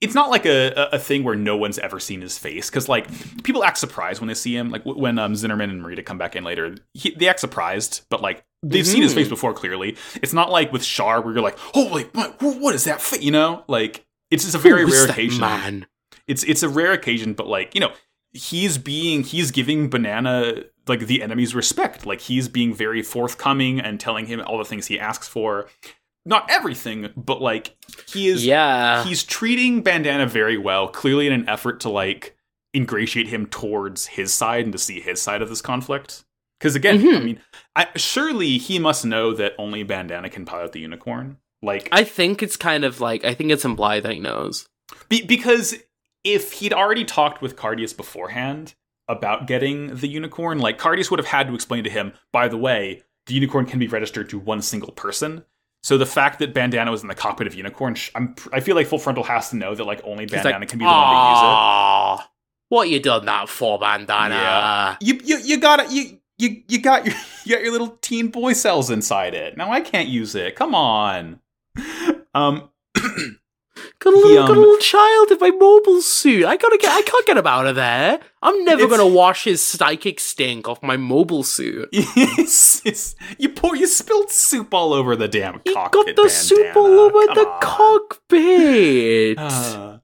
It's 0.00 0.14
not 0.14 0.30
like 0.30 0.46
a, 0.46 0.72
a, 0.72 0.88
a 0.92 0.98
thing 0.98 1.24
where 1.24 1.34
no 1.36 1.58
one's 1.58 1.78
ever 1.78 2.00
seen 2.00 2.22
his 2.22 2.38
face 2.38 2.70
because 2.70 2.88
like 2.88 3.06
people 3.42 3.62
act 3.62 3.76
surprised 3.76 4.18
when 4.18 4.28
they 4.28 4.34
see 4.34 4.56
him. 4.56 4.70
Like 4.70 4.84
w- 4.84 4.98
when 4.98 5.18
um, 5.18 5.34
Zinnerman 5.34 5.64
and 5.64 5.84
Marita 5.84 6.02
come 6.02 6.16
back 6.16 6.34
in 6.36 6.42
later, 6.42 6.74
he, 6.94 7.10
they 7.10 7.28
act 7.28 7.40
surprised, 7.40 8.06
but 8.08 8.22
like 8.22 8.42
they've 8.62 8.86
seen 8.86 9.02
his 9.02 9.14
face 9.14 9.28
before. 9.28 9.52
Clearly, 9.54 9.96
it's 10.22 10.32
not 10.32 10.50
like 10.50 10.72
with 10.72 10.82
Char 10.82 11.20
where 11.20 11.32
you're 11.34 11.42
like, 11.42 11.58
holy, 11.58 12.04
what, 12.12 12.40
what 12.40 12.74
is 12.74 12.84
that? 12.84 13.00
Fa-? 13.00 13.22
You 13.22 13.30
know, 13.30 13.64
like 13.68 14.04
it's 14.30 14.44
just 14.44 14.54
a 14.54 14.58
very 14.58 14.84
rare 14.84 15.06
occasion. 15.08 15.40
man. 15.40 15.86
It's 16.26 16.42
it's 16.44 16.62
a 16.62 16.68
rare 16.68 16.92
occasion, 16.92 17.34
but 17.34 17.46
like 17.46 17.74
you 17.74 17.80
know, 17.80 17.92
he's 18.32 18.78
being 18.78 19.22
he's 19.24 19.50
giving 19.50 19.90
Banana 19.90 20.64
like 20.86 21.00
the 21.06 21.22
enemy's 21.22 21.54
respect. 21.54 22.06
Like 22.06 22.20
he's 22.20 22.48
being 22.48 22.74
very 22.74 23.02
forthcoming 23.02 23.80
and 23.80 23.98
telling 23.98 24.26
him 24.26 24.40
all 24.46 24.58
the 24.58 24.64
things 24.64 24.86
he 24.86 24.98
asks 24.98 25.28
for. 25.28 25.66
Not 26.26 26.50
everything, 26.50 27.10
but 27.16 27.40
like 27.40 27.76
he 28.06 28.28
is 28.28 28.44
Yeah, 28.44 29.04
he's 29.04 29.24
treating 29.24 29.82
Bandana 29.82 30.26
very 30.26 30.58
well, 30.58 30.88
clearly 30.88 31.26
in 31.26 31.32
an 31.32 31.48
effort 31.48 31.80
to 31.80 31.88
like 31.88 32.36
ingratiate 32.74 33.28
him 33.28 33.46
towards 33.46 34.06
his 34.06 34.32
side 34.32 34.64
and 34.64 34.72
to 34.72 34.78
see 34.78 35.00
his 35.00 35.20
side 35.20 35.42
of 35.42 35.48
this 35.48 35.62
conflict. 35.62 36.24
Because 36.60 36.76
again, 36.76 36.96
I 36.96 37.02
Mhm. 37.02 37.24
mean, 37.24 37.40
I, 37.74 37.86
surely 37.96 38.58
he 38.58 38.78
must 38.78 39.04
know 39.04 39.32
that 39.34 39.54
only 39.58 39.82
Bandana 39.82 40.28
can 40.28 40.44
pilot 40.44 40.72
the 40.72 40.80
unicorn. 40.80 41.38
Like, 41.62 41.88
I 41.90 42.04
think 42.04 42.42
it's 42.42 42.56
kind 42.56 42.84
of 42.84 43.00
like 43.00 43.24
I 43.24 43.34
think 43.34 43.50
it's 43.50 43.64
implied 43.64 44.02
that 44.04 44.12
he 44.12 44.20
knows. 44.20 44.68
Be- 45.08 45.22
because 45.24 45.74
if 46.24 46.52
he'd 46.54 46.72
already 46.74 47.04
talked 47.04 47.40
with 47.42 47.56
Cardeas 47.56 47.92
beforehand 47.94 48.74
about 49.08 49.46
getting 49.46 49.96
the 49.96 50.06
unicorn, 50.08 50.58
like 50.58 50.78
Cardeas 50.78 51.10
would 51.10 51.18
have 51.18 51.26
had 51.26 51.48
to 51.48 51.54
explain 51.54 51.82
to 51.84 51.90
him, 51.90 52.12
by 52.32 52.46
the 52.48 52.56
way, 52.58 53.02
the 53.26 53.34
unicorn 53.34 53.64
can 53.66 53.78
be 53.78 53.88
registered 53.88 54.28
to 54.30 54.38
one 54.38 54.60
single 54.62 54.92
person. 54.92 55.44
So 55.82 55.96
the 55.96 56.04
fact 56.06 56.38
that 56.40 56.52
Bandana 56.52 56.90
was 56.90 57.00
in 57.00 57.08
the 57.08 57.14
cockpit 57.14 57.46
of 57.46 57.54
Unicorn, 57.54 57.96
I'm, 58.14 58.34
I 58.52 58.60
feel 58.60 58.76
like 58.76 58.86
Full 58.86 58.98
Frontal 58.98 59.24
has 59.24 59.48
to 59.48 59.56
know 59.56 59.74
that 59.74 59.84
like 59.84 60.02
only 60.04 60.26
Bandana 60.26 60.58
like, 60.58 60.68
can 60.68 60.78
be 60.78 60.84
the 60.84 60.90
one 60.90 60.98
to 60.98 61.30
use 61.30 61.40
"Aw, 61.42 62.28
What 62.68 62.88
you 62.90 63.00
done 63.00 63.24
that 63.24 63.48
for, 63.48 63.78
bandana? 63.78 64.34
Yeah. 64.34 64.96
You 65.00 65.20
you 65.24 65.38
you 65.38 65.56
got 65.58 65.80
it. 65.80 65.90
You 65.90 66.19
you 66.40 66.62
you 66.68 66.80
got 66.80 67.04
your 67.06 67.14
you 67.44 67.54
got 67.56 67.62
your 67.62 67.72
little 67.72 67.96
teen 68.00 68.28
boy 68.28 68.52
cells 68.54 68.90
inside 68.90 69.34
it. 69.34 69.56
Now 69.56 69.70
I 69.70 69.80
can't 69.80 70.08
use 70.08 70.34
it. 70.34 70.56
Come 70.56 70.74
on. 70.74 71.40
Um. 72.34 72.70
Got 73.98 74.14
a 74.14 74.16
little, 74.16 74.30
He, 74.30 74.36
got 74.36 74.48
a 74.48 74.52
um, 74.52 74.58
little 74.58 74.78
child 74.78 75.30
in 75.30 75.38
my 75.40 75.50
mobile 75.50 76.00
suit. 76.02 76.44
I 76.46 76.56
gotta 76.56 76.78
get. 76.78 76.90
I 76.90 77.02
can't 77.02 77.26
get 77.26 77.36
him 77.36 77.46
out 77.46 77.66
of 77.66 77.76
there. 77.76 78.18
I'm 78.42 78.64
never 78.64 78.86
gonna 78.88 79.06
wash 79.06 79.44
his 79.44 79.64
psychic 79.64 80.20
stink 80.20 80.68
off 80.68 80.82
my 80.82 80.96
mobile 80.96 81.42
suit. 81.42 81.88
it's, 81.92 82.84
it's, 82.86 83.14
you 83.38 83.50
pour 83.50 83.76
you 83.76 83.86
spilled 83.86 84.30
soup 84.30 84.72
all 84.74 84.92
over 84.94 85.16
the 85.16 85.28
damn 85.28 85.60
He 85.64 85.72
cockpit. 85.74 86.16
got 86.16 86.22
the 86.24 86.28
soup 86.30 86.58
bandana. 86.74 86.80
all 86.80 86.98
over 87.00 87.26
Come 87.26 87.34
the 87.36 87.48
on. 87.48 87.60
cockpit. 87.60 89.38
Uh, 89.38 89.98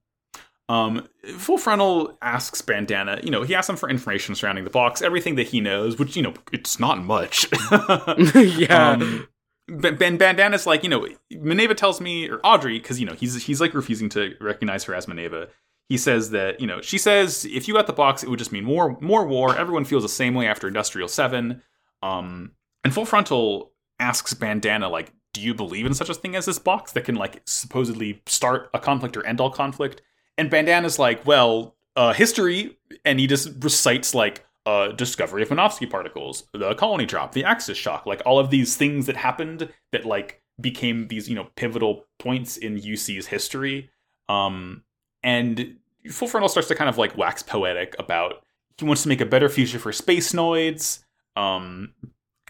um, 0.68 1.08
Full 1.36 1.58
Frontal 1.58 2.18
asks 2.22 2.60
Bandana, 2.60 3.20
you 3.22 3.30
know, 3.30 3.42
he 3.42 3.54
asks 3.54 3.68
him 3.68 3.76
for 3.76 3.88
information 3.88 4.34
surrounding 4.34 4.64
the 4.64 4.70
box, 4.70 5.00
everything 5.00 5.36
that 5.36 5.48
he 5.48 5.60
knows, 5.60 5.98
which, 5.98 6.16
you 6.16 6.22
know, 6.22 6.34
it's 6.52 6.80
not 6.80 6.98
much. 6.98 7.46
yeah. 8.34 8.90
Um, 8.90 9.28
Ben, 9.68 10.16
Bandana's 10.16 10.66
like, 10.66 10.82
you 10.82 10.88
know, 10.88 11.06
Mineva 11.32 11.76
tells 11.76 12.00
me, 12.00 12.28
or 12.28 12.40
Audrey, 12.44 12.78
because, 12.78 12.98
you 12.98 13.06
know, 13.06 13.14
he's, 13.14 13.44
he's 13.44 13.60
like 13.60 13.74
refusing 13.74 14.08
to 14.10 14.34
recognize 14.40 14.84
her 14.84 14.94
as 14.94 15.06
Mineva. 15.06 15.48
He 15.88 15.96
says 15.96 16.30
that, 16.30 16.60
you 16.60 16.66
know, 16.66 16.80
she 16.80 16.98
says 16.98 17.44
if 17.44 17.68
you 17.68 17.74
got 17.74 17.86
the 17.86 17.92
box, 17.92 18.24
it 18.24 18.28
would 18.28 18.38
just 18.38 18.52
mean 18.52 18.64
more, 18.64 18.98
more 19.00 19.24
war. 19.24 19.56
Everyone 19.56 19.84
feels 19.84 20.02
the 20.02 20.08
same 20.08 20.34
way 20.34 20.48
after 20.48 20.66
Industrial 20.66 21.06
7. 21.06 21.62
Um, 22.02 22.52
and 22.82 22.92
Full 22.92 23.04
Frontal 23.06 23.72
asks 24.00 24.34
Bandana, 24.34 24.88
like, 24.88 25.12
do 25.32 25.40
you 25.40 25.54
believe 25.54 25.86
in 25.86 25.94
such 25.94 26.08
a 26.08 26.14
thing 26.14 26.34
as 26.34 26.46
this 26.46 26.58
box 26.58 26.92
that 26.92 27.04
can, 27.04 27.14
like, 27.14 27.42
supposedly 27.44 28.22
start 28.26 28.68
a 28.74 28.80
conflict 28.80 29.16
or 29.16 29.24
end 29.24 29.40
all 29.40 29.50
conflict? 29.50 30.02
And 30.38 30.50
Bandana's 30.50 30.98
like, 30.98 31.26
well, 31.26 31.76
uh, 31.94 32.12
history, 32.12 32.76
and 33.04 33.18
he 33.18 33.26
just 33.26 33.50
recites, 33.62 34.14
like, 34.14 34.46
uh, 34.66 34.88
discovery 34.88 35.42
of 35.42 35.48
Minovsky 35.48 35.88
particles, 35.88 36.44
the 36.52 36.74
colony 36.74 37.06
drop, 37.06 37.32
the 37.32 37.44
Axis 37.44 37.78
shock, 37.78 38.04
like 38.04 38.20
all 38.26 38.38
of 38.38 38.50
these 38.50 38.76
things 38.76 39.06
that 39.06 39.16
happened 39.16 39.72
that 39.92 40.04
like 40.04 40.42
became 40.60 41.06
these 41.08 41.28
you 41.28 41.36
know 41.36 41.48
pivotal 41.54 42.04
points 42.18 42.56
in 42.56 42.76
UC's 42.76 43.28
history. 43.28 43.90
Um, 44.28 44.82
and 45.22 45.76
Full 46.10 46.26
Frontal 46.26 46.48
starts 46.48 46.68
to 46.68 46.74
kind 46.74 46.90
of 46.90 46.98
like 46.98 47.16
wax 47.16 47.44
poetic 47.44 47.94
about 47.98 48.42
he 48.76 48.84
wants 48.84 49.04
to 49.04 49.08
make 49.08 49.20
a 49.20 49.26
better 49.26 49.48
future 49.48 49.78
for 49.78 49.92
space 49.92 50.32
noids. 50.32 51.04
Um, 51.36 51.94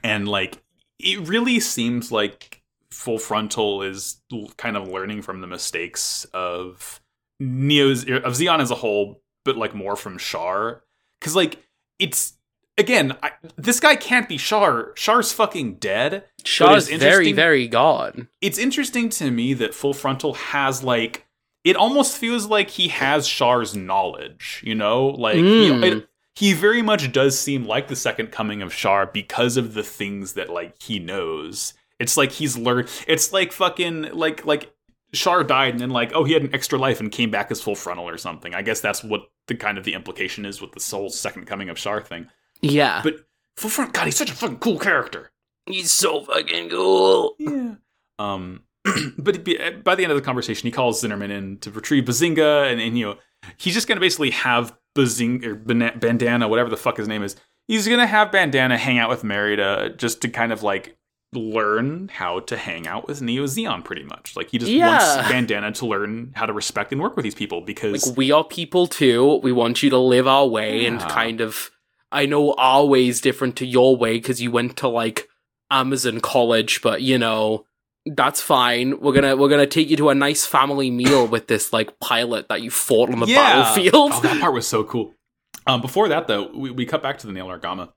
and 0.02 0.26
like 0.26 0.62
it 0.98 1.28
really 1.28 1.60
seems 1.60 2.10
like 2.10 2.62
Full 2.90 3.18
Frontal 3.18 3.82
is 3.82 4.22
kind 4.56 4.76
of 4.76 4.88
learning 4.88 5.20
from 5.20 5.42
the 5.42 5.46
mistakes 5.46 6.24
of 6.32 7.00
Neo's 7.40 8.02
of 8.02 8.34
Zeon 8.34 8.60
as 8.60 8.70
a 8.70 8.74
whole 8.76 9.20
but 9.44 9.56
like 9.56 9.74
more 9.74 9.96
from 9.96 10.18
Char. 10.18 10.82
Because 11.20 11.36
like 11.36 11.62
it's 11.98 12.34
again, 12.78 13.16
I, 13.22 13.32
this 13.56 13.80
guy 13.80 13.96
can't 13.96 14.28
be 14.28 14.36
Char. 14.38 14.92
Char's 14.94 15.32
fucking 15.32 15.74
dead. 15.76 16.24
Char's 16.44 16.88
very, 16.88 17.32
very 17.32 17.68
gone. 17.68 18.28
It's 18.40 18.58
interesting 18.58 19.08
to 19.10 19.30
me 19.30 19.54
that 19.54 19.74
Full 19.74 19.94
Frontal 19.94 20.34
has 20.34 20.82
like 20.82 21.26
it 21.64 21.74
almost 21.76 22.16
feels 22.16 22.46
like 22.46 22.70
he 22.70 22.88
has 22.88 23.26
Char's 23.26 23.74
knowledge. 23.74 24.60
You 24.64 24.74
know, 24.74 25.06
like 25.06 25.36
he, 25.36 25.42
Mm. 25.70 25.84
it- 25.84 26.08
he 26.34 26.52
very 26.52 26.82
much 26.82 27.12
does 27.12 27.38
seem 27.40 27.64
like 27.64 27.88
the 27.88 27.96
second 27.96 28.30
coming 28.30 28.60
of 28.60 28.70
Char 28.74 29.06
because 29.06 29.56
of 29.56 29.72
the 29.72 29.82
things 29.82 30.34
that 30.34 30.50
like 30.50 30.82
he 30.82 30.98
knows. 30.98 31.72
It's 31.98 32.18
like 32.18 32.30
he's 32.32 32.58
learned. 32.58 32.90
It's 33.08 33.32
like 33.32 33.52
fucking 33.52 34.12
like 34.12 34.44
like 34.44 34.70
Char 35.12 35.44
died 35.44 35.72
and 35.72 35.80
then 35.80 35.90
like 35.90 36.12
oh 36.14 36.24
he 36.24 36.32
had 36.32 36.42
an 36.42 36.54
extra 36.54 36.78
life 36.78 37.00
and 37.00 37.10
came 37.10 37.30
back 37.30 37.50
as 37.50 37.60
full 37.60 37.74
frontal 37.74 38.08
or 38.08 38.18
something. 38.18 38.54
I 38.54 38.62
guess 38.62 38.80
that's 38.80 39.02
what 39.04 39.22
the 39.46 39.54
kind 39.54 39.78
of 39.78 39.84
the 39.84 39.94
implication 39.94 40.44
is 40.44 40.60
with 40.60 40.72
the 40.72 40.80
soul 40.80 41.08
second 41.08 41.46
coming 41.46 41.68
of 41.68 41.76
Char 41.76 42.02
thing. 42.02 42.28
Yeah. 42.60 43.00
But 43.02 43.26
full 43.56 43.70
front, 43.70 43.92
God, 43.92 44.04
he's 44.04 44.16
such 44.16 44.30
a 44.30 44.34
fucking 44.34 44.58
cool 44.58 44.78
character. 44.78 45.30
He's 45.66 45.92
so 45.92 46.22
fucking 46.22 46.70
cool. 46.70 47.34
Yeah. 47.38 47.74
Um, 48.18 48.62
but 49.18 49.44
be- 49.44 49.70
by 49.82 49.94
the 49.94 50.02
end 50.02 50.12
of 50.12 50.16
the 50.16 50.24
conversation, 50.24 50.66
he 50.66 50.72
calls 50.72 51.02
Zinnerman 51.02 51.30
in 51.30 51.58
to 51.58 51.70
retrieve 51.70 52.04
Bazinga, 52.04 52.70
and, 52.70 52.80
and 52.80 52.98
you 52.98 53.06
know 53.06 53.18
he's 53.56 53.74
just 53.74 53.88
going 53.88 53.96
to 53.96 54.00
basically 54.00 54.30
have 54.30 54.76
Bazinga 54.94 55.44
or 55.44 55.54
Bandana, 55.54 56.48
whatever 56.48 56.70
the 56.70 56.76
fuck 56.76 56.96
his 56.96 57.08
name 57.08 57.22
is. 57.22 57.36
He's 57.68 57.88
going 57.88 58.00
to 58.00 58.06
have 58.06 58.30
Bandana 58.30 58.78
hang 58.78 58.98
out 58.98 59.10
with 59.10 59.22
Marida 59.22 59.96
just 59.96 60.22
to 60.22 60.28
kind 60.28 60.52
of 60.52 60.62
like 60.62 60.96
learn 61.32 62.08
how 62.12 62.40
to 62.40 62.56
hang 62.56 62.86
out 62.86 63.06
with 63.06 63.20
Neo 63.20 63.44
Zeon, 63.44 63.84
pretty 63.84 64.04
much. 64.04 64.36
Like 64.36 64.50
he 64.50 64.58
just 64.58 64.70
Yeah. 64.70 64.88
wants 64.88 65.28
Bandana 65.30 65.72
to 65.72 65.86
learn 65.86 66.32
how 66.34 66.46
to 66.46 66.52
respect 66.52 66.92
and 66.92 67.00
work 67.00 67.16
with 67.16 67.24
these 67.24 67.34
people 67.34 67.60
because 67.60 68.06
Like 68.08 68.16
we 68.16 68.30
are 68.32 68.44
people 68.44 68.86
too. 68.86 69.40
We 69.42 69.52
want 69.52 69.82
you 69.82 69.90
to 69.90 69.98
live 69.98 70.26
our 70.26 70.46
way 70.46 70.86
and 70.86 71.00
kind 71.00 71.40
of. 71.40 71.70
I 72.12 72.24
know 72.26 72.54
our 72.54 72.84
way 72.86 73.08
is 73.08 73.20
different 73.20 73.56
to 73.56 73.66
your 73.66 73.96
way 73.96 74.14
because 74.14 74.40
you 74.40 74.50
went 74.50 74.76
to 74.78 74.88
like 74.88 75.28
Amazon 75.70 76.20
college, 76.20 76.80
but 76.80 77.02
you 77.02 77.18
know 77.18 77.66
that's 78.06 78.40
fine. 78.40 79.00
We're 79.00 79.12
gonna 79.12 79.36
we're 79.36 79.48
gonna 79.48 79.66
take 79.66 79.90
you 79.90 79.96
to 79.96 80.10
a 80.10 80.14
nice 80.14 80.46
family 80.46 80.90
meal 80.90 81.26
with 81.34 81.48
this 81.48 81.72
like 81.72 81.98
pilot 81.98 82.48
that 82.48 82.62
you 82.62 82.70
fought 82.70 83.10
on 83.12 83.18
the 83.18 83.26
battlefield. 83.26 84.12
Oh, 84.14 84.20
that 84.20 84.40
part 84.40 84.54
was 84.54 84.66
so 84.66 84.84
cool. 84.84 85.12
Um, 85.68 85.80
before 85.80 86.06
that, 86.10 86.28
though, 86.28 86.48
we, 86.54 86.70
we 86.70 86.86
cut 86.86 87.02
back 87.02 87.18
to 87.18 87.26
the 87.26 87.32
Nahel 87.32 87.48
Argama, 87.58 87.88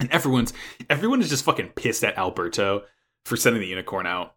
and 0.00 0.10
everyone's 0.10 0.52
everyone 0.88 1.20
is 1.20 1.28
just 1.28 1.44
fucking 1.44 1.70
pissed 1.70 2.04
at 2.04 2.16
Alberto 2.18 2.84
for 3.24 3.36
sending 3.36 3.60
the 3.60 3.68
unicorn 3.68 4.06
out. 4.06 4.34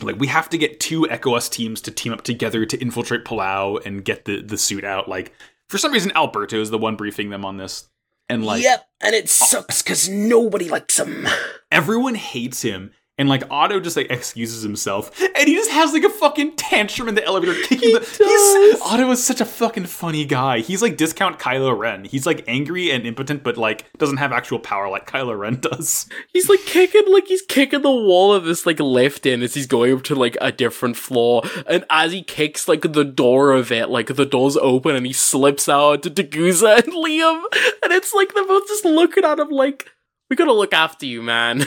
Like 0.00 0.18
we 0.18 0.26
have 0.28 0.48
to 0.50 0.58
get 0.58 0.80
two 0.80 1.02
ECOAS 1.02 1.50
teams 1.50 1.80
to 1.82 1.90
team 1.90 2.12
up 2.12 2.22
together 2.22 2.64
to 2.66 2.78
infiltrate 2.78 3.24
Palau 3.24 3.84
and 3.84 4.04
get 4.04 4.24
the 4.24 4.42
the 4.42 4.58
suit 4.58 4.84
out. 4.84 5.08
Like 5.08 5.32
for 5.68 5.78
some 5.78 5.92
reason, 5.92 6.12
Alberto 6.14 6.60
is 6.60 6.70
the 6.70 6.78
one 6.78 6.96
briefing 6.96 7.30
them 7.30 7.44
on 7.44 7.56
this, 7.56 7.88
and 8.28 8.44
like 8.44 8.62
yep, 8.62 8.88
and 9.00 9.14
it 9.14 9.24
oh. 9.24 9.26
sucks 9.26 9.82
because 9.82 10.08
nobody 10.08 10.68
likes 10.68 10.98
him. 10.98 11.26
everyone 11.70 12.14
hates 12.14 12.62
him. 12.62 12.92
And 13.22 13.28
like 13.28 13.44
Otto 13.52 13.78
just 13.78 13.96
like 13.96 14.10
excuses 14.10 14.64
himself, 14.64 15.16
and 15.22 15.46
he 15.46 15.54
just 15.54 15.70
has 15.70 15.92
like 15.92 16.02
a 16.02 16.08
fucking 16.10 16.56
tantrum 16.56 17.08
in 17.08 17.14
the 17.14 17.24
elevator, 17.24 17.54
kicking 17.68 17.92
the. 17.92 18.00
does. 18.18 18.18
He's 18.18 18.80
Otto 18.80 19.08
is 19.12 19.24
such 19.24 19.40
a 19.40 19.44
fucking 19.44 19.86
funny 19.86 20.24
guy. 20.24 20.58
He's 20.58 20.82
like 20.82 20.96
discount 20.96 21.38
Kylo 21.38 21.78
Ren. 21.78 22.04
He's 22.04 22.26
like 22.26 22.42
angry 22.48 22.90
and 22.90 23.06
impotent, 23.06 23.44
but 23.44 23.56
like 23.56 23.86
doesn't 23.96 24.16
have 24.16 24.32
actual 24.32 24.58
power 24.58 24.88
like 24.88 25.08
Kylo 25.08 25.38
Ren 25.38 25.54
does. 25.60 26.08
He's 26.32 26.48
like 26.48 26.64
kicking, 26.66 27.04
like 27.12 27.28
he's 27.28 27.42
kicking 27.42 27.82
the 27.82 27.92
wall 27.92 28.34
of 28.34 28.42
this 28.42 28.66
like 28.66 28.80
lift 28.80 29.24
in 29.24 29.40
as 29.40 29.54
he's 29.54 29.68
going 29.68 29.94
up 29.94 30.02
to 30.02 30.16
like 30.16 30.36
a 30.40 30.50
different 30.50 30.96
floor. 30.96 31.42
And 31.68 31.84
as 31.90 32.10
he 32.10 32.24
kicks 32.24 32.66
like 32.66 32.82
the 32.82 33.04
door 33.04 33.52
of 33.52 33.70
it, 33.70 33.88
like 33.88 34.08
the 34.16 34.26
door's 34.26 34.56
open 34.56 34.96
and 34.96 35.06
he 35.06 35.12
slips 35.12 35.68
out 35.68 36.02
to 36.02 36.10
Daguza 36.10 36.78
and 36.82 36.92
Liam. 36.92 37.40
And 37.84 37.92
it's 37.92 38.12
like 38.12 38.34
they're 38.34 38.44
both 38.48 38.66
just 38.66 38.84
looking 38.84 39.24
at 39.24 39.38
him 39.38 39.50
like, 39.50 39.92
we 40.28 40.34
gotta 40.34 40.52
look 40.52 40.74
after 40.74 41.06
you, 41.06 41.22
man. 41.22 41.66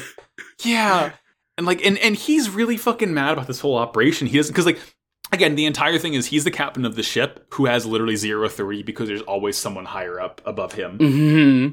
Yeah, 0.66 1.14
and 1.58 1.66
like 1.66 1.86
and 1.86 1.98
and 1.98 2.16
he's 2.16 2.50
really 2.50 2.78
fucking 2.78 3.14
mad 3.14 3.34
about 3.34 3.48
this 3.48 3.60
whole 3.60 3.78
operation. 3.78 4.28
He 4.28 4.38
doesn't 4.38 4.54
because 4.54 4.66
like. 4.66 4.80
Again, 5.32 5.56
the 5.56 5.66
entire 5.66 5.98
thing 5.98 6.14
is 6.14 6.28
he's 6.28 6.44
the 6.44 6.52
captain 6.52 6.86
of 6.86 6.96
the 6.96 7.02
ship 7.02 7.48
who 7.56 7.66
has 7.66 7.84
literally 7.84 8.16
zero 8.16 8.46
authority 8.46 8.84
because 8.84 9.08
there's 9.08 9.24
always 9.24 9.58
someone 9.58 9.84
higher 9.84 10.20
up 10.20 10.40
above 10.46 10.74
him. 10.74 10.98
hmm 11.00 11.68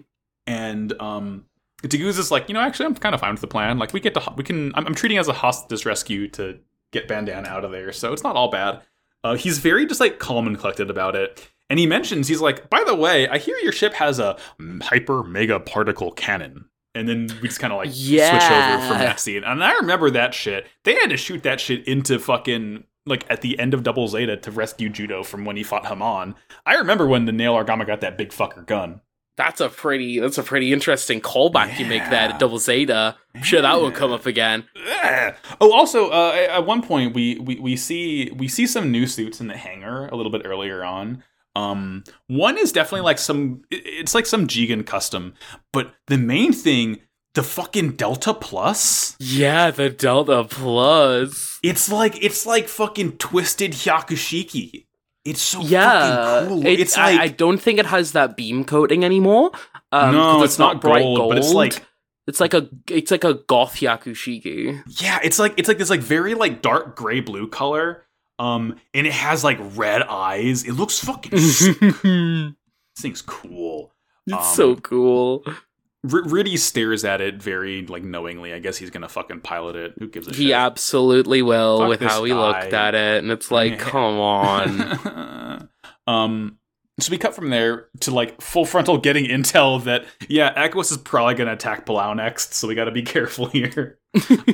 and 0.47 0.99
um 1.01 1.45
Daguz 1.83 2.19
is 2.19 2.31
like, 2.31 2.49
you 2.49 2.55
know, 2.55 2.61
actually, 2.61 2.87
I'm 2.87 2.95
kind 2.95 3.15
of 3.15 3.21
fine 3.21 3.33
with 3.33 3.41
the 3.41 3.47
plan. 3.49 3.79
Like, 3.79 3.93
we 3.93 4.01
get 4.01 4.15
to, 4.15 4.33
we 4.37 4.45
can, 4.45 4.73
I'm, 4.75 4.87
I'm 4.87 4.95
treating 4.95 5.19
as 5.19 5.29
a 5.29 5.33
hostage 5.33 5.85
rescue 5.85 6.29
to 6.29 6.61
get 6.93 7.09
Bandana 7.09 7.49
out 7.49 7.65
of 7.65 7.73
there, 7.73 7.93
so 7.93 8.13
it's 8.13 8.23
not 8.23 8.37
all 8.37 8.51
bad. 8.51 8.83
Uh, 9.25 9.35
he's 9.35 9.59
very 9.59 9.85
just 9.87 10.01
like 10.01 10.19
calm 10.19 10.47
and 10.47 10.59
collected 10.59 10.91
about 10.91 11.15
it, 11.17 11.49
and 11.69 11.79
he 11.79 11.87
mentions 11.87 12.29
he's 12.29 12.41
like, 12.41 12.71
by 12.71 12.83
the 12.85 12.95
way, 12.95 13.29
I 13.29 13.39
hear 13.39 13.57
your 13.59 13.73
ship 13.73 13.95
has 13.95 14.19
a 14.19 14.39
hyper 14.83 15.23
mega 15.25 15.61
particle 15.61 16.11
cannon, 16.13 16.67
and 16.95 17.09
then 17.09 17.29
we 17.41 17.49
just 17.49 17.61
kind 17.61 17.73
of 17.73 17.79
like 17.79 17.91
switch 17.93 18.21
over 18.21 18.87
from 18.87 18.99
that 18.99 19.19
scene, 19.21 19.45
and 19.45 19.63
I 19.65 19.75
remember 19.77 20.11
that 20.11 20.35
shit. 20.35 20.67
They 20.85 20.95
had 20.95 21.11
to 21.11 21.17
shoot 21.17 21.43
that 21.45 21.61
shit 21.61 21.87
into 21.87 22.19
fucking 22.19 22.85
like 23.07 23.25
at 23.31 23.41
the 23.41 23.59
end 23.59 23.75
of 23.75 23.83
Double 23.83 24.07
Zeta 24.09 24.37
to 24.37 24.51
rescue 24.51 24.89
Judau 24.89 25.25
from 25.25 25.45
when 25.45 25.57
he 25.57 25.63
fought 25.65 25.87
Haman. 25.87 26.35
I 26.65 26.75
remember 26.77 27.07
when 27.07 27.25
the 27.25 27.33
Nahel 27.33 27.65
Argama 27.65 27.87
got 27.87 28.01
that 28.03 28.17
big 28.17 28.31
fucker 28.31 28.65
gun. 28.67 29.01
That's 29.37 29.63
a 29.63 29.71
pretty, 29.71 30.21
that's 30.21 30.37
a 30.37 30.43
pretty 30.43 30.75
interesting 30.75 31.21
callback 31.23 31.79
you 31.79 31.87
make 31.87 32.03
there 32.11 32.27
Yeah. 32.27 32.33
to 32.33 32.39
Double 32.39 32.59
Zeta. 32.59 33.17
I'm 33.35 33.43
sure 33.43 33.63
that 33.63 33.81
will 33.81 33.91
come 33.91 34.13
up 34.13 34.27
again. 34.27 34.67
Ugh. 35.03 35.35
Oh, 35.59 35.73
also, 35.73 36.11
uh, 36.11 36.33
at 36.51 36.67
one 36.67 36.83
point 36.83 37.15
we, 37.15 37.39
we 37.39 37.57
we 37.59 37.75
see 37.75 38.31
we 38.37 38.47
see 38.47 38.67
some 38.67 38.93
new 38.93 39.07
suits 39.07 39.41
in 39.41 39.47
the 39.49 39.57
hangar 39.57 40.07
a 40.09 40.17
little 40.17 40.31
bit 40.31 40.43
earlier 40.45 40.85
on. 40.85 41.25
Um, 41.55 42.05
one 42.29 42.57
is 42.59 42.73
definitely 42.73 43.05
like 43.05 43.19
some, 43.19 43.63
it's 43.71 44.15
like 44.15 44.27
some 44.27 44.47
Jegan 44.47 44.85
custom, 44.87 45.35
but 45.73 45.93
the 46.07 46.17
main 46.19 46.53
thing, 46.53 47.01
the 47.35 47.43
fucking 47.43 47.93
Delta 47.97 48.33
Plus, 48.35 49.17
Yeah, 49.21 49.71
the 49.71 49.91
Delta 49.91 50.45
Plus. 50.45 51.59
it's 51.63 51.91
like 51.93 52.23
it's 52.23 52.47
like 52.47 52.69
fucking 52.69 53.19
twisted 53.19 53.73
Hyakushiki. 53.73 54.87
It's 55.25 55.41
so 55.43 55.61
Yeah, 55.61 56.41
fucking 56.41 56.49
cool. 56.49 56.67
it- 56.67 56.81
it's 56.81 56.97
I, 56.99 57.13
like 57.13 57.21
I 57.21 57.29
don't 57.29 57.59
think 57.59 57.79
it 57.79 57.87
has 57.87 58.13
that 58.13 58.37
beam 58.37 58.65
coating 58.65 59.05
anymore. 59.05 59.51
Um, 59.93 60.15
no, 60.15 60.33
'cause 60.39 60.45
it's, 60.45 60.59
not, 60.59 60.81
bright 60.81 61.03
gold, 61.03 61.29
but 61.31 61.39
it's 61.39 61.53
like 61.53 61.85
it's 62.27 62.41
like 62.41 62.55
a 62.55 62.69
it's 62.91 63.11
like 63.11 63.25
a 63.25 63.35
goth 63.35 63.77
Hyakushiki. 63.77 64.83
Yeah, 65.01 65.19
it's 65.23 65.39
like 65.39 65.55
it's 65.59 65.69
like 65.69 65.79
this 65.79 65.91
like 65.91 66.01
very 66.01 66.35
like 66.35 66.63
dark 66.63 66.97
gray 66.97 67.21
blue 67.21 67.47
color. 67.49 68.05
Um, 68.43 68.77
and 68.93 69.07
it 69.07 69.13
has 69.13 69.45
like 69.45 69.59
red 69.77 70.03
eyes. 70.03 70.65
It 70.65 70.73
looks 70.73 70.99
fucking 70.99 71.39
sick. 71.39 71.79
This 71.81 72.55
thing's 72.99 73.23
cool. 73.23 73.93
Um, 74.33 74.43
so 74.43 74.77
cool. 74.77 75.43
R- 75.47 76.23
Riddhe 76.25 76.59
stares 76.59 77.05
at 77.05 77.21
it 77.21 77.41
very 77.43 77.87
like 77.87 78.03
knowingly. 78.03 78.53
I 78.53 78.59
guess 78.59 78.77
he's 78.77 78.91
gonna 78.91 79.09
fucking 79.09 79.41
pilot 79.43 79.77
it. 79.77 79.95
Who 79.99 80.09
gives 80.09 80.27
a 80.27 80.31
He 80.31 80.35
shit? 80.37 80.47
He 80.47 80.53
absolutely 80.53 81.43
will 81.43 81.79
Fuck 81.79 81.89
with 81.89 82.01
how 82.01 82.25
he 82.25 82.31
guy. 82.33 82.37
looked 82.63 82.73
at 82.73 82.95
it, 82.97 83.23
and 83.23 83.31
it's 83.31 83.51
like, 83.53 83.73
Yeah. 83.73 83.79
come 83.91 84.19
on. 84.19 85.69
um, 86.09 86.59
so 87.01 87.11
we 87.11 87.19
cut 87.19 87.35
from 87.35 87.51
there 87.51 87.87
to 88.01 88.11
like 88.11 88.41
full 88.41 88.65
frontal 88.65 88.99
getting 88.99 89.25
intel 89.27 89.83
that 89.85 90.05
yeah, 90.29 90.53
ECOAS 90.69 90.91
is 90.91 90.99
probably 90.99 91.35
gonna 91.35 91.53
attack 91.53 91.87
Palau 91.87 92.15
next, 92.17 92.55
so 92.55 92.67
we 92.69 92.75
got 92.75 92.85
to 92.87 92.91
be 92.91 93.03
careful 93.03 93.47
here. 93.47 93.99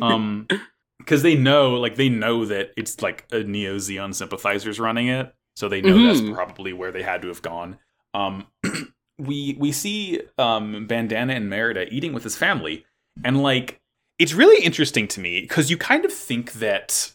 um, 0.03 0.47
because 0.99 1.23
they 1.23 1.35
know 1.37 1.75
like 1.75 1.97
they 1.97 2.09
know 2.09 2.45
that 2.47 2.73
it's 2.77 3.01
like 3.03 3.25
a 3.33 3.43
Neo 3.43 3.77
Zeon 3.77 4.15
sympathizers 4.15 4.79
running 4.81 5.09
it, 5.09 5.35
so 5.57 5.69
they 5.69 5.81
know 5.81 5.95
Mhm. 5.97 6.07
that's 6.07 6.31
probably 6.35 6.73
where 6.73 6.93
they 6.93 7.03
had 7.03 7.23
to 7.23 7.29
have 7.29 7.43
gone. 7.43 7.79
Um, 8.15 8.47
we 9.19 9.57
we 9.59 9.73
see 9.73 10.21
um 10.39 10.87
Bandana 10.87 11.35
and 11.35 11.51
Marida 11.51 11.89
eating 11.91 12.13
with 12.13 12.25
his 12.25 12.37
family, 12.37 12.85
and 13.25 13.43
like 13.43 13.81
it's 14.19 14.35
really 14.35 14.65
interesting 14.65 15.09
to 15.09 15.21
me 15.21 15.41
because 15.41 15.71
you 15.71 15.77
kind 15.77 16.05
of 16.05 16.13
think 16.13 16.53
that 16.55 17.13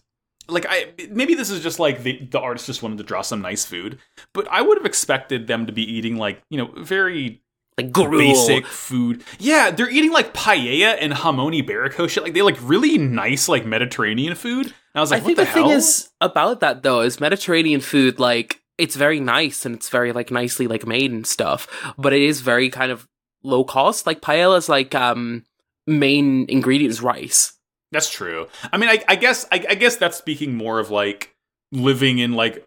like 0.49 0.65
I 0.67 0.93
maybe 1.09 1.35
this 1.35 1.49
is 1.49 1.61
just 1.61 1.79
like 1.79 2.03
the 2.03 2.25
the 2.31 2.39
artist 2.39 2.65
just 2.65 2.83
wanted 2.83 2.97
to 2.97 3.03
draw 3.03 3.21
some 3.21 3.41
nice 3.41 3.63
food, 3.65 3.99
but 4.33 4.47
I 4.49 4.61
would 4.61 4.77
have 4.77 4.85
expected 4.85 5.47
them 5.47 5.65
to 5.65 5.71
be 5.71 5.83
eating 5.83 6.17
like 6.17 6.41
you 6.49 6.57
know 6.57 6.71
very 6.77 7.41
like 7.77 7.91
gruel. 7.91 8.19
basic 8.19 8.65
food. 8.67 9.23
Yeah, 9.39 9.71
they're 9.71 9.89
eating 9.89 10.11
like 10.11 10.33
paella 10.33 10.97
and 10.99 11.13
jamón 11.13 11.59
ibérico 11.61 12.09
shit. 12.09 12.23
Like 12.23 12.33
they 12.33 12.41
like 12.41 12.57
really 12.61 12.97
nice 12.97 13.47
like 13.47 13.65
Mediterranean 13.65 14.35
food. 14.35 14.67
And 14.67 14.73
I 14.95 15.01
was 15.01 15.11
like, 15.11 15.23
I 15.23 15.25
think 15.25 15.37
what 15.37 15.47
the, 15.47 15.51
the, 15.53 15.59
hell? 15.59 15.67
thing 15.69 15.77
is 15.77 16.09
about 16.21 16.59
that 16.59 16.83
though 16.83 17.01
is 17.01 17.19
Mediterranean 17.19 17.81
food 17.81 18.19
like 18.19 18.61
it's 18.77 18.95
very 18.95 19.19
nice 19.19 19.65
and 19.65 19.75
it's 19.75 19.89
very 19.89 20.11
like 20.11 20.31
nicely 20.31 20.67
like 20.67 20.85
made 20.85 21.11
and 21.11 21.25
stuff, 21.25 21.67
but 21.97 22.13
it 22.13 22.21
is 22.21 22.41
very 22.41 22.69
kind 22.69 22.91
of 22.91 23.07
low 23.43 23.63
cost. 23.63 24.05
Like 24.07 24.21
paella's 24.21 24.69
like 24.69 24.95
um 24.95 25.43
main 25.87 26.45
ingredient 26.49 26.91
is 26.91 27.01
rice. 27.01 27.53
That's 27.91 28.09
true. 28.09 28.47
I 28.71 28.77
mean, 28.77 28.89
I, 28.89 29.03
I 29.07 29.15
guess 29.15 29.45
I, 29.51 29.63
I 29.69 29.75
guess 29.75 29.97
that's 29.97 30.17
speaking 30.17 30.55
more 30.55 30.79
of 30.79 30.89
like 30.89 31.35
living 31.71 32.19
in 32.19 32.33
like 32.33 32.65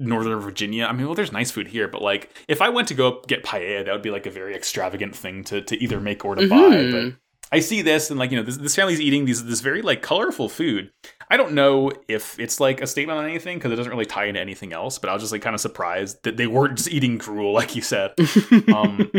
Northern 0.00 0.38
Virginia. 0.40 0.84
I 0.86 0.92
mean, 0.92 1.06
well, 1.06 1.14
there's 1.14 1.32
nice 1.32 1.50
food 1.50 1.68
here, 1.68 1.88
but 1.88 2.02
like 2.02 2.30
if 2.46 2.62
I 2.62 2.68
went 2.68 2.88
to 2.88 2.94
go 2.94 3.22
get 3.26 3.44
paella, 3.44 3.84
that 3.84 3.92
would 3.92 4.02
be 4.02 4.10
like 4.10 4.26
a 4.26 4.30
very 4.30 4.54
extravagant 4.54 5.14
thing 5.16 5.44
to 5.44 5.60
to 5.62 5.76
either 5.82 6.00
make 6.00 6.24
or 6.24 6.34
to 6.34 6.48
buy. 6.48 6.56
Mhm. 6.56 6.92
But 7.12 7.20
I 7.50 7.60
see 7.60 7.82
this 7.82 8.10
and 8.10 8.18
like 8.18 8.30
you 8.30 8.36
know 8.36 8.42
this, 8.42 8.58
this 8.58 8.76
family's 8.76 9.00
eating 9.00 9.24
these 9.24 9.44
this 9.44 9.60
very 9.60 9.82
like 9.82 10.02
colorful 10.02 10.48
food. 10.48 10.92
I 11.30 11.36
don't 11.36 11.52
know 11.52 11.90
if 12.06 12.38
it's 12.38 12.60
like 12.60 12.80
a 12.80 12.86
statement 12.86 13.18
on 13.18 13.24
anything 13.24 13.58
because 13.58 13.72
it 13.72 13.76
doesn't 13.76 13.90
really 13.92 14.06
tie 14.06 14.26
into 14.26 14.40
anything 14.40 14.72
else. 14.72 14.98
But 14.98 15.10
I 15.10 15.14
was 15.14 15.22
just 15.22 15.32
like 15.32 15.42
kind 15.42 15.54
of 15.54 15.60
surprised 15.60 16.22
that 16.24 16.36
they 16.36 16.46
weren't 16.46 16.76
just 16.76 16.90
eating 16.90 17.18
gruel 17.18 17.52
like 17.52 17.74
you 17.74 17.82
said. 17.82 18.12
um, 18.74 19.10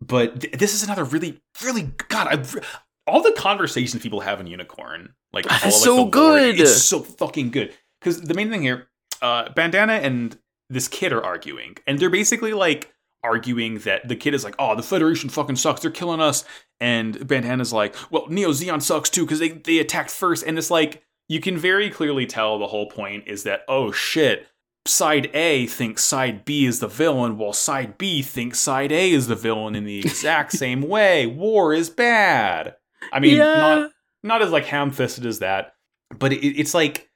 but 0.00 0.40
th- 0.40 0.54
this 0.54 0.74
is 0.74 0.82
another 0.84 1.04
really 1.04 1.40
really 1.62 1.92
God. 2.08 2.28
I, 2.28 2.60
all 3.06 3.22
the 3.22 3.32
conversations 3.36 4.02
people 4.02 4.20
have 4.20 4.40
in 4.40 4.46
Unicorn, 4.46 5.14
like 5.32 5.50
all, 5.50 5.58
like, 5.62 5.72
so 5.72 6.04
good. 6.06 6.60
it's 6.60 6.82
so 6.82 7.00
fucking 7.00 7.50
good. 7.50 7.74
Because 8.00 8.20
the 8.20 8.34
main 8.34 8.50
thing 8.50 8.62
here, 8.62 8.88
uh, 9.22 9.48
Bandana 9.50 9.94
and 9.94 10.38
this 10.70 10.88
kid 10.88 11.12
are 11.12 11.24
arguing, 11.24 11.76
and 11.86 11.98
they're 11.98 12.10
basically 12.10 12.52
like 12.52 12.92
arguing 13.24 13.78
that 13.80 14.06
the 14.08 14.16
kid 14.16 14.34
is 14.34 14.44
like, 14.44 14.54
"Oh, 14.58 14.74
the 14.76 14.82
Federation 14.82 15.28
fucking 15.30 15.56
sucks. 15.56 15.80
They're 15.82 15.90
killing 15.90 16.20
us." 16.20 16.44
And 16.80 17.26
Bandana's 17.26 17.72
like, 17.72 17.94
"Well, 18.10 18.26
Neo 18.28 18.50
Zeon 18.50 18.82
sucks 18.82 19.10
too 19.10 19.24
because 19.24 19.38
they 19.40 19.48
they 19.50 19.78
attacked 19.78 20.10
first. 20.10 20.44
And 20.46 20.58
it's 20.58 20.70
like 20.70 21.02
you 21.28 21.40
can 21.40 21.56
very 21.58 21.90
clearly 21.90 22.26
tell 22.26 22.58
the 22.58 22.68
whole 22.68 22.88
point 22.88 23.24
is 23.26 23.42
that 23.42 23.62
oh 23.68 23.90
shit, 23.92 24.46
side 24.86 25.30
A 25.34 25.66
thinks 25.66 26.04
side 26.04 26.44
B 26.44 26.64
is 26.66 26.80
the 26.80 26.86
villain, 26.88 27.36
while 27.38 27.52
side 27.52 27.98
B 27.98 28.22
thinks 28.22 28.58
side 28.60 28.92
A 28.92 29.10
is 29.10 29.26
the 29.26 29.34
villain 29.36 29.74
in 29.74 29.84
the 29.84 29.98
exact 30.04 30.52
same 30.52 30.82
way. 30.82 31.26
War 31.26 31.72
is 31.74 31.90
bad. 31.90 32.76
I 33.12 33.20
mean, 33.20 33.36
Yeah. 33.36 33.54
not 33.54 33.90
not 34.22 34.42
as 34.42 34.50
like 34.50 34.66
ham-fisted 34.66 35.24
as 35.26 35.38
that, 35.40 35.74
but 36.18 36.32
it, 36.32 36.44
it's 36.44 36.74
like 36.74 37.08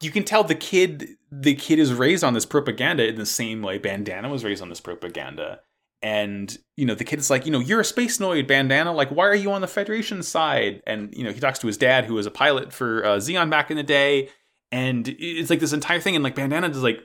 you 0.00 0.10
can 0.10 0.24
tell 0.24 0.44
the 0.44 0.54
kid 0.54 1.08
the 1.34 1.54
kid 1.54 1.78
is 1.78 1.94
raised 1.94 2.22
on 2.22 2.34
this 2.34 2.44
propaganda 2.44 3.08
in 3.08 3.16
the 3.16 3.24
same 3.24 3.62
way 3.62 3.78
Bandana 3.78 4.28
was 4.28 4.44
raised 4.44 4.62
on 4.62 4.68
this 4.68 4.82
propaganda. 4.82 5.60
And 6.02 6.56
you 6.76 6.84
know 6.84 6.94
the 6.94 7.04
kid 7.04 7.20
is 7.20 7.30
like, 7.30 7.46
you 7.46 7.52
know, 7.52 7.60
you're 7.60 7.80
a 7.80 7.84
Spacenoid, 7.84 8.46
Bandana. 8.46 8.92
Like, 8.92 9.08
why 9.10 9.26
are 9.26 9.34
you 9.34 9.50
on 9.52 9.60
the 9.60 9.68
Federation 9.68 10.22
side? 10.22 10.82
And 10.86 11.14
you 11.16 11.24
know, 11.24 11.32
he 11.32 11.40
talks 11.40 11.58
to 11.60 11.66
his 11.68 11.78
dad, 11.78 12.04
who 12.04 12.14
was 12.14 12.26
a 12.26 12.30
pilot 12.30 12.72
for 12.72 13.04
uh, 13.04 13.16
Zeon 13.16 13.50
back 13.50 13.70
in 13.70 13.76
the 13.76 13.82
day, 13.82 14.28
and 14.70 15.08
it's 15.08 15.48
like 15.48 15.60
this 15.60 15.72
entire 15.72 16.00
thing. 16.00 16.14
And 16.14 16.24
like 16.24 16.34
Bandana 16.34 16.68
is 16.68 16.82
like, 16.82 17.00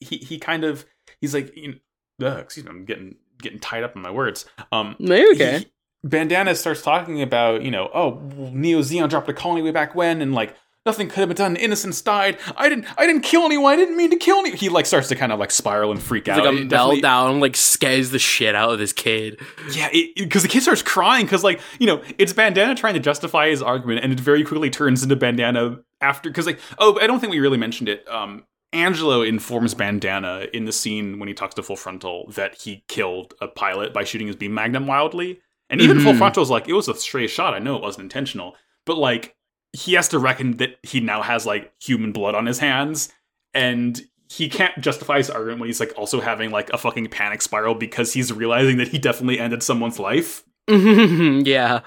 he 0.00 0.16
he 0.18 0.38
kind 0.38 0.64
of 0.64 0.86
he's 1.20 1.34
like, 1.34 1.54
you 1.56 1.80
know, 2.20 2.28
ugh, 2.28 2.38
excuse 2.38 2.64
me, 2.64 2.70
I'm 2.70 2.84
getting 2.84 3.16
getting 3.42 3.58
tied 3.58 3.82
up 3.82 3.96
in 3.96 4.02
my 4.02 4.10
words. 4.10 4.46
Um, 4.72 4.96
okay. 5.32 5.58
he- 5.58 5.72
Bandana 6.04 6.54
starts 6.54 6.80
talking 6.80 7.22
about, 7.22 7.62
you 7.62 7.72
know, 7.72 7.90
oh, 7.92 8.20
Neo 8.52 8.82
Zeon 8.82 9.10
dropped 9.10 9.28
a 9.28 9.34
colony 9.34 9.62
way 9.62 9.72
back 9.72 9.96
when, 9.96 10.22
and 10.22 10.32
like 10.32 10.54
nothing 10.88 11.08
could 11.08 11.18
have 11.20 11.28
been 11.28 11.36
done. 11.36 11.54
Innocents 11.56 12.02
died. 12.02 12.38
I 12.56 12.68
didn't. 12.68 12.86
I 12.98 13.06
didn't 13.06 13.22
kill 13.22 13.42
anyone. 13.44 13.72
I 13.72 13.76
didn't 13.76 13.96
mean 13.96 14.10
to 14.10 14.16
kill 14.16 14.38
anyone. 14.38 14.58
He 14.58 14.68
like 14.68 14.86
starts 14.86 15.06
to 15.08 15.14
kind 15.14 15.30
of 15.30 15.38
like 15.38 15.50
spiral 15.52 15.92
and 15.92 16.02
freak 16.02 16.26
It's 16.26 16.36
out. 16.38 16.44
like 16.44 16.54
a 16.54 16.62
It 16.62 16.68
meltdown, 16.68 17.40
like 17.40 17.54
scares 17.56 18.10
the 18.10 18.18
shit 18.18 18.54
out 18.56 18.70
of 18.72 18.78
this 18.80 18.92
kid. 18.92 19.40
Yeah, 19.72 19.88
because 20.16 20.42
the 20.42 20.48
kid 20.48 20.62
starts 20.62 20.82
crying 20.82 21.26
because, 21.26 21.44
like, 21.44 21.60
you 21.78 21.86
know, 21.86 22.02
it's 22.18 22.32
Bandana 22.32 22.74
trying 22.74 22.94
to 22.94 23.00
justify 23.00 23.48
his 23.50 23.62
argument, 23.62 24.02
and 24.02 24.12
it 24.12 24.18
very 24.20 24.42
quickly 24.42 24.70
turns 24.70 25.02
into 25.02 25.14
Bandana 25.14 25.78
after. 26.00 26.30
Because, 26.30 26.46
like, 26.46 26.58
oh, 26.78 26.98
I 27.00 27.06
don't 27.06 27.20
think 27.20 27.30
we 27.30 27.38
really 27.38 27.58
mentioned 27.58 27.88
it. 27.88 28.08
Um, 28.08 28.44
Angelo 28.72 29.22
informs 29.22 29.74
Bandana 29.74 30.46
in 30.52 30.64
the 30.64 30.72
scene 30.72 31.18
when 31.18 31.28
he 31.28 31.34
talks 31.34 31.54
to 31.54 31.62
Full 31.62 31.76
Frontal 31.76 32.30
that 32.34 32.54
he 32.56 32.84
killed 32.88 33.34
a 33.40 33.48
pilot 33.48 33.94
by 33.94 34.04
shooting 34.04 34.26
his 34.26 34.36
beam 34.36 34.52
magnum 34.54 34.86
wildly, 34.86 35.40
and 35.70 35.80
even 35.80 36.00
Full 36.00 36.12
Mhm. 36.12 36.18
Frontal's 36.18 36.50
like, 36.50 36.68
it 36.68 36.72
was 36.74 36.88
a 36.88 36.94
stray 36.94 37.26
shot. 37.26 37.54
I 37.54 37.58
know 37.60 37.76
it 37.76 37.82
wasn't 37.82 38.04
intentional, 38.04 38.56
but 38.84 38.98
like, 38.98 39.34
he 39.78 39.94
has 39.94 40.08
to 40.08 40.18
reckon 40.18 40.56
that 40.56 40.78
he 40.82 41.00
now 41.00 41.22
has 41.22 41.46
like 41.46 41.72
human 41.80 42.12
blood 42.12 42.34
on 42.34 42.46
his 42.46 42.58
hands, 42.58 43.12
and 43.54 44.00
he 44.28 44.48
can't 44.48 44.78
justify 44.80 45.18
his 45.18 45.30
argument 45.30 45.60
when 45.60 45.68
he's 45.68 45.80
like 45.80 45.92
also 45.96 46.20
having 46.20 46.50
like 46.50 46.68
a 46.70 46.78
fucking 46.78 47.06
panic 47.08 47.40
spiral 47.40 47.74
because 47.74 48.12
he's 48.12 48.32
realizing 48.32 48.76
that 48.78 48.88
he 48.88 48.98
definitely 48.98 49.38
ended 49.38 49.62
someone's 49.62 49.98
life. 49.98 50.42
yeah. 50.68 51.80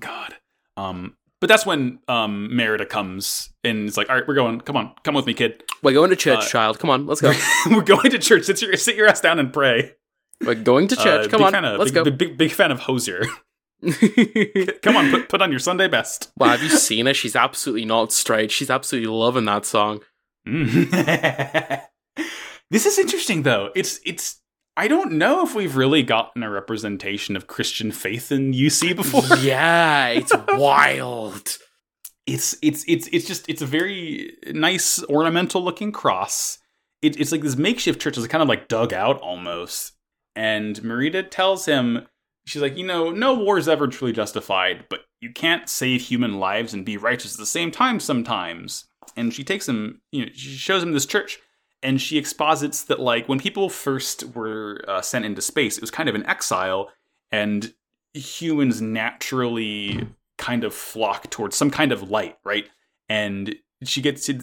God. 0.00 0.34
Um, 0.76 1.16
but 1.40 1.48
that's 1.48 1.66
when 1.66 1.98
um 2.08 2.48
Marida 2.52 2.88
comes 2.88 3.50
and 3.64 3.88
it's 3.88 3.96
like, 3.96 4.08
all 4.08 4.14
right, 4.16 4.26
we're 4.26 4.34
going. 4.34 4.60
Come 4.60 4.76
on, 4.76 4.92
come 5.04 5.14
with 5.14 5.26
me, 5.26 5.34
kid. 5.34 5.62
We're 5.82 5.92
going 5.92 6.10
to 6.10 6.16
church, 6.16 6.38
Uh, 6.38 6.48
child. 6.48 6.78
Come 6.78 6.88
on, 6.88 7.06
let's 7.06 7.20
go. 7.20 7.32
we're 7.70 7.82
going 7.82 8.10
to 8.10 8.18
church. 8.18 8.44
Sit 8.44 8.62
your 8.62 8.76
sit 8.76 8.96
your 8.96 9.08
ass 9.08 9.20
down 9.20 9.38
and 9.38 9.52
pray. 9.52 9.94
We're 10.40 10.54
going 10.54 10.88
to 10.88 10.96
church. 10.96 11.26
Uh, 11.26 11.28
Come 11.30 11.38
big 11.38 11.46
on, 11.46 11.52
fan 11.52 11.64
of- 11.64 11.78
let's 11.78 11.90
big, 11.92 12.04
go. 12.04 12.10
Big, 12.10 12.38
big 12.38 12.52
fan 12.52 12.70
of 12.70 12.80
Hozier. 12.80 13.24
Come 14.82 14.96
on, 14.96 15.10
put 15.10 15.28
put 15.28 15.42
on 15.42 15.50
your 15.50 15.58
Sunday 15.58 15.88
best. 15.88 16.30
wow, 16.36 16.50
have 16.50 16.62
you 16.62 16.68
seen 16.68 17.06
her? 17.06 17.14
She's 17.14 17.34
absolutely 17.34 17.84
not 17.84 18.12
straight. 18.12 18.50
She's 18.50 18.70
absolutely 18.70 19.10
loving 19.10 19.44
that 19.46 19.66
song. 19.66 20.00
Mm. 20.46 21.80
this 22.70 22.86
is 22.86 22.98
interesting 22.98 23.42
though. 23.42 23.70
It's 23.74 24.00
it's 24.04 24.40
I 24.76 24.88
don't 24.88 25.12
know 25.12 25.44
if 25.44 25.54
we've 25.54 25.76
really 25.76 26.02
gotten 26.02 26.42
a 26.42 26.50
representation 26.50 27.36
of 27.36 27.46
Christian 27.46 27.90
faith 27.90 28.30
in 28.30 28.52
UC 28.52 28.94
before. 28.96 29.36
yeah, 29.38 30.08
it's 30.08 30.32
wild. 30.50 31.58
It's 32.26 32.56
it's 32.62 32.84
it's 32.86 33.08
it's 33.08 33.26
just 33.26 33.48
it's 33.48 33.62
a 33.62 33.66
very 33.66 34.36
nice 34.46 35.02
ornamental 35.04 35.62
looking 35.62 35.90
cross. 35.90 36.58
It, 37.02 37.18
it's 37.20 37.32
like 37.32 37.42
this 37.42 37.56
makeshift 37.56 38.00
church 38.00 38.16
is 38.16 38.28
kind 38.28 38.42
of 38.42 38.48
like 38.48 38.68
dug 38.68 38.92
out 38.92 39.20
almost. 39.20 39.92
And 40.36 40.76
Marida 40.82 41.28
tells 41.28 41.66
him, 41.66 42.06
she's 42.44 42.62
like, 42.62 42.76
you 42.76 42.86
know, 42.86 43.10
no 43.10 43.34
war 43.34 43.58
is 43.58 43.68
ever 43.68 43.88
truly 43.88 44.12
justified, 44.12 44.86
but 44.88 45.00
you 45.20 45.32
can't 45.32 45.68
save 45.68 46.02
human 46.02 46.38
lives 46.38 46.74
and 46.74 46.84
be 46.84 46.96
righteous 46.96 47.34
at 47.34 47.38
the 47.38 47.46
same 47.46 47.70
time 47.70 48.00
sometimes. 48.00 48.86
And 49.16 49.32
she 49.32 49.44
takes 49.44 49.68
him, 49.68 50.00
you 50.10 50.24
know, 50.24 50.32
she 50.32 50.50
shows 50.50 50.82
him 50.82 50.92
this 50.92 51.06
church, 51.06 51.38
and 51.82 52.00
she 52.00 52.18
exposits 52.18 52.84
that 52.84 53.00
like 53.00 53.28
when 53.28 53.38
people 53.38 53.68
first 53.68 54.24
were 54.34 54.84
uh, 54.88 55.02
sent 55.02 55.24
into 55.24 55.42
space, 55.42 55.76
it 55.76 55.82
was 55.82 55.90
kind 55.90 56.08
of 56.08 56.14
an 56.14 56.26
exile, 56.26 56.90
and 57.30 57.74
humans 58.14 58.80
naturally 58.80 60.06
kind 60.38 60.64
of 60.64 60.74
flock 60.74 61.30
towards 61.30 61.56
some 61.56 61.70
kind 61.70 61.92
of 61.92 62.10
light, 62.10 62.36
right? 62.44 62.68
And 63.08 63.54
she 63.84 64.00
gets 64.00 64.26
to, 64.26 64.40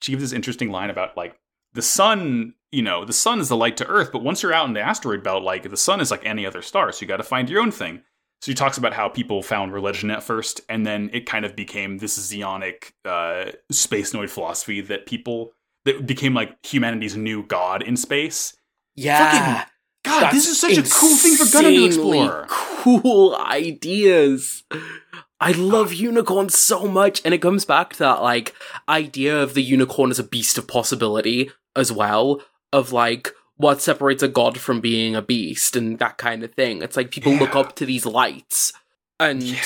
she 0.00 0.12
gives 0.12 0.22
this 0.22 0.32
interesting 0.32 0.70
line 0.70 0.90
about 0.90 1.16
like 1.16 1.38
the 1.72 1.82
sun, 1.82 2.54
you 2.72 2.82
know, 2.82 3.04
the 3.04 3.12
sun 3.12 3.40
is 3.40 3.48
the 3.48 3.56
light 3.56 3.76
to 3.78 3.86
Earth, 3.86 4.12
but 4.12 4.22
once 4.22 4.42
you're 4.42 4.52
out 4.52 4.66
in 4.66 4.74
the 4.74 4.80
asteroid 4.80 5.22
belt, 5.22 5.42
like 5.42 5.68
the 5.68 5.76
sun 5.76 6.00
is 6.00 6.10
like 6.10 6.24
any 6.24 6.46
other 6.46 6.62
star, 6.62 6.92
so 6.92 7.02
you 7.02 7.08
got 7.08 7.16
to 7.16 7.22
find 7.22 7.50
your 7.50 7.60
own 7.60 7.70
thing. 7.70 8.02
So 8.40 8.50
he 8.50 8.54
talks 8.54 8.78
about 8.78 8.94
how 8.94 9.08
people 9.08 9.42
found 9.42 9.74
religion 9.74 10.10
at 10.10 10.22
first, 10.22 10.62
and 10.68 10.86
then 10.86 11.10
it 11.12 11.26
kind 11.26 11.44
of 11.44 11.54
became 11.54 11.98
this 11.98 12.18
Zeonic 12.18 12.92
uh, 13.04 13.52
Spacenoid 13.70 14.30
philosophy 14.30 14.80
that 14.82 15.06
people 15.06 15.52
that 15.84 16.06
became 16.06 16.32
like 16.34 16.64
humanity's 16.64 17.16
new 17.16 17.42
god 17.42 17.82
in 17.82 17.96
space. 17.96 18.56
Yeah. 18.96 19.66
God, 20.04 20.22
That's 20.22 20.34
this 20.34 20.48
is 20.48 20.60
such 20.60 20.78
a 20.78 20.82
cool 20.82 21.16
thing 21.16 21.36
for 21.36 21.44
Gundam 21.44 21.76
to 21.76 21.84
explore. 21.84 22.46
Cool 22.48 23.36
ideas. 23.36 24.64
I 25.38 25.52
love 25.52 25.92
unicorns 25.92 26.58
so 26.58 26.86
much, 26.86 27.20
and 27.24 27.34
it 27.34 27.42
comes 27.42 27.66
back 27.66 27.92
to 27.94 27.98
that 27.98 28.22
like 28.22 28.54
idea 28.88 29.42
of 29.42 29.52
the 29.52 29.62
unicorn 29.62 30.10
as 30.10 30.18
a 30.18 30.24
beast 30.24 30.56
of 30.56 30.66
possibility 30.66 31.50
as 31.76 31.92
well. 31.92 32.40
Of 32.72 32.92
like 32.92 33.32
what 33.56 33.82
separates 33.82 34.22
a 34.22 34.28
god 34.28 34.58
from 34.58 34.80
being 34.80 35.14
a 35.14 35.22
beast 35.22 35.76
and 35.76 35.98
that 35.98 36.16
kind 36.18 36.42
of 36.42 36.54
thing. 36.54 36.82
It's 36.82 36.96
like 36.96 37.10
people 37.10 37.32
look 37.34 37.54
up 37.54 37.76
to 37.76 37.84
these 37.86 38.06
lights, 38.06 38.72
and 39.18 39.42
Yeah. 39.42 39.60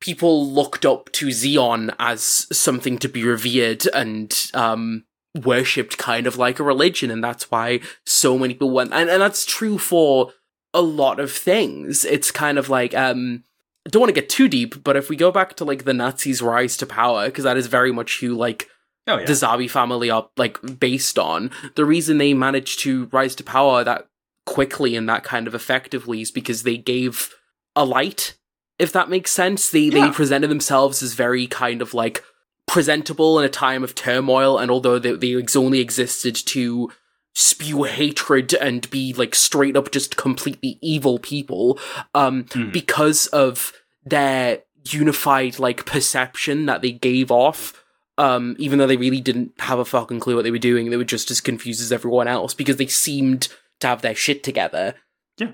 people 0.00 0.46
looked 0.46 0.84
up 0.84 1.10
to 1.12 1.28
Zeon 1.28 1.94
as 1.98 2.46
something 2.52 2.98
to 2.98 3.08
be 3.08 3.24
revered 3.24 3.86
and 3.94 4.50
um 4.54 5.04
worshipped 5.34 5.96
kind 5.96 6.26
of 6.26 6.36
like 6.36 6.58
a 6.58 6.62
religion 6.62 7.10
and 7.10 7.24
that's 7.24 7.50
why 7.50 7.80
so 8.04 8.36
many 8.36 8.52
people 8.52 8.70
went 8.70 8.92
and, 8.92 9.08
and 9.08 9.22
that's 9.22 9.46
true 9.46 9.78
for 9.78 10.30
a 10.74 10.82
lot 10.82 11.18
of 11.18 11.32
things 11.32 12.04
it's 12.04 12.30
kind 12.30 12.58
of 12.58 12.68
like 12.68 12.94
um 12.94 13.42
I 13.86 13.90
don't 13.90 14.00
want 14.00 14.14
to 14.14 14.20
get 14.20 14.28
too 14.28 14.46
deep 14.46 14.84
but 14.84 14.94
if 14.94 15.08
we 15.08 15.16
go 15.16 15.30
back 15.32 15.54
to 15.56 15.64
like 15.64 15.84
the 15.84 15.94
Nazis 15.94 16.42
rise 16.42 16.76
to 16.78 16.86
power 16.86 17.26
because 17.26 17.44
that 17.44 17.56
is 17.56 17.66
very 17.66 17.92
much 17.92 18.20
who 18.20 18.34
like 18.34 18.68
Oh 19.06 19.18
yeah. 19.18 19.24
the 19.26 19.32
Zabi 19.32 19.68
family 19.68 20.10
are 20.10 20.28
like 20.36 20.58
based 20.78 21.18
on. 21.18 21.50
The 21.74 21.84
reason 21.84 22.18
they 22.18 22.34
managed 22.34 22.80
to 22.80 23.06
rise 23.12 23.34
to 23.36 23.44
power 23.44 23.82
that 23.84 24.06
quickly 24.46 24.94
and 24.96 25.08
that 25.08 25.24
kind 25.24 25.46
of 25.46 25.54
effectively 25.54 26.20
is 26.20 26.30
because 26.30 26.62
they 26.62 26.76
gave 26.76 27.34
a 27.74 27.84
light, 27.84 28.36
if 28.78 28.92
that 28.92 29.08
makes 29.10 29.30
sense. 29.32 29.70
They 29.70 29.80
Yeah. 29.86 30.06
they 30.06 30.12
presented 30.12 30.48
themselves 30.50 31.02
as 31.02 31.14
very 31.14 31.46
kind 31.46 31.82
of 31.82 31.94
like 31.94 32.22
presentable 32.68 33.38
in 33.38 33.44
a 33.44 33.48
time 33.48 33.82
of 33.84 33.94
turmoil, 33.94 34.56
and 34.58 34.70
although 34.70 34.98
they, 34.98 35.12
they 35.16 35.44
only 35.56 35.80
existed 35.80 36.34
to 36.36 36.90
spew 37.34 37.82
hatred 37.84 38.54
and 38.54 38.88
be 38.90 39.12
like 39.14 39.34
straight 39.34 39.76
up 39.76 39.90
just 39.90 40.16
completely 40.16 40.78
evil 40.82 41.18
people, 41.18 41.78
um, 42.14 42.44
Mhm. 42.44 42.72
because 42.72 43.26
of 43.28 43.72
their 44.04 44.62
unified 44.84 45.58
like 45.58 45.86
perception 45.86 46.66
that 46.66 46.82
they 46.82 46.92
gave 46.92 47.30
off 47.30 47.81
um, 48.18 48.56
even 48.58 48.78
though 48.78 48.86
they 48.86 48.96
really 48.96 49.20
didn't 49.20 49.52
have 49.60 49.78
a 49.78 49.84
fucking 49.84 50.20
clue 50.20 50.34
what 50.36 50.42
they 50.44 50.50
were 50.50 50.58
doing, 50.58 50.90
they 50.90 50.96
were 50.96 51.04
just 51.04 51.30
as 51.30 51.40
confused 51.40 51.80
as 51.80 51.92
everyone 51.92 52.28
else 52.28 52.54
because 52.54 52.76
they 52.76 52.86
seemed 52.86 53.48
to 53.80 53.86
have 53.86 54.02
their 54.02 54.14
shit 54.14 54.42
together. 54.44 54.94
Yeah. 55.38 55.52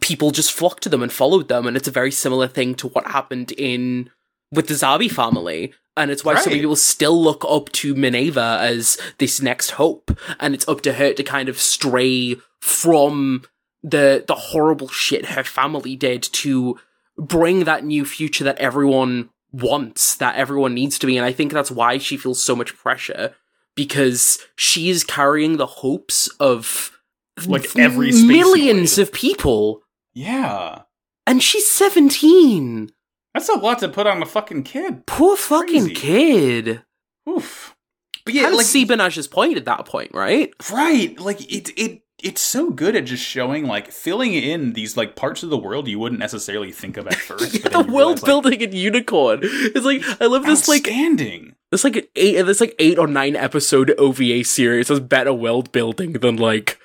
People 0.00 0.30
just 0.30 0.52
flocked 0.52 0.82
to 0.84 0.88
them 0.88 1.02
and 1.02 1.12
followed 1.12 1.48
them, 1.48 1.66
and 1.66 1.76
it's 1.76 1.88
a 1.88 1.92
very 1.92 2.10
similar 2.10 2.48
thing 2.48 2.74
to 2.76 2.88
what 2.88 3.06
happened 3.08 3.52
in 3.52 4.10
with 4.52 4.68
the 4.68 4.74
Zabi 4.74 5.10
family. 5.10 5.72
And 5.96 6.10
it's 6.12 6.24
why 6.24 6.34
so 6.36 6.46
many 6.46 6.56
Right. 6.56 6.62
people 6.62 6.76
still 6.76 7.20
look 7.20 7.44
up 7.48 7.70
to 7.72 7.94
Mineva 7.94 8.60
as 8.60 8.98
this 9.18 9.42
next 9.42 9.70
hope, 9.72 10.16
and 10.38 10.54
it's 10.54 10.68
up 10.68 10.80
to 10.82 10.92
her 10.94 11.12
to 11.12 11.22
kind 11.24 11.48
of 11.48 11.58
stray 11.58 12.36
from 12.60 13.42
the 13.82 14.24
the 14.26 14.34
horrible 14.34 14.88
shit 14.88 15.26
her 15.26 15.44
family 15.44 15.94
did 15.96 16.22
to 16.22 16.78
bring 17.16 17.64
that 17.64 17.84
new 17.84 18.04
future 18.04 18.44
that 18.44 18.58
everyone 18.58 19.30
wants, 19.52 20.16
that 20.16 20.36
everyone 20.36 20.74
needs 20.74 20.98
to 20.98 21.06
be. 21.06 21.16
And 21.16 21.26
I 21.26 21.32
think 21.32 21.52
that's 21.52 21.70
why 21.70 21.98
she 21.98 22.16
feels 22.16 22.42
so 22.42 22.54
much 22.54 22.76
pressure 22.76 23.34
because 23.74 24.38
she's 24.56 25.04
carrying 25.04 25.56
the 25.56 25.66
hopes 25.66 26.28
of 26.40 26.98
Like 27.46 27.76
every 27.76 28.12
millions 28.12 28.98
of 28.98 29.12
people. 29.12 29.82
Yeah. 30.14 30.82
And 31.26 31.42
she's 31.42 31.70
17. 31.70 32.90
That's 33.34 33.48
a 33.48 33.54
lot 33.54 33.78
to 33.80 33.88
put 33.88 34.06
on 34.06 34.22
a 34.22 34.26
fucking 34.26 34.64
kid. 34.64 35.06
Poor 35.06 35.36
fucking 35.36 35.90
kid. 35.90 36.82
Oof. 37.28 37.76
But 38.24 38.34
Yeah, 38.34 38.44
kind 38.44 38.56
like 38.56 38.66
see 38.66 38.84
Benaj's 38.84 39.28
point 39.28 39.56
at 39.56 39.66
that 39.66 39.86
point, 39.86 40.10
right? 40.12 40.52
right, 40.72 41.18
like 41.20 41.40
it 41.52 41.70
it 41.78 42.02
it's 42.22 42.40
so 42.40 42.70
good 42.70 42.96
at 42.96 43.04
just 43.04 43.24
showing 43.24 43.66
like 43.66 43.92
filling 43.92 44.34
in 44.34 44.72
these 44.72 44.96
like 44.96 45.14
parts 45.14 45.42
of 45.42 45.50
the 45.50 45.58
world 45.58 45.86
you 45.86 45.98
wouldn't 45.98 46.18
necessarily 46.18 46.72
think 46.72 46.96
of 46.96 47.06
at 47.06 47.14
first. 47.28 47.54
Yeah, 47.54 47.76
world 47.78 47.88
realize, 47.88 48.22
like, 48.22 48.24
building 48.24 48.60
in 48.60 48.72
unicorn. 48.72 49.40
It's 49.42 49.84
like 49.84 50.02
I 50.20 50.26
love 50.26 50.44
this 50.44 50.68
like 50.68 50.86
outstanding. 50.88 51.54
this 51.70 51.84
like 51.84 52.10
eight 52.16 52.42
this 52.42 52.60
like 52.60 52.74
eight 52.78 52.98
or 52.98 53.06
nine 53.06 53.36
episode 53.36 53.94
OVA 53.98 54.44
series 54.44 54.88
has 54.88 55.00
better 55.00 55.32
world 55.32 55.70
building 55.70 56.14
than 56.14 56.36
like 56.36 56.78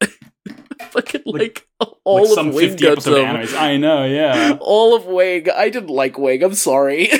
fucking 0.90 1.22
like, 1.26 1.66
all 2.04 2.22
like 2.22 2.24
of 2.24 2.30
some 2.30 2.52
Wing 2.52 2.76
Gundam. 2.76 3.24
animes. 3.24 3.54
I 3.54 3.76
know, 3.76 4.04
yeah. 4.04 4.56
All 4.60 4.94
of 4.96 5.04
Wing. 5.06 5.46
I 5.54 5.68
didn't 5.68 5.90
like 5.90 6.18
Wing. 6.18 6.42
I'm 6.42 6.54
sorry. 6.54 7.10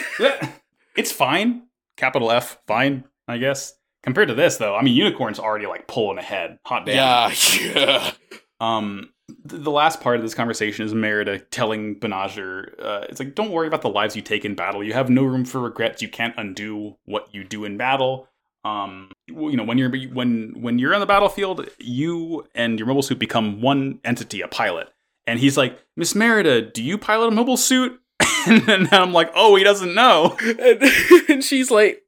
it's 0.97 1.13
fine. 1.13 1.65
Capital 1.97 2.31
F, 2.31 2.59
fine, 2.67 3.05
I 3.29 3.39
guess. 3.39 3.75
Compared 4.03 4.29
to 4.29 4.35
this, 4.35 4.57
though, 4.57 4.75
I 4.75 4.83
mean, 4.83 4.95
Unicorn's 4.95 5.39
already 5.39 5.67
like 5.67 5.87
pulling 5.87 6.19
ahead. 6.19 6.59
Hot 6.65 6.87
damn. 6.87 7.33
yeah. 7.63 8.13
Um, 8.61 9.11
th- 9.49 9.63
the 9.63 9.71
last 9.71 10.01
part 10.01 10.17
of 10.17 10.23
this 10.23 10.35
conversation 10.35 10.87
is 10.87 10.95
Marida 10.95 11.43
telling 11.51 12.01
Banagher, 12.01 12.73
uh, 12.83 13.07
it's 13.09 13.21
like, 13.21 13.35
don't 13.35 13.51
worry 13.51 13.67
about 13.67 13.83
the 13.83 13.91
lives 13.91 14.17
you 14.17 14.23
take 14.23 14.45
in 14.45 14.55
battle. 14.55 14.83
You 14.83 14.95
have 14.95 15.11
no 15.11 15.25
room 15.25 15.45
for 15.45 15.61
regrets. 15.61 16.01
You 16.01 16.09
can't 16.09 16.35
undo 16.39 16.97
what 17.05 17.29
you 17.35 17.45
do 17.45 17.65
in 17.65 17.77
battle. 17.77 18.29
Um, 18.65 19.11
you 19.27 19.57
know, 19.57 19.65
when 19.65 19.79
you're 19.79 19.91
when 20.13 20.55
when 20.61 20.79
you're 20.79 20.93
on 20.93 21.01
the 21.01 21.07
battlefield, 21.07 21.67
you 21.79 22.47
and 22.55 22.79
your 22.79 22.87
mobile 22.87 23.03
suit 23.03 23.19
become 23.19 23.63
one 23.63 24.01
entity, 24.05 24.43
a 24.43 24.49
pilot. 24.49 24.89
And 25.27 25.39
he's 25.39 25.57
like, 25.57 25.79
Miss 25.97 26.13
Marida, 26.13 26.71
do 26.73 26.83
you 26.83 26.99
pilot 26.99 27.29
a 27.29 27.31
mobile 27.31 27.57
suit? 27.57 27.99
and 28.47 28.63
then 28.67 28.89
I'm 28.93 29.13
like, 29.13 29.31
oh, 29.35 29.57
he 29.57 29.65
doesn't 29.65 29.95
know. 29.95 30.37
and, 30.41 30.83
and 31.29 31.45
she's 31.45 31.71
like, 31.71 32.03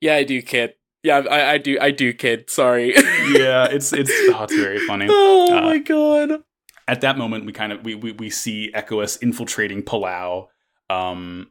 "Yeah, 0.00 0.14
I 0.16 0.24
do, 0.24 0.40
kid. 0.42 0.74
Yeah, 1.02 1.18
I, 1.30 1.52
I 1.52 1.58
do. 1.58 1.78
I 1.80 1.90
do, 1.90 2.12
kid. 2.12 2.48
Sorry." 2.50 2.94
yeah, 2.94 3.66
it's 3.70 3.92
it's 3.92 4.10
oh, 4.32 4.44
it's 4.44 4.54
very 4.56 4.78
funny. 4.86 5.06
oh 5.10 5.56
Uh, 5.56 5.60
my 5.62 5.78
god. 5.78 6.42
at 6.88 7.00
that 7.00 7.16
moment 7.18 7.46
we 7.46 7.52
kind 7.52 7.72
of 7.72 7.84
we 7.84 7.94
we, 7.94 8.12
we 8.12 8.30
see 8.30 8.70
ECOAS 8.74 9.22
infiltrating 9.22 9.82
Palau. 9.82 10.48
Um, 10.90 11.50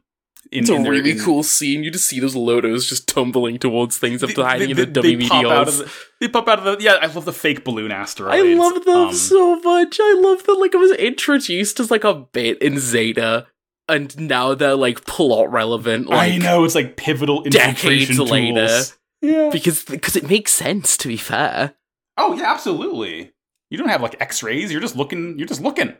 in, 0.52 0.60
It's 0.60 0.70
a 0.70 0.74
their- 0.74 0.90
really 0.92 1.12
in- 1.12 1.20
cool 1.20 1.42
scene. 1.42 1.82
You 1.82 1.90
just 1.90 2.06
see 2.06 2.20
those 2.20 2.34
lotos 2.36 2.86
just 2.88 3.08
tumbling 3.08 3.58
towards 3.58 3.96
things 3.98 4.22
after 4.22 4.36
they- 4.36 4.42
hiding 4.42 4.70
in 4.70 4.76
they- 4.76 4.84
the 4.84 5.00
they 5.02 5.14
WB 5.16 5.28
pop 5.28 5.44
out 5.46 5.68
of 5.68 5.78
the, 5.78 5.92
they 6.20 6.28
pop 6.28 6.48
out 6.48 6.58
of 6.60 6.64
the 6.78 6.84
yeah. 6.84 6.98
I 7.00 7.06
love 7.06 7.24
the 7.24 7.32
fake 7.32 7.64
balloon 7.64 7.90
asteroids. 7.90 8.36
I 8.36 8.42
love 8.54 8.84
them 8.84 8.96
Um, 9.08 9.14
so 9.14 9.56
much. 9.60 9.98
I 10.00 10.14
love 10.20 10.44
that 10.44 10.54
like 10.54 10.74
it 10.74 10.78
was 10.78 10.92
introduced 10.92 11.80
as 11.80 11.90
like 11.90 12.04
a 12.04 12.14
bit 12.14 12.60
in 12.62 12.78
Zeta, 12.78 13.46
and 13.88 14.18
now 14.28 14.54
they're 14.54 14.74
like 14.76 15.04
plot 15.04 15.50
relevant. 15.50 16.08
Like, 16.08 16.32
I 16.32 16.38
know 16.38 16.64
it's 16.64 16.74
like 16.74 16.96
pivotal 16.96 17.42
decades 17.42 18.10
infiltration 18.10 18.26
later. 18.54 18.66
tools. 18.68 18.98
Yeah. 19.22 19.50
because 19.50 19.84
because 19.84 20.16
it 20.16 20.28
makes 20.28 20.52
sense. 20.52 20.96
To 20.98 21.08
be 21.08 21.16
fair, 21.16 21.74
Oh 22.16 22.34
yeah, 22.34 22.50
absolutely. 22.52 23.32
You 23.70 23.78
don't 23.78 23.88
have 23.88 24.02
like 24.02 24.20
X-rays. 24.20 24.70
You're 24.70 24.80
just 24.80 24.96
looking. 24.96 25.38
You're 25.38 25.48
just 25.48 25.62
looking. 25.62 25.94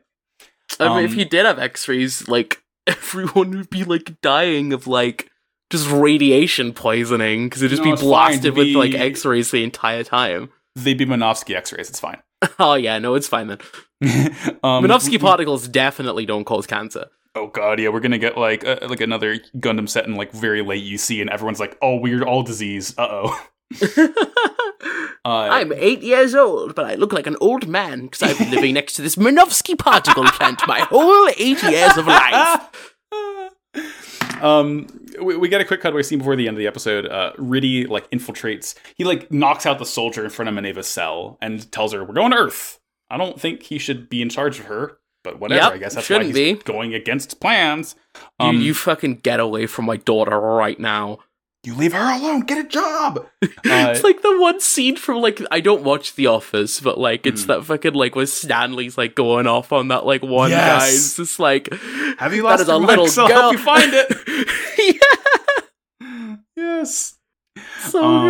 I 0.81 0.95
mean, 0.97 1.05
if 1.05 1.13
Um, 1.13 1.19
you 1.19 1.25
did 1.25 1.47
have 1.47 1.59
X-rays, 1.59 2.29
like 2.29 2.63
everyone 2.87 3.51
would 3.57 3.71
be 3.71 3.85
like 3.85 4.21
dying 4.21 4.73
of 4.73 4.87
like 4.87 5.31
just 5.71 5.89
radiation 5.91 6.73
poisoning 6.73 7.47
because 7.49 7.63
it'd 7.63 7.71
just 7.71 7.81
No, 7.81 7.85
be 7.87 7.93
it's 7.93 8.03
fine 8.03 8.09
blasted 8.11 8.43
to 8.43 8.51
with 8.61 8.75
like 8.77 8.95
X-rays 8.95 9.51
the 9.51 9.65
entire 9.65 10.05
time. 10.05 10.51
They'd 10.77 10.99
be 10.99 11.07
Minovsky 11.07 11.55
X-rays. 11.57 11.89
It's 11.89 12.01
fine. 12.01 12.19
oh 12.59 12.75
yeah, 12.75 12.99
no, 12.99 13.15
it's 13.15 13.27
fine 13.29 13.47
then. 13.49 13.59
um, 14.63 14.85
Minovsky 14.85 15.13
we- 15.13 15.19
particles 15.19 15.67
definitely 15.69 16.27
don't 16.27 16.45
cause 16.45 16.67
cancer. 16.67 17.07
Oh 17.37 17.49
god, 17.49 17.81
yeah, 17.81 17.89
we're 17.89 18.01
gonna 18.01 18.19
get 18.19 18.39
like 18.39 18.65
uh, 18.65 18.79
like 18.83 19.01
another 19.01 19.39
Gundam 19.57 19.89
set 19.89 20.07
in 20.07 20.15
like 20.15 20.31
very 20.33 20.63
late 20.63 20.85
UC, 20.85 21.21
and 21.21 21.29
everyone's 21.31 21.59
like, 21.59 21.77
"Oh, 21.83 21.97
weird, 21.97 22.23
all 22.23 22.43
disease." 22.43 22.95
Uh 22.99 23.31
oh. 25.25 25.51
I'm 25.51 25.73
eight 25.73 26.03
years 26.03 26.35
old, 26.35 26.75
but 26.75 26.85
I 26.85 26.97
look 26.97 27.15
like 27.15 27.27
an 27.27 27.37
old 27.41 27.67
man 27.67 28.03
because 28.03 28.23
I've 28.23 28.39
been 28.39 28.51
living 28.51 28.75
next 28.75 28.93
to 28.95 29.03
this 29.03 29.17
Minovsky 29.17 29.77
particle 29.77 30.25
plant 30.25 30.61
my 30.69 30.81
whole 30.81 31.29
eight 31.39 31.63
years 31.63 31.97
of 31.97 32.07
life. 32.07 32.95
um, 34.43 34.87
we, 35.23 35.37
we 35.39 35.49
get 35.49 35.63
a 35.63 35.65
quick 35.65 35.81
cutaway 35.81 36.03
scene 36.03 36.19
before 36.19 36.37
the 36.37 36.47
end 36.47 36.57
of 36.57 36.59
the 36.59 36.67
episode. 36.67 37.07
Uh, 37.07 37.33
Riddhe 37.39 37.89
like 37.89 38.09
infiltrates. 38.11 38.75
He 38.97 39.05
like 39.05 39.33
knocks 39.33 39.65
out 39.65 39.79
the 39.79 39.87
soldier 39.87 40.23
in 40.25 40.31
front 40.31 40.51
of 40.51 40.55
Mineva's 40.55 40.89
cell 40.89 41.39
and 41.41 41.73
tells 41.73 41.95
her, 41.95 42.05
"We're 42.05 42.15
going 42.15 42.33
to 42.33 42.37
Earth." 42.37 42.81
I 43.09 43.17
don't 43.17 43.41
think 43.41 43.63
he 43.63 43.79
should 43.79 44.11
be 44.11 44.21
in 44.21 44.29
charge 44.29 44.59
of 44.59 44.67
her, 44.67 44.99
but 45.25 45.41
whatever. 45.41 45.61
Yep, 45.63 45.73
I 45.73 45.79
guess 45.79 45.95
that's 45.97 46.05
why 46.09 46.19
shouldn't 46.19 46.37
he's 46.37 46.55
be. 46.59 46.63
going 46.63 46.95
against 46.95 47.41
plans. 47.41 47.97
You, 48.15 48.47
Um, 48.47 48.61
you 48.61 48.75
fucking 48.75 49.17
get 49.17 49.41
away 49.41 49.67
from 49.67 49.87
my 49.87 49.97
daughter 49.97 50.39
right 50.39 50.79
now. 50.79 51.19
you 51.65 51.75
leave 51.75 51.95
her 51.95 52.15
alone. 52.17 52.41
Get 52.43 52.59
a 52.65 52.69
job. 52.69 53.27
Uh, 53.67 53.89
it's 53.91 54.05
like 54.05 54.21
the 54.21 54.39
one 54.39 54.61
scene 54.61 54.95
from 54.97 55.23
like 55.23 55.41
I 55.51 55.61
don't 55.61 55.83
watch 55.83 56.15
The 56.17 56.27
Office, 56.27 56.81
but 56.81 56.99
like 56.99 57.27
it's 57.27 57.43
Hmm. 57.45 57.49
that 57.49 57.65
fucking 57.65 57.95
like 57.95 58.15
where 58.15 58.27
Stanley's 58.27 58.99
like 58.99 59.15
going 59.15 59.47
off 59.47 59.73
on 59.73 59.89
that 59.89 60.05
like 60.05 60.23
one 60.23 60.51
Yes. 60.51 60.83
guy. 60.83 60.89
It's 60.89 61.17
just 61.17 61.39
like 61.41 61.73
Have 62.19 62.35
you 62.35 62.43
that 62.43 62.49
lost 62.49 62.63
is 62.63 62.69
a 62.69 62.77
little? 62.77 63.07
I'll 63.07 63.29
girl. 63.29 63.41
help 63.41 63.53
you 63.55 63.59
find 63.59 63.91
it. 63.95 65.01
yeah, 66.01 66.37
yes. 66.57 67.17
so 67.81 68.05
Um, 68.05 68.29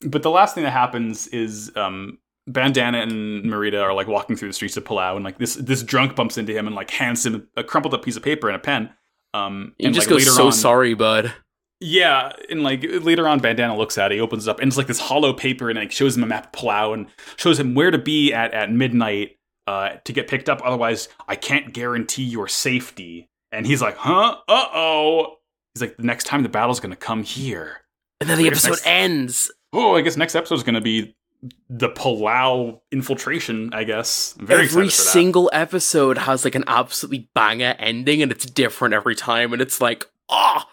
good. 0.00 0.10
But 0.10 0.22
the 0.22 0.30
last 0.30 0.54
thing 0.54 0.64
that 0.64 0.70
happens 0.70 1.26
is 1.28 1.70
um, 1.76 2.18
Bandana 2.52 2.98
and 2.98 3.44
Marida 3.44 3.82
are 3.82 3.92
like 3.94 4.06
walking 4.08 4.36
through 4.36 4.48
the 4.48 4.54
streets 4.54 4.76
of 4.76 4.84
Palau, 4.84 5.16
and 5.16 5.24
like 5.24 5.38
this 5.38 5.54
this 5.54 5.82
drunk 5.82 6.16
bumps 6.16 6.38
into 6.38 6.52
him 6.52 6.66
and 6.66 6.74
like 6.74 6.90
hands 6.90 7.24
him 7.26 7.48
a 7.56 7.62
crumpled 7.64 7.94
up 7.94 8.04
piece 8.04 8.16
of 8.16 8.22
paper 8.22 8.48
and 8.48 8.56
a 8.56 8.58
pen. 8.60 8.90
Um, 9.34 9.74
You 9.78 9.86
and 9.86 9.94
just 9.94 10.10
like, 10.10 10.18
go 10.18 10.24
so 10.24 10.46
on, 10.46 10.52
sorry, 10.52 10.94
bud. 10.94 11.32
Yeah, 11.80 12.32
and 12.50 12.62
like 12.64 12.82
later 12.82 13.28
on, 13.28 13.38
Bandana 13.38 13.76
looks 13.76 13.98
at 13.98 14.10
it, 14.10 14.16
he 14.16 14.20
opens 14.20 14.48
it 14.48 14.50
up, 14.50 14.58
and 14.60 14.66
it's 14.68 14.76
like 14.76 14.88
this 14.88 14.98
hollow 14.98 15.32
paper, 15.32 15.70
and 15.70 15.78
like 15.78 15.92
shows 15.92 16.16
him 16.16 16.24
a 16.24 16.26
map 16.26 16.46
of 16.46 16.52
Palau 16.60 16.92
and 16.94 17.06
shows 17.36 17.60
him 17.60 17.74
where 17.74 17.90
to 17.90 17.98
be 17.98 18.32
at 18.32 18.52
at 18.52 18.72
midnight 18.72 19.36
uh, 19.66 19.90
to 20.04 20.12
get 20.12 20.26
picked 20.28 20.48
up. 20.48 20.60
Otherwise, 20.64 21.08
I 21.28 21.36
can't 21.36 21.72
guarantee 21.72 22.24
your 22.24 22.48
safety. 22.48 23.28
And 23.52 23.66
he's 23.66 23.80
like, 23.80 23.96
"Huh? 23.96 24.36
Uh 24.48 24.64
oh." 24.74 25.36
He's 25.74 25.82
like, 25.82 25.96
"The 25.96 26.02
next 26.02 26.24
time 26.24 26.42
the 26.42 26.48
battle's 26.48 26.80
gonna 26.80 26.96
come 26.96 27.22
here." 27.22 27.78
And 28.20 28.28
then 28.28 28.38
the 28.38 28.46
episode 28.48 28.70
next- 28.70 28.86
ends. 28.86 29.52
Oh, 29.72 29.94
I 29.94 30.00
guess 30.00 30.16
next 30.16 30.34
episode 30.34 30.56
is 30.56 30.62
gonna 30.64 30.80
be 30.80 31.14
the 31.70 31.88
Palau 31.88 32.80
infiltration. 32.90 33.70
I 33.72 33.84
guess. 33.84 34.34
Very 34.38 34.64
every 34.64 34.86
excited 34.86 34.92
for 34.92 35.04
that. 35.04 35.10
single 35.12 35.50
episode 35.52 36.18
has 36.18 36.44
like 36.44 36.54
an 36.54 36.64
absolutely 36.66 37.28
banger 37.34 37.74
ending 37.78 38.22
and 38.22 38.32
it's 38.32 38.46
different 38.46 38.94
every 38.94 39.14
time 39.14 39.52
and 39.52 39.62
it's 39.62 39.80
like 39.80 40.06
ah 40.28 40.68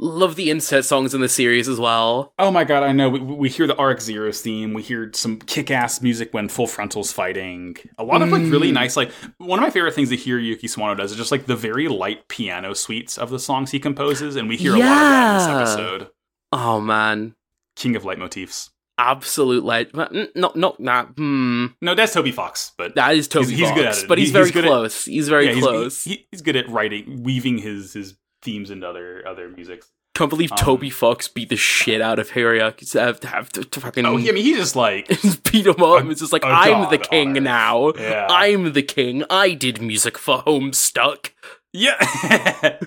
love 0.00 0.36
the 0.36 0.50
insert 0.50 0.84
songs 0.84 1.12
in 1.14 1.20
the 1.20 1.28
series 1.28 1.68
as 1.68 1.78
well 1.78 2.32
Oh 2.38 2.50
my 2.50 2.64
god, 2.64 2.82
I 2.84 2.92
know. 2.92 3.08
We, 3.10 3.18
we 3.20 3.48
hear 3.48 3.66
the 3.66 3.76
Arc 3.76 3.98
Zeroes 3.98 4.40
theme. 4.40 4.72
We 4.72 4.82
hear 4.82 5.10
some 5.12 5.38
kick 5.40 5.70
ass 5.70 6.00
music 6.02 6.32
when 6.32 6.48
Full 6.48 6.66
Frontal's 6.66 7.12
fighting. 7.12 7.76
A 7.98 8.04
lot 8.04 8.22
of 8.22 8.30
like 8.30 8.42
really 8.42 8.70
Mm. 8.70 8.74
nice, 8.74 8.96
like, 8.96 9.10
one 9.38 9.58
of 9.58 9.62
my 9.62 9.70
favorite 9.70 9.94
things 9.94 10.08
to 10.10 10.16
hear 10.16 10.38
Yuki 10.38 10.66
Sawano 10.68 10.96
does 10.96 11.10
is 11.12 11.16
just 11.16 11.32
like 11.32 11.46
the 11.46 11.56
very 11.56 11.88
light 11.88 12.28
piano 12.28 12.74
suites 12.74 13.18
of 13.18 13.30
the 13.30 13.38
songs 13.40 13.70
he 13.72 13.80
composes. 13.80 14.36
And 14.36 14.48
we 14.48 14.56
hear 14.56 14.74
a 14.74 14.78
lot 14.78 14.82
of 14.86 14.88
that 14.88 15.50
in 15.50 15.58
this 15.60 15.68
episode. 15.72 16.08
oh 16.52 16.80
man 16.80 17.34
King 17.76 17.94
of 17.96 18.02
Leitmotifs. 18.04 18.70
Absolute 18.98 19.64
leg 19.64 19.94
not 19.94 20.12
not 20.34 20.80
not 20.80 21.06
hmm 21.16 21.66
No, 21.80 21.94
that's 21.94 22.12
Toby 22.12 22.32
Fox, 22.32 22.72
but 22.76 22.94
that 22.96 23.14
is 23.16 23.28
toby 23.28 23.46
He's- 23.54 23.60
he's 23.60 23.70
good 23.70 23.84
Fox, 23.86 23.98
at 23.98 24.04
it. 24.04 24.08
but 24.08 24.18
he's, 24.18 24.28
He- 24.28 24.32
very 24.32 24.44
he's 24.46 24.52
good 24.52 24.64
at- 24.64 24.68
close 24.68 25.04
he's 25.04 25.28
very 25.28 25.46
yeah, 25.54 25.60
close 25.60 26.04
he- 26.04 26.26
he's 26.30 26.42
good 26.42 26.56
at 26.56 26.68
writing, 26.68 27.22
weaving 27.22 27.58
his 27.58 27.92
his 27.94 28.16
themes 28.42 28.70
into 28.70 28.86
other 28.88 29.22
other 29.26 29.48
musics. 29.48 29.90
can't 30.14 30.30
believe 30.30 30.50
um, 30.52 30.58
toby 30.58 30.90
fox 30.90 31.28
beat 31.28 31.48
the 31.48 31.56
shit 31.56 32.00
out 32.00 32.18
of 32.18 32.30
Hiroyuki 32.30 32.90
to 32.92 33.00
have 33.00 33.20
to, 33.20 33.28
have 33.28 33.48
to, 33.50 33.64
to 33.64 33.80
fucking 33.80 34.04
Oh, 34.04 34.16
yeah, 34.16 34.30
I 34.30 34.34
mean, 34.34 34.44
he 34.44 34.54
just 34.54 34.74
like 34.76 35.06
beat 35.52 35.66
him 35.66 35.80
up 35.82 36.04
A- 36.04 36.10
it's 36.10 36.20
just 36.20 36.32
like 36.32 36.44
I'm 36.44 36.90
the 36.90 36.98
king 36.98 37.32
now 37.42 37.92
Yeah. 37.96 38.26
i'm 38.30 38.72
the 38.72 38.82
king 38.82 39.22
i 39.30 39.54
did 39.54 39.80
music 39.80 40.18
for 40.18 40.42
homestuck 40.42 41.30
Yeah. 41.72 41.98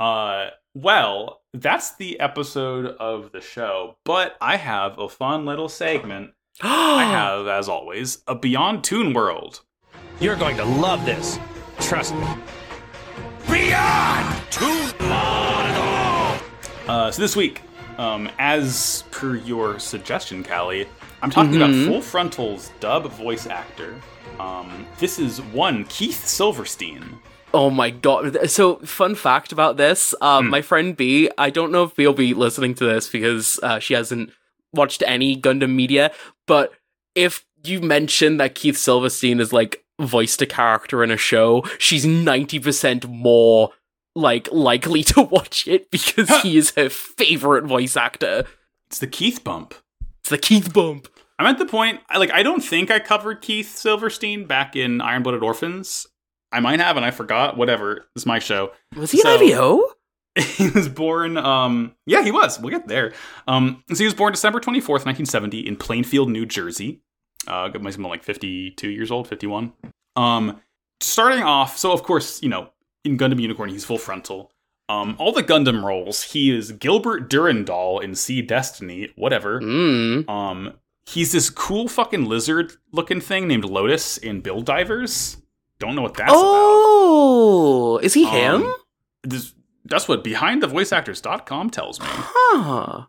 uh 0.00 0.46
well, 0.74 1.40
that's 1.54 1.94
the 1.96 2.18
episode 2.20 2.86
of 2.98 3.30
the 3.32 3.40
show, 3.40 3.96
but 4.04 4.36
I 4.40 4.56
have 4.56 4.98
a 4.98 5.08
fun 5.08 5.46
little 5.46 5.68
segment. 5.68 6.32
I 6.60 7.04
have, 7.10 7.46
as 7.46 7.68
always, 7.68 8.18
a 8.26 8.34
Beyond 8.34 8.82
Toon 8.84 9.12
World. 9.12 9.60
You're 10.20 10.36
going 10.36 10.56
to 10.56 10.64
love 10.64 11.04
this. 11.06 11.38
Trust 11.80 12.14
me. 12.14 12.26
Beyond 13.50 14.42
Toon 14.50 14.92
Uh, 16.86 17.10
so 17.10 17.22
this 17.22 17.34
week, 17.36 17.62
um, 17.98 18.28
as 18.38 19.04
per 19.10 19.36
your 19.36 19.78
suggestion, 19.78 20.42
Callie, 20.44 20.86
I'm 21.22 21.30
talking 21.30 21.56
about 21.56 21.70
Mhm. 21.70 21.86
Full 21.86 22.02
Frontal's 22.02 22.70
dub 22.80 23.06
voice 23.12 23.46
actor. 23.46 24.00
Um, 24.38 24.86
this 24.98 25.18
is 25.18 25.40
one 25.40 25.84
Keith 25.84 26.26
Silverstein. 26.26 27.18
Oh 27.54 27.70
my 27.70 27.90
god. 27.90 28.50
So, 28.50 28.76
fun 28.78 29.14
fact 29.14 29.52
about 29.52 29.76
this 29.76 30.14
um, 30.20 30.46
Hmm. 30.46 30.50
my 30.50 30.60
friend 30.60 30.96
B, 30.96 31.30
I 31.38 31.48
don't 31.50 31.70
know 31.72 31.84
if 31.84 31.94
B 31.94 32.04
will 32.06 32.12
be 32.12 32.34
listening 32.34 32.74
to 32.74 32.84
this 32.84 33.08
because 33.08 33.58
uh, 33.62 33.78
she 33.78 33.94
hasn't 33.94 34.30
watched 34.72 35.02
any 35.06 35.40
Gundam 35.40 35.74
media, 35.74 36.10
but 36.46 36.72
if 37.14 37.46
you 37.62 37.80
mention 37.80 38.38
that 38.38 38.54
Keith 38.56 38.76
Silverstein 38.76 39.38
is 39.40 39.52
like 39.52 39.84
voiced 40.00 40.42
a 40.42 40.46
character 40.46 41.04
in 41.04 41.10
a 41.12 41.16
show, 41.16 41.62
she's 41.78 42.04
90% 42.04 43.08
more 43.08 43.70
like 44.16 44.48
likely 44.52 45.02
to 45.14 45.22
watch 45.22 45.66
it 45.68 45.90
because 45.92 46.28
he 46.42 46.56
is 46.56 46.70
her 46.72 46.88
favorite 46.90 47.64
voice 47.64 47.96
actor. 47.96 48.44
It's 48.88 48.98
the 48.98 49.06
Keith 49.06 49.44
bump. 49.44 49.74
It's 50.20 50.30
the 50.30 50.38
Keith 50.38 50.72
bump. 50.72 51.08
I'm 51.38 51.46
at 51.46 51.58
the 51.58 51.66
point, 51.66 52.00
I- 52.10 52.18
like, 52.18 52.32
I 52.32 52.42
don't 52.42 52.60
think 52.62 52.90
I 52.90 52.98
covered 52.98 53.40
Keith 53.42 53.76
Silverstein 53.76 54.44
back 54.46 54.74
in 54.76 55.00
Iron 55.00 55.22
Blooded 55.22 55.42
Orphans. 55.44 56.06
I 56.54 56.60
might 56.60 56.80
have, 56.80 56.96
and 56.96 57.04
I 57.04 57.10
forgot. 57.10 57.56
Whatever. 57.56 58.06
It's 58.16 58.26
my 58.26 58.38
show. 58.38 58.72
Was 58.96 59.10
he 59.10 59.18
So- 59.18 59.34
an 59.34 59.40
IVO? 59.40 59.80
he 60.56 60.68
was 60.70 60.88
born, 60.88 61.36
um, 61.36 61.94
yeah, 62.06 62.24
he 62.24 62.32
was. 62.32 62.58
We'll 62.58 62.70
get 62.70 62.88
there. 62.88 63.12
Um, 63.46 63.84
so 63.90 63.94
he 63.98 64.04
was 64.04 64.14
born 64.14 64.32
December 64.32 64.58
24th, 64.58 65.04
1970, 65.06 65.60
in 65.60 65.76
Plainfield, 65.76 66.28
New 66.28 66.44
Jersey. 66.44 67.02
Uh, 67.46 67.70
must 67.80 67.98
have 67.98 68.06
like 68.06 68.24
52 68.24 68.88
years 68.90 69.12
old, 69.12 69.28
51. 69.28 69.72
Um, 70.16 70.60
starting 71.00 71.44
off, 71.44 71.78
so 71.78 71.92
of 71.92 72.02
course, 72.02 72.42
you 72.42 72.48
know, 72.48 72.70
in 73.04 73.16
Gundam 73.16 73.40
Unicorn, 73.40 73.68
he's 73.70 73.84
full 73.84 73.96
frontal. 73.98 74.50
Um, 74.88 75.14
all 75.20 75.30
the 75.30 75.44
Gundam 75.44 75.84
roles, 75.84 76.22
he 76.24 76.50
is 76.56 76.72
Gilbert 76.72 77.30
Durandal 77.30 78.00
in 78.00 78.16
SEED 78.16 78.48
Destiny, 78.48 79.12
whatever. 79.14 79.60
Mm. 79.60 80.28
Um, 80.28 80.72
he's 81.06 81.30
this 81.30 81.48
cool 81.48 81.86
fucking 81.86 82.24
lizard 82.24 82.72
looking 82.92 83.20
thing 83.20 83.46
named 83.46 83.64
Lotus 83.66 84.18
in 84.18 84.40
Build 84.40 84.66
Divers. 84.66 85.36
Don't 85.84 85.94
know 85.96 86.02
what 86.02 86.14
that's 86.14 86.32
Oh, 86.34 87.98
is 88.02 88.14
he 88.14 88.22
about. 88.24 88.34
him? 88.34 88.62
Um, 88.62 88.74
this, 89.22 89.52
that's 89.84 90.08
what 90.08 90.24
BehindTheVoiceActors.com 90.24 91.68
tells 91.70 92.00
me. 92.00 92.06
Huh. 92.08 93.02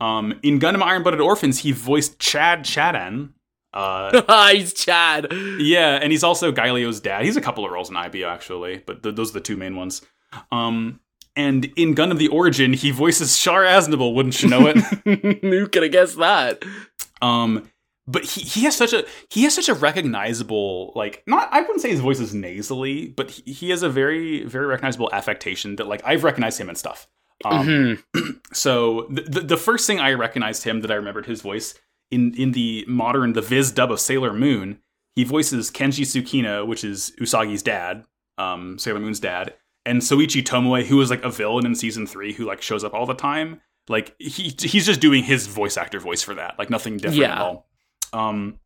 Um, 0.00 0.38
in 0.42 0.60
Gundam 0.60 0.82
Iron 0.82 1.02
Blooded 1.02 1.20
Orphans, 1.22 1.60
he 1.60 1.72
voiced 1.72 2.18
Chad 2.18 2.64
Chadan. 2.64 3.30
Uh, 3.72 4.50
he's 4.52 4.74
Chad. 4.74 5.28
yeah, 5.58 5.98
and 6.02 6.12
he's 6.12 6.22
also 6.22 6.52
Gaelio's 6.52 7.00
dad. 7.00 7.24
He's 7.24 7.36
a 7.38 7.40
couple 7.40 7.64
of 7.64 7.70
roles 7.72 7.88
in 7.88 7.96
IBO 7.96 8.28
actually, 8.28 8.82
but 8.84 9.02
th- 9.02 9.14
those 9.14 9.30
are 9.30 9.34
the 9.34 9.40
two 9.40 9.56
main 9.56 9.76
ones. 9.76 10.02
Um, 10.52 11.00
and 11.36 11.66
in 11.76 11.94
Gundam 11.94 12.18
the 12.18 12.28
Origin, 12.28 12.74
he 12.74 12.90
voices 12.90 13.38
Char 13.38 13.62
Aznable. 13.62 14.14
Wouldn't 14.14 14.42
you 14.42 14.48
know 14.50 14.66
it? 14.66 14.76
Who 15.42 15.68
could 15.68 15.84
have 15.84 15.92
guessed 15.92 16.18
that? 16.18 16.62
Um, 17.22 17.69
but 18.10 18.24
he, 18.24 18.40
he 18.42 18.64
has 18.64 18.76
such 18.76 18.92
a 18.92 19.04
he 19.30 19.44
has 19.44 19.54
such 19.54 19.68
a 19.68 19.74
recognizable 19.74 20.92
like 20.94 21.22
not 21.26 21.48
I 21.52 21.60
wouldn't 21.60 21.80
say 21.80 21.90
his 21.90 22.00
voice 22.00 22.20
is 22.20 22.34
nasally, 22.34 23.08
but 23.08 23.30
he, 23.30 23.52
he 23.52 23.70
has 23.70 23.82
a 23.82 23.88
very 23.88 24.44
very 24.44 24.66
recognizable 24.66 25.08
affectation 25.12 25.76
that 25.76 25.86
like 25.86 26.02
I've 26.04 26.24
recognized 26.24 26.60
him 26.60 26.68
and 26.68 26.78
stuff. 26.78 27.06
Um, 27.44 27.66
Mhm. 28.14 28.40
So 28.52 29.06
the, 29.10 29.22
the 29.22 29.40
the 29.40 29.56
first 29.56 29.86
thing 29.86 30.00
I 30.00 30.12
recognized 30.12 30.64
him 30.64 30.80
that 30.80 30.90
I 30.90 30.94
remembered 30.94 31.26
his 31.26 31.40
voice 31.40 31.74
in 32.10 32.34
in 32.34 32.52
the 32.52 32.84
modern 32.88 33.32
the 33.34 33.40
Viz 33.42 33.70
dub 33.70 33.92
of 33.92 34.00
Sailor 34.00 34.32
Moon, 34.32 34.80
he 35.14 35.24
voices 35.24 35.70
Kenji 35.70 36.04
Tsukino, 36.04 36.66
which 36.66 36.82
is 36.82 37.12
Usagi's 37.20 37.62
dad, 37.62 38.04
um, 38.38 38.78
Sailor 38.78 38.98
Moon's 39.00 39.20
dad, 39.20 39.54
and 39.86 40.00
Soichi 40.02 40.42
Tomoe, 40.42 40.84
who 40.84 40.96
was 40.96 41.10
like 41.10 41.22
a 41.22 41.30
villain 41.30 41.64
in 41.64 41.74
season 41.76 42.06
three, 42.06 42.32
who 42.32 42.44
like 42.44 42.60
shows 42.60 42.82
up 42.82 42.92
all 42.92 43.06
the 43.06 43.14
time. 43.14 43.60
Like 43.88 44.14
he 44.18 44.54
he's 44.60 44.84
just 44.86 45.00
doing 45.00 45.22
his 45.24 45.46
voice 45.46 45.76
actor 45.76 46.00
voice 46.00 46.22
for 46.22 46.34
that, 46.34 46.58
like 46.58 46.70
nothing 46.70 46.96
different 46.96 47.22
at 47.22 47.38
all. 47.40 47.68
Um, 48.12 48.58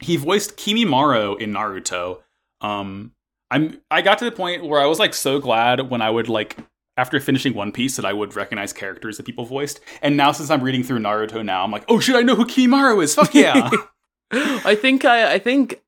he 0.00 0.16
voiced 0.16 0.56
Kimimaro 0.56 1.40
in 1.40 1.52
Naruto. 1.52 2.20
Um, 2.60 3.12
I'm 3.50 3.80
I 3.90 4.02
got 4.02 4.18
to 4.18 4.24
the 4.24 4.32
point 4.32 4.64
where 4.64 4.80
I 4.80 4.86
was 4.86 4.98
like 4.98 5.14
so 5.14 5.38
glad 5.38 5.90
when 5.90 6.02
I 6.02 6.10
would 6.10 6.28
like 6.28 6.56
after 6.96 7.20
finishing 7.20 7.54
One 7.54 7.72
Piece 7.72 7.96
that 7.96 8.04
I 8.04 8.12
would 8.12 8.36
recognize 8.36 8.72
characters 8.72 9.16
that 9.16 9.26
people 9.26 9.44
voiced. 9.44 9.80
And 10.00 10.16
now 10.16 10.32
since 10.32 10.50
I'm 10.50 10.62
reading 10.62 10.82
through 10.82 10.98
Naruto 10.98 11.44
now, 11.44 11.64
I'm 11.64 11.70
like, 11.70 11.84
oh 11.88 12.00
shit, 12.00 12.16
I 12.16 12.22
know 12.22 12.34
who 12.34 12.46
Kimimaro 12.46 13.02
is. 13.02 13.14
Fuck 13.14 13.34
yeah. 13.34 13.70
I 14.32 14.74
think 14.74 15.04
I, 15.04 15.34
I 15.34 15.38
think. 15.38 15.80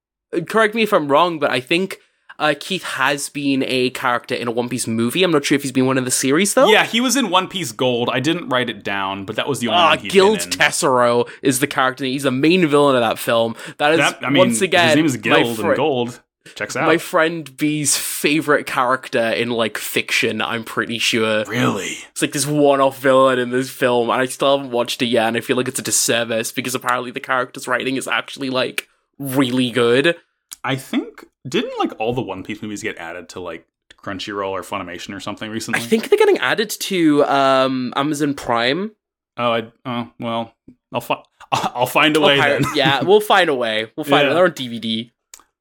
Correct 0.48 0.74
me 0.74 0.82
if 0.82 0.92
I'm 0.92 1.06
wrong, 1.06 1.38
but 1.38 1.52
I 1.52 1.60
think 1.60 2.00
uh, 2.38 2.54
Keith 2.58 2.82
has 2.84 3.28
been 3.28 3.64
a 3.66 3.90
character 3.90 4.34
in 4.34 4.48
a 4.48 4.50
One 4.50 4.68
Piece 4.68 4.86
movie. 4.86 5.22
I'm 5.22 5.30
not 5.30 5.44
sure 5.44 5.56
if 5.56 5.62
he's 5.62 5.72
been 5.72 5.86
one 5.86 5.98
in 5.98 6.04
the 6.04 6.10
series 6.10 6.54
though. 6.54 6.68
yeah, 6.68 6.84
he 6.84 7.00
was 7.00 7.16
in 7.16 7.30
One 7.30 7.48
Piece 7.48 7.72
Gold. 7.72 8.08
I 8.12 8.20
didn't 8.20 8.48
write 8.48 8.68
it 8.70 8.82
down, 8.84 9.24
but 9.24 9.36
that 9.36 9.46
was 9.48 9.60
the 9.60 9.68
only 9.68 9.78
Ah, 9.80 9.88
one 9.90 9.98
he'd 10.00 10.10
Guild. 10.12 10.38
Tessero 10.40 11.28
is 11.42 11.60
the 11.60 11.66
character. 11.66 12.04
He's 12.04 12.24
the 12.24 12.30
main 12.30 12.66
villain 12.66 12.96
of 12.96 13.02
that 13.02 13.18
film. 13.18 13.54
That 13.78 13.92
is 13.92 13.98
That- 13.98 14.18
I 14.24 14.30
mean, 14.30 14.38
once 14.38 14.60
again 14.60 14.88
his 14.88 14.96
name 14.96 15.06
is 15.06 15.16
Guild 15.16 15.56
fri- 15.58 15.68
and 15.68 15.76
Gold. 15.76 16.20
Checks 16.56 16.76
out. 16.76 16.86
My 16.86 16.98
friend 16.98 17.56
B's 17.56 17.96
favorite 17.96 18.66
character 18.66 19.18
in 19.30 19.48
like 19.48 19.78
fiction. 19.78 20.42
I'm 20.42 20.62
pretty 20.62 20.98
sure. 20.98 21.42
really? 21.46 21.96
It's 22.10 22.20
like 22.20 22.32
this 22.32 22.46
one-off 22.46 22.98
villain 23.00 23.38
in 23.38 23.48
this 23.48 23.70
film, 23.70 24.10
and 24.10 24.20
I 24.20 24.26
still 24.26 24.58
haven't 24.58 24.70
watched 24.70 25.00
it 25.00 25.06
yet. 25.06 25.26
And 25.28 25.38
I 25.38 25.40
feel 25.40 25.56
like 25.56 25.68
it's 25.68 25.78
a 25.78 25.82
disservice 25.82 26.52
because 26.52 26.74
apparently 26.74 27.10
the 27.12 27.18
character's 27.20 27.66
writing 27.66 27.96
is 27.96 28.06
actually 28.06 28.50
like 28.50 28.88
really 29.18 29.70
good. 29.70 30.16
I 30.62 30.76
think 30.76 31.24
didn't 31.48 31.78
like 31.78 31.92
all 32.00 32.12
the 32.12 32.22
One 32.22 32.42
Piece 32.42 32.62
movies 32.62 32.82
get 32.82 32.96
added 32.98 33.28
to 33.30 33.40
like 33.40 33.66
Crunchyroll 33.96 34.50
or 34.50 34.62
Funimation 34.62 35.14
or 35.14 35.20
something 35.20 35.50
recently? 35.50 35.80
I 35.80 35.82
think 35.82 36.08
they're 36.08 36.18
getting 36.18 36.38
added 36.38 36.70
to 36.70 37.24
um, 37.24 37.92
Amazon 37.96 38.34
Prime. 38.34 38.92
Oh, 39.36 39.52
I, 39.52 39.72
oh 39.84 40.10
well, 40.20 40.54
I'll 40.92 41.00
fi- 41.00 41.22
I'll 41.52 41.86
find 41.86 42.16
a 42.16 42.20
way 42.20 42.60
yeah, 42.74 43.02
we'll 43.02 43.20
find 43.34 43.50
a 43.50 43.54
way. 43.54 43.90
We'll 43.96 44.04
find. 44.04 44.28
Yeah. 44.28 44.34
They're 44.34 44.44
on 44.44 44.52
DVD 44.52 45.10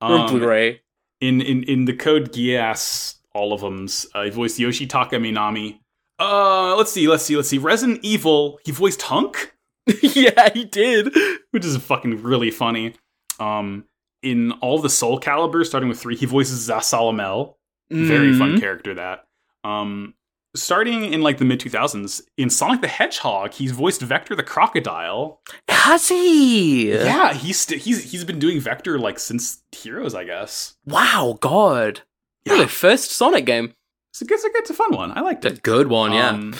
or 0.01 0.11
on 0.11 0.21
Um, 0.21 0.27
Blu-ray. 0.29 0.81
in 1.21 1.41
in 1.41 1.63
in 1.63 1.85
the 1.85 1.93
Code 1.95 2.31
Geass, 2.31 3.15
all 3.33 3.51
of 3.53 3.61
them's 3.61 4.05
uh, 4.13 4.23
he 4.23 4.29
voiced 4.29 4.59
Yoshitaka 4.59 5.13
Minami. 5.13 5.79
Uh, 6.19 6.75
let's 6.77 6.91
see, 6.91 7.07
let's 7.07 7.23
see, 7.23 7.35
let's 7.35 7.49
see. 7.49 7.57
Resident 7.57 7.99
Evil, 8.03 8.59
he 8.63 8.71
voiced 8.71 9.01
Hunk, 9.01 9.53
yeah, 10.01 10.49
he 10.53 10.63
did. 10.65 11.13
which 11.51 11.65
is 11.65 11.75
fucking 11.77 12.21
really 12.21 12.51
funny. 12.51 12.93
Um, 13.39 13.85
in 14.23 14.51
all 14.53 14.79
the 14.79 14.89
Soul 14.89 15.19
Calibur, 15.19 15.65
starting 15.65 15.89
with 15.89 15.99
three, 15.99 16.15
he 16.15 16.25
voices 16.25 16.67
Zasalamel. 16.69 17.55
Very 17.91 18.37
fun 18.37 18.55
Mhm. 18.55 18.59
character 18.59 18.93
that. 18.95 19.25
Um, 19.63 20.15
starting 20.55 21.13
in 21.13 21.21
like 21.21 21.37
the 21.37 21.45
mid 21.45 21.59
two 21.59 21.69
thousands, 21.69 22.21
in 22.37 22.49
Sonic 22.49 22.81
the 22.81 22.87
Hedgehog, 22.87 23.53
he's 23.53 23.71
voiced 23.71 24.01
Vector 24.01 24.35
the 24.35 24.43
Crocodile. 24.43 25.41
Has 25.69 26.07
he? 26.09 26.91
Yeah, 26.91 27.33
he's 27.33 27.59
st- 27.59 27.81
he's 27.81 28.11
he's 28.11 28.23
been 28.23 28.39
doing 28.39 28.59
Vector 28.59 28.97
like 28.97 29.19
since 29.19 29.61
Heroes, 29.71 30.15
I 30.15 30.23
guess. 30.23 30.75
Wow, 30.85 31.37
God. 31.39 32.01
Yeah. 32.45 32.57
The 32.57 32.67
first 32.67 33.11
Sonic 33.11 33.45
game. 33.45 33.73
It's 34.11 34.21
a, 34.21 34.25
it's 34.33 34.43
a, 34.43 34.49
it's 34.55 34.69
a 34.69 34.73
fun 34.75 34.95
one. 34.95 35.11
I 35.17 35.21
liked 35.21 35.45
A 35.45 35.49
it. 35.49 35.63
good 35.63 35.87
one, 35.87 36.13
yeah. 36.13 36.29
Um, 36.29 36.53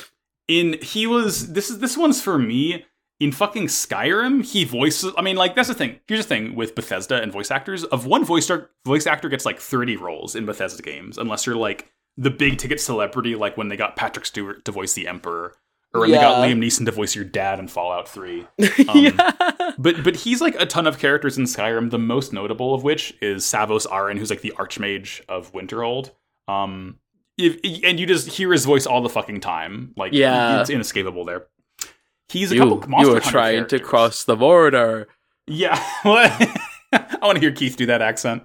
in 0.48 0.78
he 0.82 1.08
was 1.08 1.54
this 1.54 1.70
is 1.70 1.80
this 1.80 1.96
one's 1.98 2.22
for 2.22 2.38
me. 2.38 2.86
In 3.24 3.32
fucking 3.32 3.68
Skyrim, 3.68 4.44
he 4.46 4.66
voices. 4.66 5.14
I 5.18 5.22
mean, 5.22 5.36
like 5.36 5.56
that's 5.56 5.68
the 5.70 5.74
thing. 5.74 6.00
Here's 6.08 6.26
the 6.26 6.30
thing 6.30 6.56
with 6.56 6.76
Bethesda 6.76 7.22
and 7.22 7.32
voice 7.32 7.52
actors: 7.52 7.84
of 7.86 8.06
one 8.06 8.26
voice 8.26 8.46
star, 8.46 8.70
voice 8.86 9.08
actor 9.08 9.30
gets 9.30 9.46
like 9.46 9.60
30 9.60 9.98
roles 9.98 10.36
in 10.36 10.46
Bethesda 10.46 10.82
games, 10.84 11.18
unless 11.18 11.46
you're 11.46 11.56
like 11.56 11.90
the 12.18 12.30
big 12.30 12.58
ticket 12.58 12.80
celebrity, 12.80 13.36
like 13.36 13.56
when 13.58 13.70
they 13.70 13.78
got 13.78 13.96
Patrick 13.96 14.26
Stewart 14.26 14.66
to 14.66 14.72
voice 14.72 14.94
the 14.94 15.08
Emperor, 15.08 15.56
or 15.94 16.02
when 16.02 16.12
they 16.12 16.18
got 16.18 16.38
Liam 16.48 16.60
Neeson 16.64 16.86
to 16.86 16.92
voice 16.92 17.16
your 17.16 17.26
dad 17.26 17.60
in 17.60 17.68
Fallout 17.68 18.08
3. 18.10 18.46
Um, 18.90 18.98
yeah. 18.98 19.32
But 19.78 20.04
but 20.04 20.16
he's 20.18 20.42
like 20.42 20.56
a 20.60 20.66
ton 20.66 20.86
of 20.86 21.00
characters 21.00 21.38
in 21.38 21.46
Skyrim. 21.46 21.90
The 21.92 21.98
most 22.00 22.34
notable 22.34 22.74
of 22.74 22.84
which 22.84 23.16
is 23.22 23.44
Savos 23.44 23.86
Aran, 23.92 24.18
who's 24.18 24.30
like 24.30 24.42
the 24.42 24.54
Archmage 24.58 25.22
of 25.30 25.52
Winterhold. 25.54 26.12
Um, 26.48 27.00
if, 27.38 27.58
and 27.84 28.00
you 28.00 28.06
just 28.06 28.28
hear 28.28 28.52
his 28.52 28.66
voice 28.66 28.86
all 28.86 29.02
the 29.02 29.10
fucking 29.10 29.40
time. 29.40 29.94
Like 29.98 30.14
Yeah. 30.14 30.62
it's 30.62 30.70
inescapable 30.70 31.26
there. 31.26 31.48
He's 32.30 32.52
a 32.52 32.56
You, 32.56 32.62
couple 32.62 32.90
Monster 32.90 33.08
you 33.08 33.14
were 33.14 33.20
Hunter 33.20 33.32
trying 33.32 33.68
to 33.68 33.80
cross 33.80 34.24
the 34.24 34.36
border. 34.36 35.08
Yeah. 35.48 35.78
I 36.06 37.18
want 37.22 37.36
to 37.36 37.42
hear 37.42 37.52
Keith 37.52 37.76
do 37.78 37.86
that 37.88 38.02
accent. 38.02 38.44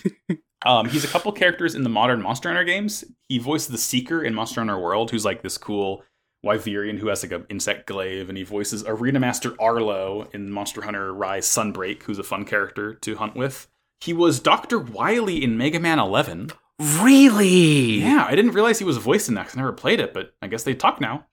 um, 0.66 0.88
he's 0.88 1.04
a 1.04 1.08
couple 1.08 1.30
characters 1.32 1.74
in 1.74 1.82
the 1.82 1.88
modern 1.88 2.20
Monster 2.22 2.48
Hunter 2.48 2.64
games. 2.64 3.04
He 3.28 3.38
voiced 3.38 3.70
the 3.70 3.78
Seeker 3.78 4.22
in 4.22 4.34
Monster 4.34 4.60
Hunter 4.60 4.78
World, 4.78 5.10
who's 5.10 5.24
like 5.24 5.42
this 5.42 5.58
cool 5.58 6.02
Wyverian 6.44 6.98
who 6.98 7.08
has 7.08 7.22
like 7.22 7.32
an 7.32 7.46
insect 7.48 7.86
glaive, 7.86 8.28
and 8.28 8.36
he 8.38 8.44
voices 8.44 8.84
Arena 8.86 9.18
Master 9.20 9.54
Arlo 9.60 10.28
in 10.32 10.50
Monster 10.50 10.82
Hunter 10.82 11.12
Rise 11.12 11.46
Sunbreak, 11.46 12.02
who's 12.04 12.18
a 12.18 12.24
fun 12.24 12.44
character 12.44 12.94
to 12.94 13.16
hunt 13.16 13.34
with. 13.34 13.68
He 14.00 14.12
was 14.12 14.40
Dr. 14.40 14.78
Wily 14.78 15.42
in 15.42 15.56
Mega 15.56 15.80
Man 15.80 15.98
11. 15.98 16.50
Really? 16.78 18.00
Yeah, 18.00 18.26
I 18.28 18.34
didn't 18.36 18.52
realize 18.52 18.78
he 18.78 18.84
was 18.84 18.98
voiced 18.98 19.28
in 19.28 19.34
that 19.34 19.46
'cause 19.46 19.56
I 19.56 19.60
never 19.60 19.72
played 19.72 19.98
it, 20.00 20.12
but 20.12 20.34
I 20.42 20.46
guess 20.48 20.62
they 20.62 20.74
talk 20.74 21.00
now. 21.00 21.26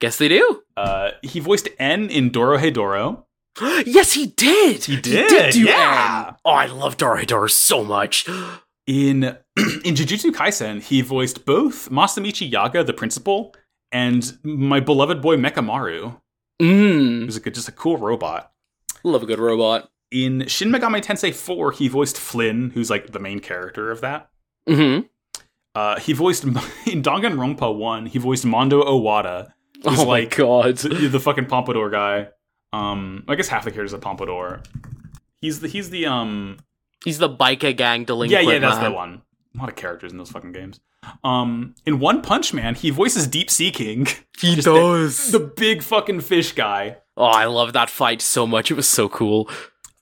Guess 0.00 0.18
they 0.18 0.28
do. 0.28 0.62
Uh, 0.76 1.10
he 1.22 1.40
voiced 1.40 1.68
N 1.78 2.08
in 2.10 2.30
Dorohedoro. 2.30 3.24
yes, 3.86 4.12
he 4.14 4.26
did. 4.26 4.84
He 4.84 5.00
did, 5.00 5.52
do 5.52 5.60
yeah. 5.64 6.26
N. 6.28 6.34
Oh, 6.44 6.50
I 6.50 6.66
love 6.66 6.96
Dorador 6.96 7.48
so 7.50 7.84
much. 7.84 8.28
In 8.86 9.22
in 9.56 9.94
Jujutsu 9.94 10.32
Kaisen, 10.32 10.82
he 10.82 11.00
voiced 11.00 11.44
both 11.44 11.90
Masamichi 11.90 12.50
Yaga, 12.50 12.82
the 12.82 12.92
principal, 12.94 13.54
and 13.92 14.36
my 14.42 14.80
beloved 14.80 15.20
boy 15.22 15.36
Mechamaru, 15.36 16.20
Mm. 16.60 17.24
who's 17.24 17.36
a, 17.36 17.50
just 17.50 17.68
a 17.68 17.72
cool 17.72 17.96
robot. 17.98 18.50
Love 19.04 19.22
a 19.22 19.26
good 19.26 19.38
robot. 19.38 19.90
In 20.10 20.46
Shin 20.48 20.70
Megami 20.70 21.00
Tensei 21.02 21.32
4, 21.32 21.72
he 21.72 21.86
voiced 21.88 22.18
Flynn, 22.18 22.70
who's 22.70 22.90
like 22.90 23.12
the 23.12 23.20
main 23.20 23.38
character 23.38 23.92
of 23.92 24.00
that. 24.00 24.28
Mm-hmm. 24.68 25.06
Uh, 25.74 26.00
he 26.00 26.12
voiced 26.12 26.42
in 26.44 26.54
Danganronpa 27.02 27.72
1, 27.74 28.06
he 28.06 28.18
voiced 28.18 28.44
Mondo 28.44 28.82
Owada, 28.82 29.52
Oh 29.84 30.04
like 30.04 30.30
my 30.30 30.36
god. 30.36 30.76
the, 30.78 31.08
the 31.08 31.20
fucking 31.20 31.46
pompadour 31.46 31.90
guy. 31.90 32.28
Um, 32.72 33.24
I 33.28 33.34
guess 33.34 33.48
half 33.48 33.64
the 33.64 33.70
characters 33.70 33.94
are 33.94 33.98
pompadour. 33.98 34.62
He's 35.40 35.60
the 35.60 35.68
he's 35.68 35.90
the 35.90 36.06
um 36.06 36.58
He's 37.04 37.18
the 37.18 37.28
biker 37.30 37.74
gang 37.76 38.04
delinquent. 38.04 38.44
yeah 38.44 38.52
yeah, 38.52 38.58
that's 38.58 38.76
man. 38.76 38.90
the 38.90 38.96
one. 38.96 39.22
A 39.54 39.58
lot 39.58 39.68
of 39.70 39.74
characters 39.76 40.12
in 40.12 40.18
those 40.18 40.30
fucking 40.30 40.52
games. 40.52 40.80
Um, 41.24 41.74
in 41.86 41.98
One 41.98 42.20
Punch 42.20 42.52
Man, 42.52 42.74
he 42.74 42.90
voices 42.90 43.26
Deep 43.26 43.48
Sea 43.50 43.70
King, 43.70 44.06
He 44.38 44.54
Just 44.54 44.66
the- 44.66 44.74
does. 44.74 45.32
the 45.32 45.40
big 45.40 45.82
fucking 45.82 46.20
fish 46.20 46.52
guy. 46.52 46.98
oh, 47.16 47.24
I 47.24 47.46
love 47.46 47.72
that 47.72 47.88
fight 47.88 48.20
so 48.20 48.46
much. 48.46 48.70
It 48.70 48.74
was 48.74 48.86
so 48.86 49.08
cool. 49.08 49.48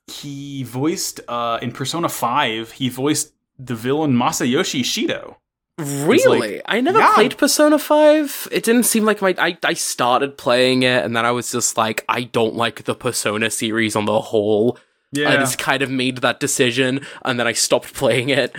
He 0.08 0.64
voiced 0.64 1.20
uh 1.28 1.58
in 1.62 1.70
Persona 1.72 2.08
Five. 2.08 2.72
He 2.72 2.88
voiced 2.88 3.32
the 3.58 3.74
villain 3.76 4.12
Masayoshi 4.14 4.80
Shido. 4.80 5.36
Really? 5.78 6.60
I 6.66 6.80
never 6.80 6.98
Yeah. 6.98 7.14
played 7.14 7.38
Persona 7.38 7.78
5. 7.78 8.48
It 8.50 8.64
didn't 8.64 8.82
seem 8.84 9.04
like 9.04 9.22
my 9.22 9.34
I, 9.38 9.56
I 9.64 9.74
started 9.74 10.36
playing 10.36 10.82
it 10.82 11.04
and 11.04 11.14
then 11.16 11.24
I 11.24 11.30
was 11.30 11.50
just 11.52 11.76
like, 11.76 12.04
I 12.08 12.22
don't 12.24 12.54
like 12.54 12.84
the 12.84 12.94
Persona 12.94 13.50
series 13.50 13.94
on 13.96 14.04
the 14.04 14.20
whole. 14.20 14.78
Yeah. 15.12 15.30
I 15.30 15.36
just 15.36 15.58
kind 15.58 15.82
of 15.82 15.90
made 15.90 16.18
that 16.18 16.40
decision 16.40 17.00
and 17.24 17.38
then 17.38 17.46
I 17.46 17.52
stopped 17.52 17.94
playing 17.94 18.28
it. 18.28 18.54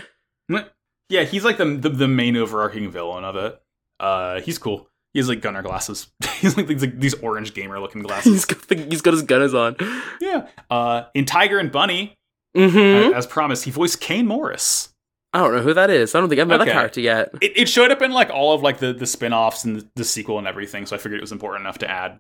yeah. 1.10 1.24
He's 1.24 1.44
like 1.44 1.58
the, 1.58 1.66
the 1.66 1.90
the 1.90 2.08
main 2.08 2.38
overarching 2.38 2.90
villain 2.90 3.24
of 3.24 3.36
it. 3.36 3.62
Uh, 4.00 4.40
he's 4.42 4.58
cool. 4.58 4.88
He 5.14 5.20
has 5.20 5.28
like 5.28 5.42
gunner 5.42 5.62
glasses. 5.62 6.08
he's 6.40 6.56
like 6.56 6.68
these, 6.68 6.82
like 6.82 7.00
these 7.00 7.16
orange 7.16 7.54
gamer 7.54 7.80
looking 7.80 8.02
glasses. 8.04 8.32
he's 8.34 8.46
got 8.46 8.68
the, 8.68 8.76
he's 8.76 9.02
got 9.02 9.14
his 9.14 9.24
gunners 9.24 9.54
on. 9.54 9.76
Yeah. 10.22 10.48
Uh, 10.70 11.04
in 11.14 11.26
Tiger 11.26 11.60
and 11.60 11.72
Bunny, 11.72 12.16
Mm-hmm. 12.58 13.14
a- 13.14 13.16
as 13.16 13.28
promised, 13.28 13.66
he 13.66 13.70
voiced 13.72 14.02
Kane 14.02 14.26
Morris. 14.26 14.90
I 15.34 15.40
don't 15.40 15.56
know 15.56 15.62
who 15.62 15.74
that 15.76 15.90
is. 15.92 16.16
I 16.16 16.20
don't 16.20 16.28
think 16.30 16.42
I've 16.42 16.48
met 16.48 16.62
Okay. 16.62 16.70
that 16.72 16.74
character 16.74 17.02
yet. 17.02 17.30
It, 17.42 17.56
it 17.56 17.70
showed 17.70 17.92
up 17.92 18.02
in 18.02 18.12
like 18.12 18.30
all 18.32 18.54
of 18.54 18.62
like 18.64 18.80
the 18.80 18.94
the 18.94 19.06
spin-offs 19.06 19.64
and 19.64 19.78
the, 19.82 19.88
the 19.96 20.04
sequel 20.04 20.38
and 20.40 20.48
everything, 20.48 20.86
so 20.86 20.96
I 20.96 21.00
figured 21.00 21.20
it 21.20 21.22
was 21.22 21.32
important 21.32 21.62
enough 21.62 21.78
to 21.80 21.90
add. 21.90 22.20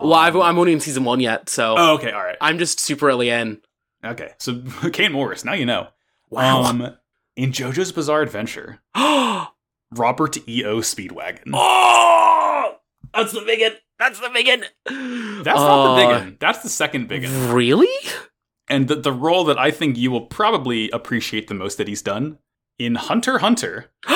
Well, 0.00 0.14
I've, 0.14 0.36
I'm 0.36 0.58
only 0.58 0.72
in 0.72 0.80
season 0.80 1.04
one 1.04 1.18
yet, 1.20 1.48
so 1.48 1.74
Oh, 1.76 1.94
okay, 1.94 2.12
all 2.12 2.22
right, 2.22 2.36
I'm 2.40 2.58
just 2.58 2.78
super 2.78 3.08
early 3.08 3.30
in. 3.30 3.60
okay. 4.04 4.32
So 4.38 4.62
Kane 4.92 5.12
Morris, 5.12 5.44
now 5.44 5.54
you 5.54 5.66
know. 5.66 5.88
Wow. 6.30 6.62
Um, 6.62 6.96
in 7.36 7.52
JoJo's 7.52 7.92
Bizarre 7.92 8.22
Adventure, 8.22 8.80
Robert 9.90 10.36
E.O. 10.48 10.78
Speedwagon. 10.80 11.50
oh, 11.54 12.76
that's 13.14 13.32
the 13.32 13.42
biggin. 13.42 13.72
That's 13.98 14.18
the 14.20 14.30
biggin. 14.32 14.60
That's 14.86 15.46
not 15.58 15.84
the 15.84 15.90
Uh, 15.90 15.96
big 15.96 16.06
one. 16.08 16.36
That's 16.40 16.60
the 16.60 16.68
second 16.68 17.08
big 17.08 17.24
one. 17.24 17.52
Really? 17.52 17.88
And 18.68 18.88
the, 18.88 18.96
the 18.96 19.12
role 19.12 19.44
that 19.44 19.58
I 19.58 19.70
think 19.70 19.98
you 19.98 20.10
will 20.10 20.26
probably 20.26 20.90
appreciate 20.90 21.48
the 21.48 21.54
most 21.54 21.78
that 21.78 21.88
he's 21.88 22.02
done 22.02 22.38
in 22.82 22.96
Hunter 22.96 23.38
Hunter, 23.38 23.90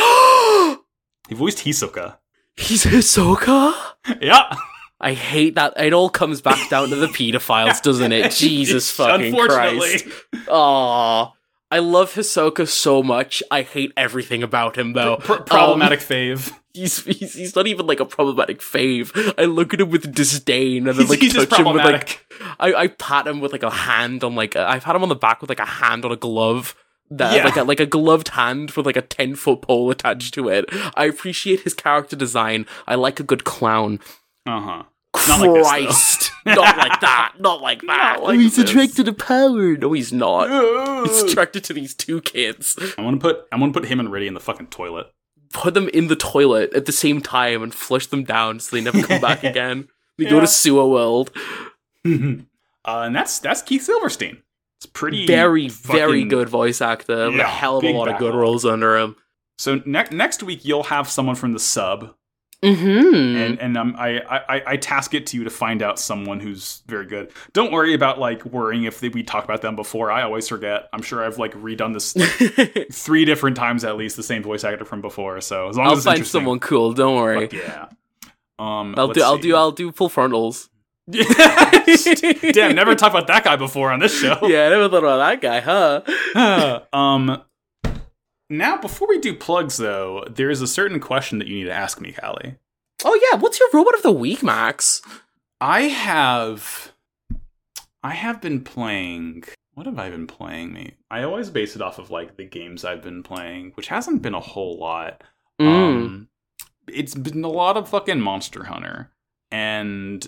he 1.28 1.34
voiced 1.34 1.58
Hisoka. 1.58 2.18
He's 2.56 2.84
Hisoka? 2.84 3.74
Yeah. 4.20 4.56
I 5.00 5.12
hate 5.12 5.56
that. 5.56 5.74
It 5.76 5.92
all 5.92 6.08
comes 6.08 6.40
back 6.40 6.70
down 6.70 6.88
to 6.88 6.96
the 6.96 7.06
pedophiles, 7.08 7.82
doesn't 7.82 8.12
it? 8.12 8.32
Jesus 8.32 8.90
fucking 8.90 9.34
Christ. 9.36 10.06
Aw. 10.48 11.32
I 11.70 11.78
love 11.80 12.14
Hisoka 12.14 12.66
so 12.66 13.02
much. 13.02 13.42
I 13.50 13.62
hate 13.62 13.92
everything 13.96 14.42
about 14.42 14.76
him, 14.76 14.92
though. 14.92 15.16
Pr- 15.16 15.42
problematic 15.42 15.98
fave. 15.98 16.52
Um, 16.52 16.58
he's, 16.76 17.04
he's 17.04 17.34
he's 17.34 17.56
not 17.56 17.66
even 17.66 17.86
like 17.86 18.00
a 18.00 18.04
problematic 18.04 18.60
fave. 18.60 19.34
I 19.36 19.44
look 19.44 19.74
at 19.74 19.80
him 19.80 19.90
with 19.90 20.14
disdain 20.14 20.86
and 20.86 20.98
then 20.98 21.08
like 21.08 21.18
he's 21.18 21.32
just 21.32 21.50
touch 21.50 21.58
him 21.58 21.72
with 21.72 21.84
like 21.84 22.24
I, 22.60 22.74
I 22.74 22.86
pat 22.88 23.26
him 23.26 23.40
with 23.40 23.52
like 23.52 23.64
a 23.64 23.70
hand 23.70 24.22
on 24.22 24.34
like 24.34 24.54
a, 24.54 24.68
I've 24.68 24.84
had 24.84 24.94
him 24.94 25.02
on 25.02 25.08
the 25.08 25.16
back 25.16 25.40
with 25.40 25.50
like 25.50 25.60
a 25.60 25.64
hand 25.64 26.04
on 26.04 26.12
a 26.12 26.16
glove. 26.16 26.76
That 27.10 27.36
Yeah. 27.36 27.44
like 27.44 27.56
a 27.56 27.62
like 27.62 27.80
a 27.80 27.86
gloved 27.86 28.28
hand 28.28 28.72
with 28.72 28.86
like 28.86 28.96
a 28.96 29.02
ten 29.02 29.34
foot 29.36 29.62
pole 29.62 29.90
attached 29.90 30.34
to 30.34 30.48
it. 30.48 30.64
I 30.96 31.04
appreciate 31.04 31.60
his 31.60 31.74
character 31.74 32.16
design. 32.16 32.66
I 32.86 32.94
like 32.96 33.20
a 33.20 33.22
good 33.22 33.44
clown. 33.44 34.00
uh 34.46 34.60
huh. 34.60 34.82
Not 35.28 35.40
like 35.40 35.54
this. 35.54 35.68
Christ. 35.68 36.30
not 36.44 36.76
like 36.76 37.00
that. 37.00 37.32
Not 37.38 37.62
like 37.62 37.80
that. 37.86 38.22
like 38.22 38.38
he's 38.38 38.56
this. 38.56 38.68
attracted 38.68 39.06
to 39.06 39.12
power. 39.12 39.76
No, 39.76 39.92
he's 39.92 40.12
not. 40.12 41.06
He's 41.08 41.22
attracted 41.22 41.64
to 41.64 41.72
these 41.72 41.94
two 41.94 42.20
kids. 42.20 42.76
I 42.98 43.02
gonna 43.02 43.16
put 43.16 43.46
I'm 43.52 43.60
gonna 43.60 43.72
put 43.72 43.86
him 43.86 43.98
and 44.00 44.08
Riddhe 44.10 44.26
in 44.26 44.34
the 44.34 44.40
fucking 44.40 44.66
toilet. 44.66 45.06
Put 45.52 45.74
them 45.74 45.88
in 45.90 46.08
the 46.08 46.16
toilet 46.16 46.74
at 46.74 46.86
the 46.86 46.92
same 46.92 47.20
time 47.22 47.62
and 47.62 47.72
flush 47.72 48.08
them 48.08 48.24
down 48.24 48.60
so 48.60 48.76
they 48.76 48.82
never 48.82 49.00
come 49.02 49.20
back 49.20 49.42
again. 49.44 49.88
They 50.18 50.24
go 50.26 50.40
to 50.40 50.46
sewer 50.46 50.86
world. 50.88 51.30
uh, 52.04 52.08
and 52.84 53.14
that's 53.16 53.38
that's 53.38 53.62
Keith 53.62 53.82
Silverstein. 53.84 54.42
It's 54.78 54.86
pretty 54.86 55.26
Very, 55.26 55.68
very 55.68 56.24
good 56.24 56.48
voice 56.48 56.80
actor. 56.80 57.30
with 57.30 57.40
a 57.40 57.44
hell 57.44 57.78
of 57.78 57.84
a 57.84 57.92
lot 57.92 58.08
of 58.08 58.18
good 58.18 58.34
roles 58.34 58.64
under 58.64 58.96
him. 58.98 59.16
So 59.58 59.80
ne- 59.86 60.04
next 60.10 60.42
week 60.42 60.64
you'll 60.64 60.82
have 60.84 61.08
someone 61.08 61.34
from 61.36 61.52
the 61.52 61.58
sub, 61.58 62.14
Mm-hmm. 62.62 63.36
and 63.36 63.60
and 63.60 63.76
um, 63.76 63.94
I, 63.98 64.18
I 64.48 64.62
I 64.72 64.76
task 64.78 65.12
it 65.14 65.26
to 65.28 65.36
you 65.36 65.44
to 65.44 65.50
find 65.50 65.82
out 65.82 65.98
someone 65.98 66.40
who's 66.40 66.82
very 66.86 67.04
good. 67.06 67.30
Don't 67.52 67.70
worry 67.70 67.92
about 67.94 68.18
like 68.18 68.44
worrying 68.46 68.84
if 68.84 68.98
they, 69.00 69.10
we 69.10 69.22
talk 69.22 69.44
about 69.44 69.60
them 69.62 69.76
before. 69.76 70.10
I 70.10 70.22
always 70.22 70.48
forget. 70.48 70.88
I'm 70.92 71.02
sure 71.02 71.22
I've 71.24 71.38
like 71.38 71.52
redone 71.52 71.92
this 71.92 72.12
three 72.92 73.24
different 73.26 73.56
times 73.56 73.84
at 73.84 73.96
least, 73.98 74.16
the 74.16 74.22
same 74.22 74.42
voice 74.42 74.64
actor 74.64 74.86
from 74.86 75.02
before. 75.02 75.40
So 75.42 75.68
as 75.68 75.76
long 75.76 75.86
I'll 75.86 75.92
as 75.92 75.98
it's 75.98 76.06
find 76.06 76.26
someone 76.26 76.58
cool. 76.58 76.92
Don't 76.94 77.16
worry. 77.16 77.48
yeah. 77.52 77.88
Um, 78.58 78.94
I'll 78.96 79.08
do. 79.08 79.22
I'll 79.22 79.38
do. 79.38 79.54
I'll 79.54 79.70
do 79.72 79.92
full 79.92 80.08
frontals. 80.08 80.70
Damn, 82.52 82.74
never 82.74 82.96
talked 82.96 83.14
about 83.14 83.28
that 83.28 83.42
guy 83.44 83.54
before 83.54 83.92
on 83.92 84.00
this 84.00 84.18
show. 84.18 84.38
Yeah, 84.46 84.66
I 84.66 84.68
never 84.70 84.88
thought 84.88 85.04
about 85.04 85.18
that 85.18 85.40
guy, 85.40 85.60
huh? 85.60 86.82
um, 86.92 87.42
now 88.50 88.76
before 88.78 89.08
we 89.08 89.18
do 89.18 89.34
plugs, 89.34 89.76
though, 89.76 90.24
there 90.28 90.50
is 90.50 90.62
a 90.62 90.66
certain 90.66 90.98
question 90.98 91.38
that 91.38 91.46
you 91.46 91.58
need 91.58 91.64
to 91.64 91.72
ask 91.72 92.00
me, 92.00 92.12
Callie. 92.12 92.56
Oh 93.04 93.18
yeah, 93.30 93.38
what's 93.38 93.60
your 93.60 93.68
robot 93.72 93.94
of 93.94 94.02
the 94.02 94.10
week, 94.10 94.42
Max? 94.42 95.00
I 95.60 95.82
have, 95.82 96.92
I 98.02 98.14
have 98.14 98.40
been 98.40 98.64
playing. 98.64 99.44
What 99.74 99.86
have 99.86 99.98
I 99.98 100.10
been 100.10 100.26
playing? 100.26 100.72
Me, 100.72 100.94
I 101.08 101.22
always 101.22 101.50
base 101.50 101.76
it 101.76 101.82
off 101.82 101.98
of 101.98 102.10
like 102.10 102.36
the 102.36 102.44
games 102.44 102.84
I've 102.84 103.02
been 103.02 103.22
playing, 103.22 103.72
which 103.74 103.88
hasn't 103.88 104.22
been 104.22 104.34
a 104.34 104.40
whole 104.40 104.76
lot. 104.78 105.22
Mm. 105.60 105.66
Um, 105.66 106.28
it's 106.88 107.14
been 107.14 107.44
a 107.44 107.48
lot 107.48 107.76
of 107.76 107.88
fucking 107.88 108.20
Monster 108.20 108.64
Hunter, 108.64 109.12
and 109.52 110.26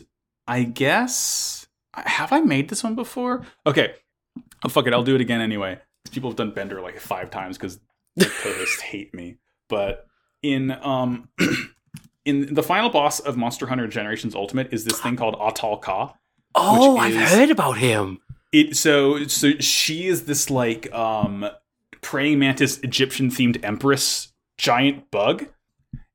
I 0.48 0.64
guess 0.64 1.66
have 1.94 2.32
I 2.32 2.40
made 2.40 2.68
this 2.70 2.82
one 2.82 2.94
before? 2.94 3.44
Okay, 3.66 3.92
oh, 4.64 4.68
fuck 4.68 4.86
it, 4.86 4.92
I'll 4.92 5.02
do 5.04 5.14
it 5.14 5.20
again 5.20 5.40
anyway. 5.40 5.78
People 6.10 6.30
have 6.30 6.36
done 6.36 6.52
Bender 6.52 6.80
like 6.80 6.98
five 6.98 7.30
times 7.30 7.58
because 7.58 7.78
the 8.16 8.24
co-hosts 8.42 8.80
hate 8.80 9.14
me. 9.14 9.36
But 9.68 10.06
in 10.42 10.70
um 10.82 11.28
in 12.24 12.54
the 12.54 12.62
final 12.62 12.88
boss 12.90 13.20
of 13.20 13.36
Monster 13.36 13.66
Hunter 13.66 13.86
Generations 13.86 14.34
Ultimate 14.34 14.72
is 14.72 14.84
this 14.84 14.98
thing 15.00 15.16
called 15.16 15.34
Ahtal-Ka. 15.38 16.14
oh, 16.54 16.96
I've 16.96 17.14
is- 17.14 17.30
heard 17.30 17.50
about 17.50 17.72
him. 17.78 18.18
It 18.50 18.76
so 18.76 19.26
so 19.26 19.52
she 19.60 20.06
is 20.06 20.24
this 20.24 20.48
like 20.48 20.90
um 20.94 21.46
praying 22.00 22.38
mantis 22.38 22.78
Egyptian 22.78 23.28
themed 23.30 23.62
empress 23.62 24.32
giant 24.56 25.10
bug 25.10 25.46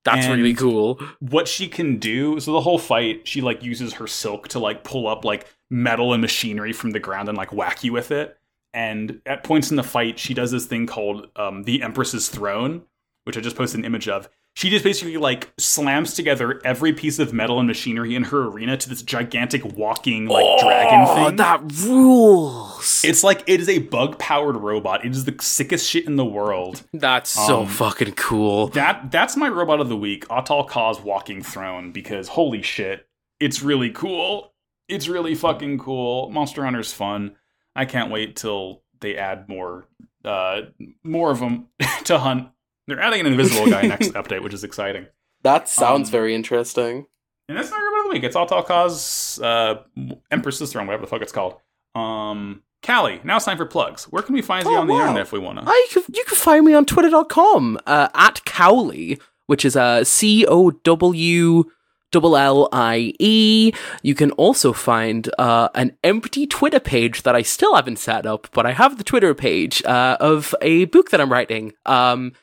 That's 0.03 0.25
And- 0.25 0.35
really 0.35 0.53
cool. 0.53 0.99
what 1.19 1.47
she 1.47 1.67
can 1.67 1.97
do 1.97 2.39
so 2.39 2.51
the 2.51 2.61
whole 2.61 2.77
fight 2.79 3.27
she 3.27 3.41
like 3.41 3.63
uses 3.63 3.93
her 3.93 4.07
silk 4.07 4.47
to 4.49 4.59
like 4.59 4.83
pull 4.83 5.07
up 5.07 5.23
like 5.23 5.47
metal 5.69 6.13
and 6.13 6.21
machinery 6.21 6.73
from 6.73 6.91
the 6.91 6.99
ground 6.99 7.29
and 7.29 7.37
like 7.37 7.53
whack 7.53 7.83
you 7.83 7.93
with 7.93 8.11
it 8.11 8.37
and 8.73 9.21
at 9.25 9.43
points 9.43 9.69
in 9.71 9.77
the 9.77 9.83
fight 9.83 10.19
she 10.19 10.33
does 10.33 10.51
this 10.51 10.65
thing 10.65 10.85
called 10.87 11.27
um, 11.37 11.63
the 11.63 11.81
empress's 11.81 12.27
throne 12.29 12.81
which 13.23 13.37
i 13.37 13.39
just 13.41 13.55
posted 13.55 13.79
an 13.79 13.85
image 13.85 14.07
of 14.09 14.27
she 14.55 14.69
just 14.69 14.83
basically 14.83 15.17
like 15.17 15.51
slams 15.57 16.13
together 16.13 16.61
every 16.63 16.93
piece 16.93 17.17
of 17.19 17.33
metal 17.33 17.57
and 17.59 17.67
machinery 17.67 18.15
in 18.15 18.25
her 18.25 18.43
arena 18.47 18.77
to 18.77 18.87
this 18.89 19.01
gigantic 19.01 19.65
walking 19.77 20.27
like 20.27 20.59
dragon 20.59 21.05
Oh, 21.07 21.27
thing 21.27 21.35
that 21.37 21.61
rules. 21.83 23.01
it's 23.03 23.23
like 23.23 23.43
it 23.47 23.59
is 23.59 23.69
a 23.69 23.79
bug 23.79 24.19
powered 24.19 24.55
robot 24.57 25.05
it 25.05 25.11
is 25.11 25.25
the 25.25 25.35
sickest 25.41 25.89
shit 25.89 26.05
in 26.05 26.15
the 26.15 26.25
world 26.25 26.83
That's 26.93 27.29
so 27.29 27.61
Um, 27.61 27.67
fucking 27.67 28.13
cool. 28.13 28.67
That 28.67 29.11
that's 29.11 29.35
my 29.35 29.49
robot 29.49 29.79
of 29.79 29.89
the 29.89 29.97
week, 29.97 30.27
Ahtal-Ka's 30.27 30.99
walking 31.01 31.41
throne, 31.41 31.91
because 31.91 32.27
holy 32.29 32.61
shit, 32.61 33.07
it's 33.39 33.61
really 33.63 33.89
cool. 33.89 34.53
It's 34.87 35.07
really 35.07 35.33
fucking 35.35 35.79
cool. 35.79 36.29
Monster 36.29 36.63
Hunter's 36.63 36.93
fun. 36.93 37.35
I 37.75 37.85
can't 37.85 38.11
wait 38.11 38.35
till 38.35 38.83
they 39.01 39.17
add 39.17 39.49
more 39.49 39.87
uh 40.23 40.61
more 41.03 41.31
of 41.31 41.39
them 41.39 41.67
to 42.05 42.19
hunt. 42.19 42.49
They're 42.87 42.99
adding 42.99 43.21
an 43.21 43.27
invisible 43.27 43.69
guy 43.69 43.83
next 43.83 44.09
update, 44.13 44.43
which 44.43 44.53
is 44.53 44.63
exciting. 44.63 45.07
That 45.43 45.69
sounds 45.69 46.09
um, 46.09 46.11
very 46.11 46.35
interesting. 46.35 47.05
And 47.49 47.57
that's 47.57 47.71
my 47.71 47.77
robot 47.77 47.99
of 47.99 48.03
the 48.05 48.09
week. 48.13 48.23
It's 48.23 48.35
Ahtal-Ka's 48.35 49.39
uh 49.41 49.83
Empress's 50.31 50.71
throne, 50.71 50.87
whatever 50.87 51.01
the 51.03 51.07
fuck 51.09 51.21
it's 51.21 51.31
called. 51.31 51.55
Um 51.95 52.63
Callie, 52.85 53.21
now 53.23 53.37
it's 53.37 53.45
time 53.45 53.57
for 53.57 53.65
plugs. 53.65 54.05
Where 54.05 54.21
can 54.23 54.33
we 54.33 54.41
find 54.41 54.65
you 54.65 54.73
Oh, 54.75 54.79
on 54.81 54.87
the 54.87 54.93
internet 54.93 55.21
if 55.21 55.31
we 55.31 55.39
wanna? 55.39 55.63
I 55.65 55.87
you, 55.93 56.01
can, 56.01 56.13
you 56.15 56.23
can 56.25 56.35
find 56.35 56.65
me 56.65 56.73
on 56.73 56.85
twitter.com 56.85 57.79
uh, 57.87 58.09
at 58.13 58.43
Cowley, 58.43 59.19
which 59.47 59.63
is 59.63 59.75
uh, 59.77 60.03
C 60.03 60.45
O 60.47 60.71
W 60.71 61.63
double 62.11 62.35
L 62.37 62.67
I 62.73 63.13
E. 63.19 63.71
You 64.01 64.15
can 64.15 64.31
also 64.31 64.73
find 64.73 65.29
uh, 65.39 65.69
an 65.75 65.95
empty 66.03 66.45
Twitter 66.45 66.79
page 66.81 67.23
that 67.23 67.35
I 67.37 67.41
still 67.41 67.73
haven't 67.75 67.99
set 67.99 68.25
up, 68.25 68.47
but 68.51 68.65
I 68.65 68.73
have 68.73 68.97
the 68.97 69.03
Twitter 69.05 69.33
page 69.33 69.81
uh, 69.85 70.17
of 70.19 70.53
a 70.61 70.85
book 70.85 71.09
that 71.11 71.21
I'm 71.21 71.31
writing. 71.31 71.71
Um, 71.85 72.33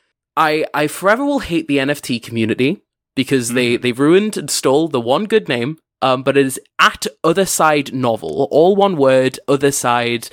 I 0.41 0.65
I 0.73 0.87
forever 0.87 1.23
will 1.23 1.39
hate 1.39 1.67
the 1.67 1.77
NFT 1.77 2.21
community 2.21 2.81
because 3.15 3.49
they 3.49 3.77
they 3.77 3.91
ruined 3.91 4.37
and 4.37 4.49
stole 4.49 4.87
the 4.87 4.99
one 4.99 5.25
good 5.25 5.47
name. 5.47 5.77
Um, 6.01 6.23
but 6.23 6.35
it 6.35 6.47
is 6.47 6.59
at 6.79 7.05
Other 7.23 7.45
Side 7.45 7.93
Novel, 7.93 8.47
all 8.49 8.75
one 8.75 8.97
word. 8.97 9.37
Other 9.47 9.71
Side. 9.71 10.29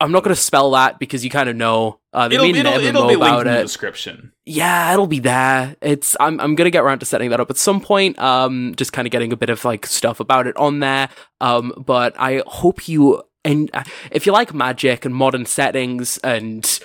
I'm 0.00 0.12
not 0.12 0.22
going 0.22 0.34
to 0.34 0.40
spell 0.40 0.70
that 0.72 0.98
because 1.00 1.24
you 1.24 1.30
kind 1.30 1.48
of 1.48 1.56
know. 1.56 1.98
Uh, 2.12 2.28
they 2.28 2.36
It'll, 2.36 2.46
an 2.46 2.56
it'll, 2.56 2.72
it'll 2.80 3.02
MMO 3.02 3.08
be 3.08 3.16
linked 3.16 3.26
about 3.26 3.46
in 3.46 3.52
the 3.52 3.60
it 3.60 3.62
description. 3.62 4.32
yeah, 4.44 4.92
it'll 4.92 5.06
be 5.06 5.18
there. 5.20 5.76
It's 5.80 6.16
I'm 6.18 6.40
I'm 6.40 6.56
gonna 6.56 6.70
get 6.70 6.82
around 6.82 6.98
to 7.00 7.06
setting 7.06 7.30
that 7.30 7.38
up 7.40 7.50
at 7.50 7.56
some 7.56 7.80
point. 7.80 8.18
Um, 8.18 8.74
just 8.76 8.92
kind 8.92 9.06
of 9.06 9.12
getting 9.12 9.32
a 9.32 9.36
bit 9.36 9.50
of 9.50 9.64
like 9.64 9.86
stuff 9.86 10.18
about 10.18 10.48
it 10.48 10.56
on 10.56 10.80
there. 10.80 11.10
Um, 11.40 11.72
but 11.76 12.14
I 12.18 12.42
hope 12.46 12.88
you 12.88 13.22
and 13.44 13.70
uh, 13.72 13.84
if 14.10 14.26
you 14.26 14.32
like 14.32 14.52
magic 14.52 15.04
and 15.04 15.14
modern 15.14 15.46
settings 15.46 16.18
and 16.18 16.80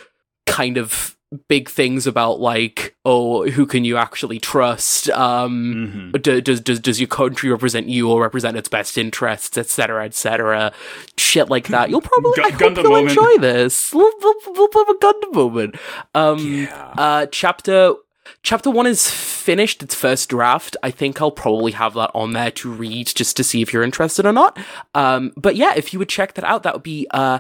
kind 0.46 0.78
of 0.78 1.18
big 1.48 1.70
things 1.70 2.06
about 2.08 2.40
like 2.40 2.96
oh 3.06 3.48
who 3.50 3.66
can 3.66 3.84
you 3.84 3.98
actually 3.98 4.40
trust? 4.40 5.10
Um 5.12 6.12
Mhm. 6.14 6.22
do, 6.22 6.42
does 6.42 6.62
does 6.62 6.80
does 6.80 7.00
your 7.00 7.08
country 7.08 7.50
represent 7.50 7.88
you 7.88 8.10
or 8.10 8.22
represent 8.22 8.56
its 8.58 8.70
best 8.70 8.98
interests 8.98 9.58
etc 9.58 10.06
etc 10.06 10.72
shit 11.18 11.50
like 11.50 11.68
that. 11.70 11.90
You'll 11.90 12.02
probably 12.12 12.44
I 12.44 12.50
hope 12.52 12.78
you'll 12.78 12.92
moment. 12.92 13.10
enjoy 13.10 13.38
this. 13.38 13.94
We'll, 13.94 14.12
we'll, 14.22 14.36
we'll 14.48 14.70
have 14.86 14.90
a 14.90 15.00
Gundam 15.00 15.34
moment. 15.34 15.76
Um 16.14 16.68
uh 16.98 17.26
chapter 17.32 17.94
chapter 18.42 18.70
one 18.70 18.88
is 18.88 19.10
finished. 19.10 19.84
Its 19.84 19.96
first 19.96 20.30
draft. 20.30 20.78
I 20.84 20.92
think 20.92 21.22
i'll 21.22 21.32
probably 21.32 21.72
have 21.74 21.94
that 21.96 22.12
on 22.14 22.34
there 22.34 22.52
to 22.52 22.72
read 22.72 23.08
just 23.08 23.36
to 23.38 23.44
see 23.44 23.62
if 23.62 23.74
you're 23.74 23.84
interested 23.84 24.26
or 24.26 24.34
not. 24.34 24.58
Um 24.94 25.32
but 25.36 25.56
yeah 25.56 25.74
if 25.76 25.94
you 25.94 26.00
would 26.00 26.10
check 26.10 26.36
that 26.36 26.46
out 26.46 26.64
that 26.64 26.74
would 26.74 26.84
be 26.84 27.08
uh 27.12 27.40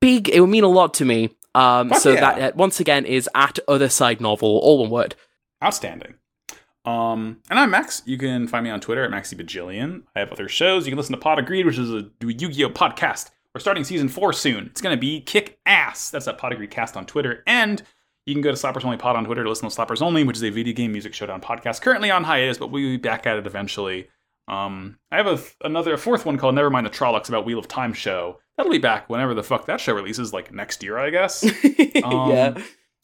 big 0.00 0.28
it 0.28 0.40
would 0.40 0.50
mean 0.50 0.64
a 0.64 0.68
lot 0.68 0.92
to 0.94 1.04
me 1.04 1.30
um 1.54 1.88
Fuck 1.90 1.98
so 1.98 2.12
yeah. 2.12 2.20
that 2.20 2.40
uh, 2.40 2.56
once 2.56 2.80
again 2.80 3.04
is 3.04 3.28
at 3.34 3.58
other 3.68 3.88
side 3.88 4.20
novel 4.20 4.58
all 4.62 4.78
one 4.78 4.90
word 4.90 5.14
Outstanding. 5.62 6.14
Um, 6.84 7.38
and 7.48 7.58
I'm 7.58 7.70
Max. 7.70 8.02
You 8.04 8.18
can 8.18 8.46
find 8.46 8.64
me 8.64 8.70
on 8.70 8.80
Twitter 8.80 9.02
at 9.02 9.10
MaxyBajillion. 9.10 10.02
I 10.14 10.18
have 10.20 10.30
other 10.30 10.48
shows. 10.48 10.84
You 10.84 10.90
can 10.90 10.98
listen 10.98 11.14
to 11.14 11.20
Pod 11.20 11.38
Agreed, 11.38 11.64
which 11.64 11.78
is 11.78 11.90
a 11.90 12.10
Yu-Gi-Oh 12.20 12.68
podcast. 12.70 13.30
We're 13.54 13.60
starting 13.60 13.84
season 13.84 14.08
four 14.08 14.34
soon. 14.34 14.66
It's 14.66 14.82
going 14.82 14.94
to 14.94 15.00
be 15.00 15.22
kick 15.22 15.58
ass. 15.64 16.10
That's 16.10 16.28
at 16.28 16.36
Pod 16.36 16.52
Agreed 16.52 16.70
Cast 16.70 16.96
on 16.96 17.06
Twitter. 17.06 17.42
And 17.46 17.82
you 18.26 18.34
can 18.34 18.42
go 18.42 18.50
to 18.50 18.56
Slappers 18.56 18.84
Only 18.84 18.98
Pod 18.98 19.16
on 19.16 19.24
Twitter 19.24 19.44
to 19.44 19.48
listen 19.48 19.68
to 19.70 19.74
Slappers 19.74 20.02
Only, 20.02 20.24
which 20.24 20.36
is 20.36 20.44
a 20.44 20.50
video 20.50 20.74
game 20.74 20.92
music 20.92 21.14
showdown 21.14 21.40
podcast 21.40 21.80
currently 21.80 22.10
on 22.10 22.24
hiatus, 22.24 22.58
but 22.58 22.70
we'll 22.70 22.82
be 22.82 22.96
back 22.98 23.26
at 23.26 23.38
it 23.38 23.46
eventually. 23.46 24.08
Um, 24.48 24.98
I 25.10 25.16
have 25.16 25.26
a, 25.26 25.38
another 25.66 25.94
a 25.94 25.98
fourth 25.98 26.26
one 26.26 26.36
called 26.36 26.54
Nevermind 26.54 26.84
the 26.84 26.90
Trollocs 26.90 27.28
about 27.28 27.46
Wheel 27.46 27.58
of 27.58 27.68
Time 27.68 27.92
show. 27.92 28.40
That'll 28.56 28.72
be 28.72 28.78
back 28.78 29.08
whenever 29.08 29.34
the 29.34 29.42
fuck 29.42 29.66
that 29.66 29.80
show 29.80 29.94
releases, 29.94 30.32
like 30.32 30.52
next 30.52 30.82
year, 30.82 30.98
I 30.98 31.10
guess. 31.10 31.44
Um, 32.04 32.30
yeah 32.30 32.58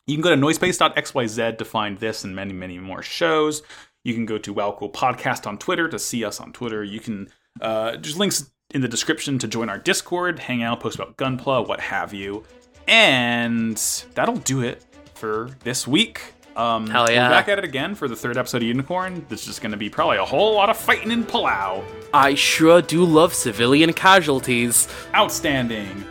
You 0.07 0.17
can 0.17 0.23
go 0.23 0.31
to 0.31 0.37
noisepace.xyz 0.37 1.59
to 1.59 1.65
find 1.65 1.99
this 1.99 2.25
and 2.25 2.35
many, 2.35 2.53
many 2.53 2.79
more 2.79 3.03
shows. 3.03 3.63
You 4.05 4.15
can 4.15 4.27
go 4.27 4.37
to 4.39 4.53
Wow 4.53 4.77
Cool 4.79 4.91
Podcast 4.91 5.47
on 5.47 5.59
Twitter 5.59 5.89
to 5.89 5.99
see 5.99 6.25
us 6.25 6.41
on 6.41 6.53
Twitter. 6.53 6.83
You 6.83 7.01
can 7.01 7.29
uh, 7.61 7.97
just 7.97 8.19
links 8.19 8.51
in 8.75 8.81
the 8.81 8.89
description 8.89 9.39
to 9.39 9.49
join 9.49 9.69
our 9.69 9.79
Discord, 9.79 10.39
hang 10.39 10.63
out, 10.63 10.81
post 10.81 10.97
about 10.97 11.17
Gunpla, 11.17 11.67
what 11.67 11.81
have 11.81 12.13
you. 12.15 12.45
And 12.87 13.77
that'll 14.15 14.37
do 14.37 14.63
it 14.63 14.85
for 15.15 15.51
this 15.65 15.87
week. 15.87 16.35
Um, 16.57 16.87
Hell 16.89 17.05
We're 17.09 17.15
yeah. 17.15 17.29
back 17.29 17.49
at 17.49 17.59
it 17.59 17.65
again 17.65 17.95
for 17.95 18.09
the 18.09 18.17
third 18.17 18.37
episode 18.37 18.59
of 18.59 18.65
Unicorn. 18.69 19.25
This 19.29 19.49
is 19.49 19.59
going 19.59 19.71
to 19.71 19.77
be 19.79 19.89
probably 19.89 20.19
a 20.19 20.25
whole 20.25 20.55
lot 20.55 20.69
of 20.69 20.77
fighting 20.77 21.11
in 21.11 21.25
Palau. 21.25 21.83
i 22.13 22.35
sure 22.35 22.83
do 22.83 23.05
love 23.05 23.33
civilian 23.35 23.93
casualties 23.93 24.89
Outstanding. 25.15 26.05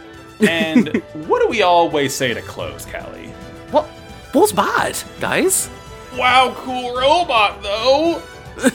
And 0.48 0.98
what 1.28 1.41
do 1.41 1.48
we 1.49 1.61
always 1.61 2.14
say 2.14 2.34
to 2.34 2.41
close, 2.41 2.86
Callie? 2.86 3.28
what 3.72 3.86
what's 4.34 4.52
bad 4.52 4.98
guys 5.20 5.70
Wow, 6.18 6.56
cool 6.57 6.98
robot, 6.98 7.61
though. 7.61 8.22
I 8.64 8.72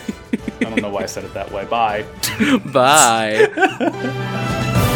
don't 0.61 0.81
know 0.81 0.91
why 0.91 1.03
I 1.03 1.07
said 1.07 1.25
it 1.25 1.35
that 1.35 1.51
way. 1.51 1.65
Bye. 1.65 2.05
bye 2.73 3.49